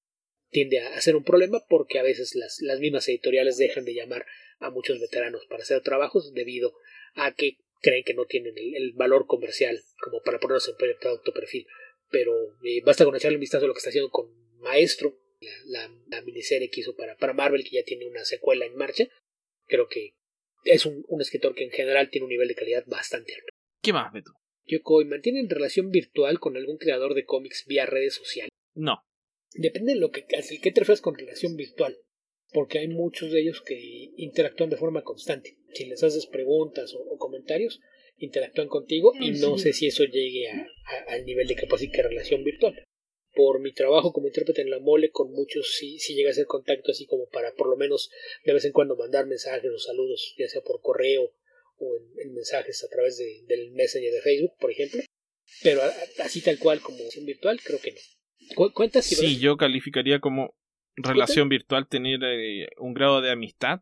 tiende 0.50 0.80
a 0.80 1.00
ser 1.02 1.16
un 1.16 1.24
problema 1.24 1.64
porque 1.68 2.00
a 2.00 2.04
veces 2.04 2.36
las, 2.36 2.62
las 2.62 2.80
mismas 2.80 3.08
editoriales 3.10 3.58
dejan 3.58 3.86
de 3.86 3.94
llamar 3.94 4.26
a 4.60 4.70
muchos 4.70 5.00
veteranos 5.00 5.46
para 5.48 5.64
hacer 5.64 5.82
trabajos 5.82 6.34
debido 6.34 6.74
a 7.16 7.34
que 7.34 7.58
creen 7.82 8.04
que 8.04 8.14
no 8.14 8.26
tienen 8.26 8.56
el, 8.58 8.94
valor 8.94 9.28
comercial 9.28 9.80
como 10.02 10.22
para 10.22 10.40
ponerse 10.40 10.72
en 10.72 10.78
de 10.78 11.10
autoperfil. 11.10 11.68
Pero 12.10 12.34
eh, 12.64 12.82
basta 12.86 13.06
con 13.06 13.16
echarle 13.16 13.38
un 13.38 13.42
vistazo 13.42 13.66
a 13.66 13.68
lo 13.68 13.74
que 13.74 13.80
está 13.80 13.90
haciendo 13.90 14.10
con 14.10 14.32
Maestro, 14.60 15.20
la, 15.66 15.92
la, 16.08 16.22
miniserie 16.22 16.70
que 16.70 16.80
hizo 16.82 16.96
para, 16.96 17.16
para, 17.18 17.34
Marvel, 17.34 17.64
que 17.64 17.76
ya 17.76 17.84
tiene 17.84 18.08
una 18.08 18.26
secuela 18.26 18.66
en 18.66 18.76
marcha. 18.76 19.08
Creo 19.66 19.88
que 19.88 20.16
es 20.64 20.86
un, 20.86 21.06
un, 21.08 21.22
escritor 21.22 21.54
que 21.54 21.64
en 21.64 21.72
general 21.72 22.10
tiene 22.10 22.26
un 22.26 22.30
nivel 22.30 22.48
de 22.48 22.56
calidad 22.56 22.84
bastante 22.88 23.36
alto. 23.36 23.54
¿Qué 23.82 23.94
más, 23.94 24.12
Beto? 24.12 24.32
Yokoi, 24.66 25.06
¿mantienen 25.06 25.50
relación 25.50 25.92
virtual 25.92 26.40
con 26.40 26.58
algún 26.58 26.78
creador 26.78 27.14
de 27.14 27.26
cómics 27.26 27.66
vía 27.68 27.86
redes 27.86 28.16
sociales? 28.16 28.52
No. 28.74 29.04
Depende 29.54 29.94
de 29.94 30.00
lo 30.00 30.12
que, 30.12 30.26
qué 30.26 30.72
te 30.72 30.80
refieres 30.80 31.02
con 31.02 31.16
relación 31.16 31.56
virtual, 31.56 31.98
porque 32.52 32.80
hay 32.80 32.88
muchos 32.88 33.32
de 33.32 33.42
ellos 33.42 33.62
que 33.62 34.12
interactúan 34.18 34.70
de 34.70 34.78
forma 34.78 35.04
constante. 35.04 35.58
Si 35.74 35.86
les 35.86 36.04
haces 36.04 36.26
preguntas 36.26 36.94
o, 36.96 37.18
comentarios, 37.18 37.82
interactúan 38.18 38.68
contigo 38.68 39.14
y 39.20 39.32
no 39.32 39.58
sé 39.58 39.74
si 39.74 39.88
eso 39.88 40.04
llegue 40.06 40.50
a, 40.50 40.68
al 41.10 41.26
nivel 41.26 41.48
de 41.48 41.56
capacidad 41.56 41.94
de 41.94 42.04
relación 42.04 42.44
virtual. 42.44 42.84
Por 43.34 43.60
mi 43.60 43.72
trabajo 43.74 44.14
como 44.14 44.28
intérprete 44.28 44.62
en 44.62 44.72
la 44.72 44.80
mole, 44.80 45.12
con 45.12 45.32
muchos 45.32 45.76
sí, 45.78 46.00
sí 46.00 46.16
llega 46.16 46.32
a 46.32 46.34
ser 46.34 46.48
contacto 46.48 46.92
así 46.92 47.06
como 47.06 47.28
para 47.28 47.54
por 47.54 47.70
lo 47.70 47.78
menos 47.78 48.10
de 48.44 48.54
vez 48.54 48.66
en 48.66 48.72
cuando 48.72 48.96
mandar 48.96 49.28
mensajes 49.28 49.70
o 49.70 49.78
saludos, 49.78 50.34
ya 50.38 50.48
sea 50.48 50.62
por 50.62 50.82
correo 50.82 51.34
o 51.78 51.98
en, 52.18 52.34
mensajes 52.34 52.84
a 52.84 52.88
través 52.90 53.18
de, 53.18 53.44
del 53.48 53.72
Messenger 53.72 54.12
de 54.12 54.22
Facebook, 54.22 54.54
por 54.60 54.72
ejemplo. 54.72 55.02
Pero 55.62 55.82
así 56.20 56.42
tal 56.42 56.58
cual 56.58 56.82
como 56.82 56.98
virtual, 57.22 57.60
creo 57.64 57.80
que 57.80 57.92
no. 57.92 58.72
¿Cuántas 58.74 59.06
Sí, 59.06 59.40
yo 59.40 59.58
calificaría 59.58 60.20
como 60.20 60.56
relación 60.98 61.50
virtual 61.50 61.88
tener 61.88 62.20
eh, 62.24 62.68
un 62.78 62.94
grado 62.94 63.22
de 63.22 63.32
amistad, 63.32 63.82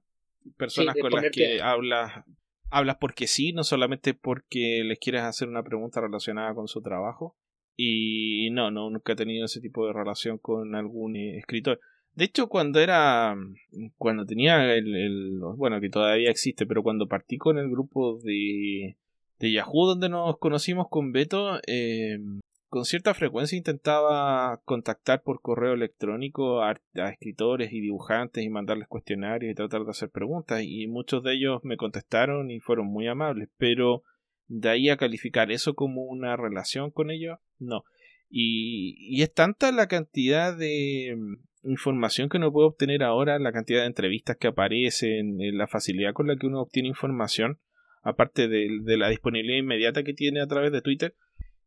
personas 0.57 0.95
con 0.99 1.11
las 1.11 1.31
que 1.31 1.61
hablas 1.61 2.23
hablas 2.69 2.97
porque 2.99 3.27
sí, 3.27 3.53
no 3.53 3.63
solamente 3.63 4.13
porque 4.13 4.83
les 4.83 4.99
quieres 4.99 5.21
hacer 5.21 5.47
una 5.47 5.63
pregunta 5.63 6.01
relacionada 6.01 6.53
con 6.53 6.67
su 6.67 6.81
trabajo. 6.81 7.35
Y 7.77 8.49
no, 8.51 8.71
no, 8.71 8.89
nunca 8.89 9.13
he 9.13 9.15
tenido 9.17 9.45
ese 9.45 9.59
tipo 9.59 9.85
de 9.85 9.93
relación 9.93 10.37
con 10.37 10.75
algún 10.75 11.15
eh, 11.15 11.37
escritor. 11.37 11.79
De 12.13 12.25
hecho, 12.25 12.47
cuando 12.47 12.79
era. 12.79 13.35
Cuando 13.97 14.25
tenía 14.25 14.73
el, 14.73 14.95
el, 14.95 15.39
Bueno, 15.57 15.81
que 15.81 15.89
todavía 15.89 16.31
existe, 16.31 16.65
pero 16.65 16.83
cuando 16.83 17.07
partí 17.07 17.37
con 17.37 17.57
el 17.57 17.69
grupo 17.69 18.19
de. 18.23 18.95
De 19.39 19.51
Yahoo, 19.51 19.87
donde 19.87 20.07
nos 20.07 20.37
conocimos 20.37 20.87
con 20.89 21.11
Beto, 21.11 21.59
eh, 21.67 22.17
con 22.75 22.83
cierta 22.83 23.13
frecuencia 23.13 23.57
intentaba 23.57 24.61
contactar 24.65 25.23
por 25.23 25.39
correo 25.39 25.75
electrónico 25.75 26.61
a, 26.61 26.75
escritores 27.09 27.71
y 27.71 27.79
dibujantes 27.79 28.43
y 28.43 28.49
mandarles 28.49 28.89
cuestionarios 28.89 29.49
y 29.49 29.55
tratar 29.55 29.85
de 29.85 29.91
hacer 29.91 30.09
preguntas 30.09 30.61
y 30.61 30.85
muchos 30.87 31.23
de 31.23 31.35
ellos 31.35 31.61
me 31.63 31.77
contestaron 31.77 32.51
y 32.51 32.59
fueron 32.59 32.87
muy 32.87 33.07
amables, 33.07 33.47
pero 33.55 34.03
de 34.49 34.67
ahí 34.67 34.89
a 34.89 34.97
calificar 34.97 35.53
eso 35.53 35.73
como 35.73 36.03
una 36.03 36.35
relación 36.35 36.91
con 36.91 37.11
ellos, 37.11 37.39
no. 37.59 37.85
Y, 38.29 38.97
y 38.99 39.21
es 39.21 39.33
tanta 39.33 39.71
la 39.71 39.87
cantidad 39.87 40.53
de 40.53 41.15
mm, 41.17 41.69
información 41.71 42.27
que 42.27 42.35
uno 42.35 42.51
puede 42.51 42.67
obtener 42.67 43.03
ahora, 43.03 43.39
la 43.39 43.53
cantidad 43.53 43.83
de 43.83 43.87
entrevistas 43.87 44.35
que 44.35 44.47
aparecen, 44.47 45.39
eh, 45.39 45.53
la 45.53 45.67
facilidad 45.67 46.11
con 46.11 46.27
la 46.27 46.35
que 46.35 46.47
uno 46.47 46.59
obtiene 46.59 46.89
información, 46.89 47.57
aparte 48.01 48.49
de, 48.49 48.67
de 48.81 48.97
la 48.97 49.07
disponibilidad 49.07 49.59
inmediata 49.59 50.03
que 50.03 50.13
tiene 50.13 50.41
a 50.41 50.47
través 50.47 50.73
de 50.73 50.81
Twitter, 50.81 51.15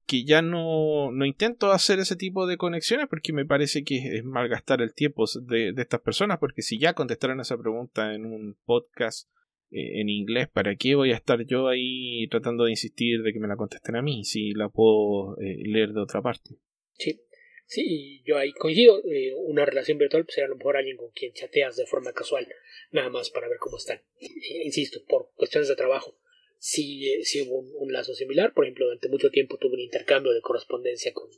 que 0.09 0.25
ya 0.25 0.41
no, 0.41 1.13
no 1.13 1.27
intento 1.27 1.71
hacer 1.71 1.99
ese 1.99 2.17
tipo 2.17 2.47
de 2.47 2.57
conexiones 2.57 3.07
porque 3.11 3.35
me 3.35 3.45
parece 3.45 3.85
que 3.85 4.17
es 4.17 4.25
malgastar 4.25 4.81
el 4.81 4.95
tiempo 4.95 5.27
de, 5.43 5.73
de 5.73 5.83
estas 5.83 6.01
personas 6.01 6.39
porque 6.39 6.63
si 6.63 6.79
ya 6.79 6.95
contestaron 6.95 7.41
esa 7.41 7.59
pregunta 7.59 8.15
en 8.15 8.25
un 8.25 8.57
podcast 8.65 9.29
eh, 9.71 10.01
en 10.01 10.09
inglés, 10.09 10.49
¿para 10.49 10.75
qué 10.77 10.95
voy 10.95 11.13
a 11.13 11.17
estar 11.17 11.45
yo 11.45 11.69
ahí 11.69 12.27
tratando 12.29 12.65
de 12.65 12.71
insistir 12.71 13.23
de 13.23 13.35
que 13.35 13.39
me 13.39 13.49
la 13.49 13.57
contesten 13.57 13.97
a 13.97 14.03
mí 14.03 14.25
si 14.25 14.53
la 14.53 14.71
puedo 14.71 15.39
eh, 15.41 15.59
leer 15.67 15.93
de 15.93 16.01
otra 16.01 16.23
parte? 16.23 16.57
Sí, 16.95 17.21
sí, 17.67 18.23
yo 18.25 18.39
ahí 18.39 18.53
coincido. 18.53 19.03
Eh, 19.05 19.35
una 19.37 19.67
relación 19.67 19.99
virtual 19.99 20.25
pues, 20.25 20.37
será 20.37 20.47
a 20.47 20.51
lo 20.51 20.57
mejor 20.57 20.79
alguien 20.79 20.97
con 20.97 21.11
quien 21.11 21.35
chateas 21.35 21.77
de 21.77 21.85
forma 21.85 22.15
casual, 22.15 22.49
nada 22.93 23.11
más 23.11 23.29
para 23.29 23.47
ver 23.47 23.59
cómo 23.59 23.77
están. 23.77 24.01
insisto, 24.65 25.01
por 25.07 25.33
cuestiones 25.35 25.69
de 25.69 25.77
trabajo 25.77 26.19
sí, 26.59 27.41
hubo 27.43 27.61
un, 27.61 27.93
lazo 27.93 28.15
similar. 28.15 28.53
Por 28.53 28.65
ejemplo, 28.65 28.87
durante 28.87 29.09
mucho 29.09 29.31
tiempo 29.31 29.57
tuvo 29.59 29.75
un 29.75 29.81
intercambio 29.81 30.33
de 30.33 30.41
correspondencia 30.41 31.13
con, 31.13 31.29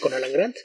con 0.00 0.12
Alan 0.12 0.32
Grant, 0.32 0.56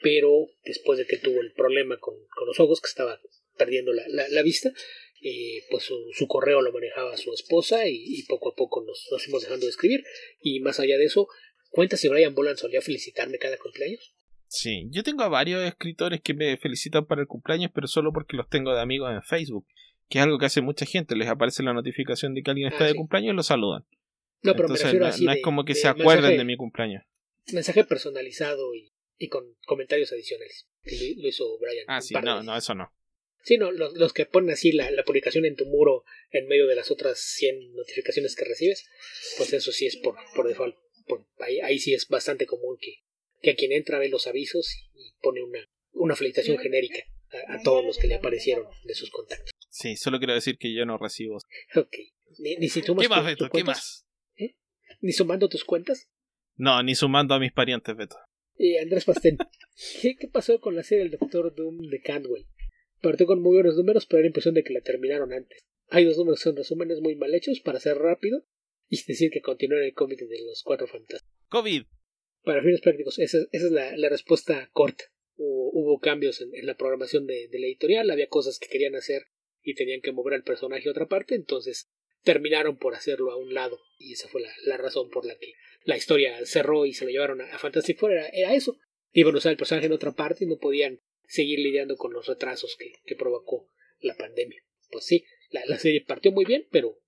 pero 0.00 0.48
después 0.64 0.98
de 0.98 1.06
que 1.06 1.18
tuvo 1.18 1.40
el 1.40 1.52
problema 1.52 1.98
con, 1.98 2.14
con 2.28 2.46
los 2.46 2.58
ojos, 2.60 2.80
que 2.80 2.88
estaba 2.88 3.20
perdiendo 3.56 3.92
la, 3.92 4.04
la, 4.28 4.42
vista, 4.42 4.72
eh, 5.20 5.64
pues 5.70 5.84
su, 5.84 5.96
su, 6.12 6.26
correo 6.26 6.62
lo 6.62 6.72
manejaba 6.72 7.16
su 7.16 7.32
esposa 7.32 7.86
y, 7.86 8.22
poco 8.24 8.52
a 8.52 8.54
poco 8.54 8.82
nos, 8.84 9.06
nos 9.10 9.22
fuimos 9.22 9.42
dejando 9.42 9.66
de 9.66 9.70
escribir. 9.70 10.04
Y 10.40 10.60
más 10.60 10.80
allá 10.80 10.98
de 10.98 11.04
eso, 11.04 11.28
cuenta 11.70 11.96
si 11.96 12.08
Brian 12.08 12.34
Boland 12.34 12.58
solía 12.58 12.82
felicitarme 12.82 13.38
cada 13.38 13.56
cumpleaños. 13.58 14.14
Sí, 14.48 14.88
yo 14.90 15.02
tengo 15.02 15.22
a 15.22 15.28
varios 15.28 15.64
escritores 15.64 16.20
que 16.20 16.34
me 16.34 16.58
felicitan 16.58 17.06
para 17.06 17.22
el 17.22 17.26
cumpleaños, 17.26 17.70
pero 17.74 17.86
solo 17.86 18.12
porque 18.12 18.36
los 18.36 18.48
tengo 18.50 18.74
de 18.74 18.82
amigos 18.82 19.10
en 19.10 19.22
Facebook 19.22 19.66
que 20.12 20.18
es 20.18 20.24
algo 20.24 20.38
que 20.38 20.44
hace 20.44 20.60
mucha 20.60 20.84
gente, 20.84 21.16
les 21.16 21.26
aparece 21.26 21.62
la 21.62 21.72
notificación 21.72 22.34
de 22.34 22.42
que 22.42 22.50
alguien 22.50 22.70
está 22.70 22.84
ah, 22.84 22.88
de 22.88 22.94
cumpleaños 22.94 23.32
y 23.32 23.36
lo 23.36 23.42
saludan. 23.42 23.86
No, 24.42 24.52
pero 24.52 24.68
Entonces, 24.68 25.22
no, 25.22 25.32
es 25.32 25.42
como 25.42 25.64
que 25.64 25.74
se 25.74 25.88
acuerden 25.88 26.36
de 26.36 26.44
mi 26.44 26.54
cumpleaños. 26.54 27.02
Mensaje 27.50 27.82
personalizado 27.84 28.74
y, 28.74 28.92
y 29.16 29.28
con 29.28 29.56
comentarios 29.64 30.12
adicionales. 30.12 30.68
Que 30.82 31.14
lo, 31.16 31.28
hizo 31.28 31.58
Brian. 31.58 31.86
Ah, 31.88 32.02
sí, 32.02 32.12
no, 32.22 32.42
no, 32.42 32.54
eso 32.54 32.74
no. 32.74 32.92
Sí, 33.42 33.56
no, 33.56 33.72
los, 33.72 33.94
los 33.94 34.12
que 34.12 34.26
ponen 34.26 34.50
así 34.50 34.72
la, 34.72 34.90
la, 34.90 35.02
publicación 35.02 35.46
en 35.46 35.56
tu 35.56 35.64
muro 35.64 36.04
en 36.30 36.46
medio 36.46 36.66
de 36.66 36.76
las 36.76 36.90
otras 36.90 37.18
100 37.18 37.72
notificaciones 37.74 38.36
que 38.36 38.44
recibes, 38.44 38.90
pues 39.38 39.50
eso 39.54 39.72
sí 39.72 39.86
es 39.86 39.96
por, 39.96 40.16
por 40.36 40.46
default. 40.46 40.76
ahí, 41.38 41.58
ahí, 41.60 41.78
sí 41.78 41.94
es 41.94 42.06
bastante 42.06 42.44
común 42.44 42.76
que, 42.78 42.98
que 43.40 43.52
a 43.52 43.56
quien 43.56 43.72
entra 43.72 43.98
ve 43.98 44.10
los 44.10 44.26
avisos 44.26 44.76
y 44.94 45.14
pone 45.22 45.42
una, 45.42 45.66
una 45.92 46.16
felicitación 46.16 46.58
genérica 46.58 47.02
a, 47.48 47.54
a 47.54 47.62
todos 47.62 47.82
los 47.82 47.96
que 47.96 48.08
le 48.08 48.16
aparecieron 48.16 48.66
de 48.84 48.94
sus 48.94 49.10
contactos. 49.10 49.51
Sí, 49.72 49.96
solo 49.96 50.18
quiero 50.18 50.34
decir 50.34 50.58
que 50.58 50.74
yo 50.74 50.84
no 50.84 50.98
recibo. 50.98 51.38
Ok. 51.74 51.96
Ni, 52.38 52.68
si 52.68 52.82
¿Qué 52.82 53.08
más, 53.08 53.24
Beto? 53.24 53.48
¿Qué 53.48 53.64
más? 53.64 54.06
¿Eh? 54.36 54.54
¿Ni 55.00 55.12
sumando 55.12 55.48
tus 55.48 55.64
cuentas? 55.64 56.10
No, 56.56 56.82
ni 56.82 56.94
sumando 56.94 57.34
a 57.34 57.40
mis 57.40 57.52
parientes, 57.52 57.96
Beto. 57.96 58.16
Y 58.58 58.76
Andrés 58.76 59.06
Pastén. 59.06 59.38
¿Qué, 60.02 60.14
¿Qué, 60.16 60.28
pasó 60.28 60.60
con 60.60 60.76
la 60.76 60.82
serie 60.82 61.04
del 61.04 61.18
Doctor 61.18 61.54
Doom 61.54 61.88
de 61.88 62.02
Candwell? 62.02 62.46
Partió 63.00 63.24
con 63.26 63.40
muy 63.40 63.54
buenos 63.54 63.74
números, 63.76 64.04
pero 64.04 64.18
era 64.18 64.24
la 64.24 64.28
impresión 64.28 64.54
de 64.54 64.62
que 64.62 64.74
la 64.74 64.82
terminaron 64.82 65.32
antes. 65.32 65.60
Hay 65.88 66.04
dos 66.04 66.18
números 66.18 66.40
que 66.40 66.44
son 66.44 66.56
resúmenes 66.56 67.00
muy 67.00 67.16
mal 67.16 67.34
hechos 67.34 67.60
para 67.60 67.80
ser 67.80 67.96
rápido 67.96 68.44
y 68.90 69.02
decir 69.06 69.30
que 69.30 69.40
continúa 69.40 69.82
el 69.82 69.94
cómic 69.94 70.20
de 70.20 70.44
los 70.44 70.62
cuatro 70.62 70.86
fantasmas. 70.86 71.32
COVID. 71.48 71.84
Para 72.44 72.60
fines 72.60 72.82
prácticos, 72.82 73.18
esa, 73.18 73.38
esa 73.52 73.66
es 73.66 73.72
la, 73.72 73.96
la, 73.96 74.10
respuesta 74.10 74.68
corta. 74.72 75.04
Hubo, 75.36 75.70
hubo 75.72 75.98
cambios 75.98 76.42
en, 76.42 76.54
en, 76.54 76.66
la 76.66 76.76
programación 76.76 77.26
de, 77.26 77.48
de 77.48 77.58
la 77.58 77.66
editorial, 77.66 78.10
había 78.10 78.28
cosas 78.28 78.58
que 78.58 78.68
querían 78.68 78.96
hacer 78.96 79.22
y 79.62 79.74
tenían 79.74 80.00
que 80.00 80.12
mover 80.12 80.34
al 80.34 80.42
personaje 80.42 80.88
a 80.88 80.92
otra 80.92 81.06
parte, 81.06 81.34
entonces 81.34 81.90
terminaron 82.22 82.76
por 82.76 82.94
hacerlo 82.94 83.32
a 83.32 83.36
un 83.36 83.52
lado 83.54 83.80
y 83.98 84.12
esa 84.12 84.28
fue 84.28 84.42
la, 84.64 84.76
razón 84.76 85.10
por 85.10 85.26
la 85.26 85.36
que 85.38 85.52
la 85.84 85.96
historia 85.96 86.44
cerró 86.44 86.86
y 86.86 86.92
se 86.92 87.04
lo 87.04 87.10
llevaron 87.10 87.40
a, 87.40 87.58
Fantastic 87.58 87.98
Four, 87.98 88.12
era, 88.12 88.54
eso. 88.54 88.78
Iban 89.12 89.34
a 89.34 89.38
usar 89.38 89.52
el 89.52 89.58
personaje 89.58 89.86
en 89.86 89.92
otra 89.92 90.12
parte 90.12 90.44
y 90.44 90.48
no 90.48 90.58
podían 90.58 91.00
seguir 91.26 91.58
lidiando 91.58 91.96
con 91.96 92.12
los 92.12 92.26
retrasos 92.26 92.76
que, 92.76 92.92
que 93.04 93.16
provocó 93.16 93.68
la 94.00 94.16
pandemia. 94.16 94.62
Pues 94.90 95.06
sí, 95.06 95.24
la, 95.50 95.62
la, 95.66 95.78
serie 95.78 96.04
partió 96.06 96.32
muy 96.32 96.44
bien, 96.44 96.66
pero, 96.70 96.98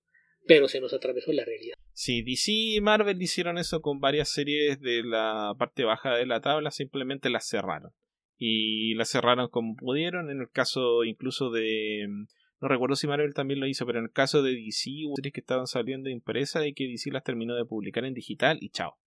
pero 0.45 0.67
se 0.67 0.79
nos 0.79 0.93
atravesó 0.93 1.31
la 1.31 1.45
realidad. 1.45 1.75
Sí, 1.93 2.21
DC 2.21 2.51
y 2.51 2.81
Marvel 2.81 3.21
hicieron 3.21 3.57
eso 3.57 3.81
con 3.81 3.99
varias 3.99 4.29
series 4.29 4.81
de 4.81 5.03
la 5.03 5.53
parte 5.57 5.83
baja 5.83 6.15
de 6.15 6.25
la 6.25 6.41
tabla, 6.41 6.71
simplemente 6.71 7.29
las 7.29 7.47
cerraron. 7.47 7.91
Y 8.37 8.95
las 8.95 9.09
cerraron 9.09 9.49
como 9.49 9.75
pudieron, 9.75 10.29
en 10.29 10.41
el 10.41 10.49
caso 10.49 11.05
incluso 11.05 11.51
de 11.51 12.05
no 12.61 12.67
recuerdo 12.67 12.95
si 12.95 13.07
Marvel 13.07 13.33
también 13.33 13.59
lo 13.59 13.67
hizo, 13.67 13.85
pero 13.85 13.99
en 13.99 14.05
el 14.05 14.11
caso 14.11 14.41
de 14.43 14.51
DC 14.53 14.89
hubo 15.07 15.15
series 15.15 15.33
que 15.33 15.39
estaban 15.41 15.67
saliendo 15.67 16.07
de 16.07 16.13
impresa 16.13 16.65
y 16.65 16.73
que 16.73 16.85
DC 16.87 17.11
las 17.11 17.23
terminó 17.23 17.55
de 17.55 17.65
publicar 17.65 18.05
en 18.05 18.13
digital 18.13 18.57
y 18.61 18.69
chao. 18.69 18.97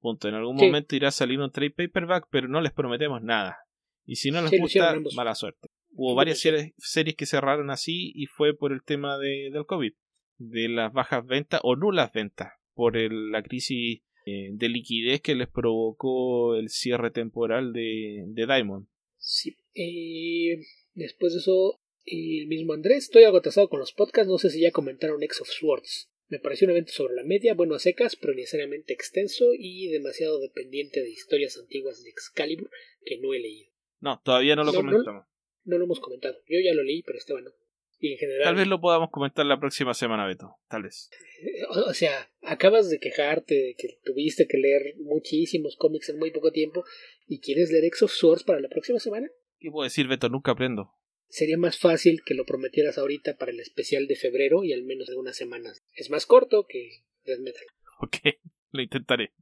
Punto. 0.00 0.28
En 0.28 0.34
algún 0.34 0.58
Sí. 0.58 0.66
momento 0.66 0.94
irá 0.96 1.08
a 1.08 1.12
salir 1.12 1.40
un 1.40 1.50
trade 1.50 1.70
paperback, 1.70 2.26
pero 2.30 2.48
no 2.48 2.60
les 2.60 2.72
prometemos 2.72 3.22
nada. 3.22 3.56
Y 4.04 4.16
si 4.16 4.30
no 4.30 4.40
les 4.42 4.50
Sí, 4.50 4.58
gusta, 4.58 4.96
mala 5.14 5.34
suerte. 5.34 5.68
Hubo 5.92 6.14
varias 6.14 6.38
series, 6.40 6.74
series 6.78 7.16
que 7.16 7.26
cerraron 7.26 7.70
así 7.70 8.12
y 8.14 8.26
fue 8.26 8.54
por 8.56 8.72
el 8.72 8.82
tema 8.84 9.18
de, 9.18 9.50
del 9.52 9.64
COVID, 9.66 9.92
de 10.38 10.68
las 10.68 10.92
bajas 10.92 11.24
ventas 11.26 11.60
o 11.64 11.74
nulas 11.76 12.12
ventas, 12.12 12.52
por 12.74 12.96
el- 12.96 13.30
la 13.30 13.42
crisis 13.42 14.02
eh, 14.26 14.50
de 14.52 14.68
liquidez 14.68 15.20
que 15.22 15.34
les 15.36 15.48
provocó 15.48 16.56
el 16.56 16.68
cierre 16.68 17.10
temporal 17.12 17.72
de, 17.72 18.24
de 18.26 18.46
Diamond. 18.46 18.86
Sí. 19.18 19.56
Eh, 19.74 20.60
después 20.94 21.32
de 21.32 21.38
eso, 21.38 21.80
el 22.06 22.46
mismo 22.46 22.72
Andrés, 22.72 23.04
estoy 23.04 23.24
algo 23.24 23.38
atrasado 23.38 23.68
con 23.68 23.80
los 23.80 23.92
podcasts, 23.92 24.28
no 24.30 24.38
sé 24.38 24.50
si 24.50 24.60
ya 24.60 24.70
comentaron 24.70 25.22
X 25.22 25.40
of 25.42 25.48
Swords. 25.48 26.10
Me 26.28 26.38
pareció 26.40 26.66
un 26.66 26.72
evento 26.72 26.92
sobre 26.92 27.14
la 27.14 27.22
media, 27.24 27.54
bueno 27.54 27.74
a 27.74 27.78
secas, 27.78 28.16
pero 28.16 28.34
necesariamente 28.34 28.92
extenso 28.92 29.46
y 29.56 29.88
demasiado 29.88 30.40
dependiente 30.40 31.00
de 31.00 31.10
historias 31.10 31.56
antiguas 31.56 32.02
de 32.02 32.10
Excalibur 32.10 32.68
que 33.04 33.18
no 33.18 33.32
he 33.34 33.38
leído. 33.38 33.70
No, 34.00 34.20
todavía 34.24 34.56
no 34.56 34.64
lo 34.64 34.72
No, 34.72 34.82
no- 34.82 34.90
comentamos. 34.90 35.26
No 35.64 35.78
lo 35.78 35.84
hemos 35.84 36.00
comentado. 36.00 36.36
Yo 36.48 36.58
ya 36.64 36.74
lo 36.74 36.82
leí, 36.84 37.02
pero 37.02 37.18
Esteban 37.18 37.44
no. 37.44 37.50
Y 37.98 38.12
en 38.12 38.18
general. 38.18 38.44
Tal 38.44 38.54
vez 38.56 38.66
lo 38.68 38.80
podamos 38.80 39.10
comentar 39.10 39.46
la 39.46 39.58
próxima 39.58 39.94
semana, 39.94 40.26
Beto. 40.26 40.56
Tal 40.68 40.82
vez. 40.82 41.10
eh, 41.42 41.64
O 41.70 41.90
o 41.90 41.94
sea, 41.94 42.30
acabas 42.42 42.90
de 42.90 42.98
quejarte 43.00 43.54
de 43.54 43.74
que 43.76 43.98
tuviste 44.04 44.46
que 44.46 44.58
leer 44.58 44.94
muchísimos 44.98 45.76
cómics 45.76 46.08
en 46.10 46.18
muy 46.18 46.30
poco 46.30 46.52
tiempo 46.52 46.84
y 47.26 47.40
quieres 47.40 47.70
leer 47.70 47.84
X 47.86 48.02
of 48.02 48.12
Swords 48.12 48.44
para 48.44 48.60
la 48.60 48.68
próxima 48.68 48.98
semana. 49.00 49.28
¿Qué 49.58 49.70
puedo 49.70 49.84
decir, 49.84 50.06
Beto? 50.08 50.28
Nunca 50.28 50.52
aprendo. 50.52 50.90
Sería 51.28 51.58
más 51.58 51.78
fácil 51.78 52.22
que 52.24 52.34
lo 52.34 52.44
prometieras 52.44 52.98
ahorita 52.98 53.36
para 53.36 53.52
el 53.52 53.60
especial 53.60 54.06
de 54.06 54.16
febrero 54.16 54.64
y 54.64 54.72
al 54.72 54.84
menos 54.84 55.08
algunas 55.08 55.36
semanas. 55.36 55.82
Es 55.94 56.10
más 56.10 56.26
corto 56.26 56.66
que 56.68 57.02
Death 57.24 57.40
Metal. 57.40 57.66
Ok, 58.00 58.16
lo 58.70 58.82
intentaré. 58.82 59.32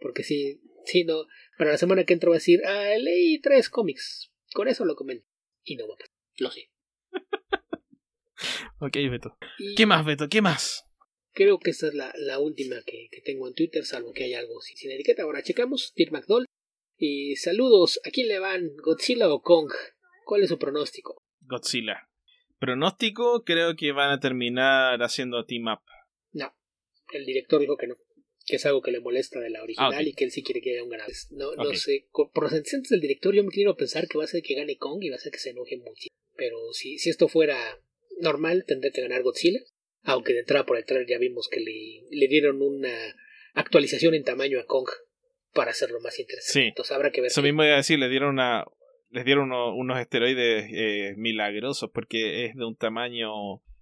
Porque 0.00 0.22
si, 0.22 0.60
si 0.84 1.04
no, 1.04 1.26
para 1.56 1.72
la 1.72 1.78
semana 1.78 2.04
que 2.04 2.12
entra 2.12 2.30
va 2.30 2.36
a 2.36 2.38
decir, 2.38 2.60
ah, 2.64 2.94
leí 2.98 3.40
tres 3.40 3.68
cómics. 3.68 4.32
Con 4.52 4.68
eso 4.68 4.84
lo 4.84 4.96
comento. 4.96 5.26
Y 5.64 5.76
no 5.76 5.86
va 5.88 5.94
a 5.94 5.98
pasar. 5.98 6.14
Lo 6.38 6.50
sé. 6.50 6.70
Ok, 8.80 8.94
Beto. 9.10 9.36
Y 9.58 9.74
¿Qué 9.74 9.86
más, 9.86 10.06
Beto? 10.06 10.28
¿Qué 10.28 10.40
más? 10.40 10.84
Creo 11.32 11.58
que 11.58 11.70
esta 11.70 11.88
es 11.88 11.94
la, 11.94 12.12
la 12.16 12.38
última 12.38 12.76
que, 12.86 13.08
que 13.10 13.20
tengo 13.20 13.48
en 13.48 13.54
Twitter, 13.54 13.84
salvo 13.84 14.12
que 14.12 14.22
haya 14.24 14.38
algo 14.38 14.60
sin, 14.60 14.76
sin 14.76 14.92
etiqueta. 14.92 15.24
Ahora 15.24 15.42
checamos. 15.42 15.92
Dear 15.96 16.12
McDowell. 16.12 16.46
Y 16.96 17.34
saludos. 17.34 18.00
¿A 18.04 18.10
quién 18.10 18.28
le 18.28 18.38
van? 18.38 18.76
¿Godzilla 18.76 19.32
o 19.32 19.42
Kong? 19.42 19.72
¿Cuál 20.24 20.44
es 20.44 20.48
su 20.48 20.58
pronóstico? 20.58 21.16
Godzilla. 21.48 22.08
Pronóstico, 22.58 23.44
creo 23.44 23.76
que 23.76 23.92
van 23.92 24.10
a 24.10 24.20
terminar 24.20 25.00
haciendo 25.02 25.44
team 25.44 25.66
up. 25.68 25.80
No. 26.32 26.52
El 27.12 27.24
director 27.24 27.60
dijo 27.60 27.76
que 27.76 27.86
no. 27.86 27.96
Que 28.46 28.56
es 28.56 28.66
algo 28.66 28.80
que 28.80 28.90
le 28.90 29.00
molesta 29.00 29.40
de 29.40 29.50
la 29.50 29.62
original 29.62 29.92
Ah, 29.94 30.02
y 30.02 30.14
que 30.14 30.24
él 30.24 30.30
sí 30.30 30.42
quiere 30.42 30.60
que 30.60 30.72
haya 30.72 30.82
un 30.82 30.88
ganador. 30.88 31.12
No, 31.30 31.54
no 31.54 31.74
sé. 31.74 32.08
Por 32.12 32.42
los 32.42 32.52
antecedentes 32.52 32.90
del 32.90 33.00
director, 33.00 33.34
yo 33.34 33.44
me 33.44 33.50
quiero 33.50 33.76
pensar 33.76 34.08
que 34.08 34.16
va 34.16 34.24
a 34.24 34.28
ser 34.28 34.42
que 34.42 34.54
gane 34.54 34.78
Kong 34.78 35.02
y 35.02 35.10
va 35.10 35.16
a 35.16 35.20
ser 35.20 35.32
que 35.32 35.38
se 35.38 35.50
enoje 35.50 35.76
mucho. 35.76 36.08
Pero 36.34 36.56
si, 36.72 36.98
si 36.98 37.10
esto 37.10 37.28
fuera 37.28 37.58
normal, 38.20 38.64
tendría 38.66 38.90
que 38.90 39.02
ganar 39.02 39.22
Godzilla. 39.22 39.60
Aunque 40.02 40.32
de 40.32 40.40
entrada 40.40 40.64
por 40.64 40.78
el 40.78 40.84
trailer 40.84 41.08
ya 41.08 41.18
vimos 41.18 41.48
que 41.48 41.60
le, 41.60 42.06
le 42.10 42.28
dieron 42.28 42.62
una 42.62 43.14
actualización 43.54 44.14
en 44.14 44.24
tamaño 44.24 44.60
a 44.60 44.66
Kong 44.66 44.88
para 45.52 45.72
hacerlo 45.72 46.00
más 46.00 46.18
interesante. 46.18 46.60
Sí. 46.60 46.68
Entonces 46.68 46.92
habrá 46.92 47.10
que 47.10 47.20
ver. 47.20 47.30
Eso 47.30 47.42
mismo 47.42 47.64
iba 47.64 47.74
a 47.74 47.78
decir, 47.78 47.98
le 47.98 48.08
dieron 48.08 48.30
una, 48.30 48.64
les 49.10 49.24
dieron 49.24 49.44
uno- 49.44 49.74
unos 49.74 49.98
esteroides 50.00 50.66
eh, 50.72 51.14
milagrosos 51.16 51.90
porque 51.92 52.44
es 52.46 52.54
de 52.54 52.64
un 52.64 52.76
tamaño 52.76 53.30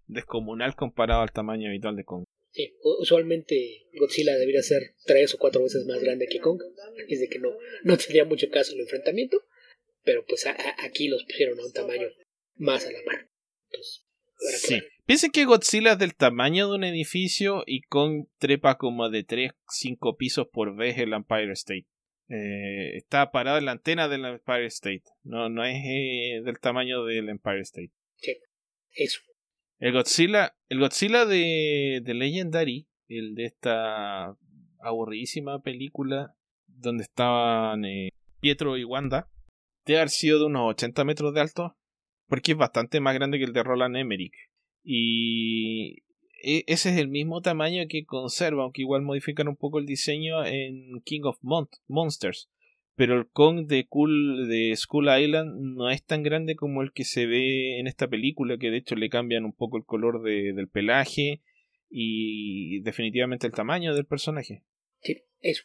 descomunal 0.07 0.75
comparado 0.77 1.23
al 1.23 1.33
tamaño 1.33 1.69
habitual 1.69 1.97
de 1.97 2.05
Kong. 2.05 2.25
Sí, 2.53 2.75
usualmente 3.01 3.87
Godzilla 3.99 4.35
debería 4.37 4.63
ser 4.63 4.95
tres 5.05 5.35
o 5.35 5.39
cuatro 5.39 5.63
veces 5.63 5.85
más 5.87 6.01
grande 6.01 6.27
que 6.31 6.39
Kong. 6.41 6.61
Es 7.09 7.21
de 7.21 7.29
que 7.29 7.39
no, 7.39 7.51
no 7.85 7.97
tendría 7.99 8.25
mucho 8.25 8.49
caso 8.51 8.73
el 8.75 8.81
enfrentamiento. 8.81 9.43
Pero 10.05 10.25
pues 10.25 10.47
a- 10.47 10.53
a- 10.53 10.85
aquí 10.87 11.09
los 11.09 11.25
pusieron 11.25 11.59
a 11.59 11.67
un 11.67 11.73
tamaño 11.73 12.07
más 12.55 12.87
a 12.87 12.93
la 12.93 12.99
par. 13.05 13.29
Entonces, 13.71 14.03
Sí. 14.61 14.81
Piensen 15.07 15.31
que 15.33 15.45
Godzilla 15.47 15.93
es 15.93 15.99
del 15.99 16.15
tamaño 16.15 16.69
de 16.69 16.75
un 16.77 16.85
edificio 16.85 17.63
y 17.67 17.81
Kong 17.83 18.27
trepa 18.39 18.77
como 18.77 19.09
de 19.09 19.25
3, 19.25 19.53
5 19.69 20.17
pisos 20.17 20.47
por 20.53 20.77
vez 20.77 20.99
el 20.99 21.13
Empire 21.13 21.53
State. 21.53 21.87
Eh, 22.29 22.97
está 22.97 23.31
parado 23.31 23.59
en 23.59 23.67
la 23.67 23.73
antena 23.73 24.09
del 24.09 24.25
Empire 24.25 24.67
State. 24.67 25.05
No, 25.23 25.49
no 25.49 25.65
es 25.65 25.77
eh, 25.85 26.41
del 26.45 26.59
tamaño 26.59 27.05
del 27.05 27.29
Empire 27.29 27.61
State. 27.61 27.93
Eso. 28.93 29.21
El 29.79 29.93
Godzilla, 29.93 30.57
el 30.69 30.81
Godzilla 30.81 31.27
de, 31.27 32.01
de 32.03 32.15
Legendary, 32.15 32.89
el 33.09 33.35
de 33.35 33.45
esta 33.45 34.37
aburridísima 34.81 35.61
película 35.61 36.35
donde 36.67 37.03
estaban 37.03 37.85
eh, 37.85 38.11
Pietro 38.41 38.77
y 38.77 38.85
Wanda, 38.85 39.29
debe 39.85 40.01
haber 40.01 40.11
sido 40.11 40.39
de 40.39 40.47
unos 40.47 40.71
80 40.71 41.05
metros 41.05 41.35
de 41.35 41.41
alto, 41.41 41.77
porque 42.27 42.53
es 42.53 42.59
bastante 42.59 43.01
más 43.01 43.15
grande 43.15 43.39
que 43.39 43.45
el 43.45 43.53
de 43.53 43.63
Roland 43.63 43.97
Emmerich. 43.97 44.35
Y 44.83 46.03
ese 46.43 46.91
es 46.91 46.99
el 46.99 47.09
mismo 47.09 47.41
tamaño 47.41 47.85
que 47.89 48.05
conserva, 48.05 48.63
aunque 48.65 48.83
igual 48.83 49.03
modifican 49.03 49.49
un 49.49 49.57
poco 49.57 49.79
el 49.79 49.87
diseño 49.87 50.45
en 50.45 51.01
King 51.05 51.23
of 51.25 51.39
Mon- 51.43 51.69
Monsters. 51.89 52.49
Pero 52.95 53.15
el 53.15 53.29
Kong 53.29 53.67
de, 53.67 53.87
cool, 53.89 54.49
de 54.49 54.75
Skull 54.75 55.09
Island 55.21 55.55
no 55.61 55.91
es 55.91 56.03
tan 56.05 56.23
grande 56.23 56.57
como 56.57 56.83
el 56.83 56.93
que 56.93 57.05
se 57.05 57.27
ve 57.27 57.79
en 57.79 57.87
esta 57.87 58.09
película, 58.09 58.57
que 58.59 58.71
de 58.71 58.79
hecho 58.79 58.95
le 58.97 59.11
cambian 59.11 59.45
un 59.45 59.53
poco 59.53 59.77
el 59.77 59.85
color 59.85 60.23
de- 60.23 60.53
del 60.55 60.69
pelaje 60.69 61.43
y 61.91 62.81
definitivamente 62.81 63.47
el 63.47 63.53
tamaño 63.53 63.95
del 63.95 64.07
personaje. 64.07 64.63
Sí, 65.03 65.23
eso. 65.41 65.63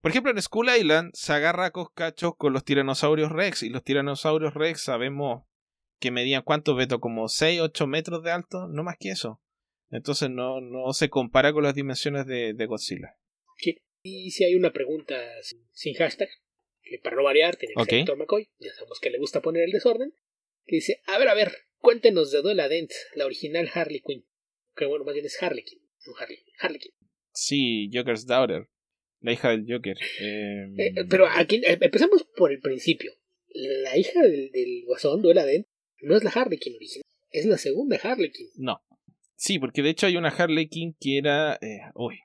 Por 0.00 0.10
ejemplo, 0.10 0.30
en 0.32 0.40
Skull 0.40 0.68
Island 0.78 1.10
se 1.14 1.32
agarra 1.32 1.66
a 1.66 1.70
coscachos 1.70 2.34
con 2.36 2.52
los 2.52 2.64
tiranosaurios 2.64 3.32
Rex 3.32 3.62
y 3.62 3.70
los 3.70 3.82
tiranosaurios 3.82 4.54
Rex 4.54 4.82
sabemos 4.82 5.44
que 5.98 6.10
medían 6.10 6.42
cuánto, 6.42 6.74
Beto, 6.74 7.00
como 7.00 7.28
6, 7.28 7.60
8 7.60 7.86
metros 7.86 8.22
de 8.22 8.30
alto, 8.30 8.68
no 8.68 8.84
más 8.84 8.96
que 9.00 9.08
eso. 9.10 9.40
Entonces 9.90 10.30
no, 10.30 10.60
no 10.60 10.92
se 10.92 11.08
compara 11.08 11.52
con 11.52 11.62
las 11.64 11.74
dimensiones 11.74 12.26
de, 12.26 12.54
de 12.54 12.66
Godzilla. 12.66 13.16
Sí. 13.58 13.78
Y 14.02 14.30
si 14.30 14.44
hay 14.44 14.54
una 14.54 14.72
pregunta 14.72 15.16
sin, 15.42 15.66
sin 15.72 15.94
hashtag, 15.94 16.28
que 16.82 16.98
para 16.98 17.16
no 17.16 17.24
variar 17.24 17.56
tiene 17.56 17.74
que 17.74 17.82
Ok. 17.82 17.88
ser 17.88 17.98
Héctor 18.00 18.18
McCoy, 18.18 18.48
ya 18.58 18.72
sabemos 18.74 19.00
que 19.00 19.10
le 19.10 19.18
gusta 19.18 19.40
poner 19.42 19.64
el 19.64 19.72
desorden, 19.72 20.12
que 20.64 20.76
dice, 20.76 21.00
a 21.06 21.18
ver, 21.18 21.28
a 21.28 21.34
ver, 21.34 21.52
cuéntenos 21.78 22.30
de 22.30 22.42
Duela 22.42 22.68
Dent, 22.68 22.90
la 23.14 23.26
original 23.26 23.68
Harley 23.74 24.00
Quinn. 24.00 24.24
Que 24.76 24.86
bueno, 24.86 25.04
más 25.04 25.14
bien 25.14 25.26
es 25.26 25.42
Harley 25.42 25.64
Quinn, 25.64 25.80
no 26.06 26.16
Harley, 26.18 26.38
Harley 26.60 26.78
Quinn. 26.78 26.92
Sí, 27.32 27.90
Joker's 27.92 28.26
Daughter, 28.26 28.68
la 29.20 29.32
hija 29.32 29.50
del 29.50 29.64
Joker. 29.68 29.96
Eh, 30.20 30.66
Eh, 30.78 30.94
pero 31.08 31.26
aquí, 31.28 31.56
eh, 31.64 31.78
empecemos 31.80 32.24
por 32.36 32.52
el 32.52 32.60
principio. 32.60 33.12
La 33.48 33.96
hija 33.96 34.22
del, 34.22 34.50
del 34.52 34.82
guasón, 34.86 35.22
Duela 35.22 35.44
Dent, 35.44 35.66
no 36.02 36.16
es 36.16 36.22
la 36.22 36.30
Harley 36.30 36.58
Quinn 36.58 36.76
original, 36.76 37.02
es 37.30 37.46
la 37.46 37.58
segunda 37.58 37.96
Harley 38.02 38.30
Quinn. 38.30 38.50
No. 38.56 38.80
Sí, 39.36 39.58
porque 39.58 39.82
de 39.82 39.90
hecho 39.90 40.06
hay 40.06 40.16
una 40.16 40.30
Harley 40.30 40.68
Quinn 40.68 40.96
que 40.98 41.18
era. 41.18 41.54
Eh, 41.60 41.80
uy. 41.94 42.20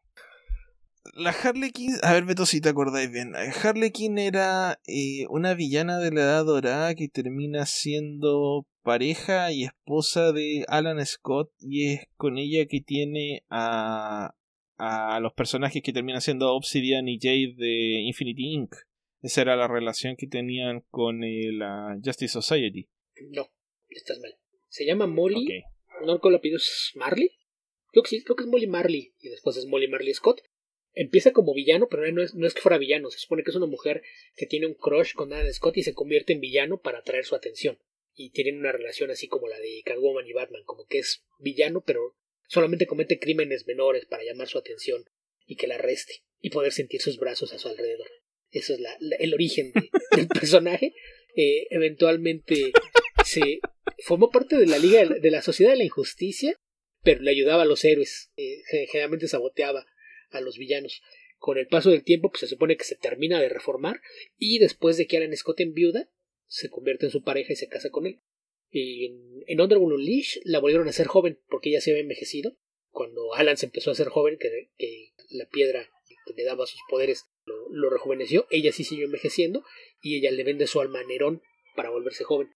La 1.14 1.32
Harley 1.32 1.72
Quinn. 1.72 1.96
A 2.04 2.14
ver, 2.14 2.26
Beto, 2.26 2.46
si 2.46 2.62
te 2.62 2.70
acordáis 2.70 3.12
bien. 3.12 3.34
Harley 3.36 3.92
Quinn 3.92 4.18
era 4.18 4.80
eh, 4.88 5.26
una 5.30 5.54
villana 5.54 6.00
de 6.00 6.12
la 6.12 6.22
Edad 6.22 6.46
Dorada 6.46 6.96
que 6.96 7.10
termina 7.10 7.66
siendo 7.66 8.66
pareja 8.84 9.52
y 9.52 9.66
esposa 9.66 10.32
de 10.32 10.64
Alan 10.68 11.06
Scott. 11.06 11.52
Y 11.60 11.94
es 11.94 12.08
con 12.16 12.38
ella 12.38 12.66
que 12.68 12.80
tiene 12.82 13.44
a. 13.50 14.34
a 14.78 15.20
los 15.20 15.34
personajes 15.34 15.84
que 15.84 15.94
terminan 15.94 16.22
siendo 16.22 16.54
Obsidian 16.54 17.08
y 17.10 17.20
Jade 17.20 17.56
de 17.58 18.02
Infinity 18.02 18.54
Inc. 18.54 18.76
Esa 19.22 19.42
era 19.42 19.56
la 19.56 19.68
relación 19.68 20.16
que 20.16 20.28
tenían 20.28 20.84
con 20.90 21.24
eh, 21.24 21.52
la 21.52 22.00
Justice 22.04 22.30
Society. 22.30 22.90
No, 23.32 23.48
estás 23.90 24.18
mal. 24.20 24.34
Se 24.70 24.86
llama 24.86 25.06
Molly. 25.06 25.64
No 26.06 26.14
recuerdo 26.16 26.36
el 26.36 26.40
apellido, 26.40 26.58
¿es 26.58 26.92
Marley? 26.96 27.32
Creo 27.92 28.04
que 28.04 28.10
sí, 28.10 28.24
creo 28.24 28.36
que 28.36 28.44
es 28.44 28.50
Molly 28.50 28.68
Marley, 28.68 29.14
y 29.20 29.30
después 29.30 29.58
es 29.58 29.66
Molly 29.66 29.88
Marley 29.88 30.14
Scott. 30.14 30.42
Empieza 30.94 31.32
como 31.32 31.54
villano, 31.54 31.88
pero 31.90 32.10
no 32.12 32.22
es, 32.22 32.36
no 32.36 32.46
es 32.48 32.54
que 32.54 32.62
fuera 32.62 32.78
villano, 32.78 33.10
se 33.10 33.20
supone 33.20 33.44
que 33.44 33.50
es 33.52 33.56
una 33.56 33.66
mujer 33.66 34.02
que 34.36 34.46
tiene 34.46 34.66
un 34.68 34.74
crush 34.74 35.14
con 35.14 35.32
Alan 35.34 35.54
Scott 35.54 35.78
y 35.78 35.84
se 35.84 35.94
convierte 35.94 36.34
en 36.34 36.42
villano 36.42 36.82
para 36.82 37.00
atraer 37.00 37.26
su 37.26 37.36
atención. 37.36 37.80
Y 38.14 38.32
tienen 38.32 38.58
una 38.60 38.72
relación 38.74 39.10
así 39.10 39.28
como 39.28 39.48
la 39.48 39.58
de 39.60 39.82
Catwoman 39.86 40.28
y 40.28 40.34
Batman, 40.34 40.64
como 40.66 40.86
que 40.86 41.00
es 41.00 41.24
villano, 41.40 41.82
pero 41.86 42.18
solamente 42.48 42.88
comete 42.88 43.20
crímenes 43.20 43.66
menores 43.68 44.06
para 44.06 44.24
llamar 44.24 44.48
su 44.50 44.58
atención 44.58 45.06
y 45.46 45.56
que 45.56 45.68
la 45.68 45.76
arreste 45.76 46.16
y 46.42 46.50
poder 46.50 46.74
sentir 46.74 47.02
sus 47.02 47.18
brazos 47.18 47.54
a 47.54 47.58
su 47.60 47.70
alrededor. 47.70 48.10
Eso 48.52 48.74
es 48.74 48.82
la, 48.82 48.96
la- 49.00 49.16
el 49.18 49.34
origen 49.34 49.72
de- 49.72 49.90
del 50.18 50.28
personaje. 50.40 50.94
Eh, 51.38 51.68
eventualmente 51.70 52.74
se 53.24 53.60
formó 54.04 54.30
parte 54.30 54.58
de 54.58 54.68
la 54.68 54.78
Liga 54.78 55.06
de 55.06 55.32
la 55.32 55.42
Sociedad 55.42 55.72
de 55.72 55.78
la 55.78 55.84
Injusticia, 55.84 56.56
pero 57.04 57.22
le 57.22 57.32
ayudaba 57.32 57.64
a 57.64 57.66
los 57.66 57.84
héroes. 57.86 58.32
eh, 58.38 58.62
ge- 58.70 58.88
generalmente 58.88 59.28
saboteaba 59.28 59.86
a 60.30 60.42
los 60.42 60.58
villanos. 60.58 61.02
Con 61.38 61.58
el 61.58 61.68
paso 61.68 61.90
del 61.90 62.04
tiempo, 62.04 62.30
pues 62.30 62.42
se 62.42 62.48
supone 62.48 62.78
que 62.78 62.84
se 62.84 62.96
termina 62.96 63.42
de 63.42 63.50
reformar 63.50 64.00
y 64.38 64.60
después 64.60 64.98
de 64.98 65.08
que 65.08 65.18
Alan 65.18 65.36
Scott 65.36 65.60
enviuda, 65.60 66.10
se 66.46 66.70
convierte 66.70 67.06
en 67.08 67.12
su 67.12 67.24
pareja 67.24 67.54
y 67.54 67.56
se 67.56 67.68
casa 67.68 67.90
con 67.90 68.06
él. 68.06 68.20
Y 68.70 69.08
en, 69.08 69.44
en 69.48 69.62
Underworld 69.62 70.00
la 70.44 70.60
volvieron 70.60 70.88
a 70.88 70.92
hacer 70.92 71.08
joven 71.08 71.40
porque 71.50 71.70
ella 71.70 71.82
se 71.82 71.92
había 71.92 72.04
envejecido. 72.04 72.58
Cuando 72.92 73.34
Alan 73.34 73.58
se 73.58 73.66
empezó 73.66 73.90
a 73.90 73.94
hacer 73.94 74.10
joven, 74.10 74.38
que, 74.38 74.70
la 75.30 75.48
piedra 75.48 75.90
que 76.26 76.34
le 76.34 76.44
daba 76.44 76.68
sus 76.68 76.80
poderes 76.90 77.26
lo, 77.46 77.90
rejuveneció, 77.90 78.46
ella 78.52 78.72
sí 78.72 78.84
siguió 78.84 79.06
envejeciendo 79.06 79.64
y 80.02 80.18
ella 80.18 80.30
le 80.32 80.44
vende 80.44 80.68
su 80.68 80.80
alma 80.80 81.04
Nerón 81.04 81.42
para 81.76 81.90
volverse 81.90 82.24
joven. 82.24 82.50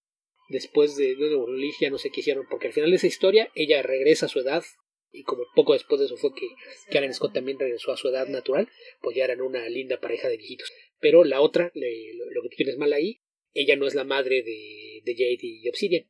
Después 0.50 0.96
de, 0.96 1.16
de, 1.16 1.72
ya 1.80 1.90
no 1.90 1.98
sé 1.98 2.12
qué 2.12 2.20
hicieron, 2.22 2.46
porque 2.50 2.68
al 2.68 2.74
final 2.74 2.92
de 2.92 2.98
esa 2.98 3.08
historia 3.08 3.50
ella 3.56 3.82
regresa 3.82 4.28
a 4.28 4.30
su 4.30 4.40
edad 4.40 4.64
y 5.12 5.24
como 5.24 5.44
poco 5.56 5.74
después 5.74 6.00
de 6.00 6.06
eso 6.06 6.18
fue 6.18 6.32
que, 6.34 6.48
que 6.90 7.14
Scott 7.14 7.34
también 7.34 7.58
regresó 7.58 7.92
a 7.92 7.98
su 7.98 8.10
edad 8.10 8.28
natural, 8.28 8.68
pues 9.02 9.16
ya 9.16 9.24
eran 9.24 9.42
una 9.42 9.68
linda 9.70 10.00
pareja 10.00 10.28
de 10.28 10.38
viejitos. 10.38 10.72
Pero 11.00 11.24
la 11.24 11.42
otra, 11.42 11.72
lo, 11.74 12.42
que 12.42 12.50
tú 12.50 12.56
tienes 12.58 12.78
mal 12.78 12.92
ahí, 12.94 13.22
ella 13.54 13.76
no 13.78 13.88
es 13.88 13.96
la 13.96 14.04
madre 14.04 14.44
de, 14.44 15.02
de 15.04 15.14
Jade 15.14 15.40
y 15.42 15.70
Obsidian. 15.70 16.04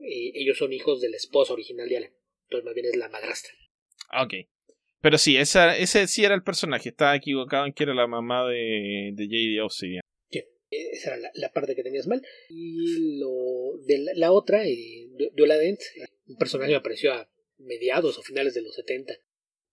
Eh, 0.00 0.32
ellos 0.34 0.58
son 0.58 0.72
hijos 0.72 1.00
de 1.00 1.10
la 1.10 1.16
esposa 1.16 1.54
original 1.54 1.88
de 1.88 1.96
Alan. 1.96 2.12
Entonces 2.44 2.64
más 2.64 2.74
bien 2.74 2.86
es 2.86 2.96
la 2.96 3.08
madrastra. 3.08 3.52
Ok. 4.22 4.34
Pero 5.00 5.16
sí, 5.16 5.36
esa, 5.36 5.76
ese 5.78 6.06
sí 6.06 6.24
era 6.24 6.34
el 6.34 6.42
personaje. 6.42 6.90
Estaba 6.90 7.16
equivocado 7.16 7.64
en 7.64 7.72
que 7.72 7.84
era 7.84 7.94
la 7.94 8.06
mamá 8.06 8.46
de, 8.46 9.12
de 9.14 9.24
Jade 9.24 9.54
y 9.54 9.58
esa 10.70 11.14
era 11.14 11.30
la, 11.34 11.52
parte 11.52 11.74
que 11.74 11.82
tenías 11.82 12.06
mal. 12.06 12.22
Y 12.48 13.18
lo 13.18 13.78
de 13.84 14.12
la, 14.14 14.32
otra, 14.32 14.66
eh, 14.66 15.08
Duela 15.34 15.58
Dent, 15.58 15.80
un 16.26 16.36
personaje 16.36 16.70
que 16.70 16.76
apareció 16.76 17.12
a 17.12 17.30
mediados 17.58 18.18
o 18.18 18.22
finales 18.22 18.54
de 18.54 18.62
los 18.62 18.74
70 18.74 19.14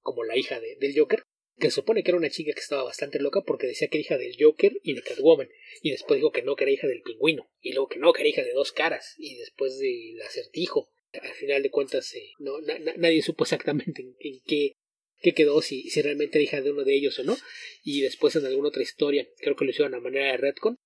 como 0.01 0.23
la 0.23 0.37
hija 0.37 0.59
de, 0.59 0.77
del 0.79 0.97
Joker, 0.97 1.23
que 1.57 1.67
se 1.67 1.75
supone 1.75 2.03
que 2.03 2.11
era 2.11 2.17
una 2.17 2.29
chica 2.29 2.53
que 2.53 2.59
estaba 2.59 2.83
bastante 2.83 3.19
loca 3.19 3.41
porque 3.45 3.67
decía 3.67 3.87
que 3.87 3.97
era 3.97 4.05
hija 4.05 4.17
del 4.17 4.35
Joker 4.39 4.73
y 4.83 4.93
de 4.93 5.01
Catwoman, 5.01 5.49
y 5.81 5.91
después 5.91 6.19
dijo 6.19 6.31
que 6.31 6.43
no, 6.43 6.55
que 6.55 6.63
era 6.63 6.71
hija 6.71 6.87
del 6.87 7.01
pingüino, 7.01 7.49
y 7.61 7.73
luego 7.73 7.89
que 7.89 7.99
no, 7.99 8.13
que 8.13 8.21
era 8.21 8.29
hija 8.29 8.43
de 8.43 8.53
dos 8.53 8.71
caras, 8.71 9.15
y 9.17 9.35
después 9.37 9.77
del 9.79 10.21
acertijo. 10.21 10.91
Al 11.13 11.33
final 11.33 11.63
de 11.63 11.71
cuentas, 11.71 12.13
eh, 12.15 12.31
no, 12.37 12.59
nadie 12.61 13.21
supo 13.21 13.43
exactamente 13.43 14.01
en, 14.01 14.15
qué, 14.45 14.73
qué, 15.19 15.33
quedó, 15.33 15.61
si, 15.61 15.89
si 15.89 16.01
realmente 16.01 16.37
era 16.37 16.43
hija 16.43 16.61
de 16.61 16.71
uno 16.71 16.83
de 16.83 16.95
ellos 16.95 17.17
o 17.19 17.23
no, 17.23 17.35
y 17.83 18.01
después 18.01 18.35
en 18.35 18.45
alguna 18.45 18.69
otra 18.69 18.83
historia, 18.83 19.27
creo 19.37 19.55
que 19.55 19.65
lo 19.65 19.71
hicieron 19.71 19.95
a 19.95 19.99
manera 19.99 20.31
de 20.31 20.37
Redcon, 20.37 20.77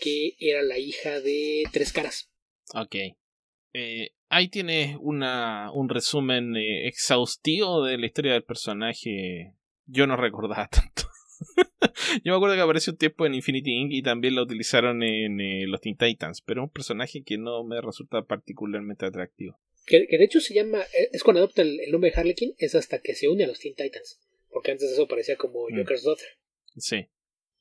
que 0.00 0.36
era 0.38 0.62
la 0.62 0.78
hija 0.78 1.20
de 1.20 1.64
tres 1.72 1.92
caras. 1.92 2.30
Ok. 2.74 2.96
Eh, 3.72 4.10
ahí 4.28 4.48
tienes 4.48 4.96
una, 5.00 5.70
un 5.72 5.88
resumen 5.88 6.56
eh, 6.56 6.88
exhaustivo 6.88 7.84
de 7.84 7.98
la 7.98 8.06
historia 8.06 8.32
del 8.32 8.44
personaje. 8.44 9.54
Yo 9.86 10.06
no 10.06 10.16
recordaba 10.16 10.68
tanto. 10.70 11.02
Yo 12.24 12.32
me 12.32 12.36
acuerdo 12.36 12.56
que 12.56 12.62
apareció 12.62 12.92
un 12.92 12.98
tiempo 12.98 13.26
en 13.26 13.34
Infinity 13.34 13.72
Inc. 13.72 13.92
y 13.92 14.02
también 14.02 14.34
lo 14.34 14.42
utilizaron 14.42 15.02
en 15.02 15.40
eh, 15.40 15.66
los 15.66 15.80
Teen 15.80 15.96
Titans, 15.96 16.40
pero 16.40 16.62
es 16.62 16.64
un 16.64 16.72
personaje 16.72 17.22
que 17.22 17.36
no 17.36 17.62
me 17.64 17.80
resulta 17.80 18.22
particularmente 18.22 19.04
atractivo. 19.04 19.58
Que, 19.86 20.06
de 20.06 20.24
hecho 20.24 20.40
se 20.40 20.54
llama, 20.54 20.82
es 21.12 21.22
cuando 21.22 21.40
adopta 21.40 21.62
el, 21.62 21.78
nombre 21.90 22.10
de 22.10 22.18
Harlequin, 22.18 22.54
es 22.58 22.74
hasta 22.74 23.00
que 23.00 23.14
se 23.14 23.28
une 23.28 23.44
a 23.44 23.46
los 23.46 23.60
Teen 23.60 23.74
Titans, 23.74 24.20
porque 24.50 24.72
antes 24.72 24.90
eso 24.90 25.06
parecía 25.06 25.36
como 25.36 25.68
mm. 25.68 25.78
Joker's 25.78 26.02
Daughter. 26.02 26.26
Sí. 26.76 27.06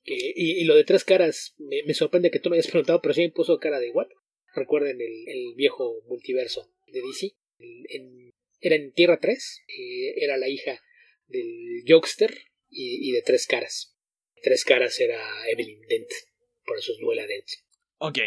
Y, 0.05 0.63
lo 0.65 0.75
de 0.75 0.83
tres 0.83 1.03
caras, 1.03 1.55
me, 1.57 1.93
sorprende 1.93 2.31
que 2.31 2.39
tú 2.39 2.49
me 2.49 2.57
hayas 2.57 2.69
preguntado, 2.69 3.01
pero 3.01 3.13
sí 3.13 3.21
me 3.21 3.31
puso 3.31 3.57
cara 3.59 3.79
de 3.79 3.91
what. 3.91 4.07
Recuerden 4.53 4.99
el, 5.01 5.53
viejo 5.55 6.01
multiverso 6.07 6.71
de 6.87 7.01
DC. 7.01 7.35
era 8.61 8.75
en 8.75 8.93
Tierra 8.93 9.19
3, 9.19 9.63
eh, 9.67 10.13
era 10.17 10.37
la 10.37 10.47
hija 10.47 10.79
del 11.27 11.83
Jokester 11.87 12.33
y, 12.69 13.11
de 13.11 13.21
Tres 13.21 13.47
Caras. 13.47 13.97
Tres 14.41 14.63
Caras 14.63 14.99
era 14.99 15.19
Evelyn 15.49 15.81
Dent, 15.87 16.09
por 16.65 16.77
eso 16.77 16.91
es 16.91 16.99
Duela 16.99 17.25
Dent. 17.25 17.47
Ok. 17.97 18.19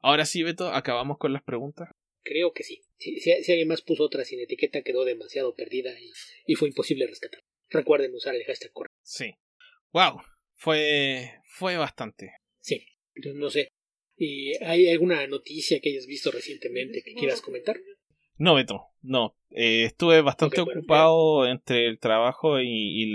Ahora 0.00 0.26
sí, 0.26 0.42
Beto, 0.42 0.68
acabamos 0.68 1.18
con 1.18 1.32
las 1.32 1.42
preguntas. 1.42 1.88
Creo 2.24 2.52
que 2.52 2.62
sí. 2.62 2.82
Si, 2.98 3.30
alguien 3.30 3.68
más 3.68 3.82
puso 3.82 4.04
otra 4.04 4.24
sin 4.24 4.40
etiqueta, 4.40 4.82
quedó 4.82 5.04
demasiado 5.04 5.54
perdida 5.54 5.94
y, 6.46 6.54
fue 6.56 6.68
imposible 6.68 7.06
rescatar. 7.06 7.42
Recuerden 7.68 8.14
usar 8.14 8.34
el 8.34 8.44
hashtag 8.44 8.72
correcto. 8.72 8.96
Sí. 9.02 9.34
Wow. 9.92 10.20
Fue, 10.54 11.40
fue 11.44 11.76
bastante. 11.76 12.32
Sí. 12.60 12.86
Entonces, 13.14 13.40
no 13.40 13.50
sé. 13.50 13.68
¿Y 14.16 14.52
¿Hay 14.64 14.88
alguna 14.88 15.26
noticia 15.26 15.80
que 15.80 15.90
hayas 15.90 16.06
visto 16.06 16.30
recientemente 16.30 17.02
que 17.02 17.14
quieras 17.14 17.40
comentar? 17.40 17.76
No, 18.36 18.54
Beto, 18.54 18.82
no. 19.02 19.36
Eh, 19.50 19.84
estuve 19.84 20.20
bastante 20.20 20.60
ocupado 20.60 21.46
entre 21.46 21.86
el 21.86 21.98
trabajo 21.98 22.60
y, 22.60 23.06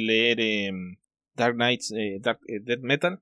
leer 0.00 0.40
em, 0.40 0.96
Dark 1.34 1.54
Knights, 1.54 1.92
eh, 1.96 2.18
Dark, 2.20 2.40
eh, 2.46 2.76
Metal 2.80 3.20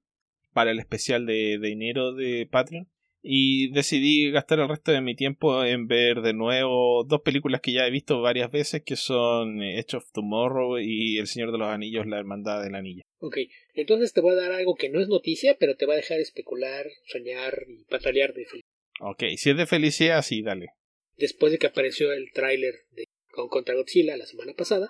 para 0.52 0.70
el 0.70 0.78
especial 0.78 1.26
de, 1.26 1.58
de, 1.58 1.72
enero 1.72 2.12
de 2.12 2.46
Patreon. 2.50 2.88
Y 3.22 3.70
decidí 3.72 4.30
gastar 4.30 4.60
el 4.60 4.68
resto 4.68 4.92
de 4.92 5.00
mi 5.00 5.16
tiempo 5.16 5.64
en 5.64 5.88
ver 5.88 6.20
de 6.20 6.32
nuevo 6.32 7.02
dos 7.04 7.22
películas 7.22 7.60
que 7.60 7.72
ya 7.72 7.86
he 7.86 7.90
visto 7.90 8.20
varias 8.20 8.52
veces, 8.52 8.82
que 8.82 8.94
son 8.94 9.62
Edge 9.62 9.96
of 9.96 10.12
Tomorrow 10.12 10.78
y 10.78 11.18
El 11.18 11.26
Señor 11.26 11.50
de 11.50 11.58
los 11.58 11.68
Anillos, 11.68 12.06
La 12.06 12.18
Hermandad 12.18 12.62
del 12.62 12.76
Anillo. 12.76 13.02
Ok, 13.18 13.38
entonces 13.76 14.12
te 14.12 14.20
voy 14.20 14.32
a 14.32 14.40
dar 14.40 14.52
algo 14.52 14.74
que 14.74 14.88
no 14.88 15.00
es 15.00 15.08
noticia, 15.08 15.56
pero 15.58 15.76
te 15.76 15.86
va 15.86 15.94
a 15.94 15.98
dejar 15.98 16.20
especular, 16.20 16.86
soñar 17.06 17.64
y 17.68 17.84
patalear 17.84 18.34
de 18.34 18.44
felicidad. 18.44 18.70
Ok, 19.00 19.24
si 19.36 19.50
es 19.50 19.56
de 19.56 19.66
felicidad, 19.66 20.22
sí, 20.22 20.42
dale. 20.42 20.68
Después 21.16 21.52
de 21.52 21.58
que 21.58 21.66
apareció 21.66 22.12
el 22.12 22.30
tráiler 22.32 22.74
de 22.90 23.04
con 23.30 23.48
contra 23.48 23.74
Godzilla 23.74 24.16
la 24.16 24.26
semana 24.26 24.54
pasada, 24.54 24.88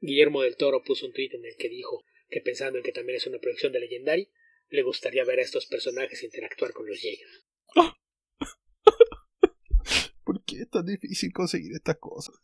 Guillermo 0.00 0.42
del 0.42 0.56
Toro 0.56 0.82
puso 0.82 1.06
un 1.06 1.12
tweet 1.12 1.30
en 1.32 1.44
el 1.44 1.56
que 1.56 1.68
dijo 1.68 2.02
que 2.28 2.40
pensando 2.40 2.78
en 2.78 2.84
que 2.84 2.92
también 2.92 3.16
es 3.16 3.26
una 3.26 3.38
producción 3.38 3.72
de 3.72 3.80
Legendary, 3.80 4.28
le 4.68 4.82
gustaría 4.82 5.24
ver 5.24 5.38
a 5.38 5.42
estos 5.42 5.66
personajes 5.66 6.22
interactuar 6.22 6.72
con 6.72 6.86
los 6.86 7.00
Jaegers. 7.00 7.44
¿Por 10.24 10.44
qué 10.44 10.62
es 10.62 10.70
tan 10.70 10.86
difícil 10.86 11.32
conseguir 11.32 11.72
estas 11.72 11.98
cosas? 11.98 12.34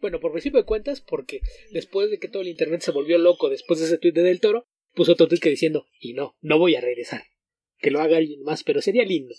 Bueno, 0.00 0.20
por 0.20 0.32
principio 0.32 0.60
de 0.60 0.66
cuentas, 0.66 1.02
porque 1.02 1.40
después 1.72 2.10
de 2.10 2.18
que 2.18 2.28
todo 2.28 2.42
el 2.42 2.48
internet 2.48 2.80
se 2.80 2.92
volvió 2.92 3.18
loco 3.18 3.50
después 3.50 3.80
de 3.80 3.86
ese 3.86 3.98
tweet 3.98 4.12
de 4.12 4.22
Del 4.22 4.40
Toro, 4.40 4.64
puso 4.94 5.12
otro 5.12 5.28
tweet 5.28 5.40
que 5.40 5.50
diciendo, 5.50 5.86
y 6.00 6.14
no, 6.14 6.36
no 6.40 6.58
voy 6.58 6.76
a 6.76 6.80
regresar. 6.80 7.24
Que 7.78 7.90
lo 7.90 8.00
haga 8.00 8.16
alguien 8.16 8.42
más, 8.42 8.64
pero 8.64 8.80
sería 8.80 9.04
lindo. 9.04 9.34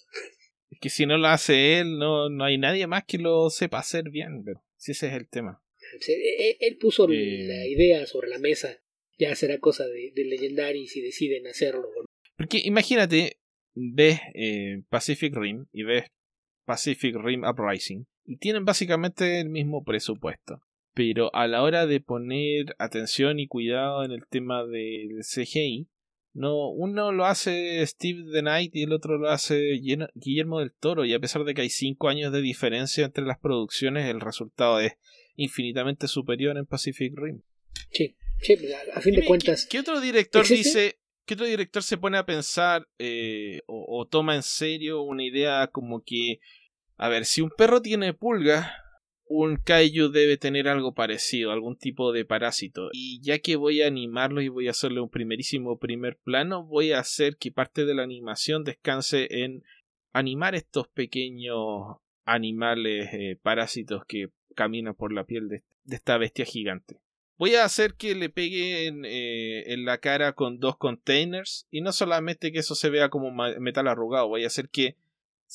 Es 0.69 0.79
que 0.79 0.89
si 0.89 1.05
no 1.05 1.17
lo 1.17 1.27
hace 1.27 1.79
él, 1.79 1.97
no, 1.97 2.29
no 2.29 2.43
hay 2.43 2.57
nadie 2.57 2.87
más 2.87 3.05
que 3.05 3.17
lo 3.17 3.49
sepa 3.49 3.79
hacer 3.79 4.09
bien, 4.09 4.43
pero 4.43 4.63
si 4.77 4.91
ese 4.91 5.07
es 5.07 5.13
el 5.13 5.27
tema. 5.27 5.63
E, 6.07 6.11
e, 6.11 6.57
él, 6.59 6.77
puso 6.77 7.07
eh, 7.09 7.45
la 7.47 7.67
idea 7.67 8.05
sobre 8.05 8.29
la 8.29 8.39
mesa, 8.39 8.77
ya 9.17 9.35
será 9.35 9.59
cosa 9.59 9.85
de, 9.85 10.11
de 10.13 10.25
Legendary 10.25 10.87
si 10.87 11.01
deciden 11.01 11.47
hacerlo. 11.47 11.87
Porque 12.35 12.61
imagínate, 12.63 13.39
ves 13.73 14.19
eh, 14.33 14.81
Pacific 14.89 15.33
Rim 15.35 15.67
y 15.71 15.83
ves 15.83 16.05
Pacific 16.65 17.15
Rim 17.15 17.43
Uprising 17.43 18.05
y 18.25 18.37
tienen 18.37 18.65
básicamente 18.65 19.39
el 19.39 19.49
mismo 19.49 19.83
presupuesto. 19.83 20.61
Pero 20.95 21.29
a 21.35 21.45
la 21.47 21.61
hora 21.61 21.85
de 21.85 21.99
poner 21.99 22.75
atención 22.79 23.39
y 23.39 23.47
cuidado 23.47 24.03
en 24.03 24.11
el 24.11 24.25
tema 24.25 24.65
del 24.65 25.19
CGI, 25.21 25.87
no, 26.33 26.69
uno 26.69 27.11
lo 27.11 27.25
hace 27.25 27.85
Steve 27.85 28.23
the 28.33 28.41
Knight 28.41 28.75
y 28.75 28.83
el 28.83 28.93
otro 28.93 29.17
lo 29.17 29.29
hace 29.29 29.79
Guillermo 30.15 30.59
del 30.59 30.73
Toro. 30.73 31.05
Y 31.05 31.13
a 31.13 31.19
pesar 31.19 31.43
de 31.43 31.53
que 31.53 31.61
hay 31.61 31.69
cinco 31.69 32.09
años 32.09 32.31
de 32.31 32.41
diferencia 32.41 33.05
entre 33.05 33.25
las 33.25 33.37
producciones, 33.37 34.09
el 34.09 34.19
resultado 34.19 34.79
es 34.79 34.93
infinitamente 35.35 36.07
superior 36.07 36.57
en 36.57 36.65
Pacific 36.65 37.13
Rim. 37.15 37.41
Sí, 37.91 38.15
sí 38.41 38.57
a 38.93 39.01
fin 39.01 39.15
de 39.15 39.25
cuentas. 39.25 39.67
¿Qué, 39.69 39.79
otro 39.79 40.01
director 40.01 40.47
dice 40.47 40.97
¿Qué 41.25 41.33
otro 41.33 41.47
director 41.47 41.81
se 41.81 41.97
pone 41.97 42.17
a 42.17 42.25
pensar 42.25 42.87
eh, 42.99 43.61
o, 43.65 44.07
toma 44.07 44.35
en 44.35 44.43
serio 44.43 45.01
una 45.01 45.23
idea 45.23 45.67
como 45.67 46.03
que, 46.03 46.39
a 46.97 47.09
ver, 47.09 47.25
si 47.25 47.41
un 47.41 47.49
perro 47.49 47.81
tiene 47.81 48.13
pulga, 48.13 48.84
un 49.27 49.57
kaiju 49.57 50.09
debe 50.09 50.37
tener 50.37 50.67
algo 50.67 50.93
parecido, 50.93 51.51
algún 51.51 51.77
tipo 51.77 52.11
de 52.11 52.25
parásito. 52.25 52.89
Y 52.93 53.19
ya 53.21 53.39
que 53.39 53.55
voy 53.55 53.81
a 53.81 53.87
animarlo 53.87 54.41
y 54.41 54.49
voy 54.49 54.67
a 54.67 54.71
hacerle 54.71 55.01
un 55.01 55.09
primerísimo 55.09 55.77
primer 55.79 56.17
plano, 56.17 56.63
voy 56.63 56.91
a 56.91 56.99
hacer 56.99 57.37
que 57.37 57.51
parte 57.51 57.85
de 57.85 57.95
la 57.95 58.03
animación 58.03 58.63
descanse 58.63 59.27
en 59.43 59.63
animar 60.13 60.55
estos 60.55 60.87
pequeños 60.87 61.97
animales 62.23 63.09
eh, 63.13 63.37
parásitos 63.41 64.03
que 64.05 64.29
caminan 64.55 64.95
por 64.95 65.11
la 65.11 65.25
piel 65.25 65.49
de 65.49 65.63
esta 65.89 66.17
bestia 66.17 66.45
gigante. 66.45 66.99
Voy 67.37 67.55
a 67.55 67.65
hacer 67.65 67.95
que 67.95 68.15
le 68.15 68.29
pegue 68.29 68.87
eh, 68.87 69.73
en, 69.73 69.83
la 69.83 69.97
cara 69.97 70.33
con 70.33 70.59
dos 70.59 70.77
containers 70.77 71.67
y 71.69 71.81
no 71.81 71.91
solamente 71.91 72.53
que 72.53 72.59
eso 72.59 72.75
se 72.75 72.89
vea 72.89 73.09
como 73.09 73.31
metal 73.59 73.89
arrugado, 73.89 74.29
voy 74.29 74.45
a 74.45 74.47
hacer 74.47 74.69
que 74.69 74.95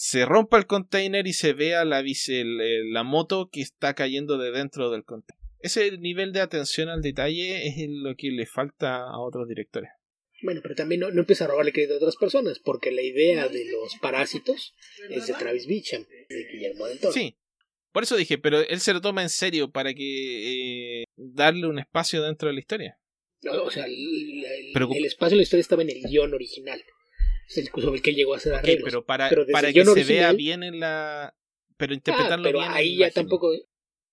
se 0.02 0.24
rompa 0.24 0.56
el 0.56 0.66
container 0.66 1.26
y 1.26 1.34
se 1.34 1.52
vea 1.52 1.84
la, 1.84 2.02
la 2.02 3.02
moto 3.02 3.50
que 3.52 3.60
está 3.60 3.92
cayendo 3.92 4.38
de 4.38 4.50
dentro 4.50 4.90
del 4.90 5.04
container. 5.04 5.38
Ese 5.58 5.98
nivel 5.98 6.32
de 6.32 6.40
atención 6.40 6.88
al 6.88 7.02
detalle 7.02 7.66
es 7.66 7.74
lo 7.86 8.16
que 8.16 8.30
le 8.30 8.46
falta 8.46 9.02
a 9.02 9.18
otros 9.18 9.46
directores. 9.46 9.90
Bueno, 10.40 10.62
pero 10.62 10.74
también 10.74 11.02
no, 11.02 11.08
empieza 11.08 11.44
a 11.44 11.48
robarle 11.48 11.74
crédito 11.74 11.92
a 11.92 11.96
otras 11.98 12.16
personas, 12.16 12.60
porque 12.60 12.90
la 12.92 13.02
idea 13.02 13.48
de 13.48 13.66
los 13.66 13.94
parásitos 14.00 14.74
es 15.10 15.26
de 15.26 15.34
Travis 15.34 15.66
Beecham, 15.66 16.06
de 16.08 16.46
Guillermo 16.50 16.86
del 16.86 16.98
Toro. 16.98 17.12
Sí, 17.12 17.36
por 17.92 18.02
eso 18.02 18.16
dije, 18.16 18.38
pero 18.38 18.60
él 18.60 18.80
se 18.80 18.94
lo 18.94 19.02
toma 19.02 19.20
en 19.20 19.28
serio 19.28 19.70
para 19.70 19.92
que 19.92 21.02
eh, 21.02 21.04
darle 21.14 21.66
un 21.66 21.78
espacio 21.78 22.22
dentro 22.22 22.48
de 22.48 22.54
la 22.54 22.60
historia. 22.60 22.98
o 23.42 23.70
sea, 23.70 23.84
el, 23.84 25.04
espacio 25.04 25.34
de 25.34 25.40
la 25.40 25.42
historia 25.42 25.60
estaba 25.60 25.82
en 25.82 25.90
el 25.90 26.02
guion 26.04 26.32
original. 26.32 26.82
Sobre 27.50 27.96
el 27.96 28.02
que 28.02 28.14
llegó 28.14 28.34
a 28.34 28.40
ser 28.40 28.54
arreglos. 28.54 28.84
pero 28.84 29.04
para, 29.04 29.28
para 29.50 29.72
que 29.72 29.84
se 29.84 30.04
vea 30.04 30.32
bien 30.32 30.62
en 30.62 30.78
la... 30.78 31.34
Pero 31.76 31.94
interpretarlo 31.94 32.48
ah, 32.48 32.48
pero 32.48 32.58
bien. 32.60 32.70
Ahí 32.72 32.96
ya 32.98 33.10
tampoco... 33.10 33.52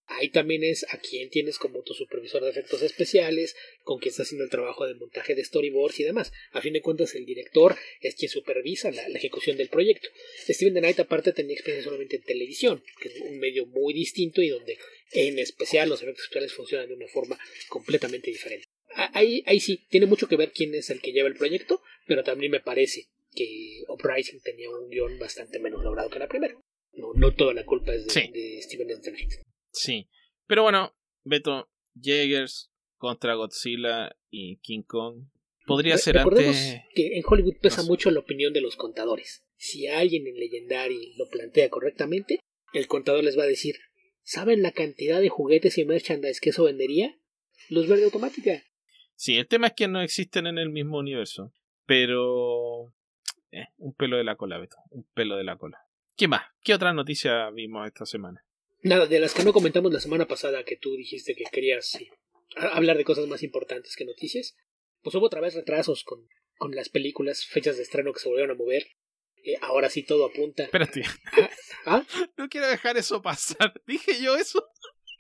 ahí 0.08 0.30
también 0.30 0.64
es 0.64 0.86
a 0.92 0.98
quien 0.98 1.30
tienes 1.30 1.60
como 1.60 1.84
tu 1.84 1.94
supervisor 1.94 2.44
de 2.44 2.50
efectos 2.50 2.82
especiales, 2.82 3.56
con 3.84 4.00
quien 4.00 4.10
está 4.10 4.24
haciendo 4.24 4.44
el 4.44 4.50
trabajo 4.50 4.88
de 4.88 4.96
montaje 4.96 5.36
de 5.36 5.44
storyboards 5.44 6.00
y 6.00 6.04
demás. 6.04 6.32
A 6.52 6.62
fin 6.62 6.74
de 6.74 6.82
cuentas, 6.82 7.14
el 7.14 7.26
director 7.26 7.76
es 8.02 8.16
quien 8.16 8.32
supervisa 8.32 8.90
la, 8.90 9.04
ejecución 9.10 9.56
del 9.56 9.70
proyecto. 9.70 10.10
Steven 10.48 10.74
The 10.74 10.80
Knight, 10.80 11.00
aparte, 11.02 11.32
tenía 11.32 11.54
experiencia 11.54 11.92
solamente 11.92 12.16
en 12.16 12.24
televisión, 12.24 12.84
que 13.00 13.10
es 13.10 13.22
un 13.22 13.38
medio 13.38 13.68
muy 13.68 13.94
distinto 13.94 14.42
y 14.42 14.50
donde, 14.50 14.80
en 15.12 15.38
especial, 15.38 15.90
los 15.90 16.02
efectos 16.02 16.24
especiales 16.24 16.54
funcionan 16.54 16.88
de 16.88 16.96
una 16.96 17.08
forma 17.08 17.38
completamente 17.70 18.32
diferente. 18.32 18.66
Ahí, 19.14 19.44
ahí 19.46 19.60
sí, 19.60 19.86
tiene 19.90 20.08
mucho 20.08 20.28
que 20.28 20.38
ver 20.38 20.52
quién 20.52 20.74
es 20.74 20.90
el 20.90 21.02
que 21.02 21.12
lleva 21.12 21.28
el 21.28 21.36
proyecto, 21.36 21.84
pero 22.08 22.24
también 22.24 22.52
me 22.52 22.62
parece 22.62 23.10
que 23.38 23.84
Uprising 23.88 24.42
tenía 24.42 24.70
un 24.70 24.90
guion 24.90 25.20
bastante 25.20 25.60
menos 25.60 25.84
logrado 25.84 26.10
que 26.10 26.20
la 26.20 26.28
primera. 26.28 26.56
No, 26.94 27.14
no 27.14 27.34
toda 27.34 27.54
la 27.54 27.64
culpa 27.64 27.94
es 27.94 28.08
de, 28.08 28.60
Steven 28.62 28.88
The 28.88 29.12
Knight. 29.12 29.34
Sí, 29.72 30.10
pero 30.48 30.64
bueno, 30.64 30.96
Beto, 31.24 31.70
Jaegers 31.94 32.72
contra 32.98 33.36
Godzilla 33.36 34.16
y 34.30 34.58
King 34.58 34.82
Kong. 34.82 35.28
Podría 35.68 35.98
ser 35.98 36.18
antes. 36.18 36.78
que 36.96 37.18
en 37.18 37.24
Hollywood 37.26 37.58
pesa 37.62 37.84
mucho 37.84 38.10
la 38.10 38.22
opinión 38.22 38.54
de 38.54 38.62
los 38.62 38.76
contadores. 38.76 39.44
Si 39.58 39.88
alguien 39.88 40.26
en 40.26 40.36
Legendary 40.36 41.14
lo 41.18 41.28
plantea 41.30 41.70
correctamente, 41.70 42.40
el 42.74 42.88
contador 42.88 43.24
les 43.24 43.38
va 43.38 43.44
a 43.44 43.48
decir: 43.48 43.76
¿Saben 44.24 44.62
la 44.62 44.72
cantidad 44.72 45.20
de 45.20 45.30
juguetes 45.30 45.78
y 45.78 45.86
merchandise 45.86 46.40
que 46.42 46.52
eso 46.52 46.64
vendería? 46.64 47.20
Luz 47.70 47.88
verde 47.88 48.06
automática. 48.06 48.64
Sí, 49.16 49.38
el 49.38 49.48
tema 49.48 49.68
es 49.68 49.74
que 49.74 49.88
no 49.88 50.02
existen 50.02 50.48
en 50.48 50.58
el 50.58 50.70
mismo 50.70 51.00
universo. 51.00 51.52
Pero. 51.86 52.94
Eh, 53.52 53.68
un 53.78 53.94
pelo 53.94 54.18
de 54.18 54.24
la 54.24 54.36
cola, 54.36 54.58
Beto. 54.58 54.78
Un 54.90 55.06
pelo 55.14 55.38
de 55.38 55.44
la 55.44 55.58
cola. 55.58 55.80
¿Qué 56.16 56.28
más? 56.28 56.44
¿Qué 56.64 56.74
otra 56.74 56.94
noticia 56.94 57.50
vimos 57.52 57.88
esta 57.88 58.06
semana? 58.06 58.44
Nada, 58.82 59.06
de 59.06 59.20
las 59.20 59.34
que 59.34 59.44
no 59.44 59.54
comentamos 59.54 59.92
la 59.92 60.00
semana 60.00 60.28
pasada 60.28 60.64
que 60.64 60.78
tú 60.78 60.96
dijiste 60.96 61.36
que 61.36 61.46
querías 61.52 61.98
hablar 62.56 62.98
de 62.98 63.04
cosas 63.04 63.28
más 63.28 63.44
importantes 63.44 63.96
que 63.96 64.06
noticias, 64.06 64.56
pues 65.02 65.16
hubo 65.16 65.26
otra 65.26 65.42
vez 65.42 65.56
retrasos 65.56 66.04
con, 66.04 66.28
con 66.58 66.76
las 66.76 66.90
películas, 66.90 67.46
fechas 67.46 67.78
de 67.78 67.84
estreno 67.84 68.14
que 68.14 68.20
se 68.20 68.30
volvieron 68.30 68.56
a 68.56 68.60
mover. 68.60 68.88
Eh, 69.44 69.58
ahora 69.62 69.90
sí 69.90 70.04
todo 70.04 70.26
apunta. 70.26 70.64
Espérate. 70.64 71.04
¿Ah? 71.86 72.04
No 72.38 72.50
quiero 72.50 72.68
dejar 72.68 72.98
eso 72.98 73.22
pasar. 73.22 73.74
¿Dije 73.88 74.22
yo 74.22 74.36
eso? 74.36 74.68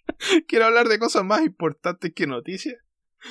quiero 0.47 0.65
hablar 0.65 0.87
de 0.87 0.99
cosas 0.99 1.23
más 1.23 1.45
importantes 1.45 2.13
que 2.13 2.27
noticias. 2.27 2.77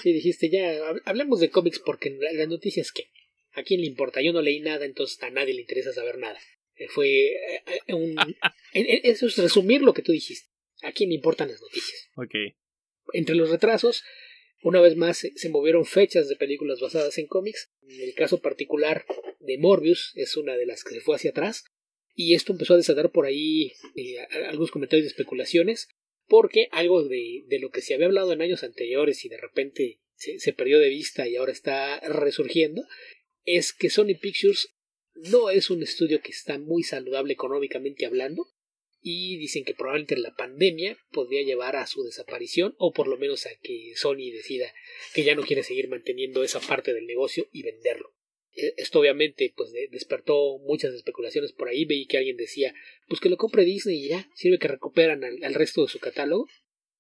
Sí, 0.03 0.13
dijiste 0.13 0.51
ya, 0.51 0.81
hablemos 1.05 1.41
de 1.41 1.51
cómics 1.51 1.79
porque 1.79 2.17
las 2.35 2.49
noticias 2.49 2.93
que 2.93 3.11
a 3.57 3.63
quién 3.63 3.81
le 3.81 3.87
importa. 3.87 4.21
Yo 4.21 4.33
no 4.33 4.43
leí 4.43 4.61
nada, 4.61 4.85
entonces 4.85 5.21
a 5.23 5.31
nadie 5.31 5.55
le 5.55 5.63
interesa 5.63 5.93
saber 5.93 6.19
nada. 6.19 6.39
Eh, 6.77 6.89
fue 6.89 7.09
eh, 7.09 7.95
un... 7.95 8.15
eso 8.73 9.27
es 9.27 9.39
resumir 9.39 9.83
lo 9.83 9.95
que 9.95 10.03
tú 10.03 10.13
dijiste. 10.13 10.49
¿A 10.83 10.93
quién 10.93 11.09
le 11.09 11.17
importan 11.17 11.49
las 11.49 11.61
noticias? 11.61 12.11
Ok. 12.17 12.35
Entre 13.15 13.35
los 13.35 13.49
retrasos, 13.49 14.05
una 14.63 14.81
vez 14.81 14.95
más 14.95 15.27
se, 15.35 15.49
movieron 15.49 15.87
fechas 15.87 16.29
de 16.29 16.37
películas 16.37 16.81
basadas 16.81 17.17
en 17.17 17.27
cómics. 17.27 17.73
En 17.89 18.03
el 18.03 18.15
caso 18.15 18.41
particular 18.43 19.07
de 19.41 19.59
Morbius 19.59 20.13
es 20.17 20.37
una 20.37 20.57
de 20.57 20.67
las 20.67 20.85
que 20.85 20.95
se 20.95 21.01
fue 21.01 21.17
hacia 21.17 21.31
atrás. 21.31 21.65
Y 22.15 22.35
esto 22.35 22.53
empezó 22.53 22.75
a 22.75 22.79
desatar 22.79 23.11
por 23.11 23.25
ahí 23.25 23.73
eh, 23.95 24.19
algunos 24.49 24.71
comentarios 24.71 25.05
de 25.05 25.11
especulaciones. 25.11 25.89
Porque 26.29 26.69
algo 26.73 27.05
de, 27.05 27.45
de, 27.47 27.59
lo 27.61 27.71
que 27.71 27.81
se 27.81 27.95
había 27.95 28.07
hablado 28.07 28.33
en 28.33 28.43
años 28.43 28.65
anteriores 28.65 29.25
y 29.25 29.29
de 29.29 29.37
repente 29.37 30.01
se, 30.17 30.41
se 30.41 30.53
perdió 30.53 30.81
de 30.81 30.89
vista 30.89 31.29
y 31.29 31.37
ahora 31.37 31.53
está 31.53 32.01
resurgiendo 32.01 32.83
es 33.47 33.73
que 33.73 33.89
Sony 33.89 34.19
Pictures 34.21 34.75
no 35.15 35.49
es 35.49 35.71
un 35.71 35.83
estudio 35.83 36.21
que 36.21 36.33
está 36.33 36.59
muy 36.59 36.83
saludable 36.83 37.33
económicamente 37.33 38.05
hablando 38.05 38.47
y 39.01 39.39
dicen 39.39 39.65
que 39.65 39.73
probablemente 39.73 40.17
la 40.17 40.35
pandemia 40.35 40.99
podría 41.13 41.43
llevar 41.43 41.77
a 41.77 41.87
su 41.87 42.03
desaparición 42.03 42.75
o 42.79 42.93
por 42.93 43.07
lo 43.07 43.17
menos 43.17 43.47
a 43.47 43.51
que 43.63 43.93
Sony 43.95 44.33
decida 44.33 44.75
que 45.15 45.23
ya 45.23 45.35
no 45.37 45.43
quiere 45.43 45.63
seguir 45.63 45.89
manteniendo 45.89 46.43
esa 46.43 46.61
parte 46.61 46.93
del 46.93 47.07
negocio 47.07 47.49
y 47.53 47.63
venderlo. 47.63 48.15
E, 48.53 48.75
esto 48.79 48.99
obviamente 48.99 49.55
pues 49.57 49.73
despertó 49.91 50.59
muchas 50.59 50.93
especulaciones 50.93 51.53
por 51.53 51.69
ahí, 51.69 51.85
veí 51.85 52.07
que 52.07 52.19
alguien 52.19 52.37
decía 52.37 52.75
pues 53.07 53.21
que 53.21 53.29
lo 53.29 53.37
compre 53.37 53.65
Disney 53.65 54.05
y 54.05 54.09
ya 54.09 54.29
sirve 54.35 54.59
que 54.59 54.69
recuperan 54.69 55.23
al, 55.23 55.55
resto 55.55 55.83
de 55.83 55.89
su 55.89 56.01
catálogo, 56.01 56.49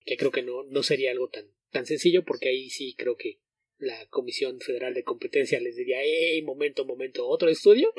que 0.04 0.16
creo 0.16 0.30
que 0.30 0.42
no, 0.42 0.62
no 0.62 0.84
sería 0.84 1.10
algo 1.10 1.28
tan, 1.28 1.50
tan 1.72 1.86
sencillo 1.86 2.24
porque 2.24 2.50
ahí 2.50 2.70
sí 2.70 2.94
creo 2.96 3.16
que 3.16 3.40
la 3.78 4.06
Comisión 4.06 4.60
Federal 4.60 4.94
de 4.94 5.04
Competencia 5.04 5.60
les 5.60 5.76
diría, 5.76 5.98
hey, 6.02 6.42
momento, 6.42 6.84
momento, 6.84 7.26
otro 7.26 7.48
estudio, 7.48 7.92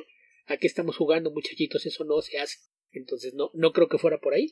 aquí 0.46 0.68
estamos 0.68 0.98
jugando 0.98 1.32
muchachitos, 1.32 1.86
eso 1.86 2.04
no 2.04 2.22
se 2.22 2.40
hace. 2.40 2.58
Entonces 2.92 3.34
no, 3.34 3.52
no 3.54 3.74
creo 3.74 3.88
que 3.88 3.98
fuera 3.98 4.20
por 4.20 4.34
ahí, 4.34 4.52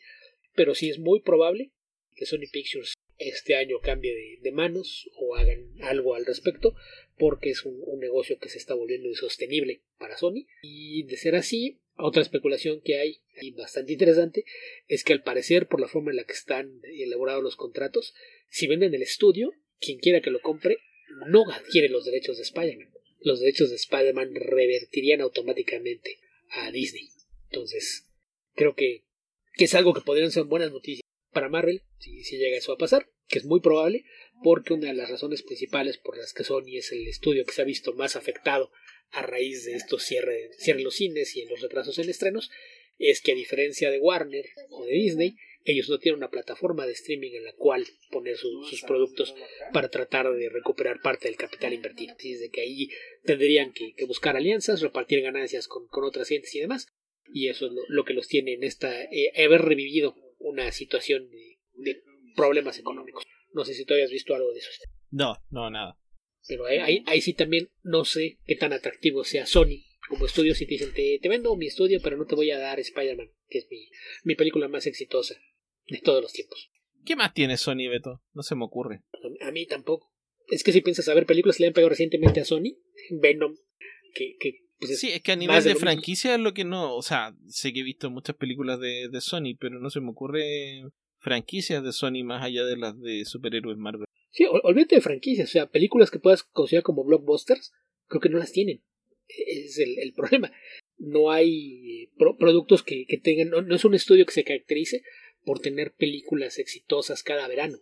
pero 0.54 0.76
sí 0.76 0.90
es 0.90 1.00
muy 1.00 1.22
probable 1.22 1.72
que 2.16 2.26
Sony 2.26 2.48
Pictures 2.52 2.94
este 3.18 3.56
año 3.56 3.80
cambie 3.82 4.40
de, 4.42 4.52
manos 4.52 5.10
o 5.16 5.36
hagan 5.36 5.74
algo 5.82 6.16
al 6.16 6.26
respecto, 6.26 6.76
porque 7.18 7.50
es 7.50 7.66
un, 7.66 8.00
negocio 8.00 8.38
que 8.40 8.50
se 8.50 8.58
está 8.58 8.74
volviendo 8.74 9.08
insostenible 9.08 9.82
para 9.98 10.18
Sony. 10.18 10.46
Y 10.62 11.04
de 11.04 11.18
ser 11.18 11.36
así, 11.36 11.80
otra 11.98 12.22
especulación 12.22 12.82
que 12.82 13.00
hay 13.00 13.22
y 13.42 13.52
bastante 13.52 13.94
interesante 13.94 14.46
es 14.88 15.04
que 15.04 15.14
al 15.14 15.24
parecer, 15.24 15.68
por 15.68 15.80
la 15.80 15.88
forma 15.88 16.12
en 16.12 16.18
la 16.18 16.26
que 16.26 16.34
están 16.34 16.82
elaborados 16.84 17.44
los 17.44 17.56
contratos, 17.56 18.14
si 18.50 18.68
venden 18.68 18.94
el 18.94 19.02
estudio, 19.02 19.52
quien 19.80 20.00
quiera 20.00 20.22
que 20.22 20.32
lo 20.32 20.42
compre 20.42 20.78
no 21.28 21.50
adquiere 21.52 21.90
los 21.90 22.06
derechos 22.06 22.38
de 22.38 22.44
Spider-Man. 22.44 22.92
Los 23.22 23.40
derechos 23.40 23.70
de 23.70 23.76
Spider-Man 23.76 24.36
revertirían 24.36 25.22
automáticamente 25.22 26.20
a 26.50 26.72
Disney. 26.72 27.10
Entonces, 27.50 28.06
creo 28.54 28.76
que, 28.76 29.04
que 29.54 29.66
es 29.66 29.74
algo 29.74 29.94
que 29.94 30.02
podrían 30.02 30.32
ser 30.32 30.44
buenas 30.44 30.72
noticias 30.72 31.06
para 31.36 31.50
Marvel, 31.50 31.84
si, 32.00 32.38
llega 32.38 32.58
eso 32.58 32.72
a 32.72 32.78
pasar, 32.78 33.10
que 33.28 33.40
es 33.40 33.46
muy 33.46 33.60
probable, 33.60 34.06
porque 34.42 34.74
una 34.74 34.88
de 34.88 34.94
las 34.94 35.10
razones 35.10 35.44
principales 35.44 35.98
por 35.98 36.18
las 36.18 36.34
que 36.34 36.46
Sony 36.46 36.78
es 36.78 36.92
el 36.94 37.08
estudio 37.08 37.46
que 37.46 37.54
se 37.54 37.62
ha 37.62 37.66
visto 37.66 37.94
más 37.94 38.16
afectado 38.16 38.72
a 39.12 39.22
raíz 39.22 39.66
de 39.66 39.74
estos 39.74 40.04
cierres 40.04 40.56
cierre 40.58 40.82
los 40.82 40.96
cines 40.96 41.36
y 41.36 41.42
en 41.42 41.50
los 41.50 41.62
retrasos 41.62 42.00
en 42.00 42.10
estrenos, 42.10 42.50
es 42.98 43.22
que 43.22 43.34
a 43.34 43.36
diferencia 43.36 43.92
de 43.92 44.00
Warner 44.00 44.46
o 44.70 44.86
de 44.86 44.94
Disney, 44.94 45.36
ellos 45.66 45.90
no 45.90 45.98
tienen 45.98 46.20
una 46.20 46.30
plataforma 46.30 46.86
de 46.86 46.94
streaming 46.94 47.32
en 47.34 47.44
la 47.44 47.54
cual 47.54 47.86
poner 48.12 48.38
sus 48.38 48.84
productos 48.84 49.34
para 49.74 49.90
tratar 49.90 50.32
de 50.32 50.50
recuperar 50.50 51.02
parte 51.02 51.28
del 51.28 51.38
capital 51.38 51.74
invertido. 51.74 52.14
Así 52.16 52.34
es 52.34 52.40
de 52.40 52.52
que 52.52 52.62
ahí 52.62 52.90
tendrían 53.24 53.74
que, 53.74 53.94
buscar 54.06 54.38
alianzas, 54.38 54.82
repartir 54.82 55.22
ganancias 55.22 55.68
con, 55.68 55.88
otras 55.92 56.30
gentes 56.30 56.54
y 56.54 56.60
demás. 56.60 56.88
Y 57.34 57.50
eso 57.50 57.66
es 57.66 57.72
lo, 57.88 58.06
que 58.06 58.14
los 58.14 58.28
tiene 58.28 58.54
en 58.54 58.64
esta, 58.64 59.04
eh, 59.06 59.32
haber 59.44 59.64
revivido 59.64 60.16
una 60.38 60.72
situación 60.72 61.28
de, 61.74 62.04
problemas 62.36 62.78
económicos. 62.78 63.24
No 63.54 63.66
sé 63.66 63.74
si 63.74 63.86
tú 63.86 63.96
hayas 63.96 64.12
visto 64.12 64.36
algo 64.36 64.54
de 64.54 64.60
eso. 64.60 64.70
No, 65.10 65.36
no, 65.50 65.72
nada. 65.72 65.98
Pero 66.48 66.66
ahí, 66.66 67.02
ahí, 67.08 67.22
sí 67.22 67.34
también 67.34 67.72
no 67.82 68.06
sé 68.06 68.38
qué 68.46 68.56
tan 68.56 68.72
atractivo 68.72 69.24
sea 69.24 69.48
Sony 69.48 69.84
como 70.08 70.28
estudio 70.28 70.54
si 70.54 70.68
te 70.68 70.74
dicen 70.74 70.94
te, 70.94 71.20
vendo 71.28 71.56
mi 71.56 71.66
estudio 71.66 72.00
pero 72.04 72.16
no 72.16 72.28
te 72.28 72.36
voy 72.36 72.52
a 72.52 72.60
dar 72.60 72.80
Spider-Man, 72.80 73.32
que 73.50 73.58
es 73.58 73.68
mi, 73.72 73.90
mi 74.24 74.36
película 74.36 74.68
más 74.68 74.86
exitosa 74.86 75.36
de 75.88 76.00
todos 76.00 76.22
los 76.22 76.34
tiempos. 76.34 76.70
¿Qué 77.06 77.16
más 77.16 77.34
tiene 77.34 77.58
Sony, 77.58 77.88
Beto? 77.90 78.22
No 78.34 78.42
se 78.44 78.56
me 78.56 78.66
ocurre. 78.66 79.04
A 79.42 79.52
mí 79.52 79.66
tampoco. 79.68 80.12
Es 80.48 80.64
que 80.64 80.72
si 80.72 80.82
piensas 80.82 81.08
a 81.08 81.14
ver 81.14 81.26
películas 81.26 81.58
que 81.58 81.64
le 81.64 81.68
han 81.68 81.74
pegado 81.74 81.90
recientemente 81.90 82.40
a 82.40 82.46
Sony, 82.46 82.78
Venom, 83.12 83.56
que... 84.14 84.36
que 84.40 84.62
pues 84.78 85.00
sí, 85.00 85.10
es 85.10 85.22
que 85.22 85.32
a 85.32 85.36
nivel 85.36 85.64
de, 85.64 85.76
franquicia 85.76 86.36
es 86.36 86.40
lo 86.40 86.54
que 86.54 86.66
no... 86.66 86.96
O 86.96 87.02
sea, 87.02 87.34
sé 87.48 87.72
que 87.72 87.80
he 87.80 87.84
visto 87.84 88.10
muchas 88.10 88.36
películas 88.36 88.80
de, 88.80 89.08
de 89.10 89.22
Sony, 89.22 89.56
pero 89.60 89.80
no 89.80 89.90
se 89.90 90.02
me 90.02 90.10
ocurre 90.10 90.84
franquicias 91.20 91.84
de 91.84 91.92
Sony 91.92 92.24
más 92.24 92.44
allá 92.44 92.66
de 92.66 92.78
las 92.78 93.00
de 93.02 93.26
superhéroes 93.26 93.78
Marvel. 93.78 94.06
Sí, 94.32 94.46
olvídate 94.64 94.96
de 94.96 95.02
franquicias, 95.02 95.50
o 95.50 95.52
sea, 95.52 95.70
películas 95.70 96.12
que 96.12 96.20
puedas 96.20 96.44
considerar 96.44 96.84
como 96.84 97.06
blockbusters, 97.06 97.72
creo 98.08 98.22
que 98.22 98.30
no 98.30 98.38
las 98.38 98.52
tienen. 98.52 98.84
E-, 99.28 99.66
es 99.66 99.80
el, 99.80 99.98
el 99.98 100.14
problema. 100.16 100.52
No 100.98 101.32
hay 101.32 102.10
productos 102.38 102.84
que, 102.84 103.06
que 103.06 103.18
tengan, 103.18 103.50
no, 103.50 103.76
es 103.76 103.86
un 103.86 103.96
estudio 103.96 104.26
que 104.26 104.34
se 104.34 104.44
caracterice 104.44 105.04
por 105.46 105.60
tener 105.60 105.94
películas 105.94 106.60
exitosas 106.60 107.24
cada 107.24 107.48
verano. 107.48 107.78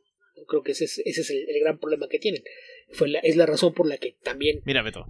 Creo 0.47 0.63
que 0.63 0.73
ese 0.73 0.85
es, 0.85 0.99
ese 1.05 1.21
es 1.21 1.29
el, 1.29 1.59
gran 1.61 1.79
problema 1.79 2.07
que 2.07 2.19
tienen. 2.19 2.43
Fue 2.89 3.11
es 3.23 3.35
la 3.35 3.45
razón 3.45 3.73
por 3.73 3.87
la 3.87 3.97
que 3.97 4.17
también. 4.23 4.61
Mira, 4.65 4.81
Beto, 4.81 5.05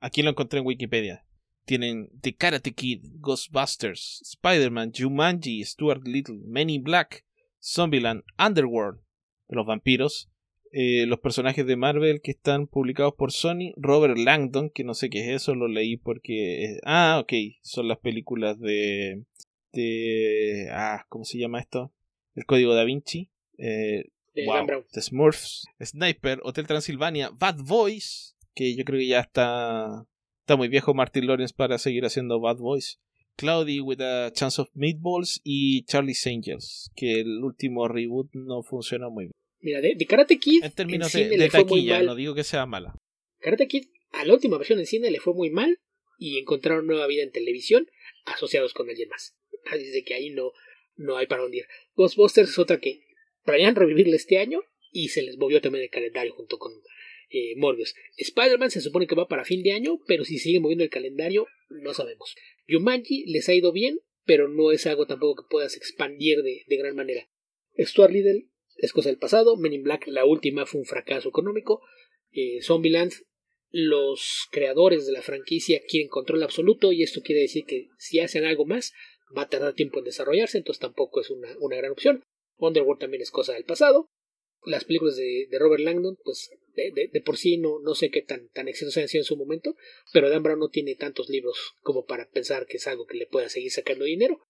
aquí 0.00 0.22
lo 0.22 0.30
encontré 0.30 0.60
en 0.60 0.66
Wikipedia. 0.66 1.24
Tienen 1.64 2.08
The 2.20 2.34
Karate 2.34 2.72
Kid, 2.72 3.04
Ghostbusters, 3.20 4.22
Spider-Man, 4.22 4.92
Jumanji, 4.96 5.62
Stuart 5.64 6.06
Little, 6.06 6.38
Many 6.46 6.78
Black, 6.78 7.26
Zombieland, 7.60 8.22
Underworld, 8.38 9.00
los 9.48 9.66
vampiros, 9.66 10.30
eh, 10.72 11.06
los 11.06 11.20
personajes 11.20 11.66
de 11.66 11.76
Marvel 11.76 12.20
que 12.20 12.30
están 12.30 12.66
publicados 12.66 13.14
por 13.14 13.32
Sony, 13.32 13.72
Robert 13.76 14.18
Langdon, 14.18 14.70
que 14.70 14.84
no 14.84 14.94
sé 14.94 15.08
qué 15.10 15.20
es 15.20 15.42
eso, 15.42 15.54
lo 15.54 15.68
leí 15.68 15.96
porque... 15.96 16.78
ah, 16.84 17.18
ok, 17.22 17.32
son 17.62 17.88
las 17.88 17.98
películas 17.98 18.58
de... 18.60 19.24
de... 19.72 20.68
ah, 20.72 21.04
¿cómo 21.08 21.24
se 21.24 21.38
llama 21.38 21.60
esto? 21.60 21.92
El 22.38 22.44
Código 22.44 22.72
Da 22.72 22.84
Vinci, 22.84 23.32
eh, 23.58 24.04
The 24.32 25.02
Smurfs, 25.02 25.66
Sniper, 25.82 26.38
Hotel 26.44 26.68
Transilvania, 26.68 27.30
Bad 27.30 27.56
Boys, 27.64 28.36
que 28.54 28.76
yo 28.76 28.84
creo 28.84 29.00
que 29.00 29.08
ya 29.08 29.18
está, 29.18 30.06
está 30.42 30.54
muy 30.54 30.68
viejo 30.68 30.94
Martin 30.94 31.26
Lawrence 31.26 31.52
para 31.52 31.78
seguir 31.78 32.04
haciendo 32.04 32.38
Bad 32.38 32.58
Boys. 32.58 33.00
Cloudy 33.36 33.80
with 33.80 34.00
a 34.00 34.32
Chance 34.32 34.62
of 34.62 34.68
Meatballs 34.74 35.40
y 35.42 35.84
Charlie's 35.86 36.24
Angels, 36.28 36.92
que 36.94 37.20
el 37.20 37.42
último 37.42 37.88
reboot 37.88 38.30
no 38.34 38.62
funciona 38.62 39.08
muy 39.08 39.24
bien. 39.24 39.32
Mira, 39.60 39.80
de, 39.80 39.96
Karate 40.06 40.38
Kid. 40.38 40.62
En 40.62 40.72
términos 40.72 41.12
de, 41.12 41.48
taquilla, 41.50 42.02
no 42.02 42.14
digo 42.14 42.36
que 42.36 42.44
sea 42.44 42.66
mala. 42.66 42.94
Karate 43.40 43.66
Kid, 43.66 43.86
a 44.12 44.24
la 44.24 44.34
última 44.34 44.58
versión 44.58 44.78
en 44.78 44.86
cine 44.86 45.10
le 45.10 45.18
fue 45.18 45.34
muy 45.34 45.50
mal 45.50 45.80
y 46.18 46.38
encontraron 46.38 46.86
nueva 46.86 47.08
vida 47.08 47.24
en 47.24 47.32
televisión 47.32 47.88
asociados 48.26 48.74
con 48.74 48.88
alguien 48.88 49.08
más. 49.08 49.36
Así 49.72 49.88
de 49.90 50.04
que 50.04 50.14
ahí 50.14 50.30
no, 50.30 50.52
no 50.98 51.16
hay 51.16 51.26
para 51.26 51.44
hundir. 51.44 51.64
Ghostbusters 51.96 52.50
es 52.50 52.58
otra 52.58 52.78
que 52.78 53.00
planean 53.44 53.76
revivirle 53.76 54.16
este 54.16 54.38
año 54.38 54.60
y 54.92 55.08
se 55.08 55.22
les 55.22 55.38
movió 55.38 55.60
también 55.60 55.84
el 55.84 55.90
calendario 55.90 56.34
junto 56.34 56.58
con 56.58 56.72
eh, 57.30 57.54
Morbius. 57.56 57.94
Spider-Man 58.16 58.70
se 58.70 58.80
supone 58.80 59.06
que 59.06 59.14
va 59.14 59.28
para 59.28 59.44
fin 59.44 59.62
de 59.62 59.72
año, 59.72 60.00
pero 60.06 60.24
si 60.24 60.38
sigue 60.38 60.60
moviendo 60.60 60.84
el 60.84 60.90
calendario, 60.90 61.46
no 61.68 61.94
sabemos. 61.94 62.34
Yumanji 62.66 63.24
les 63.26 63.48
ha 63.48 63.54
ido 63.54 63.72
bien, 63.72 64.00
pero 64.24 64.48
no 64.48 64.72
es 64.72 64.86
algo 64.86 65.06
tampoco 65.06 65.42
que 65.42 65.48
puedas 65.50 65.76
expandir 65.76 66.42
de, 66.42 66.76
gran 66.76 66.94
manera. 66.94 67.28
Stuart 67.78 68.12
Little 68.12 68.48
es 68.76 68.92
cosa 68.92 69.08
del 69.08 69.18
pasado. 69.18 69.56
Men 69.56 69.72
in 69.72 69.82
Black, 69.82 70.06
la 70.08 70.24
última, 70.24 70.66
fue 70.66 70.80
un 70.80 70.86
fracaso 70.86 71.28
económico. 71.28 71.82
Eh, 72.32 72.60
Zombieland, 72.62 73.12
los 73.70 74.48
creadores 74.50 75.06
de 75.06 75.12
la 75.12 75.22
franquicia 75.22 75.82
quieren 75.86 76.08
control 76.08 76.42
absoluto 76.42 76.92
y 76.92 77.02
esto 77.02 77.22
quiere 77.22 77.42
decir 77.42 77.64
que 77.66 77.88
si 77.98 78.20
hacen 78.20 78.44
algo 78.44 78.64
más 78.64 78.92
va 79.36 79.42
a 79.42 79.48
tardar 79.48 79.74
tiempo 79.74 79.98
en 79.98 80.06
desarrollarse, 80.06 80.58
entonces 80.58 80.80
tampoco 80.80 81.20
es 81.20 81.30
una, 81.30 81.48
una 81.60 81.76
gran 81.76 81.92
opción. 81.92 82.22
Underworld 82.56 83.00
también 83.00 83.22
es 83.22 83.30
cosa 83.30 83.52
del 83.54 83.64
pasado 83.64 84.08
las 84.64 84.84
películas 84.84 85.16
de, 85.16 85.48
Robert 85.58 85.82
Langdon, 85.82 86.16
pues 86.22 86.50
de, 86.74 86.92
de, 87.12 87.20
por 87.20 87.36
sí 87.36 87.58
no, 87.58 87.78
no 87.80 87.94
sé 87.94 88.10
qué 88.10 88.22
tan, 88.22 88.48
tan 88.50 88.68
exitosas 88.68 89.02
han 89.02 89.08
sido 89.08 89.22
en 89.22 89.26
su 89.26 89.36
momento, 89.36 89.76
pero 90.12 90.30
Dan 90.30 90.42
Brown 90.42 90.58
no 90.58 90.68
tiene 90.68 90.94
tantos 90.94 91.28
libros 91.28 91.74
como 91.80 92.04
para 92.04 92.28
pensar 92.30 92.66
que 92.66 92.76
es 92.76 92.86
algo 92.86 93.06
que 93.06 93.16
le 93.16 93.26
pueda 93.26 93.48
seguir 93.48 93.70
sacando 93.70 94.04
dinero. 94.04 94.40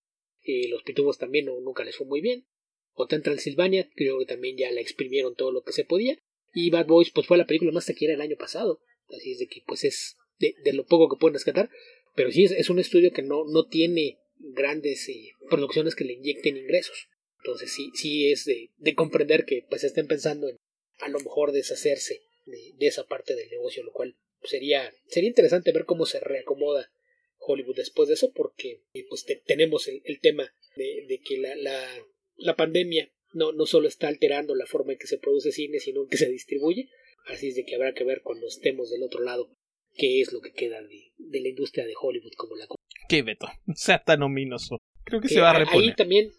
Y 0.42 0.68
los 0.68 0.82
pitubos 0.82 1.18
también 1.18 1.46
no, 1.46 1.60
nunca 1.60 1.84
les 1.84 1.96
fue 1.96 2.06
muy 2.06 2.20
bien. 2.20 2.46
Hotel 2.94 3.22
Transilvania, 3.22 3.90
creo 3.94 4.18
que 4.18 4.26
también 4.26 4.56
ya 4.56 4.70
la 4.70 4.80
exprimieron 4.80 5.34
todo 5.34 5.52
lo 5.52 5.62
que 5.62 5.72
se 5.72 5.84
podía. 5.84 6.18
Y 6.54 6.70
Bad 6.70 6.86
Boys, 6.86 7.10
pues 7.10 7.26
fue 7.26 7.36
la 7.36 7.46
película 7.46 7.72
más 7.72 7.86
taquillera 7.86 8.14
el 8.14 8.20
año 8.20 8.36
pasado. 8.36 8.80
Así 9.08 9.32
es 9.32 9.38
de 9.38 9.46
que, 9.46 9.62
pues 9.66 9.84
es 9.84 10.16
de, 10.38 10.54
de 10.64 10.72
lo 10.72 10.86
poco 10.86 11.08
que 11.08 11.20
pueden 11.20 11.34
rescatar. 11.34 11.70
Pero 12.14 12.30
sí 12.30 12.44
es, 12.44 12.52
es 12.52 12.70
un 12.70 12.78
estudio 12.78 13.12
que 13.12 13.22
no, 13.22 13.44
no 13.44 13.66
tiene 13.66 14.18
grandes 14.38 15.08
eh, 15.08 15.32
producciones 15.48 15.94
que 15.94 16.04
le 16.04 16.14
inyecten 16.14 16.56
ingresos. 16.56 17.08
Entonces 17.38 17.72
sí, 17.72 17.90
sí 17.94 18.30
es 18.32 18.44
de, 18.44 18.70
de 18.76 18.94
comprender 18.94 19.44
que 19.44 19.64
pues 19.68 19.84
estén 19.84 20.06
pensando 20.06 20.48
en 20.48 20.56
a 20.98 21.08
lo 21.08 21.20
mejor 21.20 21.52
deshacerse 21.52 22.22
de, 22.46 22.86
esa 22.86 23.06
parte 23.06 23.34
del 23.34 23.50
negocio, 23.50 23.82
lo 23.82 23.92
cual 23.92 24.16
sería, 24.42 24.92
sería 25.06 25.28
interesante 25.28 25.72
ver 25.72 25.84
cómo 25.84 26.06
se 26.06 26.20
reacomoda 26.20 26.90
Hollywood 27.38 27.76
después 27.76 28.08
de 28.08 28.14
eso, 28.14 28.32
porque 28.32 28.82
eh, 28.94 29.04
pues 29.08 29.24
tenemos 29.46 29.88
el, 29.88 30.20
tema 30.20 30.52
de, 30.76 31.20
que 31.24 31.38
la, 31.38 31.54
la, 31.56 32.06
la, 32.36 32.56
pandemia 32.56 33.12
no, 33.32 33.52
no 33.52 33.66
solo 33.66 33.86
está 33.86 34.08
alterando 34.08 34.54
la 34.54 34.66
forma 34.66 34.92
en 34.92 34.98
que 34.98 35.06
se 35.06 35.18
produce 35.18 35.52
cine, 35.52 35.78
sino 35.78 36.02
en 36.02 36.08
que 36.08 36.16
se 36.16 36.28
distribuye, 36.28 36.88
así 37.26 37.48
es 37.48 37.54
de 37.54 37.64
que 37.64 37.76
habrá 37.76 37.94
que 37.94 38.04
ver 38.04 38.22
cuando 38.22 38.46
estemos 38.46 38.90
del 38.90 39.02
otro 39.02 39.22
lado 39.22 39.50
qué 39.96 40.20
es 40.20 40.32
lo 40.32 40.40
que 40.40 40.52
queda 40.52 40.82
de, 40.82 41.12
de 41.16 41.40
la 41.40 41.48
industria 41.48 41.86
de 41.86 41.94
Hollywood 42.00 42.32
como 42.36 42.56
la 42.56 42.66
Qué 43.08 43.22
veto, 43.22 43.48
sea 43.74 44.02
tan 44.04 44.22
ominoso. 44.22 44.78
Creo 45.04 45.20
que, 45.20 45.28
se 45.28 45.40
va 45.40 45.50
a 45.50 45.58
reponer. 45.58 45.90
Ahí 45.90 45.94
también 45.96 46.30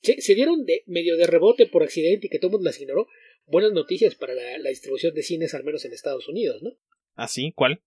se, 0.00 0.34
dieron 0.34 0.64
de 0.64 0.84
medio 0.86 1.16
de 1.16 1.26
rebote 1.26 1.66
por 1.66 1.82
accidente 1.82 2.26
y 2.26 2.30
que 2.30 2.38
todo 2.38 2.58
las 2.60 2.80
ignoró. 2.80 3.08
Buenas 3.46 3.72
noticias 3.72 4.14
para 4.14 4.34
la, 4.34 4.68
distribución 4.68 5.14
de 5.14 5.22
cines, 5.22 5.54
al 5.54 5.64
menos 5.64 5.84
en 5.84 5.92
Estados 5.92 6.28
Unidos, 6.28 6.62
¿no? 6.62 6.78
¿Ah, 7.14 7.26
sí? 7.26 7.52
¿Cuál? 7.54 7.82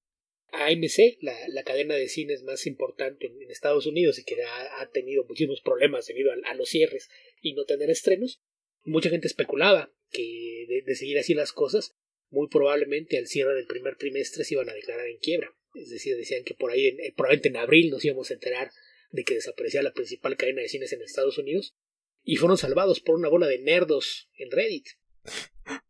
AMC, 0.52 1.18
la, 1.22 1.34
la 1.50 1.64
cadena 1.64 1.96
de 1.96 2.08
cines 2.08 2.44
más 2.44 2.66
importante 2.68 3.28
en, 3.28 3.50
Estados 3.50 3.86
Unidos 3.86 4.20
y 4.20 4.24
que 4.24 4.36
ha, 4.44 4.90
tenido 4.92 5.24
muchísimos 5.26 5.62
problemas 5.62 6.06
debido 6.08 6.32
a, 6.32 6.54
los 6.56 6.70
cierres 6.70 7.10
y 7.42 7.54
no 7.54 7.64
tener 7.66 7.90
estrenos. 7.90 8.42
Mucha 8.84 9.10
gente 9.10 9.28
especulaba 9.28 9.92
que 10.12 10.84
de, 10.86 10.96
seguir 10.96 11.18
así 11.18 11.34
las 11.34 11.54
cosas, 11.54 11.96
muy 12.30 12.48
probablemente 12.50 13.18
al 13.18 13.28
cierre 13.28 13.56
del 13.56 13.68
primer 13.68 13.96
trimestre 13.96 14.44
se 14.44 14.56
iban 14.56 14.70
a 14.70 14.74
declarar 14.74 15.08
en 15.08 15.20
quiebra. 15.20 15.56
Es 15.76 15.90
decir, 15.90 16.16
decían 16.16 16.44
que 16.44 16.54
por 16.54 16.72
ahí, 16.72 16.98
probablemente 17.16 17.50
en 17.50 17.58
abril 17.58 17.92
nos 17.92 18.04
íbamos 18.04 18.32
a 18.32 18.34
enterar 18.34 18.72
de 19.12 19.24
que 19.24 19.36
desaparecía 19.36 19.84
la 19.84 19.94
principal 19.94 20.38
cadena 20.38 20.62
de 20.62 20.70
cines 20.70 20.92
en 20.94 21.02
Estados 21.02 21.38
Unidos 21.38 21.76
y 22.24 22.38
fueron 22.38 22.58
salvados 22.58 23.00
por 23.02 23.16
una 23.16 23.30
bola 23.30 23.48
de 23.48 23.60
nerdos 23.60 24.30
en 24.38 24.52
Reddit. 24.52 24.88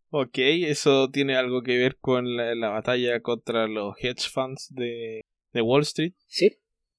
Ok, 0.09 0.38
eso 0.38 1.09
tiene 1.11 1.36
algo 1.36 1.61
que 1.61 1.77
ver 1.77 1.97
con 1.97 2.36
la, 2.36 2.69
batalla 2.69 3.19
contra 3.21 3.67
los 3.67 3.95
hedge 3.99 4.29
funds 4.31 4.73
de, 4.73 5.21
de 5.53 5.61
Wall 5.61 5.81
Street. 5.81 6.13
Sí, 6.27 6.57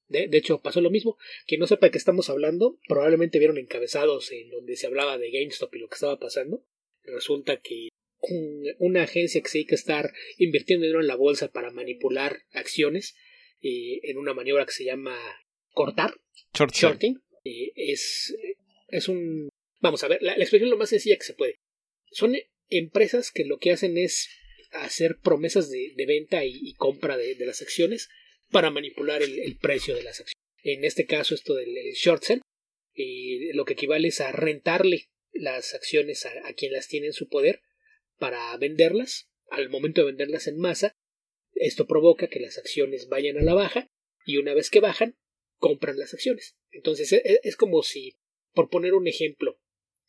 de, 0.09 0.29
de, 0.29 0.39
hecho 0.39 0.61
pasó 0.61 0.81
lo 0.81 0.91
mismo. 0.91 1.17
Quien 1.47 1.61
no 1.61 1.67
sepa 1.67 1.87
de 1.87 1.93
qué 1.93 1.99
estamos 1.99 2.29
hablando, 2.31 2.79
probablemente 2.89 3.39
vieron 3.39 3.59
encabezados 3.59 4.31
en 4.33 4.51
donde 4.51 4.77
se 4.77 4.87
hablaba 4.87 5.19
de 5.19 5.31
GameStop 5.31 5.75
y 5.75 5.79
lo 5.79 5.89
que 5.89 5.95
estaba 5.95 6.19
pasando. 6.19 6.65
Resulta 7.05 7.61
que 7.61 7.89
una 8.79 9.03
agencia 9.03 9.41
que 9.41 9.49
se 9.49 9.59
dedica 9.59 9.75
a 9.75 9.79
estar 9.79 10.13
invirtiendo 10.39 10.85
dinero 10.85 11.01
en 11.01 11.07
la 11.07 11.17
bolsa 11.17 11.53
para 11.53 11.71
manipular 11.71 12.43
acciones 12.53 13.15
eh, 13.63 14.01
en 14.03 14.19
una 14.19 14.35
maniobra 14.35 14.67
que 14.67 14.73
se 14.73 14.85
llama 14.85 15.17
cortar, 15.71 16.15
shorting, 16.53 17.23
eh, 17.45 17.73
es 17.77 18.35
es 18.89 19.09
un... 19.09 19.49
Vamos 19.81 20.03
a 20.05 20.09
ver, 20.09 20.23
la, 20.23 20.35
expresión 20.35 20.71
lo 20.71 20.77
más 20.77 20.91
sencilla 20.91 21.17
que 21.17 21.25
se 21.25 21.35
puede. 21.35 21.61
Son 22.11 22.35
empresas 22.69 23.31
que 23.31 23.45
lo 23.45 23.59
que 23.59 23.73
hacen 23.73 23.99
es 23.99 24.29
hacer 24.73 25.19
promesas 25.23 25.71
de, 25.71 25.95
venta 26.07 26.45
y, 26.45 26.75
compra 26.75 27.17
de, 27.17 27.37
las 27.41 27.63
acciones 27.63 28.09
para 28.51 28.71
manipular 28.71 29.23
el, 29.23 29.57
precio 29.59 29.95
de 29.95 30.03
las 30.03 30.21
acciones. 30.21 30.43
En 30.63 30.85
este 30.85 31.07
caso, 31.07 31.35
esto 31.35 31.55
del 31.55 31.75
short 31.95 32.23
sell, 32.23 32.41
eh, 32.95 33.51
lo 33.53 33.65
que 33.65 33.75
equivale 33.75 34.09
es 34.09 34.21
a 34.21 34.33
rentarle 34.33 35.09
las 35.33 35.75
acciones 35.75 36.25
a, 36.27 36.33
a, 36.49 36.55
quien 36.55 36.73
las 36.73 36.89
tiene 36.89 37.09
en 37.09 37.13
su 37.13 37.29
poder 37.29 37.61
para 38.19 38.57
venderlas. 38.57 39.29
Al 39.51 39.69
momento 39.69 40.01
de 40.01 40.09
venderlas 40.09 40.49
en 40.49 40.59
masa, 40.59 40.97
esto 41.55 41.87
provoca 41.87 42.29
que 42.29 42.41
las 42.41 42.59
acciones 42.59 43.09
vayan 43.09 43.39
a 43.39 43.43
la 43.43 43.55
baja 43.55 43.89
y 44.25 44.39
una 44.39 44.55
vez 44.55 44.71
que 44.71 44.81
bajan, 44.81 45.17
compran 45.59 45.99
las 45.99 46.13
acciones. 46.15 46.57
Entonces 46.71 47.13
e, 47.13 47.23
e, 47.25 47.41
es 47.45 47.57
como 47.57 47.83
si 47.83 48.17
por 48.57 48.71
poner 48.71 48.95
un 48.95 49.07
ejemplo, 49.07 49.61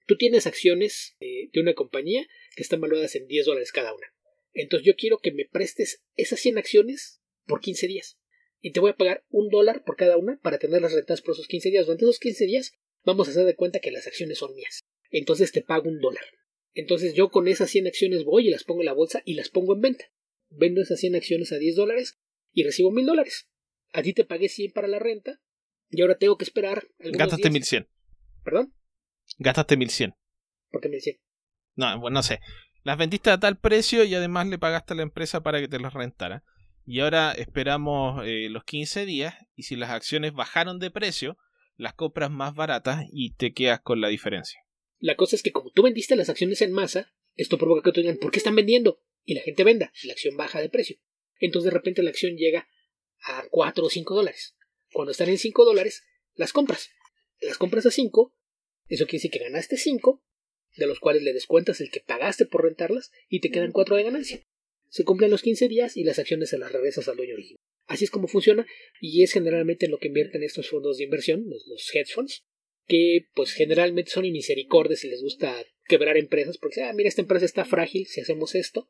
tú 0.07 0.15
tienes 0.15 0.47
acciones 0.47 1.17
de, 1.19 1.51
una 1.59 1.73
compañía 1.73 2.25
que 2.55 2.63
están 2.63 2.79
valuadas 2.79 3.15
en 3.15 3.27
10 3.27 3.45
dólares 3.45 3.73
cada 3.73 3.93
una. 3.93 4.07
Entonces 4.53 4.87
yo 4.87 4.95
quiero 4.95 5.19
que 5.19 5.33
me 5.33 5.45
prestes 5.45 6.01
esas 6.15 6.39
100 6.39 6.57
acciones 6.57 7.21
por 7.45 7.59
15 7.59 7.87
días. 7.87 8.17
Y 8.61 8.71
te 8.71 8.79
voy 8.79 8.91
a 8.91 8.95
pagar 8.95 9.25
un 9.29 9.49
dólar 9.49 9.83
por 9.83 9.97
cada 9.97 10.17
una 10.17 10.39
para 10.41 10.57
tenerlas 10.57 10.93
rentadas 10.93 11.21
por 11.21 11.33
esos 11.33 11.47
15 11.47 11.69
días. 11.69 11.85
Durante 11.85 12.05
esos 12.05 12.19
15 12.19 12.45
días 12.45 12.71
vamos 13.03 13.27
a 13.27 13.31
hacer 13.31 13.45
de 13.45 13.55
cuenta 13.55 13.79
que 13.79 13.91
las 13.91 14.07
acciones 14.07 14.39
son 14.39 14.55
mías. 14.55 14.79
Entonces 15.11 15.51
te 15.51 15.61
pago 15.61 15.89
un 15.89 15.99
dólar. 15.99 16.23
Entonces 16.77 17.15
yo 17.15 17.31
con 17.31 17.47
esas 17.47 17.71
100 17.71 17.87
acciones 17.87 18.23
voy 18.23 18.47
y 18.47 18.51
las 18.51 18.63
pongo 18.63 18.81
en 18.81 18.85
la 18.85 18.93
bolsa 18.93 19.23
y 19.25 19.33
las 19.33 19.49
pongo 19.49 19.73
en 19.73 19.81
venta. 19.81 20.05
Vendo 20.49 20.79
esas 20.79 20.99
100 20.99 21.15
acciones 21.15 21.51
a 21.51 21.57
10 21.57 21.75
dólares 21.75 22.19
y 22.53 22.63
recibo 22.63 22.91
1000 22.91 23.07
dólares. 23.07 23.49
A 23.93 24.03
ti 24.03 24.13
te 24.13 24.25
pagué 24.25 24.47
100 24.47 24.73
para 24.73 24.87
la 24.87 24.99
renta 24.99 25.41
y 25.89 26.03
ahora 26.03 26.19
tengo 26.19 26.37
que 26.37 26.43
esperar. 26.43 26.87
Gástate 26.99 27.49
1100. 27.49 27.89
¿Perdón? 28.43 28.75
Gastaste 29.39 29.75
1100. 29.75 30.13
¿Por 30.69 30.81
qué 30.81 30.89
1100? 30.89 31.19
No, 31.77 31.99
bueno, 31.99 32.13
no 32.13 32.23
sé. 32.23 32.41
Las 32.83 32.99
vendiste 32.99 33.31
a 33.31 33.39
tal 33.39 33.57
precio 33.57 34.03
y 34.03 34.13
además 34.13 34.45
le 34.45 34.59
pagaste 34.59 34.93
a 34.93 34.97
la 34.97 35.03
empresa 35.03 35.41
para 35.41 35.59
que 35.59 35.67
te 35.67 35.79
las 35.79 35.95
rentara. 35.95 36.43
Y 36.85 36.99
ahora 36.99 37.31
esperamos 37.31 38.21
eh, 38.23 38.49
los 38.51 38.63
15 38.65 39.07
días 39.07 39.33
y 39.55 39.63
si 39.63 39.75
las 39.75 39.89
acciones 39.89 40.31
bajaron 40.31 40.77
de 40.77 40.91
precio, 40.91 41.39
las 41.75 41.95
compras 41.95 42.29
más 42.29 42.53
baratas 42.53 43.03
y 43.11 43.31
te 43.31 43.53
quedas 43.53 43.81
con 43.81 43.99
la 43.99 44.09
diferencia. 44.09 44.61
La 44.99 45.15
cosa 45.15 45.35
es 45.35 45.43
que 45.43 45.51
como 45.51 45.71
tú 45.71 45.83
vendiste 45.83 46.15
las 46.15 46.29
acciones 46.29 46.61
en 46.61 46.71
masa, 46.71 47.13
esto 47.35 47.57
provoca 47.57 47.83
que 47.83 47.91
te 47.93 48.01
digan, 48.01 48.17
¿por 48.17 48.31
qué 48.31 48.39
están 48.39 48.55
vendiendo? 48.55 49.01
Y 49.23 49.35
la 49.35 49.41
gente 49.41 49.63
venda, 49.63 49.91
la 50.03 50.13
acción 50.13 50.37
baja 50.37 50.61
de 50.61 50.69
precio. 50.69 50.97
Entonces 51.39 51.71
de 51.71 51.77
repente 51.77 52.03
la 52.03 52.09
acción 52.09 52.35
llega 52.35 52.67
a 53.21 53.45
4 53.49 53.85
o 53.85 53.89
5 53.89 54.15
dólares. 54.15 54.55
Cuando 54.91 55.11
están 55.11 55.29
en 55.29 55.37
5 55.37 55.65
dólares, 55.65 56.03
las 56.35 56.53
compras. 56.53 56.89
Las 57.41 57.57
compras 57.57 57.85
a 57.85 57.91
5 57.91 58.33
eso 58.87 59.05
quiere 59.05 59.17
decir 59.17 59.31
que 59.31 59.39
ganaste 59.39 59.77
5, 59.77 60.23
de 60.77 60.87
los 60.87 60.99
cuales 60.99 61.23
le 61.23 61.33
descuentas 61.33 61.81
el 61.81 61.91
que 61.91 61.99
pagaste 61.99 62.45
por 62.45 62.63
rentarlas 62.63 63.11
y 63.29 63.41
te 63.41 63.51
quedan 63.51 63.71
4 63.71 63.95
de 63.95 64.03
ganancia. 64.03 64.47
Se 64.89 65.03
cumplen 65.03 65.31
los 65.31 65.41
15 65.41 65.67
días 65.67 65.97
y 65.97 66.03
las 66.03 66.19
acciones 66.19 66.49
se 66.49 66.57
las 66.57 66.71
regresas 66.71 67.07
al 67.07 67.17
dueño 67.17 67.33
original. 67.33 67.59
Así 67.87 68.05
es 68.05 68.11
como 68.11 68.27
funciona 68.27 68.65
y 69.01 69.23
es 69.23 69.33
generalmente 69.33 69.87
lo 69.87 69.97
que 69.97 70.07
invierten 70.07 70.43
estos 70.43 70.69
fondos 70.69 70.97
de 70.97 71.05
inversión, 71.05 71.45
los, 71.47 71.93
hedge 71.93 72.13
funds, 72.13 72.45
que 72.87 73.27
pues 73.33 73.51
generalmente 73.51 74.11
son 74.11 74.25
inmisericordes 74.25 75.03
y 75.03 75.09
les 75.09 75.21
gusta 75.21 75.65
quebrar 75.85 76.17
empresas 76.17 76.57
porque, 76.57 76.81
ah, 76.83 76.93
mira, 76.93 77.09
esta 77.09 77.21
empresa 77.21 77.45
está 77.45 77.65
frágil, 77.65 78.05
si 78.05 78.21
hacemos 78.21 78.55
esto, 78.55 78.89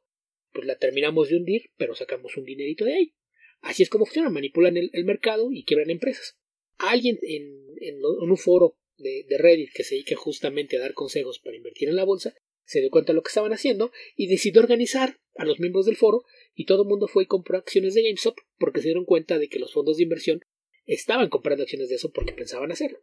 pues 0.54 0.66
la 0.66 0.78
terminamos 0.78 1.30
de 1.30 1.38
hundir, 1.38 1.72
pero 1.78 1.96
sacamos 1.96 2.38
un 2.38 2.46
dinerito 2.46 2.86
de 2.86 2.94
ahí. 2.94 3.14
Así 3.62 3.84
es 3.84 3.90
como 3.90 4.06
funciona, 4.06 4.30
manipulan 4.30 4.78
el, 4.78 5.06
mercado 5.06 5.52
y 5.52 5.66
quiebran 5.66 5.90
empresas. 5.90 6.38
Alguien 6.78 7.18
en, 7.24 7.76
en 7.82 8.04
un 8.04 8.38
foro 8.38 8.78
de, 8.98 9.26
Reddit 9.38 9.72
que 9.74 9.84
se 9.84 9.96
dedica 9.96 10.16
justamente 10.16 10.78
a 10.78 10.80
dar 10.80 10.94
consejos 10.94 11.40
para 11.40 11.58
invertir 11.58 11.90
en 11.90 11.96
la 11.96 12.04
bolsa, 12.04 12.34
se 12.66 12.82
dio 12.82 12.90
cuenta 12.90 13.14
de 13.14 13.16
lo 13.16 13.24
que 13.24 13.30
estaban 13.30 13.54
haciendo 13.54 13.92
y 14.16 14.28
decidió 14.28 14.62
organizar 14.62 15.20
a 15.36 15.46
los 15.46 15.60
miembros 15.60 15.86
del 15.86 15.96
foro 15.96 16.24
y 16.54 16.66
todo 16.66 16.84
el 16.84 16.90
mundo 16.90 17.08
fue 17.08 17.24
y 17.24 17.28
compró 17.28 17.58
acciones 17.58 17.94
de 17.94 18.04
GameStop 18.04 18.38
porque 18.58 18.82
se 18.82 18.88
dieron 18.88 19.06
cuenta 19.06 19.40
de 19.40 19.48
que 19.48 19.60
los 19.60 19.74
fondos 19.74 19.98
de 19.98 20.04
inversión 20.04 20.42
estaban 20.86 21.30
comprando 21.30 21.64
acciones 21.64 21.90
de 21.90 21.96
eso 21.96 22.12
porque 22.12 22.34
pensaban 22.34 22.72
hacerlo. 22.72 23.00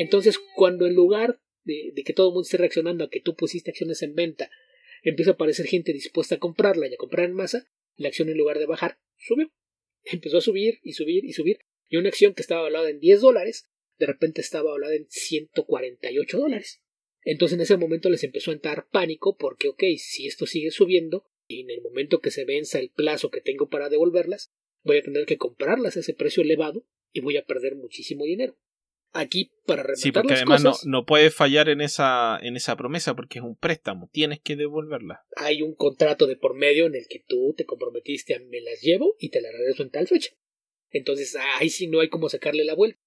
Entonces, 0.00 0.38
cuando 0.56 0.86
en 0.86 0.94
lugar 0.94 1.42
de, 1.64 1.92
que 2.06 2.14
todo 2.14 2.28
el 2.28 2.32
mundo 2.32 2.46
esté 2.46 2.56
reaccionando 2.56 3.04
a 3.04 3.10
que 3.10 3.20
tú 3.20 3.36
pusiste 3.36 3.70
acciones 3.70 4.00
en 4.00 4.14
venta, 4.14 4.50
empieza 5.02 5.32
a 5.32 5.34
aparecer 5.34 5.66
gente 5.66 5.92
dispuesta 5.92 6.36
a 6.36 6.38
comprarla 6.38 6.88
y 6.88 6.94
a 6.94 6.96
comprar 6.96 7.26
en 7.26 7.34
masa, 7.34 7.70
la 7.96 8.08
acción 8.08 8.30
en 8.30 8.38
lugar 8.38 8.58
de 8.58 8.64
bajar, 8.64 8.98
subió. 9.18 9.52
Empezó 10.04 10.38
a 10.38 10.40
subir 10.40 10.78
y 10.82 10.94
subir 10.94 11.26
y 11.26 11.34
subir. 11.34 11.58
Y 11.90 11.98
una 11.98 12.08
acción 12.08 12.32
que 12.32 12.40
estaba 12.40 12.62
valorada 12.62 12.88
en 12.88 12.98
10 12.98 13.20
dólares, 13.20 13.68
de 13.98 14.06
repente 14.06 14.40
estaba 14.40 14.70
valorada 14.70 14.94
en 14.94 15.04
148 15.10 16.38
dólares. 16.38 16.80
Entonces 17.22 17.56
en 17.56 17.60
ese 17.60 17.76
momento 17.76 18.08
les 18.08 18.24
empezó 18.24 18.52
a 18.52 18.54
entrar 18.54 18.88
pánico 18.90 19.36
porque, 19.36 19.68
ok, 19.68 19.82
si 19.98 20.26
esto 20.26 20.46
sigue 20.46 20.70
subiendo, 20.70 21.26
y 21.46 21.60
en 21.60 21.68
el 21.68 21.82
momento 21.82 22.20
que 22.20 22.30
se 22.30 22.46
venza 22.46 22.78
el 22.78 22.88
plazo 22.88 23.30
que 23.30 23.42
tengo 23.42 23.68
para 23.68 23.90
devolverlas, 23.90 24.50
voy 24.82 24.96
a 24.96 25.02
tener 25.02 25.26
que 25.26 25.36
comprarlas 25.36 25.98
a 25.98 26.00
ese 26.00 26.14
precio 26.14 26.42
elevado 26.42 26.86
y 27.12 27.20
voy 27.20 27.36
a 27.36 27.44
perder 27.44 27.74
muchísimo 27.74 28.24
dinero. 28.24 28.56
Aquí, 29.12 29.50
para 29.66 29.82
rematar 29.82 30.02
Sí, 30.02 30.12
porque 30.12 30.34
además 30.34 30.62
no, 30.62 30.72
no 30.84 31.04
puedes 31.04 31.34
fallar 31.34 31.68
en 31.68 31.80
esa, 31.80 32.38
en 32.40 32.56
esa 32.56 32.76
promesa 32.76 33.16
porque 33.16 33.40
es 33.40 33.44
un 33.44 33.56
préstamo, 33.56 34.08
tienes 34.12 34.40
que 34.40 34.54
devolverla. 34.54 35.24
Hay 35.36 35.62
un 35.62 35.74
contrato 35.74 36.26
de 36.26 36.36
por 36.36 36.54
medio 36.54 36.86
en 36.86 36.94
el 36.94 37.06
que 37.08 37.24
tú 37.26 37.54
te 37.56 37.64
comprometiste 37.64 38.34
a 38.34 38.40
me 38.40 38.60
las 38.60 38.80
llevo 38.82 39.16
y 39.18 39.30
te 39.30 39.40
las 39.40 39.52
regreso 39.52 39.82
en 39.82 39.90
tal 39.90 40.06
fecha. 40.06 40.30
Entonces, 40.90 41.36
ahí 41.58 41.70
sí 41.70 41.86
no 41.88 42.00
hay 42.00 42.08
como 42.08 42.28
sacarle 42.28 42.64
la 42.64 42.74
vuelta. 42.74 43.00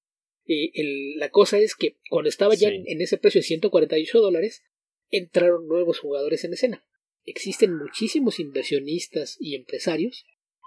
Y 0.46 1.16
la 1.16 1.30
cosa 1.30 1.58
es 1.58 1.76
que 1.76 1.98
cuando 2.10 2.30
estaba 2.30 2.54
ya 2.56 2.70
en, 2.70 3.02
ese 3.02 3.18
precio 3.18 3.40
de 3.40 3.44
148 3.48 4.20
dólares, 4.20 4.64
entraron 5.10 5.68
nuevos 5.68 6.00
jugadores 6.00 6.44
en 6.44 6.54
escena. 6.54 6.86
Existen 7.24 7.78
muchísimos 7.78 8.40
inversionistas 8.40 9.38
y 9.40 9.56
empresarios 9.56 10.26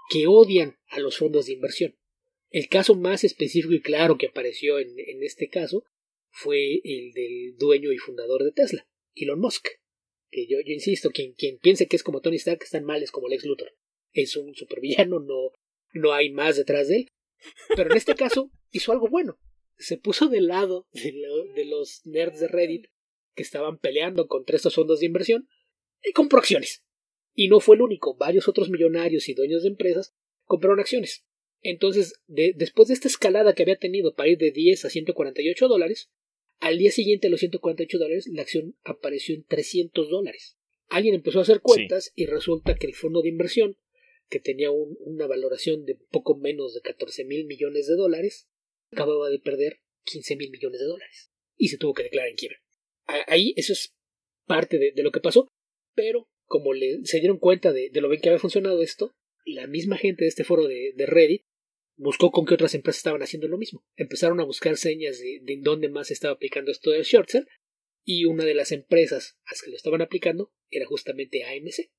que 0.09 0.25
odian 0.25 0.77
a 0.87 0.99
los 0.99 1.17
fondos 1.17 1.45
de 1.45 1.53
inversión. 1.53 1.95
El 2.49 2.69
caso 2.69 2.95
más 2.95 3.23
específico 3.23 3.73
y 3.73 3.81
claro 3.81 4.17
que 4.17 4.27
apareció 4.27 4.79
en, 4.79 4.95
este 5.21 5.49
caso 5.49 5.83
fue 6.29 6.79
el 6.83 7.11
del 7.11 7.55
dueño 7.57 7.91
y 7.91 7.97
fundador 7.97 8.43
de 8.43 8.51
Tesla, 8.51 8.87
Elon 9.15 9.39
Musk. 9.39 9.67
Que 10.29 10.45
yo, 10.47 10.57
insisto, 10.65 11.09
quien, 11.11 11.33
quien 11.33 11.57
piense 11.57 11.87
que 11.87 11.95
es 11.95 12.03
como 12.03 12.21
Tony 12.21 12.35
Stark 12.35 12.61
están 12.63 12.83
mal 12.83 13.01
es 13.01 13.11
como 13.11 13.27
Lex 13.27 13.45
Luthor. 13.45 13.73
Es 14.13 14.35
un 14.35 14.55
supervillano, 14.55 15.19
no, 15.19 15.51
no 15.93 16.13
hay 16.13 16.31
más 16.31 16.57
detrás 16.57 16.87
de 16.87 16.97
él. 16.97 17.11
Pero 17.75 17.91
en 17.91 17.97
este 17.97 18.15
caso 18.15 18.51
hizo 18.71 18.91
algo 18.91 19.07
bueno. 19.07 19.39
Se 19.77 19.97
puso 19.97 20.27
del 20.27 20.47
lado 20.47 20.87
de, 20.91 21.13
de 21.55 21.65
los 21.65 22.01
nerds 22.05 22.39
de 22.39 22.47
Reddit 22.47 22.87
que 23.35 23.43
estaban 23.43 23.77
peleando 23.77 24.27
contra 24.27 24.55
estos 24.55 24.73
fondos 24.73 24.99
de 24.99 25.05
inversión 25.05 25.47
y 26.03 26.13
compró 26.13 26.39
acciones. 26.39 26.83
Y 27.33 27.49
no 27.49 27.59
fue 27.59 27.75
el 27.75 27.83
único, 27.83 28.15
varios 28.15 28.47
otros 28.47 28.69
millonarios 28.69 29.29
y 29.29 29.35
dueños 29.35 29.61
de 29.61 29.69
empresas 29.69 30.15
compraron 30.45 30.79
acciones. 30.79 31.26
Entonces, 31.61 32.13
después 32.27 32.87
de 32.87 32.93
esta 32.93 33.07
escalada 33.07 33.53
que 33.53 33.63
había 33.63 33.77
tenido 33.77 34.13
para 34.13 34.29
ir 34.29 34.37
de 34.37 34.51
10 34.51 34.85
a 34.85 34.89
148 34.89 35.67
dólares, 35.67 36.09
al 36.59 36.77
día 36.77 36.91
siguiente 36.91 37.27
de 37.27 37.31
los 37.31 37.39
148 37.39 37.97
dólares, 37.97 38.27
la 38.27 38.41
acción 38.41 38.75
apareció 38.83 39.35
en 39.35 39.43
300 39.45 40.09
dólares. 40.09 40.57
Alguien 40.89 41.15
empezó 41.15 41.39
a 41.39 41.43
hacer 41.43 41.61
cuentas 41.61 42.11
y 42.15 42.25
resulta 42.25 42.75
que 42.75 42.87
el 42.87 42.95
fondo 42.95 43.21
de 43.21 43.29
inversión, 43.29 43.77
que 44.29 44.39
tenía 44.39 44.71
una 44.71 45.27
valoración 45.27 45.85
de 45.85 45.95
poco 45.95 46.35
menos 46.35 46.73
de 46.73 46.81
14 46.81 47.25
mil 47.25 47.45
millones 47.45 47.87
de 47.87 47.95
dólares, 47.95 48.47
acababa 48.91 49.29
de 49.29 49.39
perder 49.39 49.81
15 50.05 50.35
mil 50.37 50.49
millones 50.49 50.79
de 50.79 50.85
dólares 50.85 51.31
y 51.57 51.67
se 51.67 51.77
tuvo 51.77 51.93
que 51.93 52.03
declarar 52.03 52.29
en 52.29 52.35
quiebra. 52.35 52.57
Ahí 53.27 53.53
eso 53.55 53.73
es 53.73 53.93
parte 54.45 54.77
de, 54.77 55.03
lo 55.03 55.11
que 55.11 55.19
pasó, 55.19 55.47
pero 55.93 56.29
como 56.45 56.73
le, 56.73 57.05
se 57.05 57.19
dieron 57.19 57.39
cuenta 57.39 57.73
de, 57.73 57.89
lo 57.93 58.09
bien 58.09 58.21
que 58.21 58.29
había 58.29 58.39
funcionado 58.39 58.81
esto, 58.81 59.13
la 59.53 59.67
misma 59.67 59.97
gente 59.97 60.23
de 60.23 60.29
este 60.29 60.43
foro 60.43 60.67
de, 60.67 60.93
Reddit 60.97 61.45
buscó 61.95 62.31
con 62.31 62.45
qué 62.45 62.53
otras 62.53 62.75
empresas 62.75 62.99
estaban 62.99 63.23
haciendo 63.23 63.47
lo 63.47 63.57
mismo. 63.57 63.85
Empezaron 63.95 64.39
a 64.39 64.43
buscar 64.43 64.77
señas 64.77 65.19
de, 65.19 65.39
de 65.41 65.57
dónde 65.61 65.89
más 65.89 66.07
se 66.07 66.13
estaba 66.13 66.33
aplicando 66.33 66.71
esto 66.71 66.91
del 66.91 67.03
short 67.03 67.29
sell 67.29 67.47
y 68.03 68.25
una 68.25 68.45
de 68.45 68.53
las 68.53 68.71
empresas 68.71 69.37
a 69.45 69.51
las 69.51 69.61
que 69.61 69.71
lo 69.71 69.75
estaban 69.75 70.01
aplicando 70.01 70.53
era 70.69 70.85
justamente 70.85 71.43
AMC. 71.43 71.91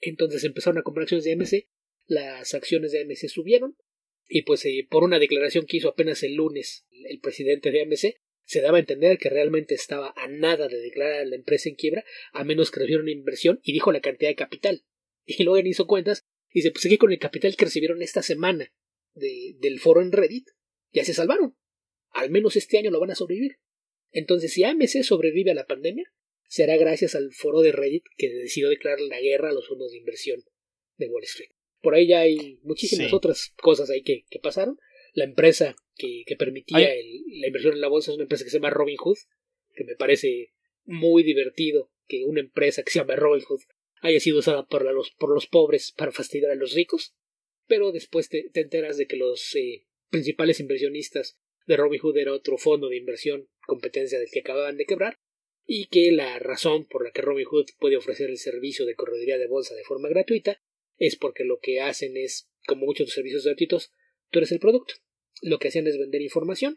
Entonces 0.00 0.44
empezaron 0.44 0.78
a 0.78 0.82
comprar 0.82 1.02
acciones 1.04 1.24
de 1.24 1.32
AMC, 1.32 1.68
las 2.06 2.54
acciones 2.54 2.92
de 2.92 3.02
AMC 3.02 3.28
subieron 3.28 3.76
y 4.28 4.42
pues 4.42 4.64
eh, 4.64 4.86
por 4.88 5.02
una 5.02 5.18
declaración 5.18 5.66
que 5.66 5.78
hizo 5.78 5.88
apenas 5.88 6.22
el 6.22 6.34
lunes 6.34 6.86
el 6.90 7.20
presidente 7.20 7.70
de 7.70 7.82
AMC 7.82 8.16
se 8.44 8.60
daba 8.60 8.78
a 8.78 8.80
entender 8.80 9.18
que 9.18 9.28
realmente 9.28 9.74
estaba 9.74 10.12
a 10.16 10.28
nada 10.28 10.66
de 10.68 10.80
declarar 10.80 11.20
a 11.20 11.24
la 11.24 11.36
empresa 11.36 11.68
en 11.68 11.76
quiebra 11.76 12.04
a 12.32 12.42
menos 12.44 12.70
que 12.70 12.80
recibiera 12.80 13.02
una 13.02 13.12
inversión 13.12 13.60
y 13.62 13.72
dijo 13.72 13.92
la 13.92 14.00
cantidad 14.00 14.30
de 14.30 14.36
capital. 14.36 14.84
Y 15.26 15.44
luego 15.44 15.68
hizo 15.68 15.86
cuentas 15.86 16.26
y 16.52 16.62
se 16.62 16.70
pues 16.70 16.86
que 16.88 16.98
con 16.98 17.12
el 17.12 17.18
capital 17.18 17.56
que 17.56 17.64
recibieron 17.64 18.02
esta 18.02 18.22
semana 18.22 18.72
de, 19.14 19.56
del 19.60 19.80
foro 19.80 20.02
en 20.02 20.12
Reddit, 20.12 20.48
ya 20.92 21.04
se 21.04 21.14
salvaron. 21.14 21.56
Al 22.10 22.30
menos 22.30 22.56
este 22.56 22.78
año 22.78 22.90
lo 22.90 23.00
van 23.00 23.12
a 23.12 23.14
sobrevivir. 23.14 23.58
Entonces, 24.10 24.52
si 24.52 24.64
AMC 24.64 25.02
sobrevive 25.02 25.52
a 25.52 25.54
la 25.54 25.66
pandemia, 25.66 26.12
será 26.48 26.76
gracias 26.76 27.14
al 27.14 27.32
foro 27.32 27.60
de 27.60 27.72
Reddit 27.72 28.04
que 28.16 28.28
decidió 28.28 28.68
declarar 28.68 29.00
la 29.00 29.20
guerra 29.20 29.50
a 29.50 29.52
los 29.52 29.68
fondos 29.68 29.92
de 29.92 29.98
inversión 29.98 30.42
de 30.96 31.06
Wall 31.06 31.22
Street. 31.24 31.50
Por 31.80 31.94
ahí 31.94 32.08
ya 32.08 32.20
hay 32.20 32.58
muchísimas 32.62 33.12
otras 33.12 33.54
cosas 33.56 33.88
ahí 33.88 34.02
que, 34.02 34.24
que, 34.28 34.38
pasaron. 34.40 34.78
La 35.14 35.24
empresa 35.24 35.76
que, 35.96 36.24
que 36.26 36.36
permitía 36.36 36.78
la 36.80 37.46
inversión 37.46 37.74
en 37.74 37.80
la 37.80 37.88
bolsa 37.88 38.10
es 38.10 38.16
una 38.16 38.24
empresa 38.24 38.44
que 38.44 38.50
se 38.50 38.58
llama 38.58 38.70
Robinhood, 38.70 39.16
que 39.74 39.84
me 39.84 39.96
parece 39.96 40.52
muy 40.84 41.22
divertido 41.22 41.90
que 42.06 42.24
una 42.24 42.40
empresa 42.40 42.82
que 42.82 42.90
se 42.90 42.98
llama 42.98 43.16
Robinhood 43.16 43.60
haya 44.00 44.20
sido 44.20 44.38
usada 44.38 44.66
por 44.66 44.84
los, 44.84 45.10
por 45.12 45.32
los 45.32 45.46
pobres 45.46 45.92
para 45.96 46.12
fastidiar 46.12 46.50
a 46.52 46.56
los 46.56 46.74
ricos, 46.74 47.14
pero 47.66 47.92
después 47.92 48.28
te, 48.28 48.50
enteras 48.54 48.96
de 48.96 49.06
que 49.06 49.16
los 49.16 49.54
eh, 49.54 49.86
principales 50.10 50.60
inversionistas 50.60 51.38
de 51.66 51.76
Robinhood 51.76 52.16
era 52.16 52.32
otro 52.32 52.58
fondo 52.58 52.88
de 52.88 52.96
inversión, 52.96 53.48
competencia 53.66 54.18
del 54.18 54.30
que 54.30 54.40
acababan 54.40 54.76
de 54.76 54.86
quebrar, 54.86 55.18
y 55.66 55.86
que 55.86 56.10
la 56.10 56.38
razón 56.40 56.86
por 56.86 57.04
la 57.04 57.12
que 57.12 57.22
Robinhood 57.22 57.66
puede 57.78 57.96
ofrecer 57.96 58.28
el 58.28 58.38
servicio 58.38 58.86
de 58.86 58.96
correduría 58.96 59.38
de 59.38 59.46
bolsa 59.46 59.74
de 59.74 59.84
forma 59.84 60.08
gratuita 60.08 60.60
es 60.98 61.16
porque 61.16 61.44
lo 61.44 61.60
que 61.60 61.80
hacen 61.80 62.16
es, 62.16 62.50
como 62.66 62.86
muchos 62.86 63.10
servicios 63.10 63.44
gratuitos, 63.44 63.92
tú 64.30 64.40
eres 64.40 64.52
el 64.52 64.58
producto. 64.58 64.94
Lo 65.42 65.58
que 65.58 65.68
hacían 65.68 65.86
es 65.86 65.96
vender 65.96 66.22
información, 66.22 66.74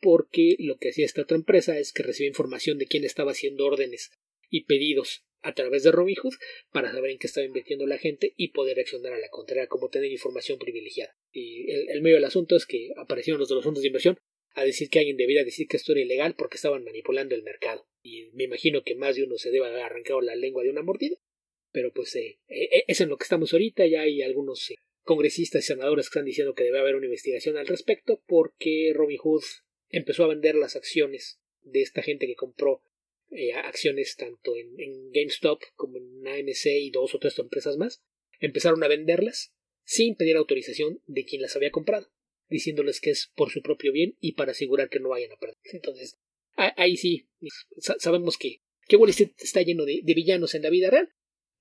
porque 0.00 0.56
lo 0.60 0.76
que 0.76 0.90
hacía 0.90 1.04
esta 1.04 1.22
otra 1.22 1.36
empresa 1.36 1.78
es 1.78 1.92
que 1.92 2.02
recibía 2.02 2.28
información 2.28 2.78
de 2.78 2.86
quién 2.86 3.04
estaba 3.04 3.32
haciendo 3.32 3.66
órdenes 3.66 4.12
y 4.48 4.64
pedidos 4.64 5.25
a 5.46 5.54
través 5.54 5.84
de 5.84 5.92
Robinhood 5.92 6.34
para 6.72 6.90
saber 6.90 7.12
en 7.12 7.18
qué 7.18 7.28
estaba 7.28 7.46
invirtiendo 7.46 7.86
la 7.86 7.98
gente 7.98 8.34
y 8.36 8.48
poder 8.48 8.80
accionar 8.80 9.12
a 9.12 9.18
la 9.18 9.28
contraria, 9.28 9.68
como 9.68 9.88
tener 9.88 10.10
información 10.10 10.58
privilegiada. 10.58 11.16
Y 11.32 11.70
el, 11.70 12.02
medio 12.02 12.16
del 12.16 12.24
asunto 12.24 12.56
es 12.56 12.66
que 12.66 12.90
aparecieron 12.96 13.38
los 13.38 13.48
de 13.48 13.54
los 13.54 13.62
fondos 13.64 13.82
de 13.82 13.86
inversión 13.86 14.18
a 14.54 14.64
decir 14.64 14.90
que 14.90 14.98
alguien 14.98 15.16
debía 15.16 15.44
decir 15.44 15.68
que 15.68 15.76
esto 15.76 15.92
era 15.92 16.00
ilegal 16.00 16.34
porque 16.36 16.56
estaban 16.56 16.82
manipulando 16.82 17.36
el 17.36 17.44
mercado. 17.44 17.86
Y 18.02 18.30
me 18.32 18.44
imagino 18.44 18.82
que 18.82 18.96
más 18.96 19.14
de 19.14 19.22
uno 19.22 19.38
se 19.38 19.52
debe 19.52 19.66
haber 19.68 19.82
arrancado 19.82 20.20
la 20.20 20.34
lengua 20.34 20.64
de 20.64 20.70
una 20.70 20.82
mordida. 20.82 21.16
Pero 21.70 21.92
pues 21.92 22.16
eh, 22.16 22.40
eh, 22.48 22.84
es 22.88 23.00
en 23.00 23.08
lo 23.08 23.16
que 23.16 23.24
estamos 23.24 23.52
ahorita. 23.52 23.86
Ya 23.86 24.00
hay 24.00 24.22
algunos 24.22 24.70
eh, 24.70 24.76
congresistas 25.02 25.62
y 25.62 25.66
senadores 25.68 26.06
que 26.06 26.18
están 26.18 26.24
diciendo 26.24 26.54
que 26.54 26.64
debe 26.64 26.80
haber 26.80 26.96
una 26.96 27.06
investigación 27.06 27.56
al 27.56 27.68
respecto 27.68 28.20
porque 28.26 28.90
Robinhood 28.94 29.44
empezó 29.90 30.24
a 30.24 30.28
vender 30.28 30.56
las 30.56 30.74
acciones 30.74 31.38
de 31.62 31.82
esta 31.82 32.02
gente 32.02 32.26
que 32.26 32.34
compró 32.34 32.82
eh, 33.30 33.52
acciones 33.54 34.16
tanto 34.16 34.54
en, 34.56 35.10
GameStop 35.10 35.60
como 35.74 35.98
en 35.98 36.26
AMC 36.26 36.66
y 36.80 36.90
dos 36.90 37.14
o 37.14 37.18
tres 37.18 37.38
empresas 37.38 37.76
más, 37.76 38.02
empezaron 38.40 38.82
a 38.84 38.88
venderlas 38.88 39.52
sin 39.84 40.16
pedir 40.16 40.36
autorización 40.36 41.02
de 41.06 41.24
quien 41.24 41.42
las 41.42 41.56
había 41.56 41.70
comprado, 41.70 42.10
diciéndoles 42.48 43.00
que 43.00 43.10
es 43.10 43.32
por 43.34 43.50
su 43.50 43.62
propio 43.62 43.92
bien 43.92 44.16
y 44.20 44.32
para 44.32 44.52
asegurar 44.52 44.88
que 44.88 45.00
no 45.00 45.08
vayan 45.08 45.32
a 45.32 45.38
perder. 45.38 45.56
Entonces, 45.72 46.18
ahí 46.54 46.96
sí, 46.96 47.28
sabemos 47.98 48.36
que, 48.36 48.62
que 48.88 48.96
Wall 48.96 49.10
está 49.10 49.62
lleno 49.62 49.84
de, 49.84 50.02
villanos 50.04 50.54
en 50.54 50.62
la 50.62 50.70
vida 50.70 50.90
real, 50.90 51.12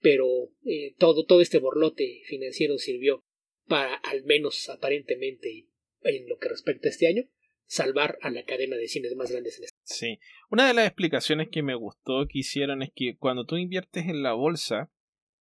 pero 0.02 0.52
eh, 0.66 0.96
todo, 0.98 1.26
todo 1.26 1.42
este 1.42 1.60
borlote 1.60 2.22
financiero 2.26 2.78
sirvió 2.78 3.24
para, 3.68 3.96
al 3.96 4.24
menos 4.24 4.70
aparentemente, 4.70 5.68
en 6.02 6.28
lo 6.28 6.38
que 6.38 6.50
respecta 6.50 6.88
a 6.88 6.92
este 6.92 7.08
año, 7.08 7.28
salvar 7.66 8.18
a 8.22 8.30
la 8.30 8.46
cadena 8.46 8.78
de 8.78 8.88
cines 8.88 9.16
más 9.16 9.32
grandes 9.32 9.58
en. 9.58 9.75
Sí, 9.86 10.20
una 10.50 10.68
de 10.68 10.74
las 10.74 10.88
explicaciones 10.88 11.50
que 11.50 11.62
me 11.62 11.76
gustó 11.76 12.26
que 12.28 12.40
hicieron 12.40 12.82
es 12.82 12.92
que 12.94 13.18
cuando 13.18 13.46
tú 13.46 13.56
inviertes 13.56 14.08
en 14.08 14.24
la 14.24 14.34
bolsa, 14.34 14.90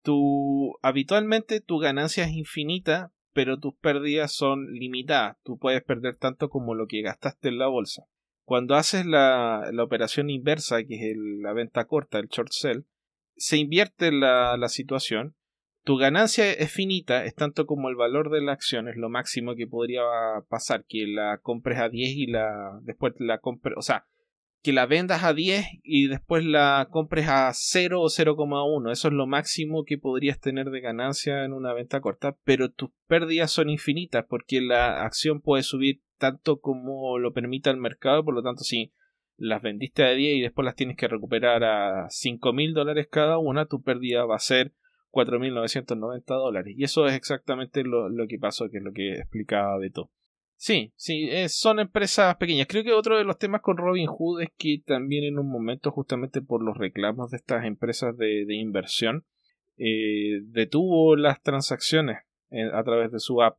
tú 0.02 0.76
habitualmente 0.82 1.60
tu 1.60 1.78
ganancia 1.78 2.24
es 2.24 2.32
infinita, 2.32 3.12
pero 3.32 3.58
tus 3.58 3.74
pérdidas 3.74 4.32
son 4.32 4.72
limitadas. 4.72 5.38
Tú 5.42 5.58
puedes 5.58 5.82
perder 5.82 6.16
tanto 6.16 6.50
como 6.50 6.74
lo 6.74 6.86
que 6.86 7.02
gastaste 7.02 7.48
en 7.48 7.58
la 7.58 7.68
bolsa. 7.68 8.06
Cuando 8.44 8.74
haces 8.74 9.06
la, 9.06 9.70
la 9.72 9.82
operación 9.82 10.28
inversa, 10.28 10.84
que 10.84 11.10
es 11.10 11.16
la 11.16 11.54
venta 11.54 11.86
corta, 11.86 12.18
el 12.18 12.28
short 12.28 12.52
sell, 12.52 12.84
se 13.36 13.56
invierte 13.56 14.12
la, 14.12 14.58
la 14.58 14.68
situación 14.68 15.34
tu 15.84 15.98
ganancia 15.98 16.50
es 16.50 16.72
finita, 16.72 17.26
es 17.26 17.34
tanto 17.34 17.66
como 17.66 17.90
el 17.90 17.94
valor 17.94 18.30
de 18.30 18.40
la 18.40 18.52
acción, 18.52 18.88
es 18.88 18.96
lo 18.96 19.10
máximo 19.10 19.54
que 19.54 19.66
podría 19.66 20.02
pasar, 20.48 20.86
que 20.88 21.06
la 21.06 21.38
compres 21.42 21.78
a 21.78 21.90
10 21.90 22.10
y 22.16 22.26
la 22.26 22.78
después 22.82 23.12
la 23.18 23.38
compres, 23.38 23.74
o 23.76 23.82
sea, 23.82 24.06
que 24.64 24.72
la 24.72 24.86
vendas 24.86 25.24
a 25.24 25.34
10 25.34 25.66
y 25.82 26.08
después 26.08 26.42
la 26.42 26.88
compres 26.90 27.28
a 27.28 27.50
0 27.52 28.00
o 28.00 28.06
0,1. 28.06 28.90
Eso 28.90 29.08
es 29.08 29.14
lo 29.14 29.26
máximo 29.26 29.84
que 29.84 29.98
podrías 29.98 30.40
tener 30.40 30.70
de 30.70 30.80
ganancia 30.80 31.44
en 31.44 31.52
una 31.52 31.74
venta 31.74 32.00
corta, 32.00 32.38
pero 32.44 32.70
tus 32.70 32.88
pérdidas 33.06 33.50
son 33.50 33.68
infinitas 33.68 34.24
porque 34.26 34.62
la 34.62 35.04
acción 35.04 35.42
puede 35.42 35.64
subir 35.64 36.00
tanto 36.16 36.60
como 36.60 37.18
lo 37.18 37.34
permita 37.34 37.70
el 37.70 37.76
mercado, 37.76 38.24
por 38.24 38.32
lo 38.32 38.42
tanto 38.42 38.64
si 38.64 38.94
las 39.36 39.60
vendiste 39.60 40.02
a 40.02 40.12
10 40.12 40.36
y 40.36 40.40
después 40.40 40.64
las 40.64 40.76
tienes 40.76 40.96
que 40.96 41.08
recuperar 41.08 41.62
a 41.62 42.06
5 42.08 42.54
mil 42.54 42.72
dólares 42.72 43.06
cada 43.10 43.36
una, 43.36 43.66
tu 43.66 43.82
pérdida 43.82 44.24
va 44.24 44.36
a 44.36 44.38
ser 44.38 44.72
4.990 45.10 46.24
dólares. 46.24 46.74
Y 46.74 46.84
eso 46.84 47.06
es 47.06 47.14
exactamente 47.14 47.84
lo, 47.84 48.08
lo 48.08 48.26
que 48.26 48.38
pasó, 48.38 48.70
que 48.70 48.78
es 48.78 48.82
lo 48.82 48.92
que 48.92 49.16
explicaba 49.16 49.76
Beto. 49.76 50.10
Sí, 50.56 50.92
sí, 50.96 51.28
eh, 51.30 51.48
son 51.48 51.78
empresas 51.78 52.36
pequeñas. 52.36 52.66
Creo 52.68 52.84
que 52.84 52.92
otro 52.92 53.18
de 53.18 53.24
los 53.24 53.38
temas 53.38 53.60
con 53.60 53.76
Robin 53.76 54.06
Hood 54.06 54.42
es 54.42 54.48
que 54.56 54.80
también 54.84 55.24
en 55.24 55.38
un 55.38 55.50
momento, 55.50 55.90
justamente 55.90 56.40
por 56.40 56.62
los 56.62 56.78
reclamos 56.78 57.30
de 57.30 57.36
estas 57.36 57.64
empresas 57.64 58.16
de, 58.16 58.46
inversión, 58.54 59.26
eh, 59.76 60.40
detuvo 60.44 61.16
las 61.16 61.42
transacciones 61.42 62.18
eh, 62.50 62.70
a 62.72 62.82
través 62.84 63.10
de 63.10 63.18
su 63.18 63.42
app 63.42 63.58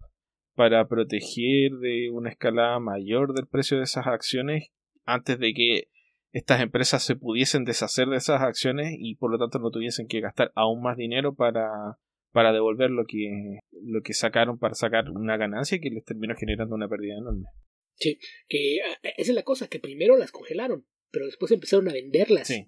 para 0.56 0.88
proteger 0.88 1.74
de 1.82 2.10
una 2.12 2.30
escalada 2.30 2.80
mayor 2.80 3.34
del 3.34 3.48
precio 3.48 3.78
de 3.78 3.84
esas 3.84 4.08
acciones 4.08 4.72
antes 5.04 5.38
de 5.38 5.54
que 5.54 5.90
estas 6.32 6.62
empresas 6.62 7.04
se 7.04 7.16
pudiesen 7.16 7.66
deshacer 7.66 8.08
de 8.08 8.18
esas 8.18 8.42
acciones 8.42 8.96
y 8.98 9.16
por 9.16 9.32
lo 9.32 9.38
tanto 9.38 9.60
no 9.60 9.70
tuviesen 9.70 10.08
que 10.08 10.22
gastar 10.22 10.52
aún 10.56 10.82
más 10.82 10.98
dinero 10.98 11.36
para 11.36 11.98
para 12.36 12.52
devolver 12.52 12.92
lo 12.92 13.06
que, 13.06 13.60
lo 13.72 14.02
que 14.02 14.14
sacaron 14.14 14.60
para 14.60 14.76
sacar 14.76 15.10
una 15.10 15.38
ganancia 15.38 15.80
que 15.80 15.90
les 15.90 16.04
terminó 16.04 16.36
generando 16.36 16.76
una 16.76 16.90
pérdida 16.90 17.16
enorme. 17.18 17.46
Sí, 17.94 18.20
que 18.50 18.80
ah, 18.84 19.00
esa 19.16 19.32
es 19.32 19.36
la 19.36 19.44
cosa, 19.44 19.70
que 19.70 19.80
primero 19.80 20.18
las 20.18 20.34
congelaron, 20.34 20.86
pero 21.12 21.28
después 21.28 21.50
empezaron 21.54 21.88
a 21.88 21.94
venderlas. 21.94 22.50
Sí. 22.50 22.68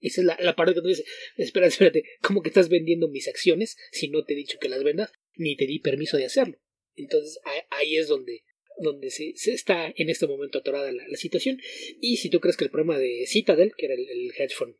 Esa 0.00 0.20
es 0.20 0.26
la, 0.26 0.56
parte 0.56 0.74
que 0.74 0.80
tú 0.80 0.88
dices, 0.88 1.06
espera, 1.36 1.68
espérate, 1.68 2.02
¿cómo 2.22 2.42
que 2.42 2.48
estás 2.48 2.68
vendiendo 2.68 3.08
mis 3.08 3.28
acciones 3.28 3.76
si 3.92 4.08
no 4.08 4.24
te 4.24 4.32
he 4.32 4.36
dicho 4.36 4.58
que 4.60 4.68
las 4.68 4.82
vendas, 4.82 5.12
ni 5.36 5.56
te 5.56 5.68
di 5.68 5.78
permiso 5.78 6.16
de 6.16 6.24
hacerlo? 6.24 6.58
Entonces 6.96 7.38
ahí 7.70 7.96
es 7.96 8.08
donde, 8.08 8.42
donde 8.80 9.10
se, 9.10 9.30
está 9.30 9.94
en 9.96 10.10
este 10.10 10.26
momento 10.26 10.58
atorada 10.58 10.90
la, 10.90 11.16
situación. 11.16 11.60
Y 12.00 12.16
si 12.16 12.30
tú 12.30 12.40
crees 12.40 12.56
que 12.56 12.64
el 12.64 12.70
problema 12.72 12.98
de 12.98 13.26
Citadel, 13.28 13.74
que 13.78 13.86
era 13.86 13.94
el, 13.94 14.08
el 14.10 14.32
hedge 14.36 14.56
fund 14.56 14.74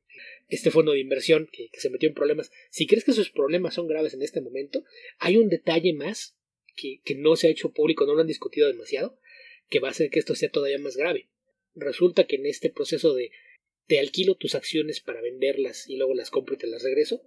este 0.49 0.71
fondo 0.71 0.93
de 0.93 1.01
inversión 1.01 1.49
que, 1.51 1.69
se 1.73 1.91
metió 1.91 2.09
en 2.09 2.15
problemas, 2.15 2.51
si 2.71 2.87
crees 2.87 3.05
que 3.05 3.13
sus 3.13 3.31
problemas 3.31 3.75
son 3.75 3.87
graves 3.87 4.15
en 4.15 4.23
este 4.23 4.41
momento, 4.41 4.85
hay 5.19 5.37
un 5.37 5.49
detalle 5.49 5.93
más 5.93 6.37
que, 6.77 7.01
no 7.17 7.37
se 7.37 7.49
ha 7.49 7.51
hecho 7.51 7.73
público, 7.73 8.07
no 8.07 8.15
lo 8.15 8.21
han 8.21 8.27
discutido 8.27 8.69
demasiado, 8.69 9.19
que 9.69 9.81
va 9.81 9.89
a 9.89 9.91
hacer 9.93 10.11
que 10.11 10.19
esto 10.19 10.35
sea 10.35 10.51
todavía 10.51 10.79
más 10.79 10.97
grave. 10.97 11.31
Resulta 11.75 12.27
que 12.27 12.37
en 12.37 12.47
este 12.47 12.71
proceso 12.71 13.15
de 13.15 13.31
te 13.87 13.99
alquilo 13.99 14.35
tus 14.35 14.55
acciones 14.55 15.01
para 15.01 15.21
venderlas 15.21 15.89
y 15.89 15.97
luego 15.97 16.15
las 16.15 16.31
compro 16.31 16.55
y 16.55 16.59
te 16.59 16.67
las 16.67 16.83
regreso, 16.83 17.23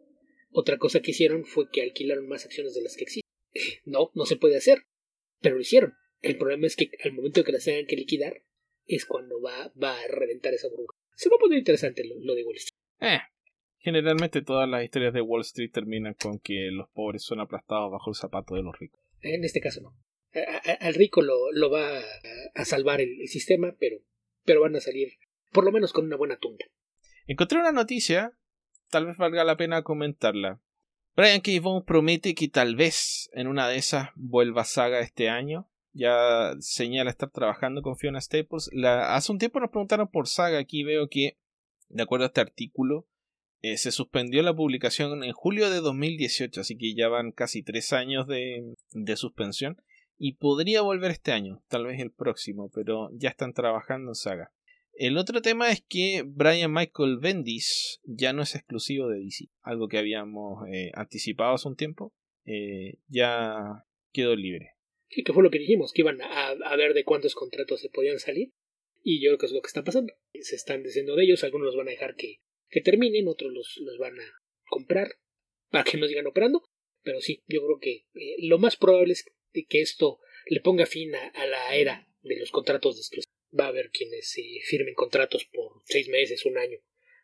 otra 0.52 0.78
cosa 0.78 1.02
que 1.02 1.12
hicieron 1.12 1.46
fue 1.46 1.70
que 1.70 1.82
alquilaron 1.82 2.28
más 2.28 2.46
acciones 2.46 2.74
de 2.74 2.82
las 2.82 2.96
que 2.96 3.04
existen. 3.04 3.28
No, 3.86 4.12
no 4.14 4.26
se 4.26 4.36
puede 4.36 4.58
hacer, 4.58 4.84
pero 5.42 5.56
lo 5.56 5.62
hicieron. 5.62 5.94
El 6.22 6.38
problema 6.38 6.68
es 6.68 6.76
que 6.76 6.92
al 7.04 7.14
momento 7.14 7.44
que 7.44 7.52
las 7.52 7.64
tengan 7.64 7.86
que 7.86 7.96
liquidar 7.96 8.44
es 8.86 9.06
cuando 9.06 9.42
va, 9.42 9.72
va 9.82 10.00
a 10.00 10.08
reventar 10.08 10.54
esa 10.54 10.68
burbuja. 10.68 10.96
Se 11.16 11.30
va 11.30 11.36
a 11.36 11.40
poner 11.40 11.60
interesante 11.60 12.04
lo, 12.04 12.16
lo 12.20 12.36
de 12.36 12.44
Wall. 12.44 12.58
Eh, 13.00 13.20
generalmente 13.80 14.42
todas 14.42 14.68
las 14.68 14.84
historias 14.84 15.14
de 15.14 15.22
Wall 15.22 15.42
Street 15.42 15.72
terminan 15.72 16.14
con 16.14 16.40
que 16.40 16.70
los 16.72 16.90
pobres 16.90 17.24
son 17.24 17.40
aplastados 17.40 17.92
bajo 17.92 18.10
el 18.10 18.16
zapato 18.16 18.56
de 18.56 18.64
los 18.64 18.78
ricos. 18.78 19.02
En 19.22 19.44
este 19.44 19.60
caso 19.60 19.82
no. 19.82 19.96
al 20.80 20.94
rico 20.94 21.22
lo, 21.22 21.52
lo 21.52 21.70
va 21.70 22.00
a, 22.56 22.66
salvar 22.66 23.02
el, 23.02 23.28
sistema, 23.28 23.76
pero, 23.80 23.98
pero 24.44 24.62
van 24.62 24.76
a 24.76 24.82
salir 24.82 25.14
por 25.52 25.64
lo 25.64 25.72
menos 25.72 25.94
con 25.94 26.06
una 26.06 26.18
buena 26.18 26.38
tunda. 26.38 26.66
Encontré 27.26 27.60
una 27.60 27.72
noticia, 27.72 28.34
tal 28.90 29.06
vez 29.06 29.18
valga 29.18 29.44
la 29.44 29.58
pena 29.58 29.84
comentarla. 29.84 30.60
Brian 31.16 31.42
K. 31.42 31.52
promete 31.84 32.36
que 32.36 32.48
tal 32.48 32.76
vez 32.76 33.30
en 33.34 33.48
una 33.48 33.68
de 33.68 33.78
esas 33.78 34.10
vuelva 34.16 34.64
Saga 34.66 35.00
este 35.00 35.30
año. 35.30 35.68
Ya 35.92 36.54
señala 36.60 37.10
estar 37.10 37.32
trabajando 37.32 37.82
con 37.82 37.98
Fiona 37.98 38.22
Staples. 38.22 38.70
La, 38.72 39.16
hace 39.16 39.32
un 39.32 39.40
tiempo 39.40 39.60
nos 39.60 39.72
preguntaron 39.72 40.10
por 40.10 40.28
Saga. 40.28 40.60
Aquí 40.60 40.84
veo 40.84 41.10
que 41.10 41.38
de 41.90 42.04
acuerdo 42.04 42.26
a 42.26 42.28
este 42.28 42.42
artículo, 42.42 43.08
eh, 43.62 43.78
se 43.78 43.92
suspendió 43.92 44.44
la 44.44 44.56
publicación 44.56 45.24
en 45.24 45.34
julio 45.34 45.70
de 45.70 45.80
2018, 45.80 46.62
así 46.62 46.78
que 46.78 46.94
ya 46.94 47.08
van 47.10 47.32
casi 47.32 47.64
tres 47.64 47.92
años 47.92 48.28
de, 48.28 48.76
suspensión. 49.16 49.78
Y 50.20 50.34
podría 50.34 50.82
volver 50.82 51.12
este 51.12 51.32
año, 51.32 51.64
tal 51.68 51.86
vez 51.86 52.00
el 52.00 52.12
próximo, 52.12 52.72
pero 52.74 53.10
ya 53.14 53.30
están 53.30 53.54
trabajando 53.54 54.12
en 54.12 54.16
saga. 54.16 54.52
El 54.94 55.18
otro 55.18 55.42
tema 55.44 55.70
es 55.70 55.84
que 55.88 56.24
Brian 56.26 56.74
Michael 56.74 57.20
Bendis 57.20 58.00
ya 58.04 58.34
no 58.34 58.42
es 58.42 58.56
exclusivo 58.56 59.10
de 59.10 59.20
DC, 59.20 59.46
algo 59.62 59.88
que 59.88 60.00
habíamos 60.00 60.68
eh, 60.72 60.92
anticipado 60.96 61.54
hace 61.54 61.68
un 61.68 61.76
tiempo, 61.76 62.14
eh, 62.46 62.98
ya 63.08 63.86
quedó 64.12 64.36
libre. 64.36 64.72
Sí, 65.10 65.24
que 65.24 65.34
fue 65.34 65.44
lo 65.44 65.52
que 65.52 65.60
dijimos, 65.60 65.94
que 65.94 66.02
iban 66.02 66.20
a, 66.22 66.76
ver 66.76 66.94
de 66.94 67.04
cuántos 67.04 67.36
contratos 67.36 67.80
se 67.80 67.90
podían 67.90 68.18
salir 68.20 68.52
y 69.04 69.24
yo 69.24 69.30
creo 69.30 69.38
que 69.38 69.46
es 69.48 69.52
lo 69.52 69.62
que 69.62 69.68
está 69.68 69.84
pasando. 69.84 70.14
Se 70.34 70.56
están 70.56 70.84
diciendo 70.84 71.16
de 71.16 71.24
ellos, 71.24 71.44
algunos 71.44 71.68
los 71.68 71.76
van 71.76 71.88
a 71.88 71.92
dejar 71.92 72.16
que, 72.16 72.42
que 72.70 72.82
terminen, 72.82 73.28
otros 73.28 73.52
los, 73.54 73.78
los 73.78 73.98
van 73.98 74.20
a 74.20 74.34
comprar 74.70 75.18
para 75.70 75.84
que 75.84 75.98
no 75.98 76.08
sigan 76.08 76.28
operando. 76.28 76.64
Pero 77.04 77.22
sí, 77.22 77.44
yo 77.48 77.62
creo 77.66 77.80
que 77.80 78.06
eh, 78.16 78.36
lo 78.40 78.60
más 78.60 78.76
probable 78.76 79.14
es 79.14 79.26
que 79.54 79.82
esto 79.82 80.20
le 80.48 80.62
ponga 80.62 80.86
fin 80.86 81.16
a, 81.16 81.48
la 81.48 81.76
era 81.76 82.08
de 82.22 82.38
los 82.38 82.52
contratos 82.52 82.96
de 82.96 83.02
exclusión. 83.02 83.34
Va 83.58 83.66
a 83.66 83.70
haber 83.70 83.92
quienes 83.92 84.38
eh, 84.38 84.60
firmen 84.66 84.94
contratos 84.94 85.46
por 85.46 85.82
seis 85.86 86.10
meses, 86.10 86.46
un 86.46 86.58
año 86.58 86.80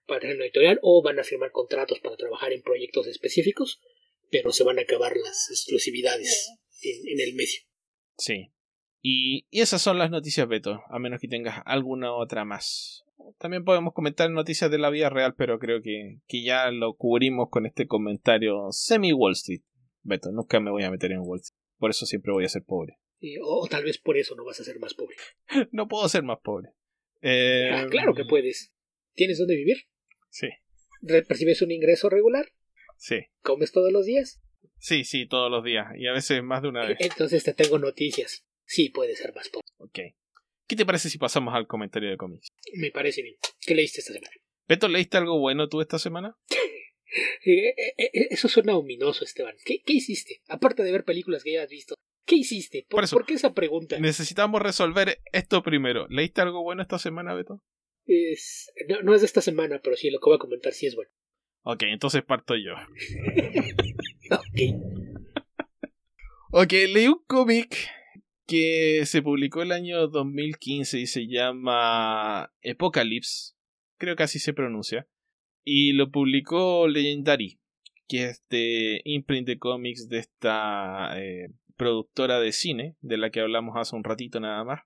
para 0.06 0.22
tener 0.22 0.36
una 0.36 0.46
editorial 0.46 0.80
o 0.82 1.02
van 1.02 1.20
a 1.20 1.24
firmar 1.24 1.52
contratos 1.52 2.00
para 2.00 2.18
trabajar 2.18 2.52
en 2.52 2.62
proyectos 2.62 3.08
específicos, 3.08 3.82
pero 4.30 4.52
se 4.52 4.64
van 4.64 4.80
a 4.80 4.82
acabar 4.82 5.16
las 5.16 5.50
exclusividades 5.50 6.50
en, 6.82 7.08
en 7.08 7.20
el 7.22 7.36
medio. 7.36 7.62
Sí, 8.18 8.52
y, 9.06 9.46
esas 9.52 9.82
son 9.82 9.98
las 9.98 10.10
noticias, 10.10 10.48
Beto, 10.48 10.82
a 10.90 10.98
menos 10.98 11.20
que 11.20 11.28
tengas 11.28 11.62
alguna 11.66 12.14
otra 12.14 12.46
más. 12.46 13.04
También 13.38 13.66
podemos 13.66 13.94
comentar 13.94 14.32
noticias 14.32 14.72
de 14.72 14.78
la 14.78 14.90
vida 14.90 15.10
real, 15.10 15.36
pero 15.38 15.60
creo 15.60 15.82
que, 15.82 16.20
que 16.26 16.42
ya 16.42 16.72
lo 16.72 16.96
cubrimos 16.96 17.50
con 17.50 17.66
este 17.66 17.86
comentario 17.86 18.72
semi-Wall 18.72 19.34
Street. 19.34 19.62
Beto, 20.04 20.32
nunca 20.32 20.62
me 20.62 20.72
voy 20.72 20.84
a 20.84 20.90
meter 20.90 21.12
en 21.12 21.20
Wall 21.20 21.42
Street. 21.42 21.60
Por 21.78 21.90
eso 21.90 22.06
siempre 22.06 22.32
voy 22.32 22.46
a 22.46 22.50
ser 22.50 22.64
pobre. 22.64 22.98
o, 23.42 23.68
tal 23.70 23.84
vez 23.84 23.98
por 23.98 24.16
eso 24.18 24.36
no 24.36 24.46
vas 24.46 24.62
a 24.62 24.64
ser 24.64 24.80
más 24.80 24.94
pobre. 24.94 25.18
no 25.74 25.90
puedo 25.90 26.08
ser 26.08 26.24
más 26.24 26.40
pobre. 26.42 26.70
Eh, 27.22 27.72
ah, 27.74 27.88
claro 27.90 28.14
que 28.14 28.24
puedes. 28.24 28.74
¿Tienes 29.16 29.38
dónde 29.38 29.58
vivir? 29.58 29.80
Sí. 30.30 30.48
¿Percibes 31.06 31.62
un 31.62 31.72
ingreso 31.72 32.10
regular? 32.10 32.54
Sí. 32.96 33.18
¿Comes 33.42 33.74
todos 33.74 33.92
los 33.92 34.06
días? 34.06 34.42
Sí, 34.78 35.04
sí, 35.04 35.28
todos 35.28 35.52
los 35.52 35.62
días. 35.66 35.88
Y 35.98 36.08
a 36.08 36.14
veces 36.14 36.42
más 36.42 36.62
de 36.62 36.70
una 36.70 36.86
vez. 36.86 36.98
Entonces 37.02 37.44
te 37.44 37.54
tengo 37.54 37.80
noticias 37.80 38.46
sí 38.66 38.90
puede 38.90 39.16
ser 39.16 39.34
más 39.34 39.50
pobre. 39.50 39.66
Ok. 39.78 40.00
¿Qué 40.68 40.76
te 40.76 40.86
parece 40.86 41.10
si 41.10 41.18
pasamos 41.18 41.54
al 41.54 41.68
comentario 41.68 42.10
de 42.10 42.18
cómics? 42.18 42.48
Me 42.76 42.92
parece 42.92 43.22
bien. 43.22 43.36
¿Qué 43.62 43.76
leíste 43.76 44.00
esta 44.00 44.14
semana? 44.14 44.34
Beto, 44.68 44.88
¿leíste 44.88 45.18
algo 45.18 45.40
bueno 45.40 45.68
tú 45.68 45.82
esta 45.82 46.00
semana? 46.00 46.36
Eh, 47.46 47.76
eh, 47.78 47.94
eh, 47.98 48.28
eso 48.32 48.48
suena 48.48 48.76
ominoso, 48.76 49.24
Esteban. 49.24 49.56
¿Qué, 49.64 49.84
hiciste? 49.86 50.42
Aparte 50.48 50.82
de 50.82 50.92
ver 50.92 51.04
películas 51.04 51.44
que 51.44 51.54
ya 51.54 51.62
has 51.62 51.70
visto. 51.70 51.94
¿Qué 52.26 52.38
hiciste? 52.38 52.88
¿Por, 52.90 53.26
qué 53.28 53.36
esa 53.36 53.54
pregunta? 53.54 54.00
Necesitamos 54.00 54.62
resolver 54.62 55.20
esto 55.32 55.62
primero. 55.62 56.08
¿Leíste 56.10 56.42
algo 56.42 56.64
bueno 56.64 56.82
esta 56.82 56.98
semana, 56.98 57.36
Beto? 57.36 57.62
Es, 58.08 58.72
no, 59.04 59.14
es 59.14 59.22
de 59.22 59.28
esta 59.28 59.42
semana, 59.42 59.80
pero 59.84 59.96
sí, 59.96 60.10
lo 60.10 60.20
que 60.20 60.26
voy 60.26 60.36
a 60.38 60.40
comentar 60.40 60.74
sí 60.74 60.88
es 60.88 60.96
bueno. 60.96 61.12
Ok, 61.64 61.84
entonces 61.84 62.24
parto 62.24 62.56
yo. 62.56 62.74
ok. 64.32 64.60
ok, 66.52 66.72
leí 66.72 67.08
un 67.08 67.24
cómic 67.28 67.78
que 68.46 69.04
se 69.06 69.22
publicó 69.22 69.62
el 69.62 69.72
año 69.72 70.08
2015 70.08 71.00
y 71.00 71.08
se 71.08 71.28
llama 71.28 72.52
Apocalypse, 72.70 73.54
creo 73.98 74.16
que 74.16 74.24
así 74.24 74.40
se 74.40 74.54
pronuncia, 74.54 75.08
y 75.64 75.94
lo 75.94 76.12
publicó 76.12 76.88
Legendary, 76.88 77.60
que 78.08 78.26
es 78.26 78.44
de 78.50 79.02
imprint 79.06 79.48
de 79.48 79.58
cómics 79.60 80.10
de 80.10 80.20
esta 80.20 81.20
eh, 81.20 81.50
productora 81.78 82.40
de 82.40 82.52
cine, 82.52 82.96
de 83.02 83.18
la 83.18 83.30
que 83.30 83.40
hablamos 83.40 83.76
hace 83.78 83.96
un 83.96 84.04
ratito 84.04 84.40
nada 84.40 84.64
más. 84.64 84.82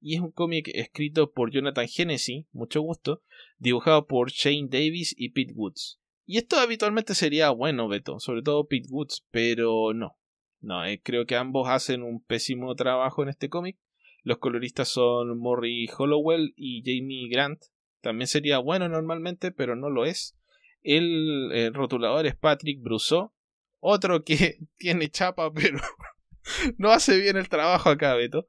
Y 0.00 0.14
es 0.14 0.20
un 0.20 0.30
cómic 0.30 0.70
escrito 0.72 1.32
por 1.32 1.50
Jonathan 1.50 1.86
Hennessy, 1.94 2.46
mucho 2.52 2.80
gusto, 2.80 3.22
dibujado 3.58 4.06
por 4.06 4.30
Shane 4.30 4.68
Davis 4.70 5.14
y 5.16 5.30
Pete 5.30 5.52
Woods. 5.54 6.00
Y 6.24 6.38
esto 6.38 6.56
habitualmente 6.56 7.14
sería 7.14 7.50
bueno, 7.50 7.88
Beto, 7.88 8.20
sobre 8.20 8.42
todo 8.42 8.66
Pete 8.66 8.88
Woods, 8.88 9.26
pero 9.30 9.92
no. 9.92 10.16
No, 10.60 10.84
eh, 10.84 11.00
creo 11.02 11.26
que 11.26 11.36
ambos 11.36 11.68
hacen 11.68 12.02
un 12.02 12.22
pésimo 12.22 12.74
trabajo 12.74 13.22
en 13.22 13.30
este 13.30 13.48
cómic. 13.48 13.78
Los 14.22 14.38
coloristas 14.38 14.88
son 14.88 15.38
Morrie 15.38 15.88
Hollowell 15.96 16.52
y 16.56 16.82
Jamie 16.84 17.28
Grant. 17.30 17.62
También 18.02 18.26
sería 18.26 18.58
bueno 18.58 18.88
normalmente, 18.88 19.52
pero 19.52 19.76
no 19.76 19.88
lo 19.88 20.04
es. 20.04 20.36
El, 20.82 21.72
rotulador 21.74 22.26
es 22.26 22.36
Patrick 22.36 22.82
Brousseau. 22.82 23.32
Otro 23.80 24.24
que 24.24 24.58
tiene 24.76 25.08
chapa, 25.08 25.52
pero 25.52 25.78
no 26.78 26.90
hace 26.90 27.18
bien 27.18 27.36
el 27.36 27.48
trabajo 27.48 27.88
acá, 27.88 28.14
Beto. 28.14 28.46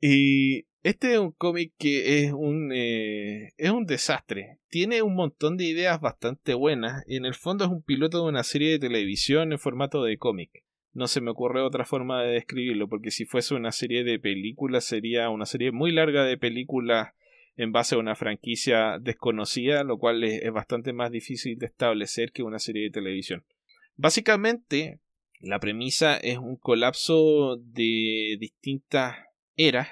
Y 0.00 0.66
Este 0.82 1.14
es 1.14 1.18
un 1.18 1.32
cómic 1.32 1.72
que 1.78 2.24
es 2.24 2.32
un, 2.32 2.72
eh, 2.74 3.52
es 3.56 3.70
un 3.70 3.86
desastre. 3.86 4.58
Tiene 4.68 5.02
un 5.02 5.14
montón 5.14 5.56
de 5.56 5.64
ideas 5.64 6.00
bastante 6.00 6.54
buenas. 6.54 7.04
En 7.06 7.24
el 7.24 7.34
fondo 7.34 7.64
es 7.64 7.70
un 7.70 7.82
piloto 7.82 8.22
de 8.22 8.28
una 8.28 8.42
serie 8.42 8.72
de 8.72 8.80
televisión 8.80 9.52
en 9.52 9.58
formato 9.60 10.02
de 10.02 10.18
cómic. 10.18 10.64
No 10.94 11.08
se 11.08 11.20
me 11.20 11.32
ocurre 11.32 11.60
otra 11.60 11.84
forma 11.84 12.22
de 12.22 12.32
describirlo, 12.32 12.88
porque 12.88 13.10
si 13.10 13.24
fuese 13.26 13.54
una 13.54 13.72
serie 13.72 14.04
de 14.04 14.18
películas 14.18 14.84
sería 14.84 15.28
una 15.28 15.44
serie 15.44 15.72
muy 15.72 15.90
larga 15.90 16.24
de 16.24 16.38
películas 16.38 17.14
en 17.56 17.72
base 17.72 17.94
a 17.96 17.98
una 17.98 18.14
franquicia 18.14 18.98
desconocida, 19.00 19.84
lo 19.84 19.98
cual 19.98 20.22
es, 20.24 20.52
bastante 20.52 20.92
más 20.92 21.10
difícil 21.10 21.58
de 21.58 21.66
establecer 21.66 22.32
que 22.32 22.44
una 22.44 22.58
serie 22.60 22.84
de 22.84 22.90
televisión. 22.90 23.44
Básicamente, 23.96 25.00
la 25.40 25.60
premisa 25.60 26.16
es 26.16 26.38
un 26.38 26.56
colapso 26.56 27.56
de 27.56 28.36
distintas 28.38 29.16
eras 29.56 29.88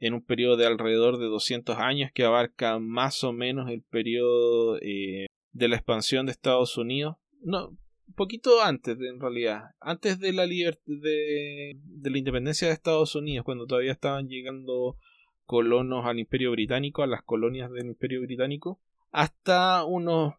en 0.00 0.14
un 0.14 0.24
periodo 0.24 0.56
de 0.56 0.66
alrededor 0.66 1.18
de 1.18 1.26
200 1.26 1.76
años 1.78 2.10
que 2.12 2.24
abarca 2.24 2.78
más 2.78 3.22
o 3.24 3.32
menos 3.32 3.70
el 3.70 3.82
periodo 3.82 4.78
eh, 4.80 5.26
de 5.52 5.68
la 5.68 5.76
expansión 5.76 6.26
de 6.26 6.32
Estados 6.32 6.76
Unidos. 6.76 7.16
No, 7.42 7.76
un 8.08 8.14
poquito 8.14 8.62
antes 8.62 8.98
en 9.00 9.20
realidad, 9.20 9.74
antes 9.80 10.18
de 10.18 10.32
la 10.32 10.46
de, 10.46 11.76
de 11.76 12.10
la 12.10 12.18
independencia 12.18 12.66
de 12.66 12.74
Estados 12.74 13.14
Unidos, 13.14 13.44
cuando 13.44 13.66
todavía 13.66 13.92
estaban 13.92 14.28
llegando 14.28 14.96
colonos 15.44 16.06
al 16.06 16.18
Imperio 16.18 16.50
Británico, 16.50 17.02
a 17.02 17.06
las 17.06 17.22
colonias 17.22 17.70
del 17.70 17.86
Imperio 17.86 18.20
Británico, 18.22 18.80
hasta 19.10 19.84
unos 19.84 20.34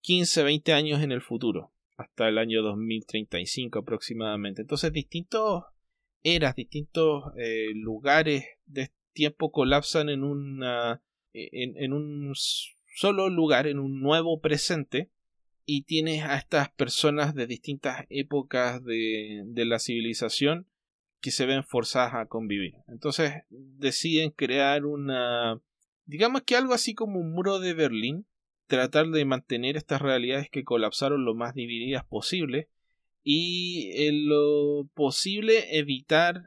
15, 0.00 0.42
20 0.42 0.72
años 0.72 1.02
en 1.02 1.12
el 1.12 1.20
futuro, 1.20 1.72
hasta 1.96 2.28
el 2.28 2.38
año 2.38 2.62
2035 2.62 3.78
aproximadamente. 3.78 4.62
Entonces, 4.62 4.92
distintos 4.92 5.64
eras, 6.22 6.54
distintos 6.56 7.24
eh, 7.36 7.68
lugares 7.74 8.44
de 8.66 8.90
tiempo 9.12 9.50
colapsan 9.50 10.08
en 10.08 10.22
en 11.32 11.92
un 11.92 12.32
solo 12.94 13.28
lugar, 13.28 13.66
en 13.66 13.78
un 13.78 14.00
nuevo 14.00 14.40
presente, 14.40 15.10
y 15.72 15.82
tienes 15.82 16.24
a 16.24 16.36
estas 16.36 16.68
personas 16.68 17.32
de 17.32 17.46
distintas 17.46 18.04
épocas 18.08 18.82
de, 18.82 19.44
de 19.46 19.64
la 19.64 19.78
civilización 19.78 20.66
que 21.20 21.30
se 21.30 21.46
ven 21.46 21.62
forzadas 21.62 22.14
a 22.14 22.26
convivir. 22.26 22.74
Entonces 22.88 23.44
deciden 23.50 24.32
crear 24.32 24.84
una, 24.84 25.60
digamos 26.06 26.42
que 26.42 26.56
algo 26.56 26.74
así 26.74 26.92
como 26.94 27.20
un 27.20 27.30
muro 27.30 27.60
de 27.60 27.74
Berlín, 27.74 28.26
tratar 28.66 29.10
de 29.10 29.24
mantener 29.24 29.76
estas 29.76 30.02
realidades 30.02 30.50
que 30.50 30.64
colapsaron 30.64 31.24
lo 31.24 31.36
más 31.36 31.54
divididas 31.54 32.04
posible 32.04 32.68
y 33.22 33.92
en 34.08 34.28
lo 34.28 34.88
posible 34.94 35.78
evitar 35.78 36.42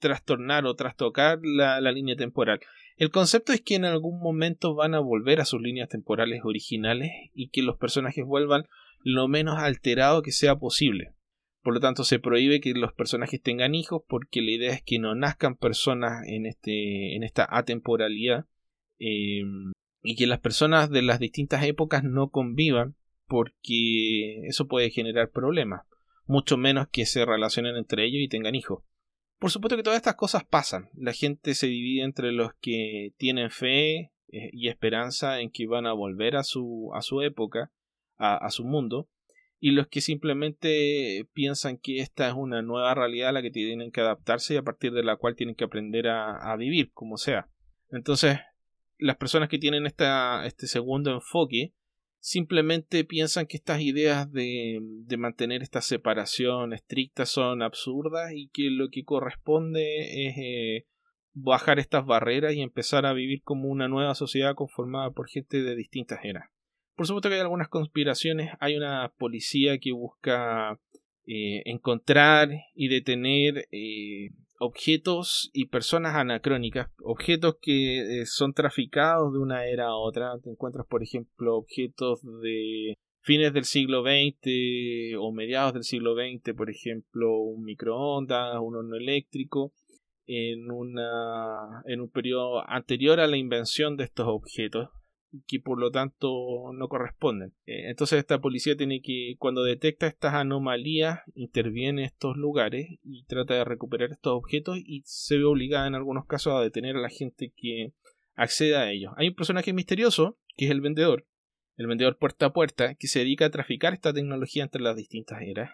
trastornar 0.00 0.66
o 0.66 0.74
trastocar 0.74 1.38
la, 1.44 1.80
la 1.80 1.92
línea 1.92 2.16
temporal. 2.16 2.58
El 2.96 3.10
concepto 3.10 3.52
es 3.52 3.60
que 3.60 3.74
en 3.74 3.84
algún 3.84 4.20
momento 4.20 4.74
van 4.74 4.94
a 4.94 5.00
volver 5.00 5.40
a 5.40 5.44
sus 5.44 5.60
líneas 5.60 5.88
temporales 5.88 6.42
originales 6.44 7.10
y 7.34 7.48
que 7.48 7.62
los 7.62 7.76
personajes 7.76 8.24
vuelvan 8.24 8.66
lo 9.02 9.26
menos 9.26 9.58
alterado 9.58 10.22
que 10.22 10.30
sea 10.30 10.56
posible. 10.56 11.14
Por 11.62 11.74
lo 11.74 11.80
tanto, 11.80 12.04
se 12.04 12.18
prohíbe 12.18 12.60
que 12.60 12.72
los 12.74 12.92
personajes 12.92 13.40
tengan 13.42 13.74
hijos 13.74 14.02
porque 14.06 14.42
la 14.42 14.50
idea 14.50 14.72
es 14.72 14.82
que 14.82 14.98
no 14.98 15.14
nazcan 15.14 15.56
personas 15.56 16.26
en, 16.26 16.46
este, 16.46 17.16
en 17.16 17.22
esta 17.22 17.48
atemporalidad 17.50 18.46
em, 18.98 19.72
y 20.02 20.14
que 20.14 20.26
las 20.26 20.40
personas 20.40 20.90
de 20.90 21.02
las 21.02 21.18
distintas 21.18 21.64
épocas 21.64 22.04
no 22.04 22.28
convivan 22.28 22.94
porque 23.26 24.46
eso 24.46 24.68
puede 24.68 24.90
generar 24.90 25.30
problemas, 25.30 25.86
mucho 26.26 26.58
menos 26.58 26.88
que 26.88 27.06
se 27.06 27.24
relacionen 27.24 27.76
entre 27.76 28.04
ellos 28.04 28.20
y 28.22 28.28
tengan 28.28 28.54
hijos. 28.54 28.84
Por 29.38 29.50
supuesto 29.50 29.76
que 29.76 29.82
todas 29.82 29.98
estas 29.98 30.14
cosas 30.14 30.44
pasan. 30.44 30.88
La 30.94 31.12
gente 31.12 31.54
se 31.54 31.66
divide 31.66 32.04
entre 32.04 32.32
los 32.32 32.54
que 32.60 33.12
tienen 33.16 33.50
fe 33.50 34.12
eh, 34.28 34.50
y 34.52 34.68
esperanza 34.68 35.40
en 35.40 35.50
que 35.50 35.66
van 35.66 35.86
a 35.86 35.92
volver 35.92 36.36
a 36.36 36.44
su, 36.44 36.90
a 36.94 37.02
su 37.02 37.22
época, 37.22 37.70
a 38.16 38.48
su 38.50 38.64
mundo, 38.64 39.08
y 39.64 39.70
los 39.70 39.86
que 39.86 40.02
simplemente 40.02 41.26
piensan 41.32 41.78
que 41.78 42.00
esta 42.00 42.28
es 42.28 42.34
una 42.34 42.60
nueva 42.60 42.94
realidad 42.94 43.30
a 43.30 43.32
la 43.32 43.40
que 43.40 43.50
tienen 43.50 43.92
que 43.92 44.02
adaptarse 44.02 44.52
y 44.52 44.56
a 44.58 44.62
partir 44.62 44.92
de 44.92 45.02
la 45.02 45.16
cual 45.16 45.36
tienen 45.36 45.54
que 45.54 45.64
aprender 45.64 46.06
a, 46.06 46.54
vivir, 46.56 46.90
como 46.92 47.16
sea. 47.16 47.48
Entonces, 47.90 48.40
las 48.98 49.16
personas 49.16 49.48
que 49.48 49.58
tienen 49.58 49.86
esta, 49.86 50.44
este 50.44 50.66
segundo 50.66 51.12
enfoque 51.12 51.72
simplemente 52.24 53.04
piensan 53.04 53.44
que 53.44 53.58
estas 53.58 53.82
ideas 53.82 54.32
de, 54.32 54.78
de 54.80 55.16
mantener 55.18 55.62
esta 55.62 55.82
separación 55.82 56.72
estricta 56.72 57.26
son 57.26 57.60
absurdas 57.60 58.32
y 58.34 58.48
que 58.48 58.70
lo 58.70 58.88
que 58.88 59.04
corresponde 59.04 60.28
es 60.28 60.34
eh, 60.38 60.86
bajar 61.34 61.78
estas 61.78 62.06
barreras 62.06 62.54
y 62.54 62.62
empezar 62.62 63.04
a 63.04 63.12
vivir 63.12 63.42
como 63.42 63.68
una 63.68 63.88
nueva 63.88 64.14
sociedad 64.14 64.54
conformada 64.54 65.10
por 65.10 65.28
gente 65.28 65.62
de 65.62 65.76
distintas 65.76 66.24
eras. 66.24 66.48
Por 66.96 67.06
supuesto 67.06 67.28
que 67.28 67.34
hay 67.34 67.42
algunas 67.42 67.68
conspiraciones. 67.68 68.52
Hay 68.58 68.74
una 68.74 69.12
policía 69.18 69.76
que 69.76 69.92
busca 69.92 70.80
eh, 71.26 71.60
encontrar 71.66 72.48
y 72.74 72.88
detener 72.88 73.68
eh, 73.70 74.30
objetos 74.58 75.50
y 75.52 75.66
personas 75.66 76.14
anacrónicas, 76.14 76.90
objetos 77.02 77.56
que 77.60 78.20
eh, 78.20 78.26
son 78.26 78.52
traficados 78.52 79.32
de 79.32 79.38
una 79.38 79.66
era 79.66 79.86
a 79.86 79.96
otra. 79.96 80.38
Te 80.42 80.50
encuentras, 80.50 80.86
por 80.86 81.02
ejemplo, 81.02 81.56
objetos 81.56 82.20
de 82.42 82.96
fines 83.20 83.52
del 83.52 83.64
siglo 83.64 84.02
XX 84.02 85.16
o 85.18 85.32
mediados 85.32 85.74
del 85.74 85.84
siglo 85.84 86.14
XX, 86.14 86.54
por 86.54 86.70
ejemplo, 86.70 87.36
un 87.38 87.64
microondas, 87.64 88.58
un 88.60 88.76
horno 88.76 88.96
eléctrico, 88.96 89.72
en, 90.26 90.70
una, 90.70 91.82
en 91.86 92.00
un 92.00 92.08
periodo 92.08 92.68
anterior 92.68 93.20
a 93.20 93.26
la 93.26 93.36
invención 93.36 93.96
de 93.96 94.04
estos 94.04 94.26
objetos 94.26 94.88
que 95.46 95.60
por 95.60 95.78
lo 95.78 95.90
tanto 95.90 96.72
no 96.72 96.88
corresponden. 96.88 97.54
Eh, 97.66 97.90
entonces 97.90 98.18
esta 98.18 98.40
policía 98.40 98.76
tiene 98.76 99.00
que, 99.02 99.36
cuando 99.38 99.64
detecta 99.64 100.06
estas 100.06 100.34
anomalías, 100.34 101.20
interviene 101.34 102.02
en 102.02 102.06
estos 102.06 102.36
lugares 102.36 102.98
y 103.02 103.24
trata 103.24 103.54
de 103.54 103.64
recuperar 103.64 104.10
estos 104.12 104.32
objetos 104.32 104.78
y 104.78 105.02
se 105.04 105.38
ve 105.38 105.44
obligada 105.44 105.86
en 105.86 105.94
algunos 105.94 106.26
casos 106.26 106.54
a 106.54 106.60
detener 106.60 106.96
a 106.96 107.00
la 107.00 107.08
gente 107.08 107.52
que 107.56 107.92
acceda 108.34 108.82
a 108.82 108.90
ellos. 108.90 109.12
Hay 109.16 109.28
un 109.28 109.34
personaje 109.34 109.72
misterioso, 109.72 110.38
que 110.56 110.66
es 110.66 110.70
el 110.70 110.80
vendedor, 110.80 111.26
el 111.76 111.86
vendedor 111.86 112.18
puerta 112.18 112.46
a 112.46 112.52
puerta, 112.52 112.94
que 112.94 113.08
se 113.08 113.20
dedica 113.20 113.46
a 113.46 113.50
traficar 113.50 113.92
esta 113.92 114.12
tecnología 114.12 114.62
entre 114.62 114.82
las 114.82 114.96
distintas 114.96 115.42
eras. 115.42 115.72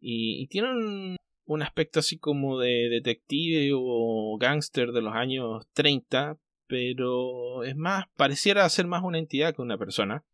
Y, 0.00 0.48
tiene 0.48 0.70
un, 0.70 1.16
un 1.44 1.62
aspecto 1.62 2.00
así 2.00 2.18
como 2.18 2.58
de 2.58 2.88
detective 2.88 3.70
o 3.74 4.36
gángster 4.38 4.90
de 4.90 5.02
los 5.02 5.14
años 5.14 5.64
30, 5.74 6.38
pero 6.66 7.64
es 7.64 7.76
más, 7.76 8.06
pareciera 8.16 8.68
ser 8.68 8.86
más 8.86 9.02
una 9.02 9.18
entidad 9.18 9.54
que 9.54 9.62
una 9.62 9.78
persona. 9.78 10.24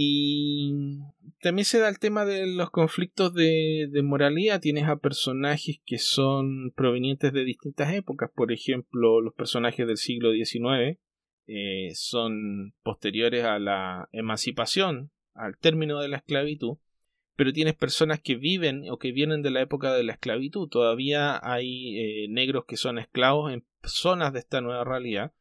Y 0.00 1.00
también 1.40 1.64
se 1.64 1.80
da 1.80 1.88
el 1.88 1.98
tema 1.98 2.24
de 2.24 2.46
los 2.46 2.70
conflictos 2.70 3.34
de, 3.34 3.90
moralidad. 4.04 4.60
Tienes 4.60 4.84
a 4.84 5.00
personajes 5.00 5.80
que 5.84 5.98
son 5.98 6.70
provenientes 6.76 7.32
de 7.32 7.44
distintas 7.44 7.92
épocas. 7.92 8.30
Por 8.32 8.52
ejemplo, 8.52 9.20
los 9.20 9.34
personajes 9.34 9.88
del 9.88 9.96
siglo 9.96 10.30
XIX 10.32 11.00
eh, 11.48 11.90
son 11.94 12.74
posteriores 12.84 13.44
a 13.44 13.58
la 13.58 14.08
emancipación, 14.12 15.10
al 15.34 15.58
término 15.58 16.00
de 16.00 16.06
la 16.06 16.18
esclavitud. 16.18 16.76
Pero 17.34 17.52
tienes 17.52 17.74
personas 17.74 18.20
que 18.20 18.36
viven 18.36 18.84
o 18.90 18.98
que 18.98 19.10
vienen 19.10 19.42
de 19.42 19.50
la 19.50 19.62
época 19.62 19.92
de 19.92 20.04
la 20.04 20.12
esclavitud. 20.12 20.68
Todavía 20.68 21.40
hay 21.42 21.98
eh, 21.98 22.26
negros 22.28 22.66
que 22.66 22.76
son 22.76 23.00
esclavos 23.00 23.52
en 23.52 23.64
zonas 23.82 24.32
de 24.32 24.38
esta 24.38 24.60
nueva 24.60 24.84
realidad 24.84 25.32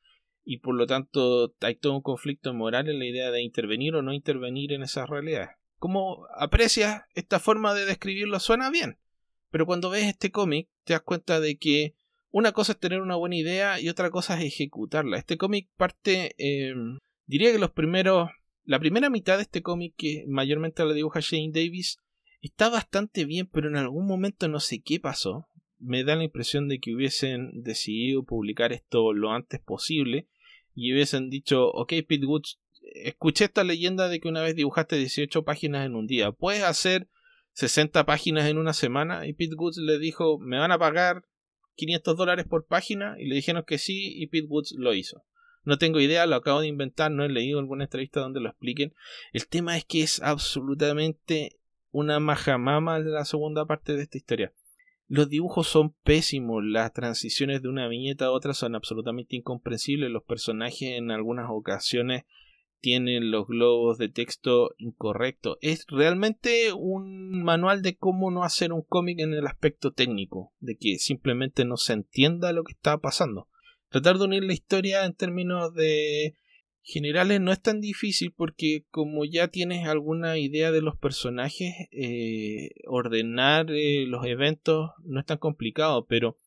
y 0.49 0.59
por 0.59 0.75
lo 0.75 0.87
tanto 0.87 1.53
hay 1.59 1.75
todo 1.75 1.93
un 1.93 2.01
conflicto 2.01 2.53
moral 2.53 2.87
en 2.87 2.99
la 2.99 3.05
idea 3.05 3.31
de 3.31 3.41
intervenir 3.41 3.95
o 3.95 4.01
no 4.01 4.13
intervenir 4.13 4.71
en 4.71 4.81
esas 4.81 5.09
realidades. 5.09 5.49
¿Cómo 5.77 6.25
aprecias 6.37 7.01
esta 7.15 7.41
forma 7.41 7.73
de 7.73 7.83
describirlo? 7.83 8.39
Suena 8.39 8.71
bien, 8.71 8.97
pero 9.51 9.65
cuando 9.65 9.89
ves 9.89 10.05
este 10.05 10.31
cómic 10.31 10.69
te 10.85 10.93
das 10.93 11.01
cuenta 11.01 11.41
de 11.41 11.57
que 11.57 11.95
una 12.31 12.53
cosa 12.53 12.71
es 12.71 12.79
tener 12.79 13.01
una 13.01 13.17
buena 13.17 13.35
idea 13.35 13.81
y 13.81 13.89
otra 13.89 14.09
cosa 14.09 14.39
es 14.39 14.45
ejecutarla. 14.45 15.17
Este 15.17 15.37
cómic 15.37 15.67
parte, 15.75 16.33
em, 16.37 16.97
diría 17.25 17.51
que 17.51 17.59
los 17.59 17.71
primeros, 17.71 18.29
la 18.63 18.79
primera 18.79 19.09
mitad 19.09 19.35
de 19.35 19.43
este 19.43 19.61
cómic 19.61 19.95
que 19.97 20.23
mayormente 20.29 20.85
la 20.85 20.93
dibuja 20.93 21.19
Shane 21.19 21.51
Davis 21.51 21.97
está 22.39 22.69
bastante 22.69 23.25
bien, 23.25 23.47
pero 23.47 23.67
en 23.67 23.75
algún 23.75 24.07
momento 24.07 24.47
no 24.47 24.61
sé 24.61 24.81
qué 24.81 25.01
pasó. 25.01 25.49
Me 25.77 26.05
da 26.05 26.15
la 26.15 26.23
impresión 26.23 26.69
de 26.69 26.79
que 26.79 26.95
hubiesen 26.95 27.51
decidido 27.63 28.23
publicar 28.23 28.71
esto 28.71 29.11
lo 29.11 29.31
antes 29.31 29.59
posible 29.59 30.29
y 30.77 30.93
hubiesen 30.93 31.31
dicho, 31.31 31.69
ok 31.71 31.91
Pete 32.07 32.27
Woods, 32.27 32.59
escuché 32.93 33.45
esta 33.45 33.63
leyenda 33.63 34.09
de 34.09 34.19
que 34.19 34.27
una 34.27 34.43
vez 34.43 34.55
dibujaste 34.55 34.95
18 34.95 35.43
páginas 35.43 35.87
en 35.87 35.95
un 35.95 36.05
día, 36.05 36.31
¿puedes 36.31 36.61
hacer 36.61 37.09
60 37.53 38.05
páginas 38.05 38.47
en 38.47 38.59
una 38.59 38.73
semana? 38.73 39.25
Y 39.25 39.33
Pete 39.33 39.55
Woods 39.55 39.77
le 39.77 39.97
dijo, 39.97 40.37
me 40.37 40.59
van 40.59 40.71
a 40.71 40.77
pagar 40.77 41.23
500 41.77 42.15
dólares 42.15 42.45
por 42.47 42.67
página 42.67 43.15
y 43.17 43.25
le 43.25 43.35
dijeron 43.35 43.63
que 43.65 43.79
sí 43.79 44.21
y 44.21 44.27
Pete 44.27 44.45
Woods 44.47 44.75
lo 44.77 44.93
hizo. 44.93 45.25
No 45.63 45.79
tengo 45.79 45.99
idea, 45.99 46.27
lo 46.27 46.35
acabo 46.35 46.61
de 46.61 46.67
inventar, 46.67 47.09
no 47.09 47.25
he 47.25 47.29
leído 47.29 47.57
alguna 47.57 47.85
entrevista 47.85 48.19
donde 48.19 48.39
lo 48.39 48.49
expliquen. 48.49 48.93
El 49.33 49.47
tema 49.47 49.77
es 49.77 49.83
que 49.83 50.03
es 50.03 50.21
absolutamente 50.21 51.57
una 51.89 52.19
majamama 52.19 52.99
la 52.99 53.25
segunda 53.25 53.65
parte 53.65 53.95
de 53.95 54.03
esta 54.03 54.17
historia. 54.17 54.53
Los 55.09 55.29
dibujos 55.29 55.67
son 55.67 55.95
pésimos, 56.03 56.63
las 56.65 56.91
transiciones 56.91 57.61
de 57.61 57.69
una 57.69 57.87
viñeta 57.87 58.25
a 58.25 58.31
otra 58.31 58.53
son 58.53 58.75
absolutamente 58.75 59.37
incomprensibles, 59.37 60.11
los 60.11 60.23
personajes 60.23 60.97
en 60.97 61.11
algunas 61.11 61.47
ocasiones 61.49 62.23
tienen 62.79 63.31
los 63.31 63.47
globos 63.47 63.97
de 63.97 64.09
texto 64.09 64.71
incorrectos. 64.77 65.57
Es 65.61 65.85
realmente 65.87 66.73
un 66.73 67.41
manual 67.41 67.81
de 67.81 67.95
cómo 67.95 68.31
no 68.31 68.43
hacer 68.43 68.73
un 68.73 68.81
cómic 68.81 69.19
en 69.19 69.33
el 69.33 69.47
aspecto 69.47 69.93
técnico, 69.93 70.53
de 70.59 70.77
que 70.77 70.97
simplemente 70.97 71.63
no 71.63 71.77
se 71.77 71.93
entienda 71.93 72.51
lo 72.51 72.63
que 72.63 72.73
está 72.73 72.97
pasando. 72.97 73.47
Tratar 73.89 74.17
de 74.17 74.25
unir 74.25 74.43
la 74.43 74.53
historia 74.53 75.05
en 75.05 75.15
términos 75.15 75.73
de 75.73 76.35
generales 76.87 77.41
no 77.41 77.51
es 77.51 77.61
tan 77.61 77.81
difícil 77.81 78.31
porque 78.31 78.85
como 78.91 79.25
ya 79.25 79.49
tienes 79.49 79.85
alguna 79.87 80.37
idea 80.37 80.71
de 80.71 80.81
los 80.81 80.95
personajes, 80.95 81.73
eh, 81.91 82.69
ordenar 82.87 83.69
eh, 83.69 84.05
los 84.07 84.25
eventos 84.25 84.91
no 85.03 85.19
es 85.19 85.25
tan 85.25 85.37
complicado, 85.37 86.07
pero 86.07 86.37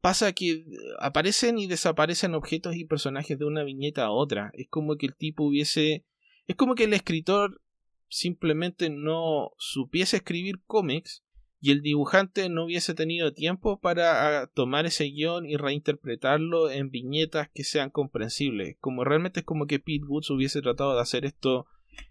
pasa 0.00 0.32
que 0.32 0.66
aparecen 0.98 1.58
y 1.58 1.68
desaparecen 1.68 2.34
objetos 2.34 2.74
y 2.74 2.84
personajes 2.84 3.38
de 3.38 3.44
una 3.44 3.62
viñeta 3.62 4.06
a 4.06 4.10
otra. 4.10 4.50
Es 4.54 4.66
como 4.68 4.96
que 4.96 5.06
el 5.06 5.14
tipo 5.14 5.44
hubiese... 5.44 6.04
Es 6.48 6.56
como 6.56 6.74
que 6.74 6.84
el 6.84 6.92
escritor 6.92 7.62
simplemente 8.08 8.90
no 8.90 9.52
supiese 9.58 10.16
escribir 10.16 10.60
cómics 10.66 11.23
y 11.64 11.70
el 11.70 11.80
dibujante 11.80 12.50
no 12.50 12.66
hubiese 12.66 12.92
tenido 12.92 13.32
tiempo 13.32 13.80
para 13.80 14.42
ah, 14.42 14.46
tomar 14.48 14.84
ese 14.84 15.04
guion 15.04 15.46
y 15.46 15.56
reinterpretarlo 15.56 16.70
en 16.70 16.90
viñetas 16.90 17.48
que 17.54 17.64
sean 17.64 17.88
comprensibles. 17.88 18.76
Como 18.80 19.02
realmente 19.02 19.40
es 19.40 19.46
como 19.46 19.66
que 19.66 19.78
Pete 19.78 20.04
Woods 20.06 20.28
hubiese 20.28 20.60
tratado 20.60 20.94
de 20.94 21.00
hacer 21.00 21.24
esto 21.24 21.64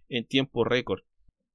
en 0.09 0.25
tiempo 0.25 0.63
récord. 0.63 1.03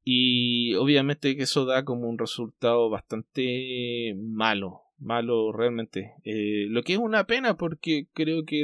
Y 0.05 0.77
obviamente 0.77 1.37
que 1.37 1.43
eso 1.43 1.65
da 1.65 1.85
como 1.85 2.09
un 2.09 2.19
resultado 2.19 2.89
bastante 2.89 4.15
malo. 4.16 4.83
Malo 4.99 5.51
realmente. 5.51 6.12
Eh, 6.23 6.66
lo 6.69 6.85
que 6.85 6.93
es 6.93 7.01
una 7.01 7.27
pena 7.27 7.57
porque 7.57 8.07
creo 8.12 8.45
que 8.45 8.62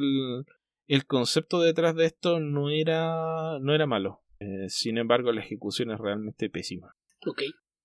el, 0.87 1.07
concepto 1.07 1.61
detrás 1.61 1.97
de 1.97 2.07
esto 2.07 2.39
no 2.39 2.71
era, 2.71 3.59
no 3.59 3.75
era 3.75 3.87
malo. 3.87 4.21
Eh, 4.39 4.69
sin 4.69 4.97
embargo, 4.97 5.33
la 5.33 5.41
ejecución 5.41 5.91
es 5.91 5.99
realmente 5.99 6.49
pésima. 6.49 6.95
Ok 7.27 7.43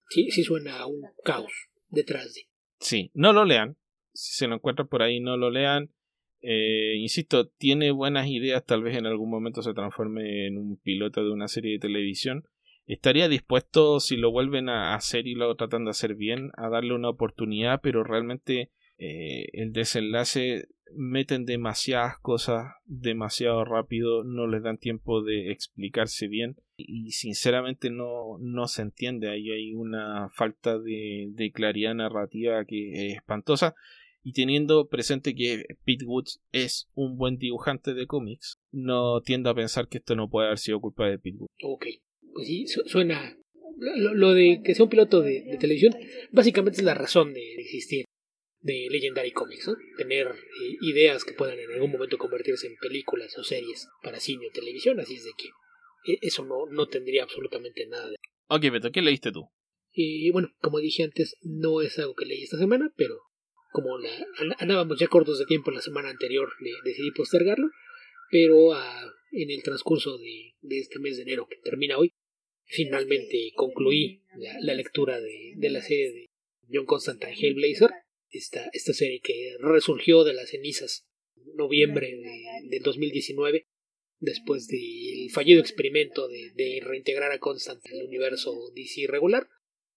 sí, 0.10 0.30
sí 0.31 0.44
suena 0.44 0.80
a 0.80 0.88
un 0.88 1.02
caos 1.23 1.52
detrás 1.90 2.34
de. 2.34 2.41
Sí, 2.80 3.11
no 3.14 3.34
lo 3.34 3.45
lean. 3.45 3.77
Si 4.14 4.34
se 4.34 4.48
lo 4.48 4.56
encuentran 4.56 4.88
por 4.88 5.02
ahí, 5.02 5.19
no 5.19 5.38
lo 5.38 5.49
lean. 5.49 5.91
Eh, 6.41 6.95
insisto, 6.98 7.49
tiene 7.49 7.91
buenas 7.91 8.27
ideas, 8.27 8.65
tal 8.65 8.84
vez 8.84 8.98
en 8.98 9.06
algún 9.06 9.30
momento 9.30 9.61
se 9.61 9.73
transforme 9.73 10.48
en 10.48 10.57
un 10.57 10.77
piloto 10.77 11.23
de 11.23 11.31
una 11.31 11.48
serie 11.48 11.73
de 11.73 11.80
televisión. 11.80 12.45
Estaría 12.86 13.27
dispuesto, 13.27 13.99
si 13.99 14.18
lo 14.18 14.31
vuelven 14.31 14.69
a 14.69 14.95
hacer 14.95 15.27
y 15.27 15.36
lo 15.36 15.56
tratan 15.56 15.86
de 15.86 15.91
hacer 15.91 16.15
bien, 16.15 16.52
a 16.56 16.69
darle 16.69 16.95
una 16.95 17.10
oportunidad, 17.10 17.81
pero 17.84 18.03
realmente 18.03 18.72
eh, 18.98 19.49
el 19.53 19.73
desenlace 19.73 20.68
meten 20.95 21.45
demasiadas 21.45 22.18
cosas 22.19 22.73
demasiado 22.86 23.64
rápido, 23.64 24.23
no 24.23 24.48
les 24.48 24.64
dan 24.64 24.77
tiempo 24.77 25.22
de 25.22 25.52
explicarse 25.52 26.27
bien 26.27 26.56
y 26.88 27.11
sinceramente 27.11 27.89
no, 27.89 28.38
no 28.39 28.68
se 28.68 28.81
entiende. 28.81 29.30
Ahí 29.30 29.51
hay 29.51 29.73
una 29.73 30.30
falta 30.30 30.80
de, 30.80 31.51
claridad 31.53 31.95
narrativa 31.95 32.65
que 32.65 33.07
es 33.07 33.15
espantosa. 33.15 33.76
Y 34.22 34.34
teniendo 34.34 34.89
presente 34.89 35.34
que 35.34 35.64
Pete 35.85 36.06
Woods 36.06 36.41
es 36.51 36.89
un 36.93 37.18
buen 37.18 37.38
dibujante 37.38 37.93
de 37.93 38.06
cómics, 38.06 38.60
no 38.72 39.22
tiendo 39.22 39.49
a 39.49 39.56
pensar 39.56 39.88
que 39.88 39.99
esto 39.99 40.15
no 40.15 40.30
puede 40.30 40.47
haber 40.47 40.60
sido 40.60 40.81
culpa 40.81 41.07
de 41.07 41.18
Pete 41.18 41.38
Woods. 41.38 41.53
Ok, 41.64 41.85
pues 42.34 42.47
sí, 42.47 42.65
suena. 42.68 43.38
Lo, 43.77 44.34
de 44.34 44.61
que 44.61 44.76
sea 44.76 44.84
un 44.84 44.89
piloto 44.89 45.22
de, 45.22 45.57
televisión, 45.57 45.95
básicamente 46.31 46.80
es 46.80 46.84
la 46.84 46.95
razón 46.95 47.34
de 47.34 47.56
existir 47.56 48.03
de 48.61 48.88
Legendary 48.89 49.31
Comics, 49.31 49.72
tener 49.97 50.27
eh, 50.27 50.77
ideas 50.81 51.23
que 51.23 51.34
puedan 51.34 51.57
en 51.57 51.72
algún 51.72 51.91
momento 51.91 52.18
convertirse 52.18 52.68
en 52.68 52.76
películas 52.76 53.38
o 53.38 53.43
series 53.43 53.88
para 54.03 54.19
cine 54.19 54.47
o 54.47 54.51
televisión, 54.51 54.99
así 54.99 55.15
es 55.15 55.23
de 55.23 55.31
que 55.38 55.49
eso 56.22 56.45
no, 56.45 56.65
no 56.68 56.88
tendría 56.88 57.23
absolutamente 57.23 57.86
nada 57.88 58.10
de... 58.10 58.15
Ok, 58.48 58.72
Beto, 58.72 58.91
¿qué 58.91 59.02
leíste 59.02 59.31
tú? 59.31 59.49
Y 59.91 60.31
bueno, 60.31 60.49
como 60.60 60.80
dije 60.80 61.03
antes, 61.03 61.36
no 61.41 61.81
es 61.81 61.98
algo 61.99 62.15
que 62.15 62.26
leí 62.26 62.44
esta 62.44 62.57
semana, 62.57 62.91
pero 62.95 63.15
como 63.72 63.98
la, 63.98 64.10
andábamos 64.57 64.99
ya 64.99 65.07
cortos 65.07 65.40
de 65.40 65.45
tiempo 65.45 65.72
la 65.72 65.81
semana 65.81 66.10
anterior, 66.10 66.49
le, 66.60 66.72
decidí 66.84 67.11
postergarlo, 67.11 67.69
pero 68.31 68.73
ah, 68.73 69.14
en 69.31 69.52
el 69.52 69.64
transcurso 69.64 70.18
de, 70.18 70.53
de, 70.61 70.80
este 70.80 70.99
mes 70.99 71.18
de 71.18 71.23
enero 71.23 71.48
que 71.48 71.57
termina 71.57 71.98
hoy, 71.98 72.11
finalmente 72.65 73.52
concluí 73.56 74.23
la, 74.61 74.73
lectura 74.73 75.19
de, 75.19 75.53
de, 75.56 75.69
la 75.69 75.81
serie 75.81 76.11
de 76.11 76.26
John 76.72 76.86
Constantine 76.86 77.34
Hellblazer, 77.34 77.91
esta, 78.30 78.69
esta 78.73 78.94
serie 78.94 79.22
que 79.22 79.56
resurgió 79.60 80.23
de 80.23 80.34
las 80.34 80.49
cenizas 80.49 81.07
en 81.36 81.56
noviembre 81.56 82.07
de, 82.07 82.69
de 82.69 82.80
2019 82.80 83.68
después 84.20 84.68
del 84.68 85.30
fallido 85.32 85.62
experimento 85.62 86.28
de, 86.28 86.82
reintegrar 86.84 87.32
a 87.32 87.40
Constant 87.40 87.86
en 87.86 88.00
el 88.00 88.08
universo 88.08 88.72
DC 88.76 89.08
regular, 89.08 89.48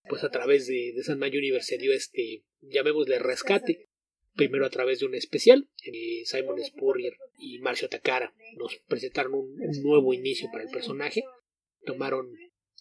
pues 0.09 0.25
a 0.25 0.31
través 0.31 0.67
de, 0.67 0.93
de 0.95 1.03
Sandman 1.03 1.31
Universe 1.31 1.77
se 1.77 1.79
dio 1.79 1.93
este, 1.93 2.45
llamémosle 2.61 3.19
rescate, 3.19 3.89
primero 4.35 4.65
a 4.65 4.71
través 4.71 5.01
de 5.01 5.07
un 5.07 5.15
especial, 5.15 5.69
eh, 5.85 6.23
Simon 6.25 6.63
Spurrier 6.65 7.15
y 7.39 7.59
Marcio 7.59 7.89
Takara 7.89 8.35
nos 8.57 8.77
presentaron 8.89 9.35
un, 9.35 9.57
nuevo 9.83 10.15
inicio 10.15 10.49
para 10.51 10.65
el 10.65 10.71
personaje, 10.71 11.23
tomaron 11.85 12.35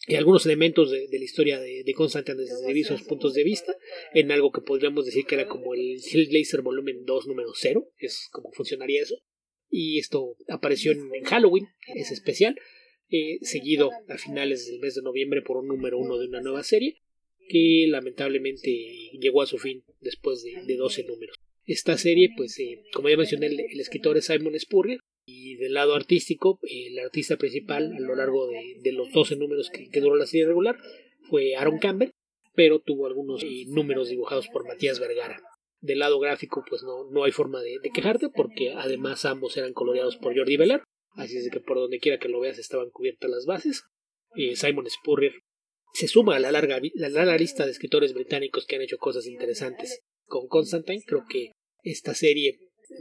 eh, 0.08 0.18
algunos 0.18 0.46
elementos 0.46 0.92
de, 0.92 1.08
la 1.12 1.24
historia 1.24 1.60
de, 1.60 1.84
de 1.84 1.94
Constantine 1.94 2.38
desde 2.38 2.66
diversos 2.66 3.04
puntos 3.04 3.34
de 3.34 3.44
vista, 3.44 3.76
en 4.14 4.32
algo 4.32 4.52
que 4.52 4.62
podríamos 4.62 5.06
decir 5.06 5.26
que 5.26 5.36
era 5.36 5.48
como 5.48 5.74
el 5.74 6.00
Hellblazer 6.02 6.62
volumen 6.62 7.04
2 7.06 7.28
número 7.28 7.52
0, 7.54 7.88
es 7.98 8.30
como 8.32 8.52
funcionaría 8.52 9.02
eso, 9.02 9.18
y 9.72 10.00
esto 10.00 10.36
apareció 10.50 10.92
en, 10.92 11.24
Halloween, 11.24 11.68
es 11.96 12.12
especial, 12.12 12.60
eh, 13.10 13.40
seguido 13.42 13.90
a 14.08 14.18
finales 14.18 14.68
del 14.68 14.80
mes 14.80 14.96
de 14.96 15.02
noviembre 15.02 15.42
por 15.42 15.58
un 15.58 15.68
número 15.68 15.98
uno 15.98 16.18
de 16.18 16.28
una 16.28 16.42
nueva 16.42 16.64
serie 16.64 17.02
que 17.48 17.86
lamentablemente 17.88 18.70
llegó 19.20 19.42
a 19.42 19.48
su 19.48 19.58
fin 19.58 19.84
después 20.00 20.44
de, 20.44 20.64
de 20.66 20.76
12 20.78 21.04
números. 21.06 21.38
Esta 21.66 21.98
serie, 21.98 22.30
pues, 22.36 22.60
eh, 22.60 22.84
como 22.94 23.10
ya 23.10 23.18
mencioné, 23.18 23.48
el, 23.48 23.80
escritor 23.80 24.18
es 24.18 24.26
Simon 24.26 24.60
Spurrier 24.60 25.00
y 25.26 25.56
del 25.56 25.74
lado 25.74 25.96
artístico, 25.96 26.60
el 26.64 26.98
artista 27.00 27.38
principal 27.38 27.94
a 27.94 28.00
lo 28.00 28.16
largo 28.16 28.48
de, 28.48 28.92
los 28.92 29.12
12 29.12 29.36
números 29.36 29.70
que, 29.70 30.02
duró 30.02 30.16
la 30.16 30.26
serie 30.26 30.48
regular 30.48 30.78
fue 31.30 31.56
Aaron 31.56 31.78
Campbell, 31.78 32.12
pero 32.56 32.80
tuvo 32.80 33.08
algunos 33.08 33.44
eh, 33.44 33.66
números 33.68 34.10
dibujados 34.10 34.48
por 34.48 34.68
Matías 34.68 35.00
Vergara. 35.00 35.42
Del 35.82 36.00
lado 36.00 36.20
gráfico, 36.20 36.64
pues 36.70 36.84
no, 36.84 37.10
no 37.10 37.24
hay 37.24 37.32
forma 37.32 37.62
de, 37.62 37.80
quejarte, 37.94 38.30
porque 38.30 38.74
además 38.74 39.26
ambos 39.26 39.58
eran 39.58 39.74
coloreados 39.74 40.18
por 40.18 40.38
Jordi 40.38 40.56
Velar, 40.56 40.84
así 41.16 41.38
es 41.38 41.50
que 41.52 41.60
por 41.60 41.78
donde 41.78 42.00
quiera 42.00 42.20
que 42.20 42.30
lo 42.30 42.40
veas 42.40 42.60
estaban 42.60 42.92
cubiertas 42.92 43.30
las 43.30 43.46
bases. 43.46 43.84
Eh, 44.36 44.56
Simon 44.56 44.88
Spurrier 44.90 45.34
se 45.94 46.08
suma 46.08 46.36
a 46.36 46.40
la 46.40 46.52
larga, 46.52 46.80
la 46.94 47.10
larga 47.10 47.38
lista 47.38 47.66
de 47.66 47.72
escritores 47.72 48.14
británicos 48.14 48.66
que 48.66 48.76
han 48.76 48.84
hecho 48.84 48.98
cosas 48.98 49.26
interesantes 49.26 50.02
con 50.26 50.48
Constantine. 50.48 51.04
Creo 51.06 51.26
que 51.28 51.52
esta 51.84 52.14
serie 52.14 52.60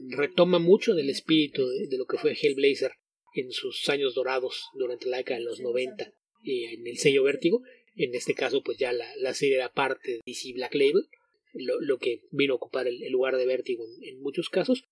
retoma 0.08 0.58
mucho 0.58 0.94
del 0.94 1.10
espíritu 1.10 1.68
de, 1.68 1.98
lo 1.98 2.06
que 2.06 2.16
fue 2.16 2.32
Hellblazer 2.32 2.92
en 3.34 3.52
sus 3.52 3.88
años 3.88 4.14
dorados 4.14 4.64
durante 4.74 5.08
la 5.08 5.18
década 5.18 5.38
de 5.38 5.44
los 5.44 5.60
90 5.60 6.04
eh, 6.04 6.74
en 6.74 6.86
el 6.86 6.98
sello 6.98 7.24
Vértigo. 7.24 7.60
En 7.94 8.14
este 8.14 8.34
caso, 8.34 8.62
pues 8.62 8.78
ya 8.78 8.92
la, 8.92 9.06
la 9.16 9.34
serie 9.34 9.56
era 9.56 9.72
parte 9.72 10.12
de 10.12 10.20
DC 10.24 10.52
Black 10.54 10.74
Label 10.74 11.04
lo, 11.54 11.80
lo 11.80 11.98
que 11.98 12.22
vino 12.30 12.54
a 12.54 12.56
ocupar 12.56 12.86
el, 12.86 13.00
lugar 13.10 13.36
de 13.36 13.46
Vértigo 13.46 13.84
en, 14.02 14.20
muchos 14.20 14.48
casos, 14.48 14.84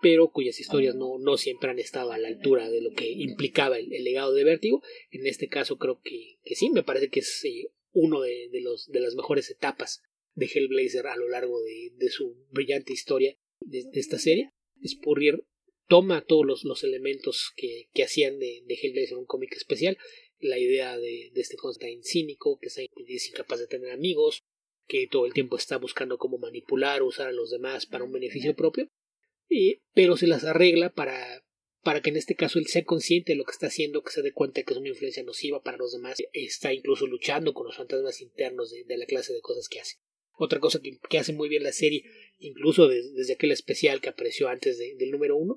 pero 0.00 0.30
cuyas 0.30 0.58
historias 0.58 0.94
no, 0.94 1.18
no 1.18 1.36
siempre 1.36 1.70
han 1.70 1.78
estado 1.78 2.12
a 2.12 2.18
la 2.18 2.28
altura 2.28 2.68
de 2.68 2.80
lo 2.80 2.92
que 2.92 3.08
implicaba 3.10 3.78
el, 3.78 3.88
legado 3.88 4.34
de 4.34 4.44
Vértigo. 4.44 4.82
En 5.10 5.26
este 5.26 5.48
caso 5.48 5.78
creo 5.78 6.00
que, 6.02 6.38
que 6.44 6.54
sí, 6.54 6.70
me 6.70 6.82
parece 6.82 7.08
que 7.08 7.20
es 7.20 7.44
eh, 7.44 7.70
uno 7.92 8.20
de, 8.20 8.48
de, 8.50 8.64
de 8.88 9.00
las 9.00 9.14
mejores 9.14 9.50
etapas 9.50 10.02
de 10.34 10.46
Hellblazer 10.46 11.06
a 11.06 11.16
lo 11.16 11.28
largo 11.28 11.60
de, 11.60 11.92
de 11.96 12.10
su 12.10 12.36
brillante 12.50 12.92
historia 12.92 13.36
de, 13.60 13.84
esta 13.94 14.18
serie. 14.18 14.50
Spurrier 14.84 15.44
toma 15.86 16.24
todos 16.24 16.46
los, 16.46 16.64
los 16.64 16.84
elementos 16.84 17.52
que, 17.56 17.88
que 17.92 18.02
hacían 18.02 18.38
de, 18.38 18.62
de, 18.66 18.74
Hellblazer 18.74 19.18
un 19.18 19.26
cómic 19.26 19.54
especial, 19.54 19.98
la 20.40 20.58
idea 20.58 20.98
de, 20.98 21.30
de 21.32 21.40
este 21.40 21.56
Constantine 21.56 22.02
cínico, 22.02 22.58
que 22.58 22.68
es 22.68 23.28
incapaz 23.28 23.60
de 23.60 23.68
tener 23.68 23.90
amigos, 23.90 24.42
que 24.92 25.06
todo 25.06 25.24
el 25.24 25.32
tiempo 25.32 25.56
está 25.56 25.78
buscando 25.78 26.18
cómo 26.18 26.36
manipular 26.36 27.00
o 27.00 27.06
usar 27.06 27.26
a 27.26 27.32
los 27.32 27.50
demás 27.50 27.86
para 27.86 28.04
un 28.04 28.12
beneficio 28.12 28.54
propio, 28.54 28.90
pero 29.94 30.18
se 30.18 30.26
las 30.26 30.44
arregla 30.44 30.92
para, 30.92 31.46
para 31.82 32.02
que 32.02 32.10
en 32.10 32.16
este 32.16 32.34
caso 32.34 32.58
él 32.58 32.66
sea 32.66 32.84
consciente 32.84 33.32
de 33.32 33.38
lo 33.38 33.44
que 33.44 33.52
está 33.52 33.68
haciendo, 33.68 34.02
que 34.02 34.12
se 34.12 34.20
dé 34.20 34.32
cuenta 34.32 34.62
que 34.62 34.74
es 34.74 34.78
una 34.78 34.90
influencia 34.90 35.22
nociva 35.22 35.62
para 35.62 35.78
los 35.78 35.92
demás, 35.92 36.18
está 36.34 36.74
incluso 36.74 37.06
luchando 37.06 37.54
con 37.54 37.66
los 37.66 37.76
fantasmas 37.78 38.20
internos 38.20 38.70
de, 38.70 38.98
la 38.98 39.06
clase 39.06 39.32
de 39.32 39.40
cosas 39.40 39.70
que 39.70 39.80
hace. 39.80 39.96
Otra 40.34 40.60
cosa 40.60 40.78
que, 40.82 41.18
hace 41.18 41.32
muy 41.32 41.48
bien 41.48 41.62
la 41.62 41.72
serie, 41.72 42.04
incluso 42.38 42.86
desde 42.86 43.32
aquel 43.32 43.52
especial 43.52 44.02
que 44.02 44.10
apareció 44.10 44.48
antes 44.48 44.76
del 44.76 45.10
número 45.10 45.38
uno, 45.38 45.56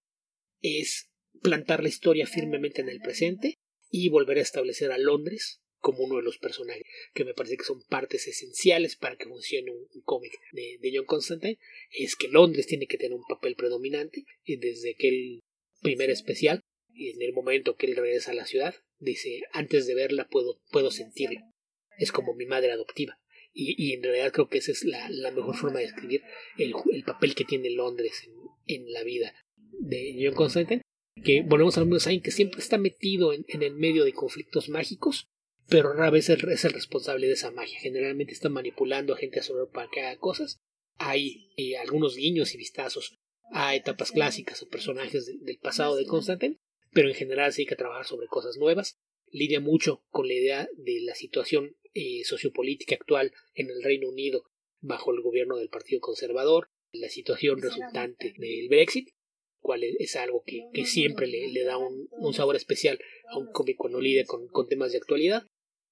es 0.61 1.09
plantar 1.41 1.83
la 1.83 1.89
historia 1.89 2.25
firmemente 2.25 2.79
en 2.79 2.87
el 2.87 3.01
presente 3.01 3.55
y 3.89 4.07
volver 4.07 4.37
a 4.37 4.43
establecer 4.43 4.93
a 4.93 4.97
Londres 4.97 5.59
como 5.79 6.03
uno 6.03 6.17
de 6.17 6.23
los 6.23 6.37
personajes 6.37 6.83
que 7.13 7.25
me 7.25 7.33
parece 7.33 7.57
que 7.57 7.63
son 7.63 7.81
partes 7.83 8.27
esenciales 8.27 8.95
para 8.95 9.15
que 9.17 9.25
funcione 9.25 9.71
un, 9.71 9.87
cómic 10.03 10.33
de, 10.51 10.91
John 10.93 11.05
Constantine 11.05 11.59
es 11.91 12.15
que 12.15 12.27
Londres 12.27 12.67
tiene 12.67 12.87
que 12.87 12.97
tener 12.97 13.13
un 13.13 13.25
papel 13.27 13.55
predominante 13.55 14.25
y 14.43 14.57
desde 14.57 14.91
aquel 14.91 15.41
primer 15.81 16.09
especial 16.09 16.61
y 16.93 17.11
en 17.11 17.21
el 17.21 17.33
momento 17.33 17.75
que 17.75 17.87
él 17.87 17.95
regresa 17.95 18.31
a 18.31 18.35
la 18.35 18.45
ciudad 18.45 18.75
dice 18.99 19.41
antes 19.51 19.85
de 19.85 19.95
verla 19.95 20.27
puedo, 20.27 20.61
puedo 20.71 20.91
sentirla 20.91 21.51
es 21.97 22.11
como 22.11 22.33
mi 22.33 22.45
madre 22.45 22.71
adoptiva. 22.71 23.19
Y, 23.57 23.93
en 23.93 24.03
realidad 24.03 24.33
creo 24.33 24.49
que 24.49 24.57
esa 24.57 24.73
es 24.73 24.83
la, 24.83 25.31
mejor 25.31 25.55
forma 25.55 25.79
de 25.79 25.85
describir 25.85 26.23
el, 26.57 26.73
papel 27.05 27.35
que 27.35 27.45
tiene 27.45 27.69
Londres 27.69 28.29
en, 28.67 28.91
la 28.91 29.01
vida 29.03 29.33
de 29.79 30.13
John 30.21 30.35
Constantine 30.35 30.81
que 31.23 31.41
volvemos 31.41 31.77
al 31.77 31.85
mundo 31.85 31.97
de 31.97 32.21
que 32.21 32.31
siempre 32.31 32.59
está 32.59 32.77
metido 32.77 33.31
en, 33.31 33.45
en 33.47 33.63
el 33.63 33.73
medio 33.73 34.03
de 34.03 34.11
conflictos 34.11 34.67
mágicos 34.67 35.27
pero 35.67 35.93
rara 35.93 36.11
vez 36.11 36.29
es 36.29 36.65
el 36.65 36.73
responsable 36.73 37.27
de 37.27 37.33
esa 37.33 37.51
magia. 37.51 37.79
Generalmente 37.79 38.33
está 38.33 38.49
manipulando 38.49 39.13
a 39.13 39.17
gente 39.17 39.39
a 39.39 39.43
sobre 39.43 39.65
para 39.65 39.89
que 39.91 40.01
haga 40.01 40.19
cosas. 40.19 40.59
Hay 40.97 41.49
eh, 41.57 41.77
algunos 41.77 42.15
guiños 42.15 42.53
y 42.53 42.57
vistazos 42.57 43.17
a 43.51 43.75
etapas 43.75 44.11
clásicas 44.11 44.61
o 44.61 44.69
personajes 44.69 45.25
del 45.25 45.57
pasado 45.57 45.95
de 45.95 46.05
Constantine, 46.05 46.59
pero 46.93 47.09
en 47.09 47.15
general 47.15 47.51
se 47.51 47.61
dedica 47.61 47.75
a 47.75 47.79
trabajar 47.79 48.05
sobre 48.05 48.27
cosas 48.27 48.57
nuevas. 48.57 48.99
Lidia 49.31 49.59
mucho 49.59 50.03
con 50.09 50.27
la 50.27 50.35
idea 50.35 50.69
de 50.77 51.01
la 51.01 51.15
situación 51.15 51.75
eh, 51.93 52.23
sociopolítica 52.23 52.95
actual 52.95 53.33
en 53.53 53.69
el 53.69 53.83
Reino 53.83 54.09
Unido 54.09 54.43
bajo 54.81 55.11
el 55.11 55.21
gobierno 55.21 55.57
del 55.57 55.69
Partido 55.69 55.99
Conservador, 55.99 56.69
la 56.91 57.09
situación 57.09 57.61
resultante 57.61 58.33
del 58.37 58.69
Brexit, 58.69 59.09
cual 59.59 59.83
es, 59.83 60.15
algo 60.15 60.43
que, 60.45 60.85
siempre 60.85 61.25
le, 61.25 61.63
da 61.63 61.77
un, 61.77 62.33
sabor 62.33 62.55
especial 62.55 62.99
a 63.29 63.39
un 63.39 63.51
cómic 63.51 63.77
cuando 63.77 63.99
lidia 63.99 64.23
con 64.25 64.67
temas 64.67 64.91
de 64.91 64.99
actualidad 64.99 65.47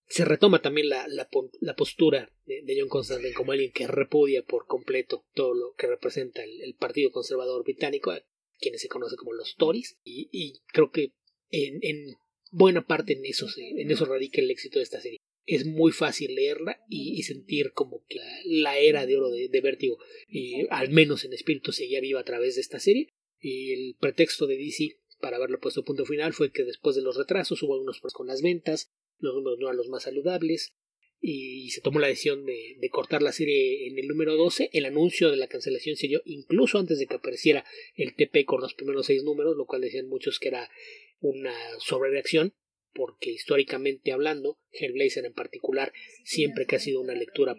se 0.08 0.26
retoma 0.26 0.62
también 0.62 0.90
la, 0.90 1.08
la, 1.08 1.76
postura 1.76 2.32
de, 2.46 2.76
John 2.78 2.90
Constantine 2.90 3.34
como 3.34 3.52
alguien 3.52 3.72
que 3.72 3.88
repudia 3.88 4.44
por 4.44 4.68
completo 4.68 5.26
todo 5.34 5.54
lo 5.54 5.74
que 5.76 5.88
representa 5.88 6.44
el, 6.44 6.76
Partido 6.76 7.12
Conservador 7.12 7.64
Británico, 7.64 8.14
quienes 8.60 8.82
se 8.82 8.88
conoce 8.88 9.16
como 9.16 9.34
los 9.34 9.56
Tories, 9.56 9.98
y, 10.04 10.62
creo 10.68 10.92
que 10.92 11.14
en, 11.50 11.80
en, 11.82 12.16
buena 12.52 12.86
parte 12.86 13.14
en 13.14 13.26
eso, 13.26 13.48
en 13.58 13.90
eso 13.90 14.06
radica 14.06 14.42
el 14.42 14.52
éxito 14.52 14.80
de 14.80 14.84
esta 14.84 15.02
serie. 15.02 15.20
Es 15.46 15.66
muy 15.66 15.92
fácil 15.92 16.36
leerla 16.36 16.80
y, 16.88 17.22
sentir 17.24 17.74
como 17.74 18.06
que 18.08 18.20
la, 18.46 18.78
era 18.78 19.06
de 19.06 19.18
oro 19.18 19.30
de, 19.30 19.50
de 19.50 19.62
Vértigo, 19.62 19.98
al 20.70 20.90
menos 20.90 21.26
en 21.26 21.34
espíritu, 21.34 21.72
seguía 21.72 22.00
viva 22.00 22.22
a 22.22 22.26
través 22.26 22.56
de 22.56 22.62
esta 22.62 22.80
serie. 22.80 23.10
Y 23.40 23.74
el 23.74 23.98
pretexto 24.00 24.48
de 24.48 24.56
DC 24.58 24.98
para 25.20 25.38
haberlo 25.38 25.60
puesto 25.60 25.84
punto 25.84 26.06
final 26.06 26.34
fue 26.34 26.52
que 26.52 26.64
después 26.64 26.96
de 26.96 27.02
los 27.02 27.18
retrasos 27.18 27.64
hubo 27.64 27.74
algunos 27.74 28.00
problemas 28.00 28.14
con 28.14 28.28
las 28.28 28.42
ventas, 28.42 28.92
los 29.24 29.36
números 29.36 29.60
no 29.60 29.68
eran 29.68 29.78
los 29.78 29.90
más 29.90 30.04
saludables 30.04 30.74
y 31.26 31.70
se 31.70 31.80
tomó 31.80 32.00
la 32.00 32.08
decisión 32.08 32.46
de, 32.46 32.90
cortar 32.92 33.22
la 33.22 33.32
serie 33.32 33.88
en 33.88 33.98
el 33.98 34.10
número 34.10 34.36
12. 34.36 34.70
El 34.74 34.86
anuncio 34.86 35.32
de 35.32 35.38
la 35.38 35.48
cancelación 35.48 35.96
se 35.96 36.10
dio 36.10 36.22
incluso 36.26 36.78
antes 36.78 37.00
de 37.00 37.08
que 37.08 37.16
apareciera 37.16 37.64
el 37.96 38.14
TP 38.14 38.44
con 38.44 38.60
los 38.60 38.74
primeros 38.74 39.06
seis 39.06 39.24
números, 39.24 39.56
lo 39.56 39.66
cual 39.66 39.82
decían 39.82 40.10
muchos 40.10 40.38
que 40.38 40.50
era 40.50 40.70
una 41.22 41.56
sobrereacción, 41.80 42.54
porque 42.94 43.32
históricamente 43.32 44.12
hablando, 44.12 44.60
Hellblazer 44.72 45.24
en 45.24 45.34
particular, 45.34 45.94
siempre 46.26 46.66
que 46.66 46.76
ha 46.76 46.80
sido 46.80 47.00
una 47.00 47.16
lectura 47.16 47.58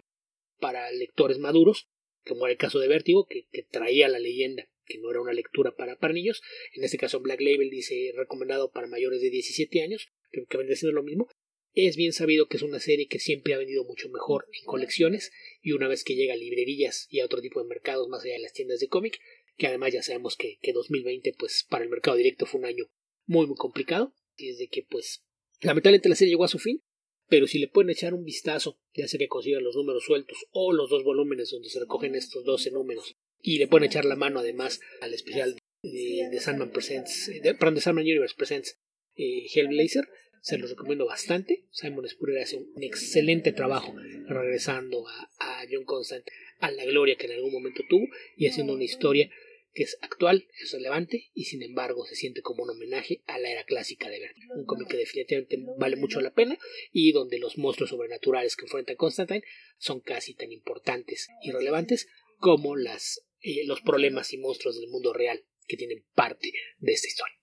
para 0.59 0.91
lectores 0.91 1.39
maduros, 1.39 1.87
como 2.23 2.45
era 2.45 2.51
el 2.51 2.59
caso 2.59 2.77
de 2.77 2.87
Vértigo, 2.87 3.25
que, 3.27 3.47
traía 3.71 4.07
la 4.07 4.19
leyenda 4.19 4.69
que 4.85 4.99
no 4.99 5.09
era 5.09 5.21
una 5.21 5.33
lectura 5.33 5.75
para, 5.75 5.97
para 5.97 6.13
niños. 6.13 6.43
En 6.73 6.83
este 6.83 6.99
caso, 6.99 7.19
Black 7.19 7.41
Label 7.41 7.71
dice 7.71 8.13
recomendado 8.15 8.69
para 8.69 8.85
mayores 8.85 9.21
de 9.21 9.31
17 9.31 9.81
años, 9.81 10.09
que, 10.31 10.45
que 10.45 10.57
vendría 10.57 10.77
siendo 10.77 10.93
lo 10.93 11.01
mismo. 11.01 11.27
Es 11.75 11.97
bien 11.97 12.13
sabido 12.13 12.47
que 12.47 12.55
es 12.55 12.63
una 12.63 12.79
serie 12.79 13.07
que 13.07 13.19
siempre 13.19 13.53
ha 13.53 13.57
vendido 13.57 13.83
mucho 13.83 14.07
mejor 14.07 14.47
en 14.57 14.65
colecciones 14.65 15.33
y 15.61 15.73
una 15.73 15.89
vez 15.89 16.05
que 16.05 16.15
llega 16.15 16.33
a 16.33 16.37
librerías 16.37 17.05
y 17.09 17.19
a 17.19 17.25
otro 17.25 17.41
tipo 17.41 17.61
de 17.61 17.67
mercados 17.67 18.07
más 18.07 18.23
allá 18.23 18.35
de 18.35 18.39
las 18.39 18.53
tiendas 18.53 18.79
de 18.79 18.87
cómic, 18.87 19.19
que 19.57 19.67
además 19.67 19.91
ya 19.93 20.01
sabemos 20.01 20.37
que, 20.37 20.57
que 20.61 20.71
2020 20.71 21.35
pues 21.37 21.65
para 21.69 21.83
el 21.83 21.89
mercado 21.89 22.15
directo 22.15 22.45
fue 22.45 22.61
un 22.61 22.65
año 22.67 22.85
muy 23.25 23.45
muy 23.45 23.57
complicado, 23.57 24.13
desde 24.37 24.69
que 24.69 24.83
pues 24.89 25.25
lamentablemente 25.59 26.07
la 26.07 26.15
serie 26.15 26.31
llegó 26.31 26.45
a 26.45 26.49
su 26.49 26.59
fin, 26.59 26.81
pero 27.27 27.45
si 27.45 27.59
le 27.59 27.67
pueden 27.67 27.89
echar 27.89 28.13
un 28.13 28.23
vistazo, 28.23 28.79
ya 28.93 29.09
sea 29.09 29.17
que 29.17 29.27
consigan 29.27 29.63
los 29.63 29.75
números 29.75 30.05
sueltos 30.05 30.45
o 30.51 30.71
los 30.71 30.89
dos 30.89 31.03
volúmenes 31.03 31.49
donde 31.49 31.69
se 31.69 31.81
recogen 31.81 32.15
estos 32.15 32.45
12 32.45 32.71
números, 32.71 33.17
y 33.41 33.57
le 33.57 33.67
pueden 33.67 33.89
echar 33.89 34.05
la 34.05 34.15
mano 34.15 34.39
además 34.39 34.79
al 35.01 35.13
especial 35.13 35.57
de, 35.83 36.39
Sandman 36.39 36.71
Presents, 36.71 37.31
de, 37.41 37.53
perdón, 37.55 37.75
de 37.75 37.81
Sandman 37.81 38.05
Universe 38.05 38.35
Presents 38.37 38.79
eh, 39.15 39.47
Hellblazer, 39.53 40.07
se 40.45 40.59
los 40.59 40.69
recomiendo 40.69 41.07
bastante. 41.07 41.65
Simon 41.71 42.07
Spurrier 42.07 42.43
hace 42.43 42.57
un 42.57 42.83
excelente 42.83 43.51
trabajo 43.51 43.95
regresando 44.27 45.07
a, 45.07 45.63
John 45.71 45.85
Constant 45.85 46.23
a 46.59 46.69
la 46.69 46.85
gloria 46.85 47.15
que 47.15 47.25
en 47.25 47.31
algún 47.31 47.51
momento 47.51 47.81
tuvo 47.89 48.05
y 48.37 48.45
haciendo 48.45 48.73
una 48.73 48.83
historia 48.83 49.31
que 49.73 49.81
es 49.81 49.97
actual, 50.01 50.47
es 50.61 50.71
relevante 50.71 51.31
y 51.33 51.45
sin 51.45 51.63
embargo 51.63 52.05
se 52.05 52.13
siente 52.13 52.43
como 52.43 52.61
un 52.61 52.69
homenaje 52.69 53.23
a 53.25 53.39
la 53.39 53.49
era 53.49 53.63
clásica 53.63 54.07
de 54.07 54.19
Verne. 54.19 54.45
Un 54.55 54.65
cómic 54.65 54.87
que 54.87 54.97
definitivamente 54.97 55.57
vale 55.79 55.95
mucho 55.95 56.21
la 56.21 56.31
pena 56.31 56.59
y 56.91 57.11
donde 57.11 57.39
los 57.39 57.57
monstruos 57.57 57.89
sobrenaturales 57.89 58.55
que 58.55 58.65
enfrenta 58.65 58.95
Constantine 58.95 59.43
son 59.79 59.99
casi 59.99 60.35
tan 60.35 60.51
importantes 60.51 61.27
y 61.41 61.53
relevantes 61.53 62.07
como 62.37 62.75
las, 62.75 63.25
eh, 63.41 63.65
los 63.65 63.81
problemas 63.81 64.31
y 64.31 64.37
monstruos 64.37 64.79
del 64.79 64.91
mundo 64.91 65.11
real 65.11 65.43
que 65.67 65.75
tienen 65.75 66.05
parte 66.13 66.53
de 66.77 66.93
esta 66.93 67.07
historia. 67.07 67.35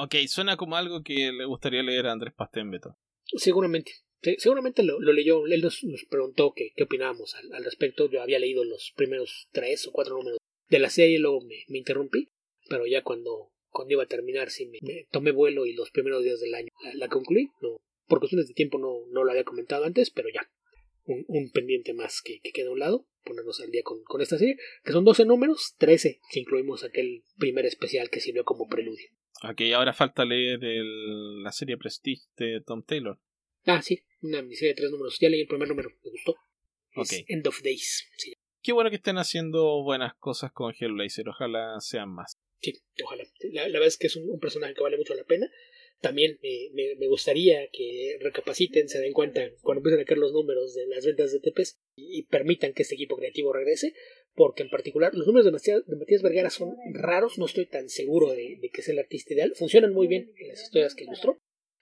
Ok, 0.00 0.14
suena 0.28 0.56
como 0.56 0.76
algo 0.76 1.02
que 1.02 1.32
le 1.32 1.44
gustaría 1.44 1.82
leer 1.82 2.06
a 2.06 2.12
Andrés 2.12 2.32
Beto. 2.66 2.96
Seguramente. 3.34 3.90
seguramente 4.38 4.84
lo, 4.84 5.00
leyó. 5.00 5.44
Él 5.46 5.60
nos, 5.60 5.82
preguntó 6.08 6.52
qué, 6.54 6.70
qué 6.76 6.84
opinábamos 6.84 7.34
al, 7.34 7.64
respecto. 7.64 8.08
Yo 8.08 8.22
había 8.22 8.38
leído 8.38 8.62
los 8.62 8.92
primeros 8.94 9.48
tres 9.50 9.88
o 9.88 9.90
cuatro 9.90 10.16
números 10.16 10.38
de 10.68 10.78
la 10.78 10.88
serie, 10.88 11.18
luego 11.18 11.40
me, 11.40 11.64
interrumpí. 11.76 12.28
Pero 12.68 12.86
ya 12.86 13.02
cuando, 13.02 13.50
cuando 13.70 13.94
iba 13.94 14.04
a 14.04 14.06
terminar, 14.06 14.50
sí 14.50 14.66
me, 14.66 14.78
tomé 15.10 15.32
vuelo 15.32 15.66
y 15.66 15.72
los 15.72 15.90
primeros 15.90 16.22
días 16.22 16.38
del 16.38 16.54
año 16.54 16.68
la, 16.94 17.08
concluí. 17.08 17.50
Por 18.06 18.20
cuestiones 18.20 18.46
de 18.46 18.54
tiempo 18.54 18.78
no, 18.78 19.00
no 19.10 19.24
lo 19.24 19.32
había 19.32 19.42
comentado 19.42 19.84
antes, 19.84 20.10
pero 20.10 20.28
ya. 20.32 20.48
Un, 21.06 21.50
pendiente 21.50 21.92
más 21.92 22.22
que, 22.22 22.38
que, 22.40 22.52
queda 22.52 22.68
a 22.68 22.72
un 22.72 22.78
lado, 22.78 23.08
ponernos 23.24 23.60
al 23.62 23.70
día 23.72 23.82
con, 23.82 24.04
con 24.04 24.20
esta 24.20 24.38
serie, 24.38 24.58
que 24.84 24.92
son 24.92 25.04
12 25.04 25.24
números, 25.24 25.74
13 25.78 26.20
si 26.30 26.40
incluimos 26.40 26.84
aquel 26.84 27.24
primer 27.38 27.64
especial 27.64 28.10
que 28.10 28.20
sirvió 28.20 28.44
como 28.44 28.68
preludio. 28.68 29.08
Ok, 29.42 29.60
ahora 29.74 29.92
falta 29.92 30.24
leer 30.24 30.58
la 30.62 31.52
serie 31.52 31.76
Prestige 31.76 32.22
de 32.36 32.60
Tom 32.66 32.82
Taylor. 32.82 33.18
Ah, 33.64 33.82
sí, 33.82 34.02
una 34.22 34.42
miniserie 34.42 34.70
de 34.70 34.76
tres 34.76 34.90
números. 34.90 35.18
Ya 35.20 35.28
leí 35.28 35.42
el 35.42 35.46
primer 35.46 35.68
número, 35.68 35.90
me 35.90 36.10
gustó. 36.10 36.34
End 37.28 37.46
of 37.46 37.62
Days. 37.62 38.08
Qué 38.62 38.72
bueno 38.72 38.90
que 38.90 38.96
estén 38.96 39.18
haciendo 39.18 39.82
buenas 39.82 40.14
cosas 40.14 40.52
con 40.52 40.74
Hellblazer. 40.78 41.28
Ojalá 41.28 41.80
sean 41.80 42.10
más. 42.10 42.32
Sí, 42.60 42.72
ojalá. 43.04 43.24
La, 43.52 43.64
verdad 43.64 43.86
es 43.86 43.98
que 43.98 44.08
es 44.08 44.16
un, 44.16 44.38
personaje 44.40 44.74
que 44.74 44.82
vale 44.82 44.96
mucho 44.96 45.14
la 45.14 45.24
pena. 45.24 45.48
También 46.00 46.38
me, 46.42 46.94
me, 46.96 47.08
gustaría 47.08 47.68
que 47.72 48.18
recapaciten, 48.20 48.88
se 48.88 49.00
den 49.00 49.12
cuenta 49.12 49.42
cuando 49.62 49.80
empiecen 49.80 50.00
a 50.00 50.04
caer 50.04 50.18
los 50.18 50.32
números 50.32 50.74
de 50.74 50.86
las 50.86 51.04
ventas 51.04 51.32
de 51.32 51.40
TPs 51.40 51.76
y 51.96 52.22
permitan 52.24 52.72
que 52.72 52.82
este 52.82 52.94
equipo 52.94 53.16
creativo 53.16 53.52
regrese, 53.52 53.94
porque 54.34 54.62
en 54.62 54.70
particular 54.70 55.12
los 55.14 55.26
números 55.26 55.46
de 55.46 55.50
Matías, 55.50 55.84
de 55.86 55.96
Matías 55.96 56.22
Vergara 56.22 56.50
son 56.50 56.76
raros, 56.92 57.38
no 57.38 57.46
estoy 57.46 57.66
tan 57.66 57.88
seguro 57.88 58.32
de, 58.32 58.60
que 58.72 58.82
sea 58.82 58.92
el 58.92 59.00
artista 59.00 59.34
ideal, 59.34 59.54
funcionan 59.56 59.92
muy 59.92 60.06
bien 60.06 60.32
en 60.38 60.48
las 60.48 60.62
historias 60.62 60.94
que 60.94 61.02
ilustró, 61.02 61.38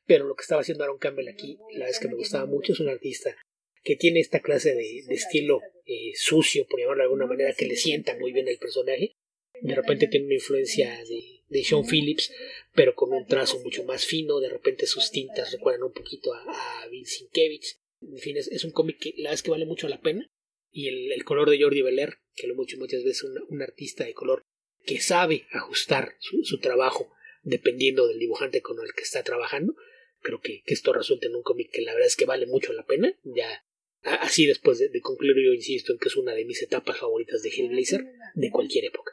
pero 0.06 0.24
lo 0.24 0.34
que 0.34 0.42
estaba 0.42 0.62
haciendo 0.62 0.84
Aaron 0.84 0.98
Campbell 0.98 1.28
aquí, 1.28 1.58
la 1.74 1.84
vez 1.84 2.00
que 2.00 2.08
me 2.08 2.14
gustaba 2.14 2.46
mucho, 2.46 2.72
es 2.72 2.80
un 2.80 2.88
artista 2.88 3.36
que 3.82 3.96
tiene 3.96 4.20
esta 4.20 4.40
clase 4.40 4.74
de, 4.74 5.04
estilo 5.10 5.60
eh, 5.84 6.12
sucio, 6.14 6.66
por 6.66 6.80
llamarlo 6.80 7.02
de 7.02 7.06
alguna 7.06 7.26
manera, 7.26 7.52
que 7.52 7.66
le 7.66 7.76
sienta 7.76 8.18
muy 8.18 8.32
bien 8.32 8.48
al 8.48 8.58
personaje. 8.58 9.12
De 9.60 9.74
repente 9.74 10.08
tiene 10.08 10.26
una 10.26 10.34
influencia 10.34 10.90
de, 11.04 11.35
Sean 11.62 11.86
Phillips, 11.86 12.32
pero 12.74 12.94
con 12.94 13.12
un 13.12 13.26
trazo 13.26 13.58
mucho 13.60 13.84
más 13.84 14.04
fino. 14.04 14.40
De 14.40 14.48
repente 14.48 14.86
sus 14.86 15.10
tintas 15.10 15.52
recuerdan 15.52 15.84
un 15.84 15.92
poquito 15.92 16.34
a, 16.34 16.82
a 16.82 16.88
Bill 16.88 17.06
Sienkiewicz. 17.06 17.80
En 18.02 18.18
fin, 18.18 18.36
es, 18.36 18.64
un 18.64 18.72
cómic 18.72 18.98
que 18.98 19.14
la 19.16 19.30
vez 19.30 19.42
que 19.42 19.50
vale 19.50 19.64
mucho 19.64 19.88
la 19.88 20.00
pena 20.00 20.30
y 20.70 20.88
el, 20.88 21.24
color 21.24 21.48
de 21.48 21.60
Jordi 21.60 21.82
Belair, 21.82 22.18
que 22.34 22.46
lo 22.46 22.54
mucho 22.54 22.76
muchas 22.76 23.02
veces 23.02 23.24
un, 23.24 23.38
un 23.48 23.62
artista 23.62 24.04
de 24.04 24.12
color 24.12 24.42
que 24.84 25.00
sabe 25.00 25.46
ajustar 25.50 26.16
su, 26.20 26.58
trabajo 26.60 27.12
dependiendo 27.42 28.06
del 28.06 28.18
dibujante 28.18 28.62
con 28.62 28.78
el 28.80 28.92
que 28.92 29.02
está 29.02 29.22
trabajando. 29.22 29.74
Creo 30.20 30.40
que, 30.40 30.62
esto 30.66 30.92
resulta 30.92 31.26
en 31.26 31.34
un 31.34 31.42
cómic 31.42 31.70
que 31.72 31.82
la 31.82 31.92
verdad 31.92 32.06
es 32.06 32.16
que 32.16 32.24
vale 32.24 32.46
mucho 32.46 32.72
la 32.72 32.86
pena. 32.86 33.18
Ya 33.24 33.64
así 34.02 34.46
después 34.46 34.78
de, 34.78 35.00
concluir 35.00 35.34
yo 35.44 35.52
insisto 35.52 35.92
en 35.92 35.98
que 35.98 36.08
es 36.08 36.16
una 36.16 36.34
de 36.34 36.44
mis 36.44 36.62
etapas 36.62 36.98
favoritas 36.98 37.42
de 37.42 37.50
Hellblazer 37.50 38.04
de 38.34 38.50
cualquier 38.50 38.86
época. 38.86 39.12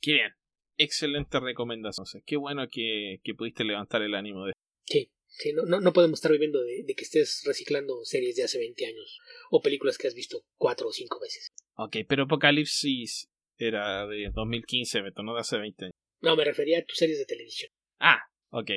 Qué 0.00 0.12
bien. 0.12 0.32
Excelente 0.76 1.40
recomendación. 1.40 2.22
Qué 2.26 2.36
bueno 2.36 2.68
que, 2.68 3.20
que 3.22 3.34
pudiste 3.34 3.64
levantar 3.64 4.02
el 4.02 4.14
ánimo 4.14 4.46
de 4.46 4.52
Sí, 4.86 5.10
Sí, 5.36 5.52
no, 5.52 5.64
no, 5.64 5.92
podemos 5.92 6.18
estar 6.18 6.30
viviendo 6.30 6.62
de, 6.62 6.84
que 6.94 7.02
estés 7.02 7.42
reciclando 7.44 8.04
series 8.04 8.36
de 8.36 8.44
hace 8.44 8.58
20 8.58 8.86
años 8.86 9.18
o 9.50 9.60
películas 9.60 9.98
que 9.98 10.06
has 10.06 10.14
visto 10.14 10.44
cuatro 10.56 10.88
o 10.88 10.92
cinco 10.92 11.18
veces. 11.20 11.48
Ok, 11.74 11.96
pero 12.08 12.22
Apocalipsis 12.24 13.28
era 13.58 14.06
de 14.06 14.30
2015, 14.32 15.02
me 15.02 15.10
no 15.24 15.34
de 15.34 15.40
hace 15.40 15.58
20 15.58 15.86
años. 15.86 15.94
No, 16.20 16.36
me 16.36 16.44
refería 16.44 16.78
a 16.78 16.84
tus 16.84 16.98
series 16.98 17.18
de 17.18 17.26
televisión. 17.26 17.68
Ah, 17.98 18.22
ok. 18.50 18.70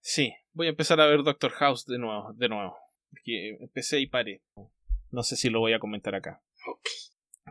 Sí, 0.00 0.32
voy 0.52 0.68
a 0.68 0.70
empezar 0.70 1.00
a 1.00 1.06
ver 1.06 1.24
Doctor 1.24 1.50
House 1.50 1.84
de 1.84 1.98
nuevo. 1.98 2.32
De 2.34 2.48
nuevo. 2.48 2.76
Que 3.24 3.56
empecé 3.60 3.98
y 3.98 4.06
paré. 4.06 4.40
No 5.10 5.24
sé 5.24 5.34
si 5.34 5.50
lo 5.50 5.58
voy 5.58 5.72
a 5.72 5.80
comentar 5.80 6.14
acá. 6.14 6.40
Ok. 6.68 6.88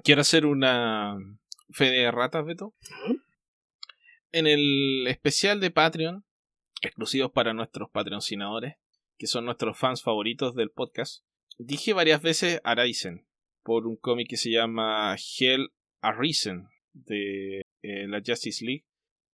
Quiero 0.03 0.21
hacer 0.21 0.45
una 0.45 1.17
fe 1.71 1.91
de 1.91 2.09
ratas, 2.11 2.45
Beto. 2.45 2.73
En 4.31 4.45
el 4.47 5.05
especial 5.07 5.59
de 5.59 5.71
Patreon, 5.71 6.25
exclusivos 6.81 7.31
para 7.31 7.53
nuestros 7.53 7.89
patrocinadores, 7.89 8.75
que 9.17 9.27
son 9.27 9.45
nuestros 9.45 9.77
fans 9.77 10.01
favoritos 10.01 10.53
del 10.55 10.69
podcast, 10.69 11.23
dije 11.57 11.93
varias 11.93 12.21
veces 12.21 12.61
Arisen 12.63 13.25
por 13.63 13.87
un 13.87 13.97
cómic 13.97 14.29
que 14.29 14.37
se 14.37 14.51
llama 14.51 15.15
Hell 15.39 15.71
Arisen 16.01 16.67
de 16.93 17.61
eh, 17.81 18.07
la 18.07 18.21
Justice 18.25 18.63
League, 18.63 18.85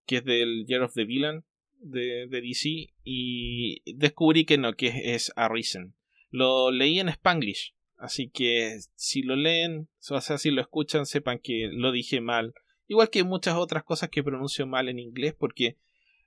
que 0.06 0.18
es 0.18 0.26
del 0.26 0.66
Year 0.66 0.82
of 0.82 0.94
the 0.94 1.06
Villain 1.06 1.44
de, 1.80 2.28
DC, 2.28 2.94
y 3.04 3.82
descubrí 3.96 4.46
que 4.46 4.58
no, 4.58 4.74
que 4.74 4.88
es, 4.88 4.96
es 5.04 5.34
Arisen. 5.36 5.96
Lo 6.30 6.72
leí 6.72 7.00
en 7.00 7.10
Spanglish, 7.10 7.76
así 7.98 8.30
que 8.30 8.78
si 8.96 9.22
lo 9.22 9.36
leen, 9.36 9.90
o 10.10 10.22
sea, 10.22 10.38
si 10.38 10.52
lo 10.52 10.62
escuchan, 10.62 11.06
sepan 11.06 11.40
que 11.40 11.70
lo 11.72 11.92
dije 11.92 12.22
mal. 12.22 12.54
Igual 12.88 13.10
que 13.10 13.24
muchas 13.24 13.56
otras 13.56 13.84
cosas 13.84 14.10
que 14.10 14.24
pronuncio 14.24 14.68
mal 14.68 14.90
en 14.90 15.00
inglés, 15.00 15.34
porque 15.38 15.78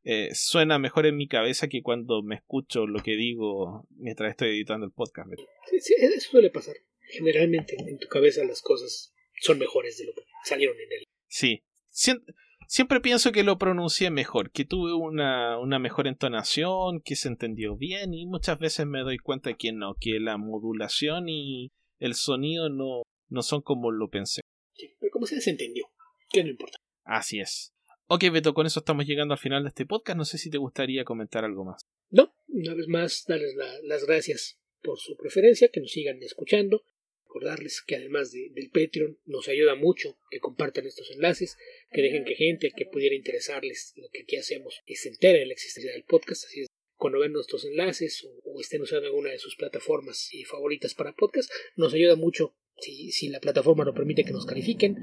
eh, 0.05 0.31
suena 0.35 0.78
mejor 0.78 1.07
en 1.07 1.16
mi 1.16 1.28
cabeza 1.28 1.69
que 1.69 1.83
cuando 1.83 2.23
me 2.23 2.37
escucho 2.37 2.87
lo 2.87 3.03
que 3.03 3.16
digo 3.16 3.87
mientras 3.91 4.31
estoy 4.31 4.49
editando 4.51 4.87
el 4.87 4.93
podcast. 4.93 5.28
Sí, 5.70 5.81
sí, 5.81 5.95
eso 5.99 6.31
suele 6.31 6.51
pasar. 6.51 6.77
Generalmente 7.09 7.77
en 7.78 7.99
tu 7.99 8.09
cabeza 8.09 8.45
las 8.45 8.62
cosas 8.62 9.12
son 9.41 9.59
mejores 9.59 9.99
de 9.99 10.07
lo 10.07 10.12
que 10.15 10.23
salieron 10.45 10.77
en 10.77 10.93
él. 10.93 11.05
Sí, 11.28 11.62
Siem- 11.93 12.24
siempre 12.69 13.01
pienso 13.01 13.33
que 13.33 13.43
lo 13.45 13.59
pronuncié 13.59 14.11
mejor, 14.11 14.51
que 14.51 14.65
tuve 14.65 14.93
una, 14.95 15.59
una 15.59 15.78
mejor 15.78 16.07
entonación, 16.07 17.01
que 17.05 17.16
se 17.16 17.28
entendió 17.28 17.77
bien 17.77 18.15
y 18.15 18.27
muchas 18.27 18.59
veces 18.59 18.87
me 18.87 19.01
doy 19.01 19.19
cuenta 19.19 19.55
que 19.55 19.73
no, 19.73 19.95
que 20.01 20.19
la 20.20 20.37
modulación 20.37 21.28
y 21.28 21.70
el 21.99 22.15
sonido 22.15 22.69
no, 22.69 23.03
no 23.28 23.43
son 23.43 23.61
como 23.62 23.91
lo 23.91 24.09
pensé. 24.09 24.41
Sí, 24.74 24.95
pero 25.01 25.11
como 25.12 25.27
sea, 25.27 25.41
se 25.41 25.51
entendió. 25.51 25.87
Que 26.31 26.43
no 26.44 26.51
importa. 26.51 26.78
Así 27.05 27.40
es. 27.40 27.73
Ok, 28.09 28.24
Beto, 28.32 28.55
con 28.55 28.66
eso 28.66 28.81
estamos 28.81 29.07
llegando 29.07 29.35
al 29.35 29.40
final 29.40 29.62
de 29.65 29.69
este 29.70 29.86
podcast. 29.86 30.16
No 30.16 30.24
sé 30.24 30.39
si 30.39 30.51
te 30.51 30.59
gustaría 30.59 31.05
comentar 31.05 31.44
algo 31.44 31.65
más. 31.65 31.82
No, 32.11 32.35
una 32.48 32.74
vez 32.74 32.86
más, 32.89 33.24
darles 33.27 33.55
la- 33.57 33.81
las 33.82 34.05
gracias 34.07 34.59
por 34.82 34.98
su 34.98 35.16
preferencia, 35.16 35.69
que 35.69 35.81
nos 35.81 35.90
sigan 35.90 36.23
escuchando. 36.23 36.85
Recordarles 37.24 37.82
que 37.86 37.97
además 37.97 38.31
de- 38.32 38.51
del 38.53 38.70
Patreon 38.70 39.19
nos 39.27 39.48
ayuda 39.48 39.74
mucho 39.74 40.16
que 40.31 40.39
compartan 40.39 40.86
estos 40.86 41.11
enlaces, 41.11 41.57
que 41.90 42.01
dejen 42.03 42.24
que 42.24 42.35
gente 42.36 42.70
que 42.74 42.86
pudiera 42.86 43.15
interesarles 43.16 43.93
lo 43.97 44.09
que 44.11 44.23
aquí 44.23 44.36
hacemos 44.36 44.81
se 44.86 45.09
entere 45.09 45.40
de 45.40 45.47
la 45.47 45.53
existencia 45.53 45.93
del 45.93 46.05
podcast. 46.05 46.44
Así 46.44 46.61
es, 46.62 46.69
cuando 46.97 47.19
ven 47.19 47.32
nuestros 47.32 47.65
enlaces 47.66 48.24
o, 48.24 48.28
o 48.44 48.61
estén 48.61 48.81
usando 48.82 49.07
alguna 49.07 49.31
de 49.31 49.39
sus 49.39 49.57
plataformas 49.57 50.31
eh, 50.32 50.44
favoritas 50.47 50.94
para 50.94 51.12
podcast, 51.15 51.51
nos 51.74 51.93
ayuda 51.93 52.15
mucho 52.16 52.55
si, 52.78 53.11
si 53.11 53.28
la 53.28 53.40
plataforma 53.40 53.85
nos 53.85 53.94
permite 53.94 54.24
que 54.24 54.32
nos 54.32 54.47
califiquen, 54.47 54.97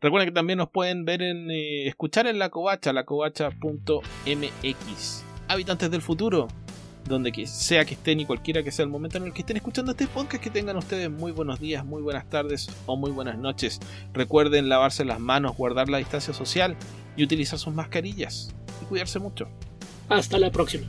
Recuerden 0.00 0.28
que 0.28 0.34
también 0.34 0.58
nos 0.58 0.70
pueden 0.70 1.04
ver 1.04 1.22
en 1.22 1.50
eh, 1.50 1.86
escuchar 1.86 2.26
en 2.26 2.38
la 2.38 2.50
covacha, 2.50 2.92
lacovacha.mx. 2.92 5.24
Habitantes 5.48 5.90
del 5.90 6.02
futuro, 6.02 6.48
donde 7.06 7.46
sea 7.46 7.84
que 7.84 7.94
estén 7.94 8.20
y 8.20 8.26
cualquiera 8.26 8.62
que 8.62 8.70
sea 8.70 8.84
el 8.84 8.90
momento 8.90 9.18
en 9.18 9.24
el 9.24 9.32
que 9.32 9.40
estén 9.40 9.56
escuchando 9.56 9.92
este 9.92 10.06
podcast, 10.06 10.42
que 10.42 10.50
tengan 10.50 10.76
ustedes 10.76 11.10
muy 11.10 11.32
buenos 11.32 11.60
días, 11.60 11.84
muy 11.84 12.02
buenas 12.02 12.28
tardes 12.28 12.68
o 12.86 12.96
muy 12.96 13.10
buenas 13.10 13.38
noches. 13.38 13.80
Recuerden 14.12 14.68
lavarse 14.68 15.04
las 15.04 15.20
manos, 15.20 15.56
guardar 15.56 15.88
la 15.88 15.98
distancia 15.98 16.32
social 16.32 16.76
y 17.16 17.24
utilizar 17.24 17.58
sus 17.58 17.74
mascarillas 17.74 18.54
y 18.82 18.86
cuidarse 18.86 19.18
mucho. 19.18 19.48
Hasta 20.08 20.38
la 20.38 20.50
próxima. 20.50 20.86